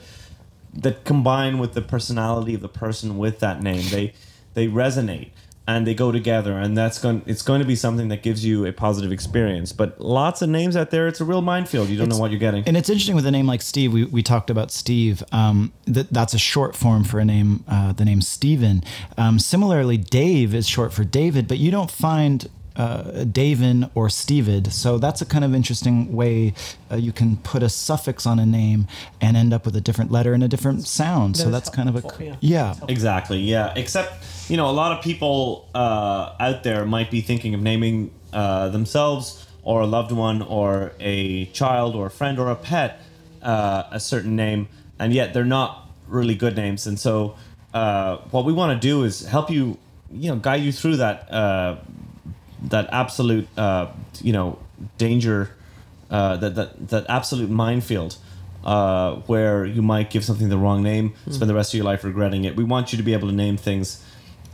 that 0.75 1.05
combine 1.05 1.59
with 1.59 1.73
the 1.73 1.81
personality 1.83 2.55
of 2.55 2.61
the 2.61 2.69
person 2.69 3.17
with 3.19 3.39
that 3.41 3.63
name. 3.63 3.83
They 3.91 4.13
they 4.55 4.69
resonate 4.69 5.31
and 5.69 5.85
they 5.87 5.95
go 5.95 6.13
together, 6.13 6.57
and 6.59 6.77
that's 6.79 6.99
going. 7.01 7.23
It's 7.27 7.43
going 7.43 7.61
to 7.61 7.67
be 7.67 7.75
something 7.75 8.07
that 8.09 8.23
gives 8.23 8.45
you 8.45 8.67
a 8.67 8.73
positive 8.73 9.11
experience. 9.11 9.73
But 9.73 10.01
lots 10.01 10.41
of 10.43 10.49
names 10.49 10.77
out 10.77 10.91
there, 10.91 11.09
it's 11.09 11.21
a 11.21 11.25
real 11.25 11.43
minefield. 11.43 11.89
You 11.89 11.97
don't 11.99 12.09
know 12.09 12.19
what 12.19 12.31
you're 12.31 12.39
getting. 12.39 12.63
And 12.69 12.77
it's 12.77 12.89
interesting 12.89 13.17
with 13.17 13.27
a 13.27 13.31
name 13.33 13.47
like 13.47 13.63
Steve. 13.63 13.93
We, 13.93 14.05
we 14.05 14.23
talked 14.23 14.49
about 14.51 14.71
Steve. 14.71 15.25
Um, 15.33 15.73
that 15.87 16.13
that's 16.13 16.35
a 16.35 16.39
short 16.39 16.77
form 16.77 17.03
for 17.05 17.19
a 17.19 17.25
name. 17.25 17.65
Uh, 17.67 17.93
the 17.93 18.05
name 18.05 18.21
Stephen. 18.21 18.85
Um, 19.19 19.39
similarly, 19.41 19.97
Dave 19.97 20.55
is 20.55 20.69
short 20.69 20.93
for 20.93 21.03
David, 21.05 21.49
but 21.49 21.59
you 21.59 21.71
don't 21.73 21.91
find 21.91 22.49
uh, 22.77 23.25
Davin 23.25 23.91
or 23.95 24.09
Stevid. 24.09 24.73
So 24.73 24.99
that's 24.99 25.23
a 25.23 25.27
kind 25.27 25.45
of 25.45 25.55
interesting 25.55 26.15
way 26.15 26.55
uh, 26.91 26.97
you 26.97 27.13
can 27.13 27.37
put 27.39 27.63
a 27.63 27.69
suffix 27.69 28.27
on 28.27 28.39
a 28.39 28.47
name 28.47 28.87
and 29.21 29.37
end 29.37 29.53
up 29.53 29.65
with 29.65 29.77
a 29.77 29.81
different 29.81 30.11
letter 30.11 30.33
and 30.33 30.43
a 30.43 30.49
different 30.49 30.87
sound. 30.87 31.37
so 31.37 31.45
That 31.45 31.49
is 31.49 31.53
that's 31.53 31.71
kind 31.71 31.89
of 31.89 31.97
a 31.97 32.01
helpful, 32.01 32.27
yeah. 32.27 32.37
yeah. 32.41 32.75
Exactly. 32.89 33.41
Yeah. 33.41 33.73
Except, 33.77 34.25
you 34.51 34.57
know, 34.57 34.71
a 34.71 34.73
lot 34.73 34.97
of 34.97 35.03
people 35.03 35.69
uh, 35.75 36.35
out 36.39 36.63
there 36.63 36.85
might 36.85 37.11
be 37.11 37.21
thinking 37.21 37.55
of 37.55 37.61
naming 37.63 38.11
uh, 38.33 38.69
themselves 38.69 39.47
or 39.63 39.81
a 39.81 39.87
loved 39.87 40.13
one 40.13 40.43
or 40.43 40.93
a 41.01 41.47
child 41.47 41.97
or 41.97 42.07
a 42.07 42.11
friend 42.11 42.39
or 42.39 42.51
a 42.51 42.57
pet 42.57 43.01
uh, 43.43 43.85
a 43.91 44.01
certain 44.01 44.37
name, 44.37 44.69
and 44.99 45.13
yet 45.13 45.33
they're 45.33 45.45
not 45.45 45.89
really 46.09 46.35
good 46.35 46.57
names. 46.57 46.87
And 46.87 46.99
so, 46.99 47.37
uh, 47.73 48.19
what 48.31 48.45
we 48.45 48.53
want 48.53 48.81
to 48.81 48.87
do 48.89 49.05
is 49.05 49.25
help 49.27 49.51
you, 49.51 49.79
you 50.11 50.31
know, 50.31 50.37
guide 50.37 50.63
you 50.63 50.73
through 50.73 50.97
that 50.97 51.33
uh, 51.33 51.77
that 52.65 52.89
absolute, 52.93 53.47
uh, 53.57 53.89
you 54.23 54.33
know, 54.33 54.59
danger, 54.99 55.51
uh, 56.11 56.37
that 56.37 56.55
that 56.55 56.89
that 56.89 57.07
absolute 57.09 57.51
minefield 57.51 58.17
uh, 58.65 59.17
where 59.27 59.65
you 59.65 59.81
might 59.81 60.11
give 60.11 60.25
something 60.25 60.49
the 60.49 60.59
wrong 60.59 60.83
name, 60.83 61.15
spend 61.31 61.49
the 61.49 61.55
rest 61.55 61.73
of 61.73 61.79
your 61.79 61.85
life 61.85 62.03
regretting 62.05 62.45
it. 62.45 62.57
We 62.57 62.65
want 62.65 62.93
you 62.93 62.97
to 62.99 63.03
be 63.05 63.13
able 63.13 63.29
to 63.29 63.35
name 63.35 63.57
things 63.57 64.05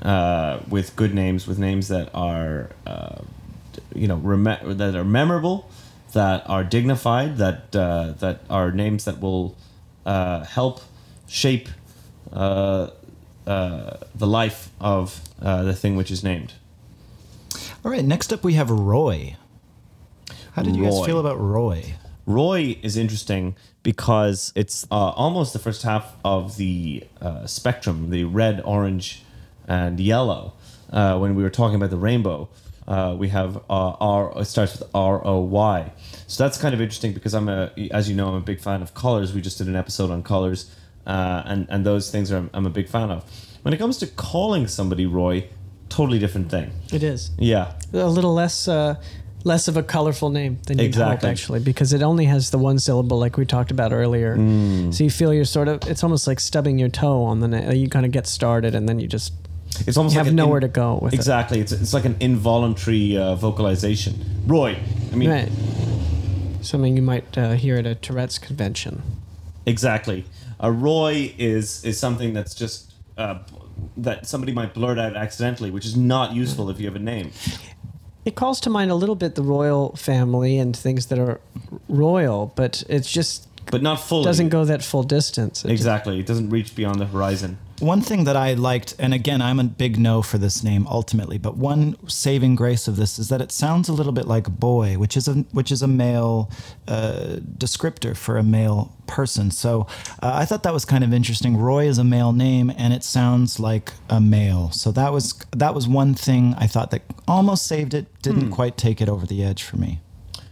uh, 0.03 0.61
with 0.69 0.95
good 0.97 1.15
names, 1.15 1.47
with 1.47 1.59
names 1.59 1.89
that 1.89 2.11
are, 2.15 2.71
uh, 2.87 3.21
you 3.95 4.07
know, 4.07 4.17
rem- 4.17 4.77
that 4.77 4.95
are 4.95 5.05
memorable, 5.05 5.69
that 6.13 6.49
are 6.49 6.63
dignified, 6.63 7.39
that 7.39 7.75
uh, 7.75 8.13
that 8.19 8.41
are 8.51 8.71
names 8.71 9.05
that 9.07 9.21
will 9.21 9.57
uh, 10.05 10.45
help 10.45 10.81
shape 11.27 11.69
uh, 12.33 12.91
uh, 13.47 13.97
the 14.15 14.27
life 14.27 14.71
of 14.81 15.21
uh, 15.41 15.63
the 15.63 15.75
thing 15.75 15.97
which 15.97 16.11
is 16.11 16.23
named. 16.23 16.53
All 17.85 17.91
right, 17.91 18.05
next 18.05 18.33
up 18.33 18.45
we 18.45 18.55
have 18.55 18.71
Roy. 18.71 19.35
How 20.53 20.63
did 20.63 20.77
you 20.77 20.85
guys 20.85 20.93
Roy. 20.93 21.05
feel 21.05 21.19
about 21.19 21.41
Roy? 21.41 21.95
Roy 22.27 22.79
is 22.81 22.97
interesting 22.97 23.57
because 23.83 24.53
it's 24.55 24.87
uh, 24.93 24.95
almost 24.95 25.53
the 25.53 25.59
first 25.59 25.83
half 25.83 26.15
of 26.25 26.59
the 26.59 27.03
uh, 27.21 27.45
spectrum, 27.45 28.11
the 28.11 28.23
red, 28.23 28.63
orange, 28.65 29.25
and 29.67 29.99
yellow. 29.99 30.53
Uh, 30.93 31.19
when 31.19 31.35
we 31.35 31.43
were 31.43 31.51
talking 31.51 31.75
about 31.75 31.91
the 31.91 31.97
rainbow, 31.97 32.49
uh, 32.87 33.17
we 33.19 33.31
have 33.31 33.57
uh, 33.69 33.97
R. 33.99 34.33
It 34.37 34.45
starts 34.45 34.79
with 34.79 34.89
R 34.95 35.27
O 35.27 35.41
Y. 35.41 35.91
So 36.29 36.45
that's 36.45 36.59
kind 36.59 36.75
of 36.75 36.81
interesting 36.81 37.13
because 37.13 37.35
I'm 37.35 37.49
a, 37.49 37.73
as 37.91 38.09
you 38.09 38.15
know, 38.15 38.29
I'm 38.29 38.37
a 38.37 38.41
big 38.41 38.61
fan 38.61 38.83
of 38.83 38.95
colors. 38.95 39.35
We 39.35 39.41
just 39.41 39.59
did 39.59 39.67
an 39.67 39.75
episode 39.75 40.13
on 40.13 40.23
colors, 40.23 40.73
uh, 41.05 41.43
and 41.47 41.67
and 41.69 41.85
those 41.85 42.13
things 42.13 42.31
are 42.31 42.49
I'm 42.55 42.65
a 42.65 42.71
big 42.71 42.89
fan 42.89 43.11
of. 43.11 43.25
When 43.63 43.75
it 43.75 43.79
comes 43.79 43.97
to 43.99 44.07
calling 44.07 44.69
somebody 44.69 45.05
Roy, 45.05 45.49
totally 45.97 46.19
different 46.19 46.51
thing. 46.51 46.71
It 46.93 47.03
is 47.03 47.31
Yeah, 47.39 47.73
a 47.93 48.09
little 48.09 48.35
less 48.35 48.69
uh, 48.69 48.95
less 49.45 49.69
of 49.69 49.77
a 49.77 49.83
colorful 49.83 50.31
name 50.31 50.59
than 50.67 50.79
you'd 50.79 50.95
hope 50.95 51.03
Exactly. 51.15 51.31
actually 51.31 51.61
because 51.61 51.93
it 51.93 52.03
only 52.03 52.27
has 52.27 52.51
the 52.51 52.59
one 52.59 52.79
syllable 52.79 53.19
like 53.25 53.37
we 53.37 53.45
talked 53.47 53.71
about 53.71 53.93
earlier. 53.93 54.37
Mm. 54.37 54.93
So 54.95 55.05
you 55.05 55.11
feel 55.11 55.33
you're 55.35 55.45
sort 55.59 55.69
of 55.69 55.77
it's 55.91 56.03
almost 56.05 56.27
like 56.27 56.41
stubbing 56.41 56.79
your 56.79 56.89
toe 56.91 57.23
on 57.25 57.41
the 57.41 57.49
name. 57.49 57.73
You 57.73 57.89
kind 57.89 58.07
of 58.07 58.13
get 58.13 58.27
started 58.27 58.75
and 58.75 58.89
then 58.89 58.99
you 59.01 59.09
just 59.09 59.33
it's 59.87 59.97
almost 59.97 60.15
you 60.15 60.21
like 60.21 60.27
have 60.27 60.35
nowhere 60.35 60.59
in- 60.59 60.69
to 60.69 60.81
go 60.81 60.99
with 61.03 61.13
it. 61.13 61.17
exactly. 61.17 61.59
It's 61.61 61.73
it's 61.73 61.93
like 61.95 62.05
an 62.05 62.17
involuntary 62.21 63.17
uh, 63.17 63.35
vocalization. 63.35 64.15
Roy. 64.47 64.77
I 65.13 65.17
mean, 65.17 65.31
Right. 65.31 65.51
Something 66.61 66.97
you 66.97 67.03
might 67.03 67.37
uh, 67.37 67.53
hear 67.55 67.77
at 67.79 67.87
a 67.87 67.95
Tourette's 67.97 68.39
convention. 68.39 69.03
exactly. 69.67 70.25
A 70.61 70.71
Roy 70.71 71.35
is 71.39 71.85
is 71.85 71.99
something 71.99 72.33
that's 72.35 72.55
just 72.55 72.93
uh, 73.19 73.39
that 73.97 74.27
somebody 74.27 74.53
might 74.53 74.75
blurt 74.75 74.99
out 74.99 75.17
accidentally, 75.17 75.71
which 75.71 75.87
is 75.87 75.97
not 75.97 76.35
useful 76.35 76.71
if 76.71 76.79
you 76.81 76.87
have 76.87 76.97
a 76.97 76.99
name. 77.01 77.31
It 78.25 78.35
calls 78.37 78.61
to 78.61 78.71
mind 78.71 78.91
a 78.91 78.95
little 78.95 79.17
bit 79.17 79.35
the 79.35 79.43
royal 79.43 79.97
family 79.97 80.59
and 80.59 80.77
things 80.77 81.07
that 81.07 81.19
are 81.19 81.41
royal, 81.89 82.53
but 82.55 82.85
it's 82.89 83.11
just 83.11 83.49
But 83.71 83.83
not 83.83 83.97
fully. 84.01 84.25
doesn't 84.25 84.51
go 84.51 84.65
that 84.65 84.83
full 84.83 85.03
distance. 85.03 85.61
It 85.65 85.69
just- 85.69 85.73
exactly. 85.81 86.21
It 86.21 86.27
doesn't 86.27 86.51
reach 86.51 86.75
beyond 86.77 87.01
the 87.01 87.07
horizon. 87.07 87.59
One 87.83 88.01
thing 88.01 88.23
that 88.25 88.37
I 88.37 88.55
liked, 88.55 88.95
and 89.01 89.13
again, 89.13 89.43
I'm 89.43 89.59
a 89.59 89.65
big 89.65 89.99
no 89.99 90.23
for 90.23 90.39
this 90.39 90.63
name 90.63 90.87
ultimately, 90.87 91.37
but 91.37 91.57
one 91.57 91.97
saving 92.09 92.55
grace 92.55 92.87
of 92.87 92.95
this 92.95 93.19
is 93.19 93.29
that 93.29 93.41
it 93.41 93.51
sounds 93.51 93.89
a 93.89 93.93
little 93.93 94.13
bit 94.13 94.29
like 94.29 94.49
boy, 94.49 94.95
which 94.99 95.17
is 95.17 95.27
a 95.27 95.33
which 95.51 95.73
is 95.73 95.83
a 95.83 95.89
male 95.89 96.49
uh, 96.87 97.41
descriptor 97.59 98.17
for 98.17 98.39
a 98.39 98.45
male 98.45 98.97
person. 99.09 99.51
So 99.51 99.89
uh, 100.23 100.31
I 100.33 100.45
thought 100.45 100.63
that 100.63 100.73
was 100.73 100.85
kind 100.85 101.03
of 101.03 101.13
interesting. 101.13 101.57
Roy 101.57 101.89
is 101.89 101.99
a 101.99 102.05
male 102.05 102.33
name, 102.33 102.73
and 102.79 102.95
it 102.95 103.03
sounds 103.03 103.59
like 103.59 103.93
a 104.09 104.21
male. 104.21 104.71
So 104.71 104.93
that 104.93 105.13
was 105.13 105.35
that 105.51 105.75
was 105.75 105.89
one 105.89 106.15
thing 106.15 106.55
I 106.57 106.69
thought 106.69 106.93
that 106.93 107.03
almost 107.27 107.67
saved 107.67 107.95
it. 107.95 108.07
Didn't 108.23 108.51
quite 108.51 108.77
take 108.77 109.01
it 109.01 109.09
over 109.09 109.27
the 109.27 109.43
edge 109.43 109.65
for 109.65 109.77
me. 109.77 109.99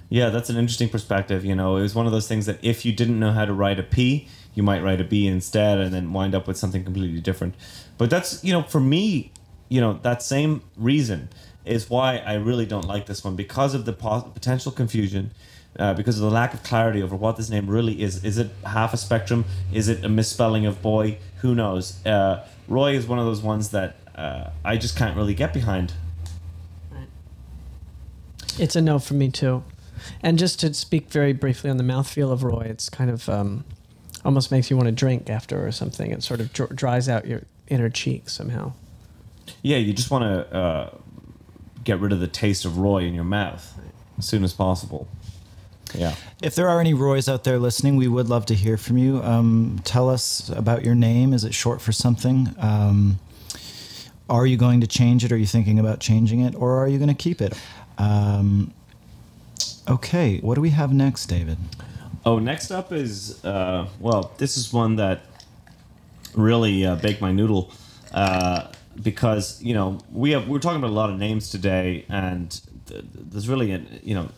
Yeah, 0.08 0.30
that's 0.30 0.50
an 0.50 0.56
interesting 0.56 0.88
perspective. 0.88 1.44
You 1.44 1.54
know, 1.54 1.76
it 1.76 1.82
was 1.82 1.94
one 1.94 2.06
of 2.06 2.12
those 2.12 2.26
things 2.26 2.46
that 2.46 2.58
if 2.60 2.84
you 2.84 2.92
didn't 2.92 3.20
know 3.20 3.30
how 3.30 3.44
to 3.44 3.52
write 3.52 3.78
a 3.78 3.84
P, 3.84 4.26
you 4.54 4.62
might 4.62 4.82
write 4.82 5.00
a 5.00 5.04
B 5.04 5.26
instead 5.26 5.78
and 5.78 5.92
then 5.94 6.12
wind 6.12 6.34
up 6.34 6.46
with 6.46 6.56
something 6.56 6.84
completely 6.84 7.20
different. 7.20 7.54
But 7.98 8.10
that's, 8.10 8.42
you 8.42 8.52
know, 8.52 8.62
for 8.62 8.80
me, 8.80 9.32
you 9.68 9.80
know, 9.80 9.98
that 10.02 10.22
same 10.22 10.62
reason 10.76 11.28
is 11.64 11.88
why 11.88 12.16
I 12.18 12.34
really 12.34 12.66
don't 12.66 12.86
like 12.86 13.06
this 13.06 13.22
one 13.22 13.36
because 13.36 13.74
of 13.74 13.84
the 13.84 13.92
potential 13.92 14.72
confusion, 14.72 15.30
uh, 15.78 15.94
because 15.94 16.18
of 16.18 16.22
the 16.22 16.30
lack 16.30 16.52
of 16.54 16.62
clarity 16.62 17.02
over 17.02 17.14
what 17.14 17.36
this 17.36 17.50
name 17.50 17.68
really 17.68 18.02
is. 18.02 18.24
Is 18.24 18.38
it 18.38 18.50
half 18.64 18.92
a 18.92 18.96
spectrum? 18.96 19.44
Is 19.72 19.88
it 19.88 20.04
a 20.04 20.08
misspelling 20.08 20.66
of 20.66 20.82
boy? 20.82 21.18
Who 21.38 21.54
knows? 21.54 22.04
Uh, 22.04 22.46
Roy 22.66 22.94
is 22.94 23.06
one 23.06 23.18
of 23.18 23.26
those 23.26 23.40
ones 23.40 23.70
that 23.70 23.96
uh, 24.14 24.50
I 24.64 24.76
just 24.76 24.96
can't 24.96 25.16
really 25.16 25.34
get 25.34 25.52
behind. 25.52 25.92
It's 28.58 28.76
a 28.76 28.80
no 28.82 28.98
for 28.98 29.14
me 29.14 29.30
too. 29.30 29.62
And 30.22 30.38
just 30.38 30.60
to 30.60 30.74
speak 30.74 31.10
very 31.10 31.32
briefly 31.32 31.70
on 31.70 31.76
the 31.76 31.84
mouthfeel 31.84 32.32
of 32.32 32.42
Roy, 32.42 32.66
it's 32.68 32.88
kind 32.88 33.10
of 33.10 33.28
um, 33.28 33.64
almost 34.24 34.50
makes 34.50 34.70
you 34.70 34.76
want 34.76 34.86
to 34.86 34.92
drink 34.92 35.30
after 35.30 35.66
or 35.66 35.72
something. 35.72 36.10
It 36.10 36.22
sort 36.22 36.40
of 36.40 36.52
dr- 36.52 36.74
dries 36.74 37.08
out 37.08 37.26
your 37.26 37.42
inner 37.68 37.88
cheek 37.88 38.28
somehow. 38.28 38.72
Yeah, 39.62 39.78
you 39.78 39.92
just 39.92 40.10
want 40.10 40.24
to 40.24 40.56
uh, 40.56 40.90
get 41.84 41.98
rid 42.00 42.12
of 42.12 42.20
the 42.20 42.28
taste 42.28 42.64
of 42.64 42.78
Roy 42.78 43.04
in 43.04 43.14
your 43.14 43.24
mouth 43.24 43.78
as 44.18 44.26
soon 44.26 44.44
as 44.44 44.52
possible. 44.52 45.08
Yeah. 45.94 46.14
If 46.42 46.54
there 46.54 46.68
are 46.68 46.80
any 46.80 46.94
Roys 46.94 47.28
out 47.28 47.44
there 47.44 47.58
listening, 47.58 47.96
we 47.96 48.06
would 48.06 48.28
love 48.28 48.46
to 48.46 48.54
hear 48.54 48.76
from 48.76 48.96
you. 48.98 49.22
Um, 49.22 49.80
tell 49.84 50.08
us 50.08 50.48
about 50.50 50.84
your 50.84 50.94
name. 50.94 51.32
Is 51.32 51.44
it 51.44 51.52
short 51.52 51.80
for 51.80 51.92
something? 51.92 52.54
Um, 52.58 53.18
are 54.28 54.46
you 54.46 54.56
going 54.56 54.80
to 54.82 54.86
change 54.86 55.24
it? 55.24 55.32
Are 55.32 55.36
you 55.36 55.46
thinking 55.46 55.78
about 55.78 55.98
changing 55.98 56.40
it? 56.40 56.54
Or 56.54 56.78
are 56.78 56.86
you 56.86 56.98
going 56.98 57.08
to 57.08 57.14
keep 57.14 57.40
it? 57.40 57.58
Um, 57.98 58.72
okay, 59.88 60.38
what 60.38 60.54
do 60.54 60.60
we 60.60 60.70
have 60.70 60.92
next, 60.92 61.26
David? 61.26 61.58
Oh, 62.24 62.38
next 62.38 62.70
up 62.70 62.92
is 62.92 63.42
uh, 63.44 63.88
well, 63.98 64.32
this 64.36 64.58
is 64.58 64.72
one 64.72 64.96
that 64.96 65.22
really 66.34 66.84
uh, 66.84 66.96
baked 66.96 67.20
my 67.20 67.32
noodle 67.32 67.72
uh, 68.12 68.68
because 69.02 69.62
you 69.62 69.72
know 69.72 69.98
we 70.12 70.32
have 70.32 70.46
we're 70.46 70.58
talking 70.58 70.78
about 70.78 70.90
a 70.90 70.94
lot 70.94 71.08
of 71.08 71.18
names 71.18 71.50
today, 71.50 72.04
and 72.10 72.60
th- 72.86 73.04
there's 73.14 73.48
really 73.48 73.72
a 73.72 73.82
you 74.02 74.14
know 74.14 74.28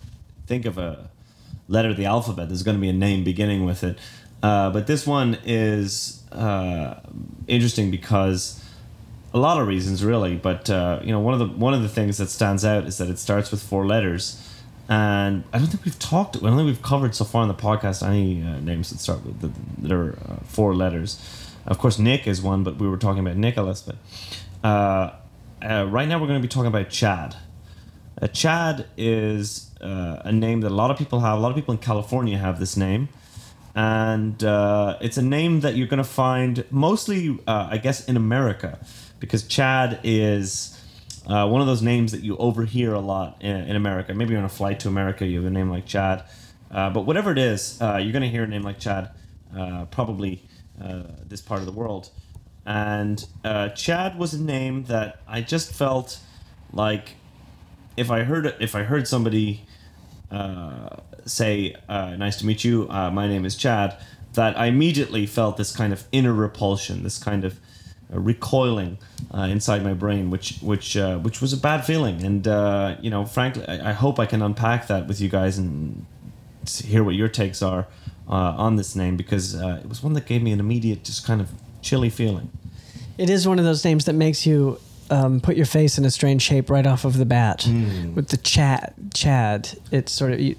think 0.46 0.64
of 0.64 0.78
a 0.78 1.10
letter 1.66 1.88
of 1.88 1.96
the 1.96 2.04
alphabet. 2.04 2.48
There's 2.48 2.62
going 2.62 2.76
to 2.76 2.80
be 2.80 2.88
a 2.88 2.92
name 2.92 3.24
beginning 3.24 3.64
with 3.64 3.82
it, 3.82 3.98
uh, 4.44 4.70
but 4.70 4.86
this 4.86 5.04
one 5.04 5.38
is 5.44 6.22
uh, 6.30 7.00
interesting 7.48 7.90
because 7.90 8.62
a 9.34 9.38
lot 9.38 9.60
of 9.60 9.66
reasons 9.66 10.04
really 10.04 10.36
but 10.36 10.68
uh, 10.68 11.00
you 11.02 11.10
know 11.10 11.18
one 11.20 11.32
of 11.32 11.40
the 11.40 11.46
one 11.46 11.74
of 11.74 11.82
the 11.82 11.88
things 11.88 12.18
that 12.18 12.28
stands 12.28 12.64
out 12.64 12.84
is 12.84 12.98
that 12.98 13.08
it 13.08 13.18
starts 13.18 13.50
with 13.50 13.62
four 13.62 13.86
letters 13.86 14.46
and 14.88 15.44
I 15.52 15.58
don't 15.58 15.68
think 15.68 15.84
we've 15.84 15.98
talked 15.98 16.36
I 16.36 16.40
don't 16.40 16.56
think 16.56 16.66
we've 16.66 16.82
covered 16.82 17.14
so 17.14 17.24
far 17.24 17.42
in 17.42 17.48
the 17.48 17.54
podcast 17.54 18.06
any 18.06 18.42
uh, 18.42 18.58
names 18.60 18.90
that 18.90 18.98
start 18.98 19.24
with 19.24 19.40
the, 19.40 19.50
that 19.86 19.92
are 19.92 20.18
uh, 20.28 20.36
four 20.44 20.74
letters. 20.74 21.20
Of 21.66 21.78
course 21.78 21.98
Nick 21.98 22.26
is 22.26 22.42
one 22.42 22.64
but 22.64 22.76
we 22.76 22.88
were 22.88 22.96
talking 22.96 23.20
about 23.20 23.36
Nicholas 23.36 23.82
but 23.82 23.96
uh, 24.64 25.12
uh, 25.62 25.86
right 25.88 26.08
now 26.08 26.18
we're 26.18 26.26
going 26.26 26.40
to 26.40 26.46
be 26.46 26.52
talking 26.52 26.68
about 26.68 26.90
Chad. 26.90 27.36
Uh, 28.20 28.26
Chad 28.28 28.86
is 28.96 29.70
uh, 29.80 30.22
a 30.24 30.32
name 30.32 30.60
that 30.62 30.70
a 30.70 30.74
lot 30.74 30.90
of 30.90 30.98
people 30.98 31.20
have 31.20 31.38
a 31.38 31.40
lot 31.40 31.50
of 31.50 31.54
people 31.54 31.72
in 31.72 31.78
California 31.78 32.36
have 32.36 32.58
this 32.58 32.76
name. 32.76 33.08
And 33.74 34.42
it's 35.00 35.16
a 35.16 35.22
name 35.22 35.60
that 35.60 35.76
you're 35.76 35.86
going 35.86 35.96
to 35.96 36.04
find 36.04 36.62
mostly, 36.70 37.38
I 37.46 37.78
guess, 37.78 38.06
in 38.06 38.18
America, 38.18 38.78
because 39.18 39.44
Chad 39.44 39.98
is 40.04 40.78
uh, 41.26 41.48
one 41.48 41.60
of 41.60 41.66
those 41.66 41.82
names 41.82 42.12
that 42.12 42.22
you 42.22 42.36
overhear 42.36 42.94
a 42.94 43.00
lot 43.00 43.36
in, 43.40 43.56
in 43.56 43.76
America. 43.76 44.14
Maybe 44.14 44.32
you're 44.32 44.40
on 44.40 44.44
a 44.44 44.48
flight 44.48 44.80
to 44.80 44.88
America, 44.88 45.26
you 45.26 45.38
have 45.38 45.46
a 45.46 45.50
name 45.50 45.70
like 45.70 45.86
Chad, 45.86 46.24
uh, 46.70 46.90
but 46.90 47.02
whatever 47.02 47.30
it 47.30 47.38
is, 47.38 47.80
uh, 47.80 47.98
you're 48.02 48.12
going 48.12 48.22
to 48.22 48.28
hear 48.28 48.44
a 48.44 48.46
name 48.46 48.62
like 48.62 48.78
Chad, 48.78 49.10
uh, 49.56 49.84
probably 49.86 50.42
uh, 50.82 51.02
this 51.24 51.40
part 51.40 51.60
of 51.60 51.66
the 51.66 51.72
world. 51.72 52.10
And 52.66 53.24
uh, 53.44 53.70
Chad 53.70 54.18
was 54.18 54.34
a 54.34 54.42
name 54.42 54.84
that 54.84 55.20
I 55.28 55.40
just 55.42 55.72
felt 55.72 56.18
like 56.72 57.16
if 57.96 58.10
I 58.10 58.22
heard 58.22 58.54
if 58.60 58.74
I 58.74 58.84
heard 58.84 59.06
somebody 59.06 59.66
say, 61.26 61.74
"Nice 61.88 62.36
to 62.38 62.46
meet 62.46 62.64
you. 62.64 62.86
My 62.86 63.26
name 63.26 63.44
is 63.44 63.56
Chad," 63.56 64.00
that 64.34 64.56
I 64.58 64.66
immediately 64.66 65.26
felt 65.26 65.56
this 65.56 65.74
kind 65.74 65.92
of 65.92 66.06
inner 66.12 66.32
repulsion, 66.32 67.02
this 67.02 67.18
kind 67.18 67.44
of 67.44 67.58
recoiling 68.20 68.98
uh, 69.32 69.42
inside 69.42 69.82
my 69.82 69.94
brain, 69.94 70.30
which 70.30 70.58
which 70.60 70.96
uh, 70.96 71.18
which 71.18 71.40
was 71.40 71.52
a 71.52 71.56
bad 71.56 71.84
feeling. 71.84 72.22
And 72.22 72.46
uh, 72.46 72.96
you 73.00 73.10
know, 73.10 73.24
frankly, 73.24 73.66
I, 73.66 73.90
I 73.90 73.92
hope 73.92 74.18
I 74.18 74.26
can 74.26 74.42
unpack 74.42 74.86
that 74.88 75.06
with 75.06 75.20
you 75.20 75.28
guys 75.28 75.58
and 75.58 76.06
hear 76.84 77.02
what 77.02 77.14
your 77.14 77.28
takes 77.28 77.62
are 77.62 77.86
uh, 78.28 78.54
on 78.56 78.76
this 78.76 78.94
name 78.94 79.16
because 79.16 79.54
uh, 79.54 79.80
it 79.82 79.88
was 79.88 80.02
one 80.02 80.12
that 80.14 80.26
gave 80.26 80.42
me 80.42 80.52
an 80.52 80.60
immediate, 80.60 81.04
just 81.04 81.26
kind 81.26 81.40
of 81.40 81.50
chilly 81.80 82.10
feeling. 82.10 82.50
It 83.18 83.28
is 83.28 83.46
one 83.46 83.58
of 83.58 83.64
those 83.64 83.84
names 83.84 84.04
that 84.06 84.14
makes 84.14 84.46
you 84.46 84.78
um, 85.10 85.40
put 85.40 85.56
your 85.56 85.66
face 85.66 85.98
in 85.98 86.04
a 86.04 86.10
strange 86.10 86.42
shape 86.42 86.70
right 86.70 86.86
off 86.86 87.04
of 87.04 87.18
the 87.18 87.26
bat. 87.26 87.66
With 88.14 88.28
the 88.28 88.36
Chad, 88.38 88.94
Chad, 89.14 89.78
it's 89.90 90.12
sort 90.12 90.32
of 90.32 90.40
you, 90.40 90.56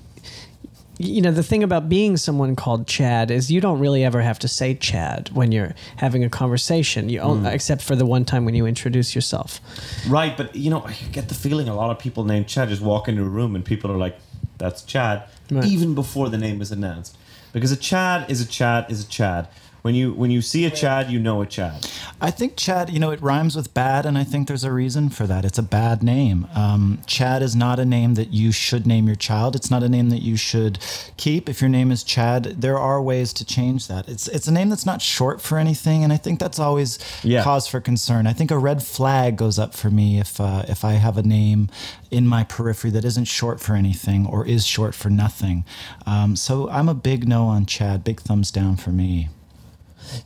you 0.98 1.22
know 1.22 1.32
the 1.32 1.44
thing 1.44 1.64
about 1.64 1.89
being 1.89 2.18
someone 2.18 2.56
called 2.56 2.88
Chad 2.88 3.32
is 3.32 3.52
you 3.52 3.60
don't 3.60 3.80
really 3.80 4.04
ever 4.04 4.22
have 4.22 4.38
to 4.39 4.48
say 4.48 4.76
Chad 4.76 5.30
when 5.34 5.52
you're 5.52 5.74
having 5.98 6.24
a 6.24 6.30
conversation. 6.30 7.10
You 7.10 7.20
only, 7.20 7.50
hmm. 7.50 7.56
except 7.56 7.82
for 7.82 7.96
the 7.96 8.06
one 8.06 8.26
time 8.26 8.46
when 8.46 8.54
you 8.56 8.66
introduce 8.66 9.16
yourself. 9.16 9.60
Right, 10.08 10.36
but 10.38 10.56
you 10.56 10.70
know, 10.70 10.84
I 10.84 10.94
get 11.12 11.30
the 11.30 11.36
feeling 11.36 11.68
a 11.68 11.76
lot 11.76 11.89
of 11.89 12.00
people 12.00 12.24
named 12.24 12.48
Chad 12.48 12.70
just 12.70 12.82
walk 12.82 13.08
into 13.08 13.24
a 13.24 13.28
room 13.30 13.56
and 13.56 13.66
people 13.66 13.91
are 13.91 13.98
like, 13.98 14.18
"That's 14.58 14.84
Chad," 14.84 15.24
Right. 15.50 15.66
even 15.66 15.96
before 15.96 16.30
the 16.30 16.38
name 16.38 16.62
is 16.62 16.72
announced. 16.72 17.18
because 17.54 17.72
a 17.72 17.78
Chad 17.78 18.30
is 18.32 18.41
a 18.41 18.48
Chad 18.48 18.86
is 18.89 19.06
a 19.06 19.08
Chad. 19.08 19.48
When 19.84 19.96
you 19.96 20.14
when 20.14 20.32
you 20.32 20.42
see 20.42 20.64
a 20.64 20.70
Chad, 20.72 21.12
you 21.12 21.20
know 21.20 21.42
a 21.42 21.46
Chad. 21.46 21.86
I 22.22 22.32
think 22.32 22.56
Chad, 22.56 22.90
you 22.90 23.00
know, 23.00 23.12
it 23.12 23.22
rhymes 23.22 23.54
with 23.54 23.74
bad, 23.74 24.06
and 24.06 24.18
I 24.18 24.24
think 24.24 24.48
there's 24.48 24.64
a 24.64 24.72
reason 24.72 25.10
for 25.10 25.28
that. 25.28 25.44
It's 25.44 25.58
a 25.58 25.64
bad 25.64 26.02
name. 26.02 26.48
Um, 26.56 27.00
Chad 27.06 27.42
is 27.42 27.54
not 27.54 27.80
a 27.80 27.86
name 27.86 28.14
that 28.14 28.30
you 28.32 28.54
should 28.54 28.88
name 28.88 29.08
your 29.08 29.18
child. 29.18 29.58
It's 29.58 29.70
not 29.70 29.84
a 29.84 29.90
name 29.90 30.10
that 30.10 30.22
you 30.22 30.38
should 30.38 30.80
keep. 31.18 31.50
If 31.50 31.60
your 31.60 31.70
name 31.70 31.92
is 31.92 32.02
Chad, 32.06 32.62
there 32.62 32.80
are 32.80 33.02
ways 33.02 33.34
to 33.34 33.44
change 33.46 33.90
that. 33.90 34.08
It's 34.08 34.30
it's 34.30 34.48
a 34.48 34.54
name 34.54 34.70
that's 34.70 34.86
not 34.86 35.02
short 35.02 35.42
for 35.42 35.58
anything, 35.58 36.02
and 36.06 36.14
I 36.14 36.18
think 36.18 36.40
that's 36.40 36.60
always 36.60 36.98
Yeah. 37.22 37.44
cause 37.44 37.68
for 37.68 37.82
concern. 37.82 38.26
I 38.26 38.32
think 38.32 38.52
a 38.52 38.58
red 38.58 38.82
flag 38.82 39.36
goes 39.36 39.60
up 39.60 39.74
for 39.74 39.90
me 39.92 40.18
if 40.18 40.40
uh, 40.40 40.64
if 40.70 40.86
I 40.86 40.94
have 40.94 41.18
a 41.18 41.24
name 41.24 41.68
in 42.10 42.26
my 42.26 42.46
periphery 42.46 42.92
that 42.92 43.04
isn't 43.04 43.26
short 43.26 43.60
for 43.60 43.76
anything 43.76 44.26
or 44.28 44.46
is 44.48 44.66
short 44.66 44.96
for 44.96 45.10
nothing. 45.10 45.66
Um, 46.06 46.38
so 46.38 46.70
I'm 46.70 46.88
a 46.88 46.94
big 46.96 47.28
no 47.28 47.48
on 47.48 47.66
Chad. 47.66 48.06
Big 48.06 48.22
thumbs 48.22 48.50
down 48.50 48.78
for 48.78 48.92
me. 48.92 49.28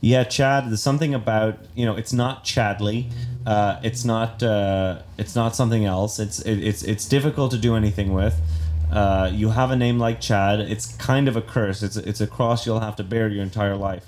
Yeah, 0.00 0.24
Chad. 0.24 0.68
There's 0.68 0.82
something 0.82 1.14
about 1.14 1.58
you 1.74 1.86
know. 1.86 1.96
It's 1.96 2.12
not 2.12 2.44
Chadley. 2.44 3.10
Uh, 3.46 3.80
it's 3.82 4.04
not. 4.04 4.42
Uh, 4.42 5.02
it's 5.16 5.34
not 5.34 5.56
something 5.56 5.84
else. 5.84 6.18
It's 6.18 6.40
it, 6.40 6.58
it's 6.62 6.82
it's 6.82 7.06
difficult 7.08 7.50
to 7.52 7.58
do 7.58 7.76
anything 7.76 8.12
with. 8.12 8.40
Uh, 8.90 9.30
you 9.32 9.50
have 9.50 9.70
a 9.70 9.76
name 9.76 9.98
like 9.98 10.20
Chad. 10.20 10.60
It's 10.60 10.96
kind 10.96 11.28
of 11.28 11.36
a 11.36 11.42
curse. 11.42 11.82
It's 11.82 11.96
it's 11.96 12.20
a 12.20 12.26
cross 12.26 12.66
you'll 12.66 12.80
have 12.80 12.96
to 12.96 13.04
bear 13.04 13.28
your 13.28 13.42
entire 13.42 13.76
life. 13.76 14.06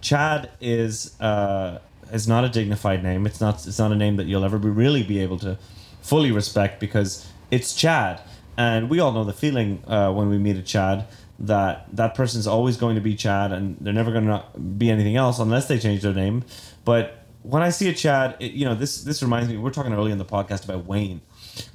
Chad 0.00 0.50
is 0.60 1.20
uh, 1.20 1.78
is 2.12 2.28
not 2.28 2.44
a 2.44 2.48
dignified 2.48 3.02
name. 3.02 3.26
It's 3.26 3.40
not 3.40 3.66
it's 3.66 3.78
not 3.78 3.92
a 3.92 3.96
name 3.96 4.16
that 4.16 4.26
you'll 4.26 4.44
ever 4.44 4.58
be 4.58 4.68
really 4.68 5.02
be 5.02 5.20
able 5.20 5.38
to 5.40 5.58
fully 6.02 6.30
respect 6.30 6.80
because 6.80 7.26
it's 7.50 7.74
Chad, 7.74 8.20
and 8.56 8.88
we 8.90 9.00
all 9.00 9.12
know 9.12 9.24
the 9.24 9.32
feeling 9.32 9.82
uh, 9.86 10.12
when 10.12 10.28
we 10.28 10.38
meet 10.38 10.56
a 10.56 10.62
Chad 10.62 11.06
that 11.38 11.86
that 11.96 12.14
person's 12.14 12.46
always 12.46 12.76
going 12.76 12.94
to 12.94 13.00
be 13.00 13.14
Chad, 13.14 13.52
and 13.52 13.76
they're 13.80 13.92
never 13.92 14.12
going 14.12 14.26
to 14.26 14.44
be 14.58 14.90
anything 14.90 15.16
else 15.16 15.38
unless 15.38 15.66
they 15.68 15.78
change 15.78 16.02
their 16.02 16.14
name. 16.14 16.44
But 16.84 17.24
when 17.42 17.62
I 17.62 17.70
see 17.70 17.88
a 17.88 17.92
Chad, 17.92 18.36
it, 18.40 18.52
you 18.52 18.64
know 18.64 18.74
this 18.74 19.02
this 19.02 19.22
reminds 19.22 19.48
me. 19.48 19.56
We're 19.56 19.70
talking 19.70 19.92
earlier 19.92 20.12
in 20.12 20.18
the 20.18 20.24
podcast 20.24 20.64
about 20.64 20.86
Wayne. 20.86 21.20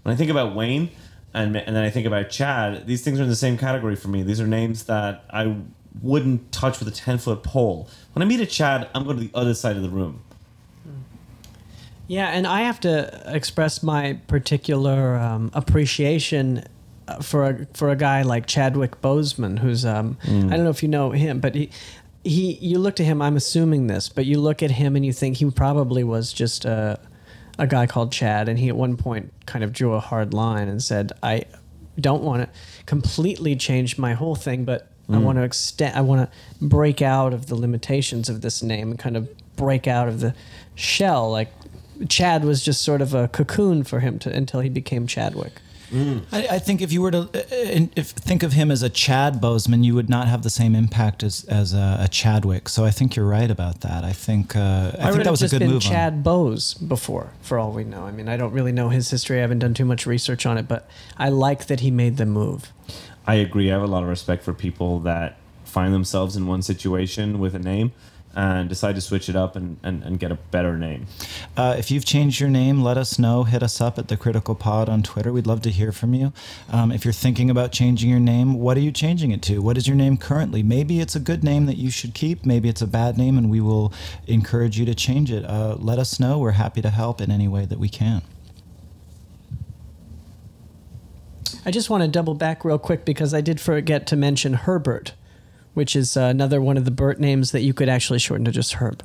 When 0.03 0.13
I 0.13 0.15
think 0.15 0.31
about 0.31 0.55
Wayne, 0.55 0.89
and 1.33 1.55
and 1.55 1.75
then 1.75 1.83
I 1.83 1.89
think 1.89 2.07
about 2.07 2.29
Chad, 2.29 2.87
these 2.87 3.03
things 3.03 3.19
are 3.19 3.23
in 3.23 3.29
the 3.29 3.35
same 3.35 3.57
category 3.57 3.95
for 3.95 4.07
me. 4.07 4.23
These 4.23 4.39
are 4.39 4.47
names 4.47 4.83
that 4.83 5.25
I 5.29 5.57
wouldn't 6.01 6.51
touch 6.51 6.79
with 6.79 6.87
a 6.87 6.91
ten 6.91 7.17
foot 7.17 7.43
pole. 7.43 7.89
When 8.13 8.23
I 8.23 8.25
meet 8.25 8.39
a 8.39 8.45
Chad, 8.45 8.89
I'm 8.95 9.03
going 9.03 9.17
to 9.17 9.23
the 9.23 9.31
other 9.33 9.53
side 9.53 9.75
of 9.75 9.81
the 9.81 9.89
room. 9.89 10.21
Yeah, 12.07 12.27
and 12.29 12.47
I 12.47 12.61
have 12.61 12.79
to 12.81 13.21
express 13.25 13.83
my 13.83 14.13
particular 14.27 15.17
um, 15.17 15.51
appreciation 15.53 16.63
for 17.21 17.45
a 17.45 17.67
for 17.73 17.89
a 17.89 17.95
guy 17.95 18.21
like 18.21 18.45
Chadwick 18.45 19.01
Boseman, 19.01 19.59
who's 19.59 19.85
um, 19.85 20.17
I 20.23 20.29
don't 20.29 20.63
know 20.63 20.69
if 20.69 20.83
you 20.83 20.89
know 20.89 21.11
him, 21.11 21.39
but 21.39 21.55
he 21.55 21.69
he 22.23 22.53
you 22.55 22.79
look 22.79 22.95
to 22.97 23.03
him. 23.03 23.21
I'm 23.21 23.35
assuming 23.37 23.87
this, 23.87 24.09
but 24.09 24.25
you 24.25 24.39
look 24.39 24.61
at 24.61 24.71
him 24.71 24.95
and 24.95 25.05
you 25.05 25.13
think 25.13 25.37
he 25.37 25.49
probably 25.49 26.03
was 26.03 26.33
just 26.33 26.65
a 26.65 26.99
a 27.57 27.67
guy 27.67 27.87
called 27.87 28.11
Chad, 28.11 28.49
and 28.49 28.59
he 28.59 28.69
at 28.69 28.75
one 28.75 28.97
point 28.97 29.31
kind 29.45 29.63
of 29.63 29.73
drew 29.73 29.93
a 29.93 29.99
hard 29.99 30.33
line 30.33 30.67
and 30.67 30.81
said, 30.83 31.13
"I 31.23 31.45
don't 31.99 32.23
want 32.23 32.43
to 32.43 32.59
completely 32.85 33.55
change 33.55 33.97
my 33.97 34.13
whole 34.13 34.35
thing, 34.35 34.65
but 34.65 34.91
I 35.09 35.17
want 35.19 35.37
to 35.37 35.43
extend. 35.43 35.95
I 35.95 36.01
want 36.01 36.29
to 36.29 36.65
break 36.65 37.01
out 37.01 37.33
of 37.33 37.45
the 37.45 37.55
limitations 37.55 38.27
of 38.27 38.41
this 38.41 38.61
name 38.61 38.91
and 38.91 38.99
kind 38.99 39.15
of 39.15 39.29
break 39.55 39.87
out 39.87 40.09
of 40.09 40.19
the 40.19 40.35
shell. 40.75 41.31
Like 41.31 41.49
Chad 42.09 42.43
was 42.43 42.61
just 42.61 42.81
sort 42.81 43.01
of 43.01 43.13
a 43.13 43.29
cocoon 43.29 43.83
for 43.83 44.01
him 44.01 44.19
to 44.19 44.29
until 44.29 44.59
he 44.59 44.69
became 44.69 45.07
Chadwick. 45.07 45.53
I, 45.93 46.47
I 46.51 46.59
think 46.59 46.81
if 46.81 46.91
you 46.91 47.01
were 47.01 47.11
to 47.11 47.19
uh, 47.21 47.87
if 47.95 48.09
think 48.09 48.43
of 48.43 48.53
him 48.53 48.71
as 48.71 48.83
a 48.83 48.89
Chad 48.89 49.35
Boseman, 49.41 49.83
you 49.83 49.95
would 49.95 50.09
not 50.09 50.27
have 50.27 50.43
the 50.43 50.49
same 50.49 50.75
impact 50.75 51.23
as, 51.23 51.45
as 51.45 51.73
a, 51.73 51.97
a 52.01 52.07
Chadwick. 52.09 52.67
So 52.69 52.83
I 52.83 52.91
think 52.91 53.15
you're 53.15 53.27
right 53.27 53.49
about 53.49 53.81
that. 53.81 54.03
I 54.03 54.11
think 54.11 54.55
uh, 54.55 54.59
I, 54.59 54.63
would 54.65 54.93
think 54.93 55.01
that 55.01 55.17
have 55.25 55.31
was 55.31 55.43
a 55.43 55.49
good 55.49 55.59
been 55.59 55.69
move. 55.69 55.85
on- 55.85 55.91
Chad 55.91 56.23
Bose 56.23 56.73
before, 56.73 57.31
for 57.41 57.57
all 57.57 57.71
we 57.71 57.83
know. 57.83 58.03
I 58.03 58.11
mean, 58.11 58.27
I 58.27 58.35
don't 58.37 58.51
really 58.51 58.71
know 58.73 58.89
his 58.89 59.09
history. 59.09 59.37
I 59.37 59.41
haven't 59.41 59.59
done 59.59 59.73
too 59.73 59.85
much 59.85 60.05
research 60.05 60.45
on 60.45 60.57
it, 60.57 60.67
but 60.67 60.89
I 61.17 61.29
like 61.29 61.67
that 61.67 61.79
he 61.79 61.91
made 61.91 62.17
the 62.17 62.25
move. 62.25 62.71
I 63.25 63.35
agree. 63.35 63.69
I 63.69 63.73
have 63.73 63.83
a 63.83 63.87
lot 63.87 64.03
of 64.03 64.09
respect 64.09 64.43
for 64.43 64.53
people 64.53 64.99
that 65.01 65.37
find 65.65 65.93
themselves 65.93 66.35
in 66.35 66.47
one 66.47 66.61
situation 66.61 67.39
with 67.39 67.53
a 67.55 67.59
name 67.59 67.91
and 68.37 68.69
decide 68.69 68.93
to 68.93 69.01
switch 69.01 69.29
it 69.29 69.35
up 69.35 69.55
and, 69.55 69.77
and, 69.81 70.03
and 70.03 70.19
get 70.19 70.31
a 70.31 70.35
better 70.35 70.77
name. 70.77 71.07
Uh, 71.57 71.75
if 71.77 71.89
you've 71.89 72.05
changed 72.05 72.39
your 72.39 72.49
name, 72.49 72.83
let 72.83 72.95
us 72.95 73.17
know. 73.17 73.43
Hit 73.43 73.63
us 73.63 73.81
up 73.81 73.97
at 73.97 74.09
the 74.09 74.15
Critical 74.15 74.53
Pod 74.53 74.87
on 74.87 75.01
Twitter. 75.01 75.33
We'd 75.33 75.47
love 75.47 75.63
to 75.63 75.71
hear 75.71 75.91
from 75.91 76.13
you. 76.13 76.31
Um, 76.69 76.91
if 76.91 77.03
you're 77.03 77.13
thinking 77.13 77.49
about 77.49 77.71
changing 77.71 78.11
your 78.11 78.19
name, 78.19 78.53
what 78.53 78.77
are 78.77 78.81
you 78.81 78.91
changing 78.91 79.31
it 79.31 79.41
to? 79.43 79.59
What 79.59 79.75
is 79.75 79.87
your 79.87 79.97
name 79.97 80.17
currently? 80.17 80.61
Maybe 80.61 81.01
it's 81.01 81.15
a 81.15 81.19
good 81.19 81.43
name 81.43 81.65
that 81.65 81.77
you 81.77 81.89
should 81.89 82.13
keep. 82.13 82.45
Maybe 82.45 82.69
it's 82.69 82.81
a 82.81 82.87
bad 82.87 83.17
name, 83.17 83.39
and 83.39 83.49
we 83.49 83.59
will 83.59 83.91
encourage 84.27 84.77
you 84.77 84.85
to 84.85 84.93
change 84.93 85.31
it. 85.31 85.43
Uh, 85.43 85.75
let 85.79 85.97
us 85.97 86.19
know. 86.19 86.37
We're 86.37 86.51
happy 86.51 86.83
to 86.83 86.91
help 86.91 87.19
in 87.19 87.31
any 87.31 87.47
way 87.47 87.65
that 87.65 87.79
we 87.79 87.89
can. 87.89 88.21
I 91.65 91.71
just 91.71 91.89
want 91.89 92.03
to 92.03 92.07
double 92.07 92.35
back 92.35 92.63
real 92.63 92.77
quick 92.77 93.03
because 93.03 93.33
I 93.33 93.41
did 93.41 93.59
forget 93.59 94.05
to 94.07 94.15
mention 94.15 94.53
Herbert, 94.53 95.13
which 95.77 95.95
is 95.95 96.17
uh, 96.17 96.21
another 96.21 96.59
one 96.59 96.75
of 96.75 96.85
the 96.85 96.91
Bert 96.91 97.19
names 97.19 97.51
that 97.51 97.61
you 97.61 97.71
could 97.71 97.87
actually 97.87 98.17
shorten 98.17 98.43
to 98.45 98.51
just 98.51 98.73
Herb. 98.73 99.03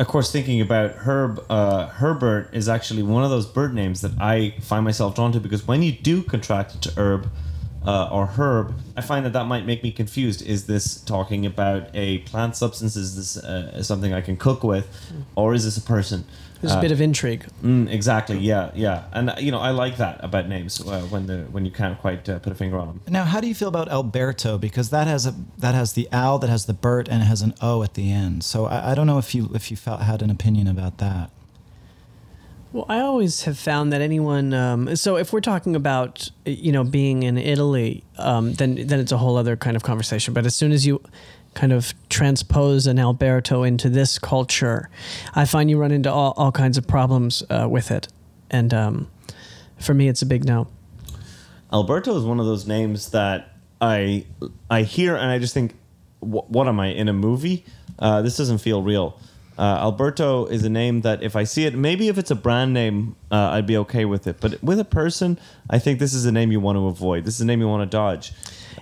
Of 0.00 0.08
course, 0.08 0.32
thinking 0.32 0.60
about 0.60 0.90
Herb, 0.90 1.46
uh, 1.48 1.86
Herbert 1.86 2.50
is 2.52 2.68
actually 2.68 3.04
one 3.04 3.22
of 3.22 3.30
those 3.30 3.46
bird 3.46 3.72
names 3.72 4.00
that 4.00 4.10
I 4.20 4.56
find 4.60 4.84
myself 4.84 5.14
drawn 5.14 5.30
to 5.30 5.38
because 5.38 5.68
when 5.68 5.84
you 5.84 5.92
do 5.92 6.24
contract 6.24 6.74
it 6.74 6.82
to 6.82 7.00
herb 7.00 7.30
uh, 7.86 8.08
or 8.12 8.26
herb, 8.26 8.74
I 8.96 9.00
find 9.00 9.24
that 9.24 9.32
that 9.32 9.46
might 9.46 9.64
make 9.66 9.82
me 9.82 9.90
confused. 9.92 10.42
Is 10.46 10.66
this 10.66 11.00
talking 11.00 11.46
about 11.46 11.88
a 11.94 12.18
plant 12.18 12.56
substance? 12.56 12.94
Is 12.96 13.16
this 13.16 13.36
uh, 13.42 13.82
something 13.82 14.12
I 14.12 14.20
can 14.20 14.36
cook 14.36 14.62
with, 14.62 14.86
or 15.34 15.54
is 15.54 15.64
this 15.64 15.76
a 15.76 15.82
person? 15.82 16.24
There's 16.60 16.74
a 16.74 16.76
Uh, 16.76 16.82
bit 16.82 16.92
of 16.92 17.00
intrigue. 17.00 17.46
Mm, 17.64 17.88
exactly. 17.90 18.38
Yeah, 18.38 18.70
yeah, 18.74 19.04
and 19.14 19.30
uh, 19.30 19.36
you 19.38 19.50
know 19.50 19.60
I 19.60 19.70
like 19.70 19.96
that 19.96 20.22
about 20.22 20.46
names 20.46 20.78
uh, 20.80 21.00
when 21.08 21.26
the 21.26 21.38
when 21.52 21.64
you 21.64 21.70
can't 21.70 21.98
quite 21.98 22.28
uh, 22.28 22.38
put 22.38 22.52
a 22.52 22.54
finger 22.54 22.78
on 22.78 22.86
them. 22.88 23.00
Now, 23.08 23.24
how 23.24 23.40
do 23.40 23.46
you 23.46 23.54
feel 23.54 23.68
about 23.68 23.88
Alberto? 23.88 24.58
Because 24.58 24.90
that 24.90 25.06
has 25.06 25.24
a 25.26 25.34
that 25.58 25.74
has 25.74 25.94
the 25.94 26.06
Al, 26.12 26.38
that 26.38 26.50
has 26.50 26.66
the 26.66 26.74
Bert, 26.74 27.08
and 27.08 27.22
it 27.22 27.26
has 27.26 27.40
an 27.40 27.54
O 27.62 27.82
at 27.82 27.94
the 27.94 28.12
end. 28.12 28.44
So 28.44 28.66
I, 28.66 28.90
I 28.90 28.94
don't 28.94 29.06
know 29.06 29.16
if 29.18 29.34
you 29.34 29.48
if 29.54 29.70
you 29.70 29.76
felt 29.78 30.02
had 30.02 30.20
an 30.22 30.28
opinion 30.30 30.68
about 30.68 30.98
that. 30.98 31.30
Well, 32.72 32.86
I 32.88 33.00
always 33.00 33.42
have 33.44 33.58
found 33.58 33.92
that 33.92 34.00
anyone. 34.00 34.54
Um, 34.54 34.94
so 34.94 35.16
if 35.16 35.32
we're 35.32 35.40
talking 35.40 35.74
about 35.74 36.30
you 36.44 36.70
know 36.70 36.84
being 36.84 37.24
in 37.24 37.36
Italy, 37.36 38.04
um, 38.16 38.52
then 38.54 38.86
then 38.86 39.00
it's 39.00 39.10
a 39.12 39.18
whole 39.18 39.36
other 39.36 39.56
kind 39.56 39.76
of 39.76 39.82
conversation. 39.82 40.34
But 40.34 40.46
as 40.46 40.54
soon 40.54 40.70
as 40.70 40.86
you 40.86 41.02
kind 41.54 41.72
of 41.72 41.92
transpose 42.08 42.86
an 42.86 43.00
Alberto 43.00 43.64
into 43.64 43.88
this 43.88 44.20
culture, 44.20 44.88
I 45.34 45.46
find 45.46 45.68
you 45.68 45.78
run 45.78 45.90
into 45.90 46.12
all, 46.12 46.32
all 46.36 46.52
kinds 46.52 46.78
of 46.78 46.86
problems 46.86 47.42
uh, 47.50 47.66
with 47.68 47.90
it. 47.90 48.06
And 48.50 48.72
um, 48.72 49.10
for 49.80 49.92
me, 49.92 50.06
it's 50.08 50.22
a 50.22 50.26
big 50.26 50.44
no. 50.44 50.68
Alberto 51.72 52.16
is 52.16 52.24
one 52.24 52.38
of 52.38 52.46
those 52.46 52.68
names 52.68 53.10
that 53.10 53.52
I 53.80 54.26
I 54.70 54.82
hear 54.82 55.16
and 55.16 55.28
I 55.30 55.40
just 55.40 55.54
think, 55.54 55.74
"Wh- 56.20 56.48
what 56.48 56.68
am 56.68 56.78
I 56.78 56.88
in 56.88 57.08
a 57.08 57.12
movie? 57.12 57.64
Uh, 57.98 58.22
this 58.22 58.36
doesn't 58.36 58.58
feel 58.58 58.80
real. 58.80 59.18
Uh, 59.60 59.76
Alberto 59.82 60.46
is 60.46 60.64
a 60.64 60.70
name 60.70 61.02
that 61.02 61.22
if 61.22 61.36
I 61.36 61.44
see 61.44 61.66
it, 61.66 61.74
maybe 61.74 62.08
if 62.08 62.16
it's 62.16 62.30
a 62.30 62.34
brand 62.34 62.72
name, 62.72 63.14
uh, 63.30 63.50
I'd 63.50 63.66
be 63.66 63.76
okay 63.76 64.06
with 64.06 64.26
it. 64.26 64.40
But 64.40 64.62
with 64.62 64.80
a 64.80 64.86
person, 64.86 65.38
I 65.68 65.78
think 65.78 65.98
this 65.98 66.14
is 66.14 66.24
a 66.24 66.32
name 66.32 66.50
you 66.50 66.60
want 66.60 66.76
to 66.76 66.86
avoid. 66.86 67.26
This 67.26 67.34
is 67.34 67.42
a 67.42 67.44
name 67.44 67.60
you 67.60 67.68
want 67.68 67.82
to 67.82 67.94
dodge. 67.94 68.32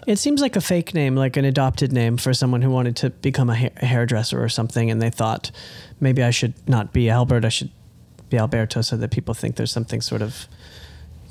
It 0.07 0.21
seems 0.21 0.41
like 0.41 0.55
a 0.55 0.61
fake 0.61 0.95
name, 0.95 1.17
like 1.17 1.37
an 1.37 1.45
adopted 1.45 1.91
name 1.91 2.17
for 2.17 2.33
someone 2.33 2.63
who 2.63 2.71
wanted 2.71 2.95
to 2.99 3.11
become 3.11 3.51
a, 3.51 3.57
ha- 3.57 3.71
a 3.79 3.87
hairdresser 3.87 4.41
or 4.41 4.49
something, 4.49 4.89
and 4.89 5.03
they 5.03 5.11
thought 5.11 5.51
maybe 5.99 6.23
I 6.23 6.31
should 6.31 6.55
not 6.69 6.93
be 6.93 7.11
Albert, 7.11 7.45
I 7.45 7.49
should 7.49 7.73
be 8.31 8.39
Alberto, 8.39 8.81
so 8.81 8.97
that 8.99 9.11
people 9.11 9.35
think 9.35 9.57
there's 9.57 9.73
something 9.73 10.01
sort 10.01 10.23
of 10.23 10.47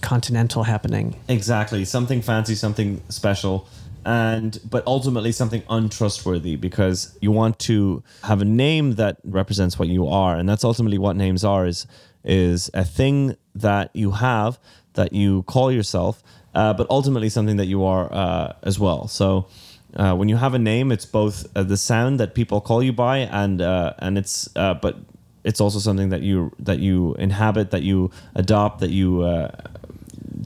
continental 0.02 0.64
happening. 0.64 1.16
Exactly, 1.30 1.86
something 1.86 2.22
fancy, 2.22 2.54
something 2.54 3.02
special, 3.08 3.66
and 4.06 4.60
but 4.70 4.86
ultimately 4.88 5.32
something 5.32 5.64
untrustworthy 5.70 6.56
because 6.56 7.18
you 7.22 7.32
want 7.32 7.60
to 7.60 8.04
have 8.24 8.42
a 8.42 8.46
name 8.46 8.94
that 8.96 9.18
represents 9.24 9.78
what 9.80 9.88
you 9.88 10.08
are, 10.08 10.36
and 10.38 10.48
that's 10.48 10.64
ultimately 10.64 10.98
what 10.98 11.16
names 11.16 11.44
are 11.44 11.66
is 11.66 11.88
is 12.24 12.70
a 12.74 12.84
thing 12.84 13.36
that 13.56 13.90
you 13.94 14.12
have 14.12 14.60
that 14.94 15.14
you 15.14 15.44
call 15.44 15.72
yourself, 15.72 16.24
uh, 16.56 16.74
but 16.74 16.88
ultimately 16.90 17.30
something 17.30 17.58
that 17.58 17.68
you 17.68 17.84
are 17.84 18.12
uh, 18.14 18.54
as 18.64 18.80
well. 18.80 19.08
So. 19.08 19.48
Uh, 19.96 20.14
when 20.14 20.30
you 20.30 20.36
have 20.36 20.54
a 20.54 20.60
name, 20.60 20.92
it's 20.92 21.06
both 21.06 21.48
uh, 21.56 21.64
the 21.64 21.78
sound 21.78 22.20
that 22.20 22.36
people 22.36 22.62
call 22.62 22.84
you 22.84 22.94
by, 22.94 23.20
and 23.20 23.62
uh, 23.62 23.94
and 24.00 24.18
it's 24.18 24.48
uh, 24.56 24.74
but 24.76 24.98
it's 25.44 25.60
also 25.62 25.80
something 25.80 26.10
that 26.10 26.22
you 26.22 26.52
that 26.60 26.80
you 26.80 27.16
inhabit, 27.16 27.72
that 27.72 27.82
you 27.82 28.12
adopt, 28.36 28.82
that 28.82 28.92
you 28.92 29.22
uh, 29.22 29.50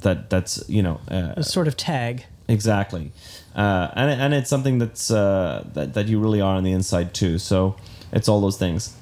that 0.04 0.30
that's 0.30 0.64
you 0.70 0.82
know 0.82 1.02
uh, 1.10 1.34
A 1.36 1.44
sort 1.44 1.68
of 1.68 1.76
tag. 1.76 2.26
exactly 2.48 3.12
uh, 3.56 3.90
and, 3.96 4.22
and 4.22 4.34
it's 4.34 4.50
something 4.50 4.78
that's 4.80 5.12
uh, 5.12 5.64
that, 5.74 5.94
that 5.94 6.08
you 6.08 6.20
really 6.20 6.42
are 6.42 6.56
on 6.56 6.64
the 6.64 6.72
inside 6.72 7.14
too 7.14 7.38
so 7.38 7.76
it's 8.12 8.28
all 8.28 8.42
those 8.42 8.58
things 8.58 8.96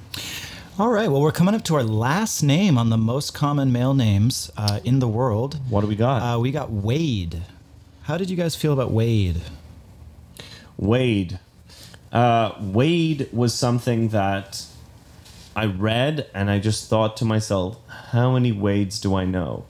All 0.80 0.88
right. 0.90 1.10
Well, 1.12 1.22
we're 1.22 1.34
coming 1.34 1.56
up 1.56 1.64
to 1.66 1.76
our 1.76 1.84
last 1.84 2.42
name 2.42 2.78
on 2.78 2.90
the 2.90 2.98
most 2.98 3.34
common 3.34 3.70
male 3.72 3.94
names 3.94 4.50
uh, 4.56 4.80
in 4.86 5.00
the 5.00 5.10
world. 5.10 5.60
what 5.70 5.82
do 5.82 5.88
we 5.88 5.96
got 5.96 6.22
Uh, 6.24 6.40
we 6.40 6.52
got 6.52 6.72
Wade. 6.72 7.42
How 8.04 8.18
did 8.18 8.30
you 8.30 8.38
guys 8.38 8.56
feel 8.56 8.72
about 8.72 8.90
Wade? 8.92 9.42
Wade. 10.78 11.38
Uh, 12.14 12.54
Wade 12.62 13.28
was 13.34 13.54
something 13.54 14.10
that 14.10 14.66
I 15.56 15.66
read 15.66 16.28
and 16.34 16.50
I 16.50 16.60
just 16.60 16.90
thought 16.90 17.18
to 17.18 17.26
myself, 17.26 17.78
how 18.12 18.32
many 18.34 18.52
Wades 18.54 19.00
do 19.02 19.16
I 19.16 19.26
know? 19.26 19.66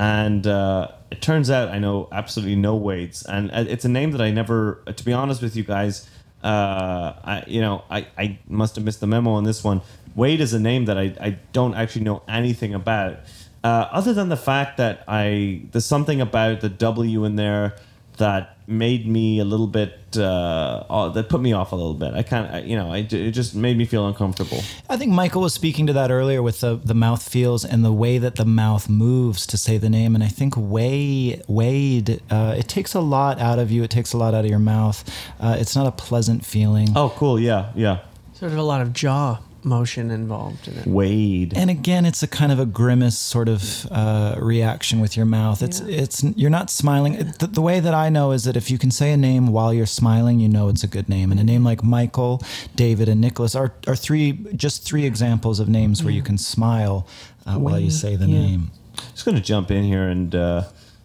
And 0.00 0.46
uh, 0.46 0.88
it 1.10 1.20
turns 1.20 1.50
out 1.50 1.68
I 1.68 1.78
know 1.78 2.08
absolutely 2.10 2.56
no 2.56 2.74
Wades. 2.74 3.22
And 3.22 3.50
uh, 3.50 3.66
it's 3.68 3.84
a 3.84 3.88
name 3.88 4.12
that 4.12 4.22
I 4.22 4.30
never, 4.30 4.82
to 4.96 5.04
be 5.04 5.12
honest 5.12 5.42
with 5.42 5.54
you 5.54 5.62
guys, 5.62 6.08
uh, 6.42 7.12
I, 7.22 7.44
you 7.46 7.60
know, 7.60 7.84
I, 7.90 8.06
I 8.16 8.38
must 8.48 8.76
have 8.76 8.84
missed 8.86 9.00
the 9.00 9.06
memo 9.06 9.32
on 9.32 9.44
this 9.44 9.62
one. 9.62 9.82
Wade 10.16 10.40
is 10.40 10.54
a 10.54 10.58
name 10.58 10.86
that 10.86 10.96
I, 10.96 11.14
I 11.20 11.38
don't 11.52 11.74
actually 11.74 12.04
know 12.04 12.22
anything 12.26 12.72
about. 12.72 13.18
Uh, 13.62 13.88
other 13.92 14.14
than 14.14 14.30
the 14.30 14.38
fact 14.38 14.78
that 14.78 15.04
I, 15.06 15.64
there's 15.70 15.84
something 15.84 16.22
about 16.22 16.62
the 16.62 16.70
W 16.70 17.26
in 17.26 17.36
there 17.36 17.76
that 18.20 18.56
made 18.68 19.06
me 19.06 19.40
a 19.40 19.44
little 19.44 19.66
bit 19.66 19.98
uh, 20.16 21.08
that 21.10 21.28
put 21.28 21.40
me 21.40 21.52
off 21.52 21.72
a 21.72 21.76
little 21.76 21.94
bit. 21.94 22.14
I 22.14 22.22
kind 22.22 22.54
of, 22.54 22.66
you 22.66 22.76
know, 22.76 22.92
I, 22.92 22.98
it 22.98 23.32
just 23.32 23.54
made 23.54 23.76
me 23.76 23.84
feel 23.84 24.06
uncomfortable. 24.06 24.62
I 24.88 24.96
think 24.96 25.12
Michael 25.12 25.42
was 25.42 25.52
speaking 25.52 25.86
to 25.88 25.92
that 25.94 26.10
earlier 26.10 26.42
with 26.42 26.60
the, 26.60 26.76
the 26.76 26.94
mouth 26.94 27.22
feels 27.22 27.64
and 27.64 27.84
the 27.84 27.92
way 27.92 28.18
that 28.18 28.36
the 28.36 28.44
mouth 28.44 28.88
moves 28.88 29.46
to 29.48 29.56
say 29.56 29.76
the 29.76 29.90
name. 29.90 30.14
And 30.14 30.22
I 30.22 30.28
think 30.28 30.54
Wade, 30.56 31.42
Wade 31.48 32.22
uh, 32.30 32.54
it 32.56 32.68
takes 32.68 32.94
a 32.94 33.00
lot 33.00 33.40
out 33.40 33.58
of 33.58 33.70
you. 33.70 33.82
It 33.82 33.90
takes 33.90 34.12
a 34.12 34.16
lot 34.16 34.34
out 34.34 34.44
of 34.44 34.50
your 34.50 34.60
mouth. 34.60 35.04
Uh, 35.40 35.56
it's 35.58 35.74
not 35.74 35.86
a 35.86 35.92
pleasant 35.92 36.44
feeling. 36.44 36.88
Oh, 36.94 37.12
cool. 37.16 37.40
Yeah, 37.40 37.72
yeah. 37.74 38.00
Sort 38.34 38.52
of 38.52 38.58
a 38.58 38.62
lot 38.62 38.80
of 38.80 38.92
jaw 38.92 39.40
motion 39.64 40.10
involved 40.10 40.68
in 40.68 40.78
it. 40.78 40.86
Wade. 40.86 41.52
And 41.56 41.70
again, 41.70 42.06
it's 42.06 42.22
a 42.22 42.26
kind 42.26 42.52
of 42.52 42.58
a 42.58 42.66
grimace 42.66 43.18
sort 43.18 43.48
of 43.48 43.86
uh, 43.90 44.36
reaction 44.38 45.00
with 45.00 45.16
your 45.16 45.26
mouth. 45.26 45.62
It's 45.62 45.80
it's 45.80 46.22
you're 46.22 46.50
not 46.50 46.70
smiling. 46.70 47.14
It, 47.14 47.38
the, 47.38 47.46
the 47.46 47.60
way 47.60 47.80
that 47.80 47.94
I 47.94 48.08
know 48.08 48.32
is 48.32 48.44
that 48.44 48.56
if 48.56 48.70
you 48.70 48.78
can 48.78 48.90
say 48.90 49.12
a 49.12 49.16
name 49.16 49.48
while 49.48 49.72
you're 49.72 49.86
smiling, 49.86 50.40
you 50.40 50.48
know 50.48 50.68
it's 50.68 50.84
a 50.84 50.88
good 50.88 51.08
name. 51.08 51.30
And 51.30 51.40
a 51.40 51.44
name 51.44 51.64
like 51.64 51.82
Michael, 51.82 52.42
David, 52.74 53.08
and 53.08 53.20
Nicholas 53.20 53.54
are 53.54 53.72
are 53.86 53.96
three 53.96 54.32
just 54.54 54.82
three 54.82 55.06
examples 55.06 55.60
of 55.60 55.68
names 55.68 56.02
where 56.02 56.12
you 56.12 56.22
can 56.22 56.38
smile 56.38 57.06
uh, 57.46 57.56
while 57.58 57.78
you 57.78 57.90
say 57.90 58.16
the 58.16 58.26
yeah. 58.26 58.40
name. 58.40 58.70
Just 59.12 59.24
going 59.24 59.36
to 59.36 59.42
jump 59.42 59.70
in 59.70 59.84
here 59.84 60.08
and 60.08 60.34
uh, 60.34 60.64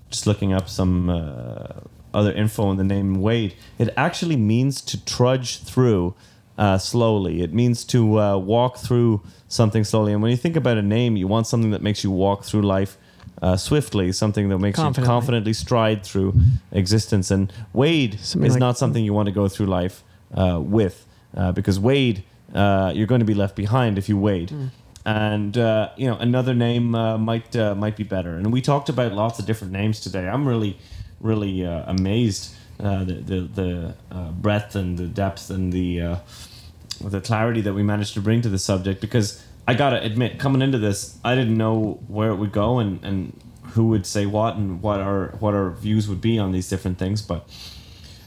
just 0.09 0.27
looking 0.27 0.53
up 0.53 0.69
some 0.69 1.09
uh, 1.09 1.67
other 2.13 2.31
info 2.31 2.63
on 2.63 2.77
the 2.77 2.83
name 2.83 3.21
Wade. 3.21 3.53
It 3.77 3.89
actually 3.97 4.37
means 4.37 4.81
to 4.81 5.03
trudge 5.05 5.59
through 5.59 6.15
uh, 6.57 6.77
slowly. 6.77 7.41
It 7.41 7.53
means 7.53 7.83
to 7.85 8.19
uh, 8.19 8.37
walk 8.37 8.77
through 8.77 9.21
something 9.47 9.83
slowly. 9.83 10.13
And 10.13 10.21
when 10.21 10.31
you 10.31 10.37
think 10.37 10.55
about 10.55 10.77
a 10.77 10.81
name, 10.81 11.15
you 11.17 11.27
want 11.27 11.47
something 11.47 11.71
that 11.71 11.81
makes 11.81 12.03
you 12.03 12.11
walk 12.11 12.43
through 12.43 12.61
life 12.63 12.97
uh, 13.41 13.57
swiftly, 13.57 14.11
something 14.11 14.49
that 14.49 14.59
makes 14.59 14.77
Confidently. 14.77 15.03
you 15.03 15.07
confidently 15.07 15.53
stride 15.53 16.03
through 16.03 16.33
existence. 16.71 17.31
And 17.31 17.51
Wade 17.73 18.19
Something 18.19 18.47
is 18.47 18.53
like- 18.53 18.59
not 18.59 18.77
something 18.77 19.03
you 19.03 19.13
want 19.13 19.27
to 19.27 19.33
go 19.33 19.47
through 19.47 19.65
life 19.67 20.03
uh, 20.33 20.59
with, 20.61 21.05
uh, 21.35 21.51
because 21.51 21.79
Wade, 21.79 22.23
uh, 22.53 22.91
you're 22.95 23.07
going 23.07 23.19
to 23.19 23.25
be 23.25 23.33
left 23.33 23.55
behind 23.55 23.97
if 23.97 24.07
you 24.07 24.17
wade. 24.17 24.53
And 25.05 25.55
uh, 25.57 25.89
you 25.97 26.07
know 26.07 26.17
another 26.17 26.55
name 26.55 26.95
uh, 26.95 27.17
might 27.17 27.55
uh, 27.55 27.75
might 27.75 27.95
be 27.95 28.03
better. 28.03 28.35
And 28.37 28.51
we 28.51 28.59
talked 28.61 28.89
about 28.89 29.11
lots 29.13 29.37
of 29.37 29.45
different 29.45 29.71
names 29.71 29.99
today. 29.99 30.27
I'm 30.27 30.47
really, 30.47 30.79
really 31.19 31.63
uh, 31.63 31.83
amazed 31.85 32.55
uh, 32.79 33.03
the 33.03 33.13
the, 33.13 33.39
the 33.41 33.95
uh, 34.11 34.31
breadth 34.31 34.75
and 34.75 34.97
the 34.97 35.07
depth 35.07 35.49
and 35.49 35.71
the 35.71 36.01
uh, 36.01 36.15
the 37.01 37.21
clarity 37.21 37.61
that 37.61 37.73
we 37.73 37.83
managed 37.83 38.13
to 38.15 38.21
bring 38.21 38.41
to 38.41 38.49
the 38.49 38.59
subject. 38.59 39.01
Because 39.01 39.43
I 39.67 39.73
gotta 39.73 40.01
admit, 40.01 40.39
coming 40.39 40.61
into 40.61 40.77
this, 40.77 41.17
I 41.23 41.35
didn't 41.35 41.57
know 41.57 41.99
where 42.07 42.29
it 42.29 42.35
would 42.35 42.51
go 42.51 42.79
and, 42.79 43.03
and 43.03 43.39
who 43.73 43.87
would 43.87 44.05
say 44.05 44.25
what 44.25 44.55
and 44.55 44.81
what 44.81 44.99
our 44.99 45.35
what 45.39 45.53
our 45.53 45.71
views 45.71 46.07
would 46.07 46.21
be 46.21 46.37
on 46.39 46.51
these 46.51 46.69
different 46.69 46.97
things. 46.97 47.21
But 47.21 47.47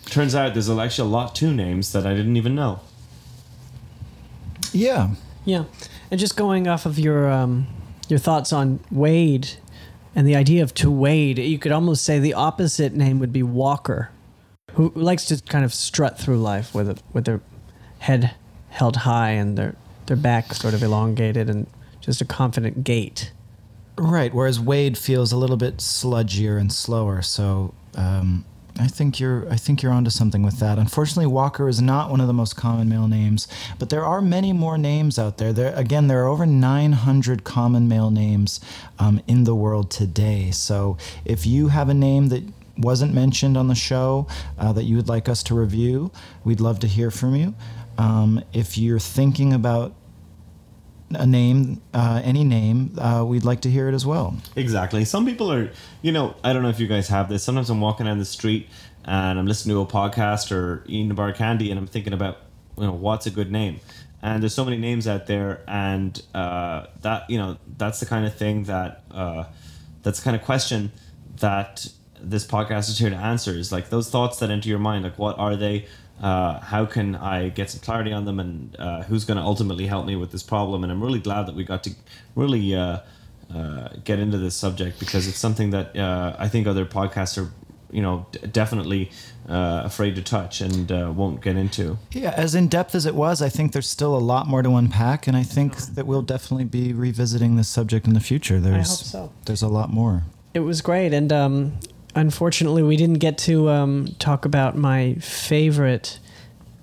it 0.04 0.10
turns 0.10 0.34
out 0.34 0.54
there's 0.54 0.70
actually 0.70 1.08
a 1.08 1.12
lot 1.12 1.34
to 1.36 1.52
names 1.52 1.92
that 1.92 2.06
I 2.06 2.14
didn't 2.14 2.36
even 2.36 2.54
know. 2.54 2.80
Yeah. 4.72 5.14
Yeah, 5.44 5.64
and 6.10 6.20
just 6.20 6.36
going 6.36 6.68
off 6.68 6.84
of 6.84 6.98
your 6.98 7.30
um, 7.30 7.68
your 8.08 8.18
thoughts 8.18 8.52
on 8.52 8.80
Wade 8.90 9.48
and 10.14 10.26
the 10.26 10.36
idea 10.36 10.62
of 10.62 10.74
to 10.74 10.90
wade, 10.90 11.38
you 11.38 11.58
could 11.58 11.72
almost 11.72 12.04
say 12.04 12.18
the 12.18 12.34
opposite 12.34 12.92
name 12.92 13.18
would 13.18 13.32
be 13.32 13.42
Walker, 13.42 14.10
who 14.78 14.92
likes 14.94 15.24
to 15.24 15.42
kind 15.42 15.64
of 15.64 15.74
strut 15.74 16.16
through 16.20 16.38
life 16.38 16.72
with 16.72 16.88
a, 16.88 16.96
with 17.12 17.24
their 17.24 17.40
head 17.98 18.36
held 18.68 18.98
high 18.98 19.30
and 19.30 19.58
their 19.58 19.74
their 20.06 20.16
back 20.16 20.54
sort 20.54 20.72
of 20.72 20.82
elongated 20.84 21.50
and 21.50 21.66
just 22.00 22.20
a 22.20 22.24
confident 22.24 22.84
gait. 22.84 23.32
Right. 23.98 24.32
Whereas 24.32 24.60
Wade 24.60 24.96
feels 24.96 25.32
a 25.32 25.36
little 25.36 25.56
bit 25.56 25.78
sludgier 25.78 26.60
and 26.60 26.72
slower. 26.72 27.22
So 27.22 27.74
um, 27.96 28.44
I 28.78 28.86
think 28.86 29.18
you're 29.18 29.50
I 29.50 29.56
think 29.56 29.82
you're 29.82 29.90
onto 29.90 30.10
something 30.10 30.44
with 30.44 30.60
that. 30.60 30.78
Unfortunately, 30.78 31.26
Walker 31.26 31.68
is 31.68 31.82
not 31.82 32.08
one 32.08 32.20
of 32.20 32.28
the 32.28 32.32
most 32.32 32.54
common 32.54 32.88
male 32.88 33.08
names, 33.08 33.48
but 33.80 33.90
there 33.90 34.04
are 34.04 34.22
many 34.22 34.52
more 34.52 34.78
names 34.78 35.18
out 35.18 35.38
there. 35.38 35.52
There 35.52 35.74
again, 35.74 36.06
there 36.06 36.22
are 36.22 36.28
over 36.28 36.46
900 36.46 37.42
common 37.42 37.88
male 37.88 38.12
names 38.12 38.60
um, 39.00 39.20
in 39.26 39.42
the 39.42 39.56
world 39.56 39.90
today. 39.90 40.52
So 40.52 40.96
if 41.24 41.46
you 41.46 41.68
have 41.68 41.88
a 41.88 41.94
name 41.94 42.28
that 42.28 42.44
wasn't 42.78 43.12
mentioned 43.12 43.56
on 43.56 43.68
the 43.68 43.74
show 43.74 44.26
uh, 44.58 44.72
that 44.72 44.84
you 44.84 44.96
would 44.96 45.08
like 45.08 45.28
us 45.28 45.42
to 45.44 45.54
review, 45.54 46.10
we'd 46.44 46.60
love 46.60 46.78
to 46.80 46.86
hear 46.86 47.10
from 47.10 47.34
you. 47.34 47.54
Um, 47.98 48.42
if 48.52 48.78
you're 48.78 49.00
thinking 49.00 49.52
about 49.52 49.94
a 51.10 51.26
name, 51.26 51.80
uh, 51.94 52.20
any 52.22 52.44
name, 52.44 52.94
uh, 52.98 53.24
we'd 53.26 53.44
like 53.44 53.62
to 53.62 53.70
hear 53.70 53.88
it 53.88 53.94
as 53.94 54.06
well. 54.06 54.36
Exactly. 54.56 55.04
Some 55.04 55.26
people 55.26 55.50
are, 55.50 55.72
you 56.02 56.12
know, 56.12 56.36
I 56.44 56.52
don't 56.52 56.62
know 56.62 56.68
if 56.68 56.78
you 56.78 56.86
guys 56.86 57.08
have 57.08 57.28
this. 57.28 57.42
Sometimes 57.42 57.70
I'm 57.70 57.80
walking 57.80 58.06
down 58.06 58.18
the 58.18 58.24
street 58.24 58.68
and 59.04 59.38
I'm 59.38 59.46
listening 59.46 59.74
to 59.74 59.80
a 59.80 59.86
podcast 59.86 60.52
or 60.52 60.84
eating 60.86 61.10
a 61.10 61.14
bar 61.14 61.32
candy 61.32 61.70
and 61.70 61.78
I'm 61.78 61.86
thinking 61.86 62.12
about, 62.12 62.38
you 62.76 62.84
know, 62.84 62.92
what's 62.92 63.26
a 63.26 63.30
good 63.30 63.50
name? 63.50 63.80
And 64.20 64.42
there's 64.42 64.54
so 64.54 64.64
many 64.64 64.76
names 64.76 65.06
out 65.06 65.28
there, 65.28 65.62
and 65.68 66.20
uh, 66.34 66.86
that 67.02 67.30
you 67.30 67.38
know 67.38 67.56
that's 67.76 68.00
the 68.00 68.06
kind 68.06 68.26
of 68.26 68.34
thing 68.34 68.64
that 68.64 69.04
uh, 69.12 69.44
that's 70.02 70.18
the 70.18 70.24
kind 70.24 70.34
of 70.34 70.42
question 70.42 70.90
that 71.36 71.86
this 72.22 72.46
podcast 72.46 72.88
is 72.88 72.98
here 72.98 73.10
to 73.10 73.16
answer. 73.16 73.52
Is 73.52 73.72
like 73.72 73.90
those 73.90 74.10
thoughts 74.10 74.38
that 74.40 74.50
enter 74.50 74.68
your 74.68 74.78
mind. 74.78 75.04
Like, 75.04 75.18
what 75.18 75.38
are 75.38 75.56
they? 75.56 75.86
Uh, 76.20 76.58
how 76.58 76.84
can 76.84 77.14
I 77.14 77.48
get 77.48 77.70
some 77.70 77.80
clarity 77.80 78.12
on 78.12 78.24
them, 78.24 78.40
and 78.40 78.76
uh, 78.78 79.02
who's 79.04 79.24
going 79.24 79.36
to 79.36 79.42
ultimately 79.42 79.86
help 79.86 80.04
me 80.04 80.16
with 80.16 80.32
this 80.32 80.42
problem? 80.42 80.82
And 80.82 80.90
I'm 80.92 81.02
really 81.02 81.20
glad 81.20 81.46
that 81.46 81.54
we 81.54 81.64
got 81.64 81.84
to 81.84 81.90
really 82.34 82.74
uh, 82.74 83.00
uh, 83.54 83.88
get 84.04 84.18
into 84.18 84.36
this 84.38 84.56
subject 84.56 84.98
because 84.98 85.28
it's 85.28 85.38
something 85.38 85.70
that 85.70 85.96
uh, 85.96 86.34
I 86.38 86.48
think 86.48 86.66
other 86.66 86.84
podcasts 86.84 87.40
are, 87.42 87.50
you 87.90 88.02
know, 88.02 88.26
d- 88.32 88.40
definitely 88.48 89.10
uh, 89.48 89.82
afraid 89.84 90.16
to 90.16 90.22
touch 90.22 90.60
and 90.60 90.90
uh, 90.90 91.12
won't 91.14 91.40
get 91.40 91.56
into. 91.56 91.98
Yeah, 92.10 92.34
as 92.36 92.54
in 92.54 92.66
depth 92.68 92.94
as 92.94 93.06
it 93.06 93.14
was, 93.14 93.40
I 93.40 93.48
think 93.48 93.72
there's 93.72 93.88
still 93.88 94.16
a 94.16 94.18
lot 94.18 94.48
more 94.48 94.62
to 94.62 94.74
unpack, 94.74 95.28
and 95.28 95.36
I 95.36 95.44
think 95.44 95.76
that 95.94 96.06
we'll 96.06 96.22
definitely 96.22 96.64
be 96.64 96.92
revisiting 96.92 97.56
this 97.56 97.68
subject 97.68 98.06
in 98.06 98.14
the 98.14 98.20
future. 98.20 98.58
There's, 98.58 98.88
hope 98.88 99.06
so. 99.06 99.32
There's 99.46 99.62
a 99.62 99.68
lot 99.68 99.90
more. 99.90 100.24
It 100.52 100.60
was 100.60 100.80
great, 100.82 101.14
and 101.14 101.32
um, 101.32 101.78
unfortunately, 102.18 102.82
we 102.82 102.96
didn't 102.96 103.18
get 103.18 103.38
to 103.38 103.70
um, 103.70 104.14
talk 104.18 104.44
about 104.44 104.76
my 104.76 105.14
favorite 105.14 106.18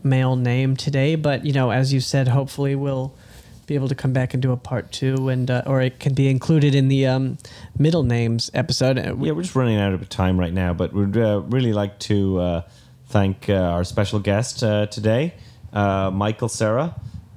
male 0.03 0.35
name 0.35 0.75
today. 0.75 1.15
But 1.15 1.45
you 1.45 1.53
know, 1.53 1.71
as 1.71 1.93
you 1.93 1.99
said, 1.99 2.27
hopefully 2.27 2.75
we'll 2.75 3.13
be 3.67 3.75
able 3.75 3.87
to 3.87 3.95
come 3.95 4.13
back 4.13 4.33
and 4.33 4.41
do 4.41 4.51
a 4.51 4.57
part 4.57 4.91
two, 4.91 5.29
and 5.29 5.49
uh, 5.49 5.63
or 5.65 5.81
it 5.81 5.99
can 5.99 6.13
be 6.13 6.27
included 6.29 6.75
in 6.75 6.87
the 6.87 7.07
um, 7.07 7.37
middle 7.77 8.03
names 8.03 8.51
episode. 8.53 8.97
Uh, 8.97 9.15
Yeah, 9.19 9.31
we're 9.33 9.41
just 9.41 9.55
running 9.55 9.77
out 9.77 9.93
of 9.93 10.07
time 10.09 10.39
right 10.39 10.53
now, 10.53 10.73
but 10.73 10.93
we'd 10.93 11.17
uh, 11.17 11.41
really 11.47 11.73
like 11.73 11.99
to 11.99 12.39
uh, 12.39 12.61
thank 13.07 13.49
uh, 13.49 13.53
our 13.55 13.83
special 13.83 14.19
guest 14.19 14.63
uh, 14.63 14.85
today, 14.87 15.33
Michael 15.73 16.49
Cera. 16.49 16.95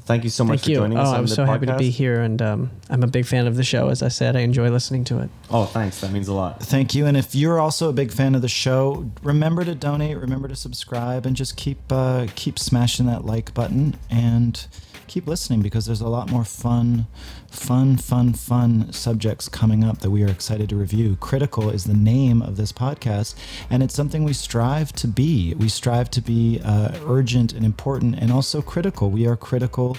Thank 0.08 0.24
you 0.24 0.30
so 0.30 0.42
much 0.42 0.60
Thank 0.60 0.64
for 0.64 0.70
you. 0.70 0.76
joining 0.78 0.96
Oh, 0.96 1.02
us 1.02 1.08
on 1.08 1.14
I'm 1.16 1.26
the 1.26 1.34
so 1.34 1.44
happy 1.44 1.66
to 1.66 1.76
be 1.76 1.90
here, 1.90 2.22
and 2.22 2.40
um, 2.40 2.70
I'm 2.88 3.02
a 3.02 3.06
big 3.06 3.26
fan 3.26 3.46
of 3.46 3.56
the 3.56 3.62
show. 3.62 3.90
As 3.90 4.02
I 4.02 4.08
said, 4.08 4.36
I 4.36 4.40
enjoy 4.40 4.70
listening 4.70 5.04
to 5.04 5.18
it. 5.20 5.28
Oh, 5.50 5.66
thanks. 5.66 6.00
That 6.00 6.12
means 6.12 6.28
a 6.28 6.32
lot. 6.32 6.62
Thank 6.62 6.94
you. 6.94 7.04
And 7.04 7.14
if 7.14 7.34
you're 7.34 7.60
also 7.60 7.90
a 7.90 7.92
big 7.92 8.10
fan 8.10 8.34
of 8.34 8.40
the 8.40 8.48
show, 8.48 9.10
remember 9.22 9.66
to 9.66 9.74
donate, 9.74 10.16
remember 10.16 10.48
to 10.48 10.56
subscribe, 10.56 11.26
and 11.26 11.36
just 11.36 11.58
keep 11.58 11.78
uh, 11.92 12.26
keep 12.36 12.58
smashing 12.58 13.04
that 13.04 13.26
like 13.26 13.52
button 13.52 13.98
and 14.10 14.66
keep 15.08 15.26
listening 15.26 15.60
because 15.60 15.84
there's 15.84 16.00
a 16.00 16.08
lot 16.08 16.30
more 16.30 16.44
fun, 16.44 17.06
fun, 17.50 17.96
fun, 17.96 18.32
fun 18.32 18.92
subjects 18.92 19.48
coming 19.48 19.82
up 19.82 19.98
that 19.98 20.10
we 20.10 20.22
are 20.22 20.28
excited 20.28 20.68
to 20.68 20.76
review. 20.76 21.16
Critical 21.16 21.70
is 21.70 21.84
the 21.84 21.94
name 21.94 22.42
of 22.42 22.56
this 22.56 22.72
podcast, 22.72 23.34
and 23.70 23.82
it's 23.82 23.94
something 23.94 24.24
we 24.24 24.32
strive 24.32 24.92
to 24.94 25.08
be. 25.08 25.54
We 25.54 25.68
strive 25.68 26.10
to 26.12 26.20
be 26.20 26.60
uh, 26.64 26.98
urgent 27.06 27.52
and 27.52 27.64
important, 27.64 28.16
and 28.18 28.30
also 28.30 28.62
critical. 28.62 29.10
We 29.10 29.26
are 29.26 29.36
critical 29.36 29.96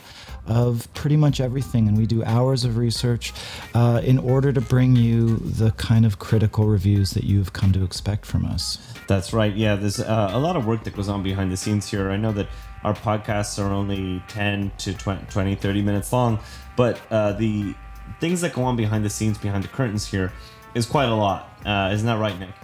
of 0.47 0.91
pretty 0.93 1.17
much 1.17 1.39
everything, 1.39 1.87
and 1.87 1.97
we 1.97 2.05
do 2.05 2.23
hours 2.23 2.65
of 2.65 2.77
research 2.77 3.33
uh, 3.73 4.01
in 4.03 4.17
order 4.17 4.51
to 4.51 4.61
bring 4.61 4.95
you 4.95 5.37
the 5.37 5.71
kind 5.71 6.05
of 6.05 6.19
critical 6.19 6.65
reviews 6.65 7.11
that 7.11 7.23
you've 7.23 7.53
come 7.53 7.71
to 7.71 7.83
expect 7.83 8.25
from 8.25 8.45
us. 8.45 8.77
That's 9.07 9.33
right. 9.33 9.53
Yeah, 9.55 9.75
there's 9.75 9.99
uh, 9.99 10.29
a 10.33 10.39
lot 10.39 10.55
of 10.55 10.65
work 10.65 10.83
that 10.83 10.95
goes 10.95 11.09
on 11.09 11.23
behind 11.23 11.51
the 11.51 11.57
scenes 11.57 11.89
here. 11.89 12.09
I 12.09 12.17
know 12.17 12.31
that 12.33 12.47
our 12.83 12.93
podcasts 12.93 13.63
are 13.63 13.71
only 13.71 14.23
10 14.29 14.71
to 14.77 14.93
20, 14.93 15.25
20 15.29 15.55
30 15.55 15.81
minutes 15.81 16.13
long, 16.13 16.39
but 16.79 16.97
uh, 17.11 17.33
the 17.33 17.75
things 18.21 18.39
that 18.39 18.53
go 18.53 18.63
on 18.63 18.77
behind 18.77 19.03
the 19.03 19.09
scenes, 19.09 19.37
behind 19.37 19.65
the 19.65 19.67
curtains 19.67 20.07
here, 20.07 20.31
is 20.73 20.85
quite 20.85 21.09
a 21.09 21.13
lot. 21.13 21.49
Uh, 21.65 21.91
isn't 21.91 22.07
that 22.07 22.19
right, 22.19 22.39
Nick? 22.39 22.55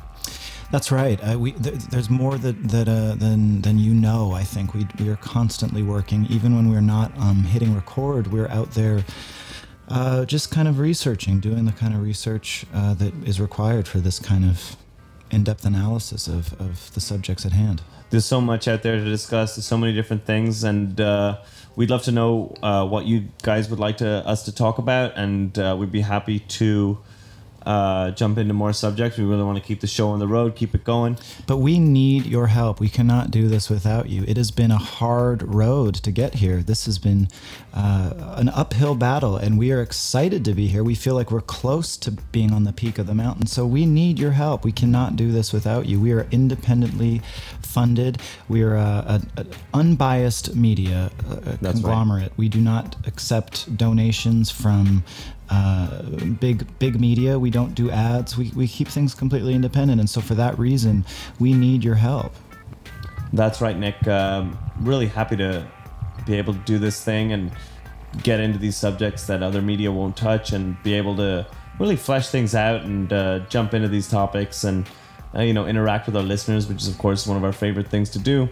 That's 0.71 0.89
right. 0.89 1.19
Uh, 1.21 1.37
we 1.37 1.51
th- 1.51 1.75
there's 1.91 2.09
more 2.09 2.37
that 2.37 2.69
that 2.69 2.87
uh, 2.87 3.15
than 3.15 3.61
than 3.61 3.77
you 3.77 3.93
know. 3.93 4.31
I 4.31 4.43
think 4.43 4.73
we 4.73 4.87
we 4.99 5.09
are 5.09 5.17
constantly 5.17 5.83
working, 5.83 6.27
even 6.29 6.55
when 6.55 6.69
we're 6.69 6.87
not 6.97 7.11
um, 7.17 7.43
hitting 7.43 7.75
record. 7.75 8.31
We're 8.31 8.47
out 8.47 8.71
there. 8.71 9.03
Uh, 9.89 10.23
just 10.23 10.49
kind 10.49 10.69
of 10.69 10.79
researching, 10.79 11.41
doing 11.41 11.65
the 11.65 11.73
kind 11.73 11.93
of 11.93 12.01
research 12.01 12.65
uh, 12.73 12.93
that 12.93 13.13
is 13.27 13.41
required 13.41 13.85
for 13.85 13.99
this 13.99 14.17
kind 14.17 14.45
of 14.45 14.77
in-depth 15.29 15.65
analysis 15.65 16.27
of, 16.27 16.53
of 16.59 16.93
the 16.93 17.01
subjects 17.01 17.45
at 17.45 17.51
hand. 17.51 17.81
There's 18.09 18.25
so 18.25 18.39
much 18.39 18.67
out 18.67 18.81
there 18.81 18.95
to 18.95 19.03
discuss. 19.03 19.55
There's 19.55 19.65
so 19.65 19.77
many 19.77 19.93
different 19.93 20.25
things, 20.25 20.63
and 20.63 20.99
uh, 21.01 21.37
we'd 21.75 21.89
love 21.89 22.03
to 22.03 22.11
know 22.11 22.55
uh, 22.63 22.85
what 22.85 23.05
you 23.05 23.27
guys 23.43 23.69
would 23.69 23.79
like 23.79 23.97
to 23.97 24.07
us 24.27 24.43
to 24.43 24.55
talk 24.55 24.77
about, 24.77 25.17
and 25.17 25.57
uh, 25.57 25.75
we'd 25.77 25.91
be 25.91 26.01
happy 26.01 26.39
to 26.39 26.97
uh, 27.65 28.11
jump 28.11 28.37
into 28.37 28.53
more 28.53 28.73
subjects. 28.73 29.17
We 29.17 29.25
really 29.25 29.43
want 29.43 29.57
to 29.57 29.63
keep 29.63 29.81
the 29.81 29.87
show 29.87 30.09
on 30.09 30.19
the 30.19 30.27
road, 30.27 30.55
keep 30.55 30.75
it 30.75 30.83
going. 30.83 31.17
But 31.47 31.57
we 31.57 31.79
need 31.79 32.25
your 32.25 32.47
help. 32.47 32.79
We 32.79 32.89
cannot 32.89 33.31
do 33.31 33.47
this 33.47 33.69
without 33.69 34.09
you. 34.09 34.23
It 34.27 34.37
has 34.37 34.51
been 34.51 34.71
a 34.71 34.77
hard 34.77 35.41
road 35.43 35.95
to 35.95 36.11
get 36.11 36.35
here. 36.35 36.61
This 36.61 36.85
has 36.85 36.99
been 36.99 37.27
uh, 37.73 38.35
an 38.37 38.49
uphill 38.49 38.95
battle, 38.95 39.35
and 39.35 39.57
we 39.57 39.71
are 39.71 39.81
excited 39.81 40.45
to 40.45 40.53
be 40.53 40.67
here. 40.67 40.83
We 40.83 40.95
feel 40.95 41.15
like 41.15 41.31
we're 41.31 41.41
close 41.41 41.97
to 41.97 42.11
being 42.11 42.53
on 42.53 42.63
the 42.63 42.73
peak 42.73 42.97
of 42.97 43.07
the 43.07 43.15
mountain. 43.15 43.47
So 43.47 43.65
we 43.65 43.85
need 43.85 44.19
your 44.19 44.31
help. 44.31 44.63
We 44.63 44.71
cannot 44.71 45.15
do 45.15 45.31
this 45.31 45.51
without 45.51 45.87
you. 45.87 45.99
We 45.99 46.11
are 46.11 46.27
independently 46.31 47.21
funded. 47.61 48.19
We 48.47 48.63
are 48.63 48.75
a, 48.75 49.21
a, 49.37 49.41
a 49.41 49.45
unbiased 49.73 50.55
media 50.55 51.11
uh, 51.29 51.35
right. 51.35 51.59
conglomerate. 51.61 52.31
We 52.37 52.47
do 52.49 52.61
not 52.61 52.95
accept 53.07 53.75
donations 53.75 54.51
from 54.51 55.03
uh, 55.49 56.01
big 56.39 56.67
big 56.79 56.99
media. 56.99 57.37
We 57.37 57.49
don't 57.49 57.75
do 57.75 57.91
ads. 57.91 58.37
We, 58.37 58.51
we 58.55 58.67
keep 58.67 58.87
things 58.87 59.13
completely 59.13 59.53
independent, 59.53 59.99
and 59.99 60.09
so 60.09 60.21
for 60.21 60.35
that 60.35 60.57
reason, 60.57 61.05
we 61.39 61.53
need 61.53 61.83
your 61.83 61.95
help. 61.95 62.33
That's 63.33 63.61
right, 63.61 63.77
Nick. 63.77 64.07
Um, 64.07 64.57
really 64.79 65.07
happy 65.07 65.35
to 65.37 65.67
be 66.25 66.35
able 66.35 66.53
to 66.53 66.59
do 66.59 66.79
this 66.79 67.03
thing 67.03 67.33
and 67.33 67.51
get 68.23 68.39
into 68.39 68.57
these 68.57 68.77
subjects 68.77 69.27
that 69.27 69.43
other 69.43 69.61
media 69.61 69.91
won't 69.91 70.15
touch 70.15 70.53
and 70.53 70.81
be 70.83 70.93
able 70.93 71.15
to 71.17 71.45
really 71.79 71.95
flesh 71.95 72.29
things 72.29 72.55
out 72.55 72.81
and 72.83 73.11
uh, 73.11 73.39
jump 73.49 73.73
into 73.73 73.87
these 73.87 74.09
topics 74.09 74.63
and 74.63 74.87
uh, 75.35 75.41
you 75.41 75.53
know 75.53 75.67
interact 75.67 76.05
with 76.05 76.15
our 76.15 76.23
listeners, 76.23 76.67
which 76.67 76.81
is 76.81 76.87
of 76.87 76.97
course 76.97 77.27
one 77.27 77.37
of 77.37 77.43
our 77.43 77.51
favorite 77.51 77.87
things 77.87 78.09
to 78.11 78.19
do. 78.19 78.47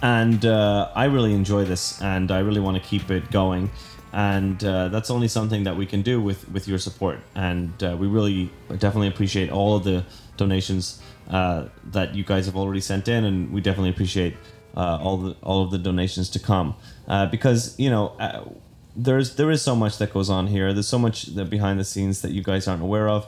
And 0.00 0.44
uh, 0.46 0.90
I 0.94 1.06
really 1.06 1.32
enjoy 1.32 1.64
this, 1.64 2.00
and 2.00 2.30
I 2.30 2.38
really 2.40 2.60
want 2.60 2.80
to 2.80 2.88
keep 2.88 3.10
it 3.10 3.30
going. 3.32 3.70
And 4.12 4.62
uh, 4.64 4.88
that's 4.88 5.10
only 5.10 5.28
something 5.28 5.64
that 5.64 5.76
we 5.76 5.84
can 5.84 6.02
do 6.02 6.20
with 6.20 6.48
with 6.50 6.66
your 6.66 6.78
support. 6.78 7.20
And 7.34 7.72
uh, 7.82 7.96
we 7.98 8.06
really 8.06 8.50
definitely 8.78 9.08
appreciate 9.08 9.50
all 9.50 9.76
of 9.76 9.84
the 9.84 10.04
donations 10.36 11.02
uh, 11.28 11.66
that 11.84 12.14
you 12.14 12.24
guys 12.24 12.46
have 12.46 12.56
already 12.56 12.80
sent 12.80 13.06
in, 13.08 13.24
and 13.24 13.52
we 13.52 13.60
definitely 13.60 13.90
appreciate 13.90 14.34
uh, 14.76 14.98
all 15.02 15.18
the 15.18 15.36
all 15.42 15.62
of 15.62 15.70
the 15.70 15.78
donations 15.78 16.30
to 16.30 16.38
come 16.38 16.74
uh, 17.06 17.26
because 17.26 17.78
you 17.78 17.90
know. 17.90 18.08
Uh, 18.18 18.44
there's 19.00 19.36
there 19.36 19.48
is 19.48 19.62
so 19.62 19.76
much 19.76 19.98
that 19.98 20.12
goes 20.12 20.28
on 20.28 20.48
here. 20.48 20.72
There's 20.72 20.88
so 20.88 20.98
much 20.98 21.26
that 21.36 21.48
behind 21.48 21.78
the 21.78 21.84
scenes 21.84 22.22
that 22.22 22.32
you 22.32 22.42
guys 22.42 22.66
aren't 22.66 22.82
aware 22.82 23.08
of. 23.08 23.26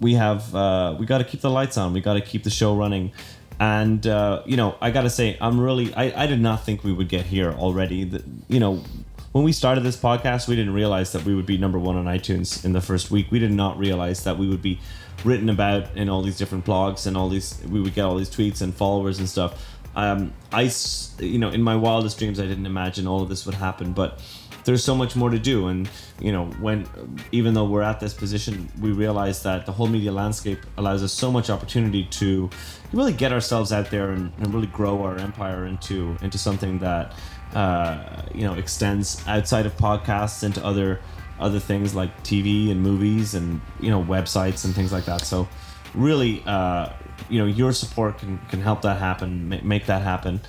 We 0.00 0.14
have 0.14 0.54
we 0.98 1.04
got 1.04 1.18
to 1.18 1.24
keep 1.24 1.42
the 1.42 1.50
lights 1.50 1.76
on. 1.76 1.92
We 1.92 2.00
got 2.00 2.14
to 2.14 2.22
keep 2.22 2.44
the 2.44 2.50
show 2.50 2.74
running. 2.74 3.12
And 3.58 4.02
you 4.46 4.56
know, 4.56 4.76
I 4.80 4.92
got 4.92 5.02
to 5.02 5.10
say, 5.10 5.36
I'm 5.42 5.60
really 5.60 5.92
I, 5.92 6.22
I 6.22 6.26
did 6.26 6.40
not 6.40 6.64
think 6.64 6.84
we 6.84 6.92
would 6.92 7.10
get 7.10 7.26
here 7.26 7.52
already. 7.52 8.04
The, 8.04 8.24
you 8.48 8.60
know, 8.60 8.82
when 9.32 9.44
we 9.44 9.52
started 9.52 9.82
this 9.82 9.96
podcast, 9.96 10.48
we 10.48 10.56
didn't 10.56 10.74
realize 10.74 11.12
that 11.12 11.24
we 11.24 11.34
would 11.34 11.46
be 11.46 11.56
number 11.56 11.78
one 11.78 11.96
on 11.96 12.06
iTunes 12.06 12.64
in 12.64 12.72
the 12.72 12.80
first 12.80 13.10
week. 13.10 13.30
We 13.30 13.38
did 13.38 13.52
not 13.52 13.78
realize 13.78 14.24
that 14.24 14.38
we 14.38 14.48
would 14.48 14.62
be 14.62 14.80
written 15.24 15.48
about 15.48 15.96
in 15.96 16.08
all 16.08 16.22
these 16.22 16.36
different 16.36 16.64
blogs 16.64 17.06
and 17.06 17.16
all 17.16 17.28
these. 17.28 17.62
We 17.68 17.80
would 17.80 17.94
get 17.94 18.04
all 18.04 18.16
these 18.16 18.30
tweets 18.30 18.60
and 18.60 18.74
followers 18.74 19.18
and 19.18 19.28
stuff. 19.28 19.64
Um, 19.94 20.32
I, 20.52 20.70
you 21.18 21.38
know, 21.38 21.50
in 21.50 21.62
my 21.62 21.76
wildest 21.76 22.18
dreams, 22.18 22.40
I 22.40 22.46
didn't 22.46 22.66
imagine 22.66 23.06
all 23.06 23.22
of 23.22 23.28
this 23.28 23.46
would 23.46 23.54
happen, 23.54 23.92
but 23.92 24.20
there's 24.64 24.84
so 24.84 24.94
much 24.94 25.16
more 25.16 25.30
to 25.30 25.38
do. 25.38 25.68
And 25.68 25.88
you 26.20 26.32
know, 26.32 26.46
when 26.60 26.88
even 27.32 27.54
though 27.54 27.64
we're 27.64 27.82
at 27.82 28.00
this 28.00 28.14
position, 28.14 28.70
we 28.80 28.92
realize 28.92 29.42
that 29.42 29.66
the 29.66 29.72
whole 29.72 29.86
media 29.86 30.12
landscape 30.12 30.60
allows 30.76 31.02
us 31.02 31.12
so 31.12 31.30
much 31.30 31.50
opportunity 31.50 32.04
to 32.04 32.50
really 32.92 33.12
get 33.12 33.32
ourselves 33.32 33.72
out 33.72 33.90
there 33.90 34.10
and, 34.10 34.32
and 34.38 34.52
really 34.52 34.66
grow 34.68 35.02
our 35.02 35.16
empire 35.16 35.66
into 35.66 36.16
into 36.22 36.38
something 36.38 36.78
that 36.80 37.14
uh, 37.54 38.22
you 38.34 38.42
know 38.42 38.54
extends 38.54 39.26
outside 39.26 39.66
of 39.66 39.76
podcasts 39.76 40.42
into 40.42 40.64
other 40.64 41.00
other 41.38 41.58
things 41.58 41.94
like 41.94 42.22
TV 42.22 42.70
and 42.70 42.80
movies 42.82 43.34
and 43.34 43.60
you 43.80 43.90
know 43.90 44.02
websites 44.02 44.64
and 44.64 44.74
things 44.74 44.92
like 44.92 45.06
that. 45.06 45.22
So 45.22 45.48
really, 45.94 46.42
uh, 46.46 46.90
you 47.28 47.38
know, 47.38 47.46
your 47.46 47.72
support 47.72 48.18
can 48.18 48.38
can 48.48 48.60
help 48.60 48.82
that 48.82 48.98
happen, 48.98 49.60
make 49.62 49.86
that 49.86 50.02
happen. 50.02 50.40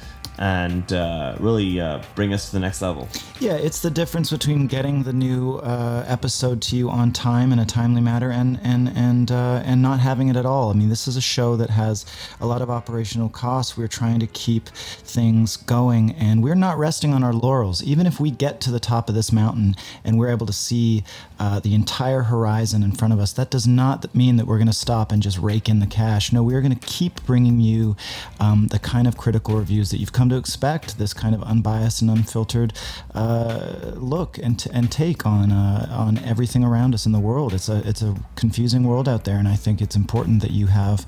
And 0.42 0.92
uh, 0.92 1.36
really 1.40 1.80
uh, 1.80 2.02
bring 2.16 2.34
us 2.34 2.48
to 2.48 2.54
the 2.54 2.60
next 2.60 2.82
level. 2.82 3.08
Yeah, 3.40 3.54
it's 3.54 3.80
the 3.80 3.92
difference 3.92 4.32
between 4.32 4.66
getting 4.66 5.04
the 5.04 5.14
new 5.14 5.58
uh, 5.58 6.04
episode 6.08 6.64
to 6.64 6.76
you 6.76 6.90
on 6.90 7.12
time 7.12 7.54
in 7.54 7.60
a 7.60 7.66
timely 7.66 8.02
manner 8.02 8.32
and 8.32 8.60
and 8.64 8.90
and 8.96 9.32
uh, 9.32 9.62
and 9.64 9.84
not 9.84 10.00
having 10.00 10.30
it 10.30 10.36
at 10.36 10.48
all. 10.48 10.72
I 10.72 10.74
mean, 10.74 10.90
this 10.90 11.08
is 11.08 11.16
a 11.16 11.22
show 11.22 11.56
that 11.58 11.70
has 11.70 12.08
a 12.40 12.48
lot 12.48 12.64
of 12.64 12.72
operational 12.72 13.30
costs. 13.30 13.78
We're 13.78 13.88
trying 13.88 14.20
to 14.20 14.26
keep 14.26 14.70
things 14.70 15.58
going, 15.58 16.14
and 16.14 16.42
we're 16.42 16.56
not 16.56 16.80
resting 16.80 17.14
on 17.14 17.24
our 17.24 17.34
laurels. 17.34 17.84
Even 17.84 18.08
if 18.08 18.20
we 18.20 18.32
get 18.32 18.62
to 18.62 18.72
the 18.72 18.80
top 18.80 19.10
of 19.10 19.14
this 19.14 19.32
mountain 19.32 19.76
and 20.04 20.18
we're 20.18 20.32
able 20.32 20.48
to 20.48 20.54
see 20.54 21.04
uh, 21.40 21.60
the 21.60 21.76
entire 21.76 22.24
horizon 22.24 22.82
in 22.82 22.94
front 22.94 23.14
of 23.14 23.20
us, 23.20 23.32
that 23.34 23.52
does 23.52 23.68
not 23.68 24.16
mean 24.16 24.38
that 24.38 24.48
we're 24.48 24.58
going 24.58 24.66
to 24.66 24.74
stop 24.74 25.12
and 25.12 25.22
just 25.22 25.38
rake 25.38 25.70
in 25.70 25.80
the 25.80 25.86
cash. 25.86 26.34
No, 26.34 26.42
we're 26.42 26.62
going 26.62 26.76
to 26.76 26.88
keep 26.88 27.24
bringing 27.26 27.60
you 27.60 27.96
um, 28.40 28.70
the 28.70 28.80
kind 28.80 29.08
of 29.08 29.18
critical 29.18 29.56
reviews 29.56 29.92
that 29.92 29.98
you've 29.98 30.14
come 30.14 30.31
to 30.32 30.38
expect. 30.38 30.98
This 30.98 31.14
kind 31.14 31.36
of 31.36 31.44
unbiased 31.44 32.02
and 32.02 32.10
unfiltered 32.10 32.74
uh, 33.14 33.94
look 33.96 34.38
and, 34.38 34.60
t- 34.60 34.70
and 34.74 34.92
take 34.92 35.26
on 35.26 35.52
uh, 35.52 35.88
on 35.92 36.18
everything 36.20 36.64
around 36.64 36.94
us 36.94 37.06
in 37.06 37.12
the 37.12 37.20
world. 37.20 37.54
It's 37.54 37.70
a 37.70 37.88
it's 37.88 38.02
a 38.02 38.16
confusing 38.36 38.84
world 38.84 39.08
out 39.08 39.24
there, 39.24 39.38
and 39.38 39.48
I 39.48 39.56
think 39.56 39.82
it's 39.82 39.96
important 39.96 40.42
that 40.42 40.52
you 40.52 40.68
have 40.68 41.06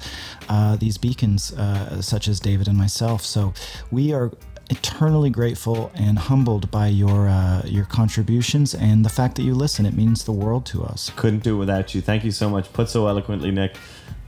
uh, 0.50 0.76
these 0.76 0.98
beacons, 0.98 1.52
uh, 1.54 2.02
such 2.02 2.28
as 2.28 2.40
David 2.40 2.68
and 2.68 2.78
myself. 2.78 3.24
So 3.24 3.54
we 3.92 4.14
are 4.14 4.32
eternally 4.70 5.30
grateful 5.30 5.92
and 5.94 6.18
humbled 6.18 6.72
by 6.72 6.88
your 6.88 7.28
uh, 7.28 7.62
your 7.66 7.86
contributions 7.86 8.74
and 8.74 9.04
the 9.04 9.10
fact 9.10 9.36
that 9.36 9.44
you 9.44 9.54
listen. 9.54 9.86
It 9.86 9.94
means 9.94 10.24
the 10.24 10.32
world 10.32 10.66
to 10.68 10.84
us. 10.84 11.12
Couldn't 11.16 11.44
do 11.44 11.56
it 11.56 11.60
without 11.60 11.94
you. 11.94 12.02
Thank 12.02 12.24
you 12.24 12.32
so 12.32 12.50
much. 12.50 12.72
Put 12.74 12.90
so 12.90 13.08
eloquently, 13.08 13.52
Nick. 13.52 13.76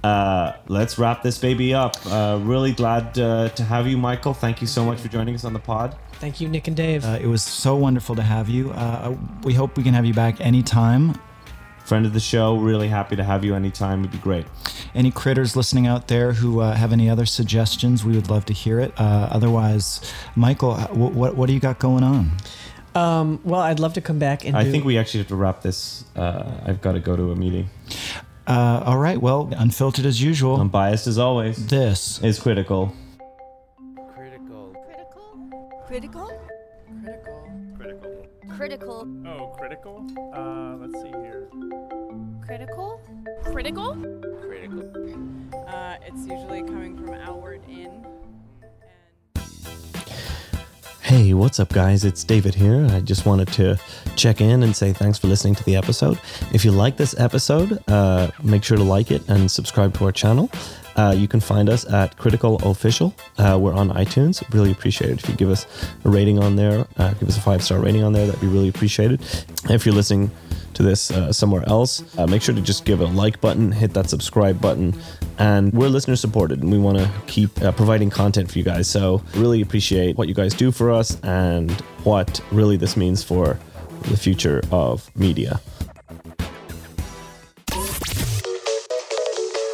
Uh, 0.05 0.55
let's 0.67 0.99
wrap 0.99 1.23
this 1.23 1.39
baby 1.39 1.73
up. 1.73 1.95
Uh, 2.05 2.39
really 2.43 2.71
glad 2.71 3.17
uh, 3.17 3.49
to 3.49 3.63
have 3.63 3.87
you, 3.87 3.97
Michael. 3.97 4.35
Thank 4.35 4.61
you 4.61 4.67
so 4.67 4.85
much 4.85 4.99
for 4.99 5.07
joining 5.07 5.33
us 5.33 5.43
on 5.43 5.53
the 5.53 5.59
pod. 5.59 5.97
Thank 6.13 6.39
you, 6.39 6.47
Nick 6.47 6.67
and 6.67 6.77
Dave. 6.77 7.03
Uh, 7.03 7.17
it 7.19 7.25
was 7.25 7.41
so 7.41 7.75
wonderful 7.75 8.15
to 8.15 8.21
have 8.21 8.47
you. 8.47 8.69
Uh, 8.71 9.15
we 9.43 9.55
hope 9.55 9.75
we 9.77 9.81
can 9.81 9.95
have 9.95 10.05
you 10.05 10.13
back 10.13 10.39
anytime. 10.39 11.19
Friend 11.85 12.05
of 12.05 12.13
the 12.13 12.19
show, 12.19 12.55
really 12.55 12.87
happy 12.87 13.15
to 13.15 13.23
have 13.23 13.43
you 13.43 13.55
anytime. 13.55 14.01
It'd 14.01 14.11
be 14.11 14.19
great. 14.19 14.45
Any 14.93 15.09
critters 15.09 15.55
listening 15.55 15.87
out 15.87 16.07
there 16.07 16.33
who 16.33 16.59
uh, 16.59 16.75
have 16.75 16.93
any 16.93 17.09
other 17.09 17.25
suggestions, 17.25 18.05
we 18.05 18.13
would 18.13 18.29
love 18.29 18.45
to 18.45 18.53
hear 18.53 18.79
it. 18.79 18.93
Uh, 18.99 19.27
otherwise, 19.31 20.01
Michael, 20.35 20.71
uh, 20.71 20.87
what, 20.89 21.13
what 21.13 21.35
what 21.35 21.47
do 21.47 21.53
you 21.53 21.59
got 21.59 21.79
going 21.79 22.03
on? 22.03 22.31
Um, 22.93 23.39
well, 23.43 23.61
I'd 23.61 23.79
love 23.79 23.93
to 23.93 24.01
come 24.01 24.19
back 24.19 24.45
and 24.45 24.55
I 24.55 24.65
do- 24.65 24.71
think 24.71 24.85
we 24.85 24.99
actually 24.99 25.21
have 25.21 25.29
to 25.29 25.35
wrap 25.35 25.63
this. 25.63 26.05
Uh, 26.15 26.61
I've 26.63 26.81
got 26.81 26.91
to 26.91 26.99
go 26.99 27.15
to 27.15 27.31
a 27.31 27.35
meeting. 27.35 27.69
Uh, 28.47 28.83
all 28.85 28.97
right, 28.97 29.19
well, 29.19 29.49
unfiltered 29.57 30.05
as 30.05 30.21
usual. 30.21 30.59
Unbiased 30.59 31.07
as 31.07 31.17
always. 31.17 31.65
This 31.67 32.21
is 32.21 32.39
critical. 32.39 32.93
Critical. 34.13 34.75
Critical? 35.87 36.31
Critical. 37.03 37.49
Critical. 37.75 38.27
Critical. 38.55 39.07
Oh, 39.27 39.47
critical? 39.57 40.05
Uh, 40.33 40.75
let's 40.77 41.01
see 41.01 41.09
here. 41.09 41.47
Critical? 42.45 43.01
Critical? 43.45 43.95
Critical. 44.45 44.91
Uh, 45.67 45.95
it's 46.05 46.27
usually 46.27 46.61
coming 46.63 46.95
from 46.97 47.15
outward 47.15 47.61
in. 47.67 48.05
Hey, 51.05 51.35
what's 51.35 51.59
up, 51.59 51.69
guys? 51.71 52.03
It's 52.03 52.23
David 52.23 52.55
here. 52.55 52.87
I 52.89 52.99
just 52.99 53.27
wanted 53.27 53.49
to 53.49 53.79
check 54.15 54.41
in 54.41 54.63
and 54.63 54.75
say 54.75 54.91
thanks 54.91 55.19
for 55.19 55.27
listening 55.27 55.53
to 55.53 55.63
the 55.63 55.75
episode. 55.75 56.19
If 56.51 56.65
you 56.65 56.71
like 56.71 56.97
this 56.97 57.13
episode, 57.19 57.79
uh, 57.87 58.31
make 58.41 58.63
sure 58.63 58.75
to 58.75 58.83
like 58.83 59.11
it 59.11 59.21
and 59.29 59.49
subscribe 59.51 59.93
to 59.99 60.05
our 60.05 60.11
channel. 60.11 60.49
Uh, 60.95 61.13
you 61.15 61.27
can 61.27 61.39
find 61.39 61.69
us 61.69 61.85
at 61.93 62.17
Critical 62.17 62.55
Official. 62.67 63.13
Uh, 63.37 63.55
we're 63.61 63.75
on 63.75 63.89
iTunes. 63.89 64.43
Really 64.51 64.71
appreciate 64.71 65.11
it 65.11 65.23
if 65.23 65.29
you 65.29 65.35
give 65.35 65.51
us 65.51 65.67
a 66.05 66.09
rating 66.09 66.39
on 66.39 66.55
there. 66.55 66.87
Uh, 66.97 67.13
give 67.13 67.29
us 67.29 67.37
a 67.37 67.41
five 67.41 67.63
star 67.63 67.77
rating 67.77 68.01
on 68.01 68.11
there. 68.11 68.25
That'd 68.25 68.41
be 68.41 68.47
really 68.47 68.69
appreciated. 68.69 69.21
If 69.69 69.85
you're 69.85 69.93
listening 69.93 70.31
to 70.75 70.83
this 70.83 71.09
uh, 71.11 71.33
somewhere 71.33 71.63
else, 71.67 72.03
uh, 72.17 72.27
make 72.27 72.41
sure 72.41 72.53
to 72.53 72.61
just 72.61 72.85
give 72.85 73.01
it 73.01 73.05
a 73.05 73.11
like 73.11 73.41
button, 73.41 73.71
hit 73.71 73.93
that 73.93 74.09
subscribe 74.09 74.61
button, 74.61 74.93
and 75.39 75.73
we're 75.73 75.87
listener 75.87 76.15
supported, 76.15 76.61
and 76.61 76.71
we 76.71 76.77
want 76.77 76.97
to 76.97 77.09
keep 77.27 77.61
uh, 77.61 77.71
providing 77.71 78.09
content 78.09 78.51
for 78.51 78.57
you 78.59 78.63
guys. 78.63 78.87
So 78.89 79.23
really 79.35 79.61
appreciate 79.61 80.17
what 80.17 80.27
you 80.27 80.33
guys 80.33 80.53
do 80.53 80.71
for 80.71 80.91
us 80.91 81.19
and 81.21 81.71
what 82.03 82.39
really 82.51 82.77
this 82.77 82.95
means 82.95 83.23
for 83.23 83.57
the 84.03 84.17
future 84.17 84.61
of 84.71 85.09
media. 85.15 85.59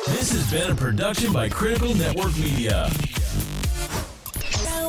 This 0.07 0.31
has 0.31 0.51
been 0.51 0.71
a 0.71 0.75
production 0.75 1.33
by 1.33 1.49
Critical 1.49 1.93
Network 1.95 2.37
Media. 2.37 2.89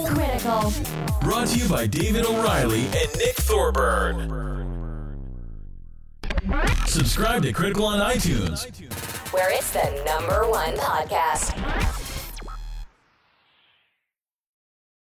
Critical. 0.04 0.72
Brought 1.22 1.48
to 1.48 1.58
you 1.58 1.68
by 1.68 1.86
David 1.86 2.26
O'Reilly 2.26 2.84
and 2.84 3.16
Nick 3.16 3.36
Thorburn. 3.36 4.28
Subscribe 6.86 7.42
to 7.42 7.52
Critical 7.52 7.84
on 7.86 8.00
iTunes. 8.00 8.66
Where 9.32 9.50
it's 9.52 9.72
the 9.72 10.02
number 10.04 10.48
one 10.50 10.74
podcast. 10.76 12.11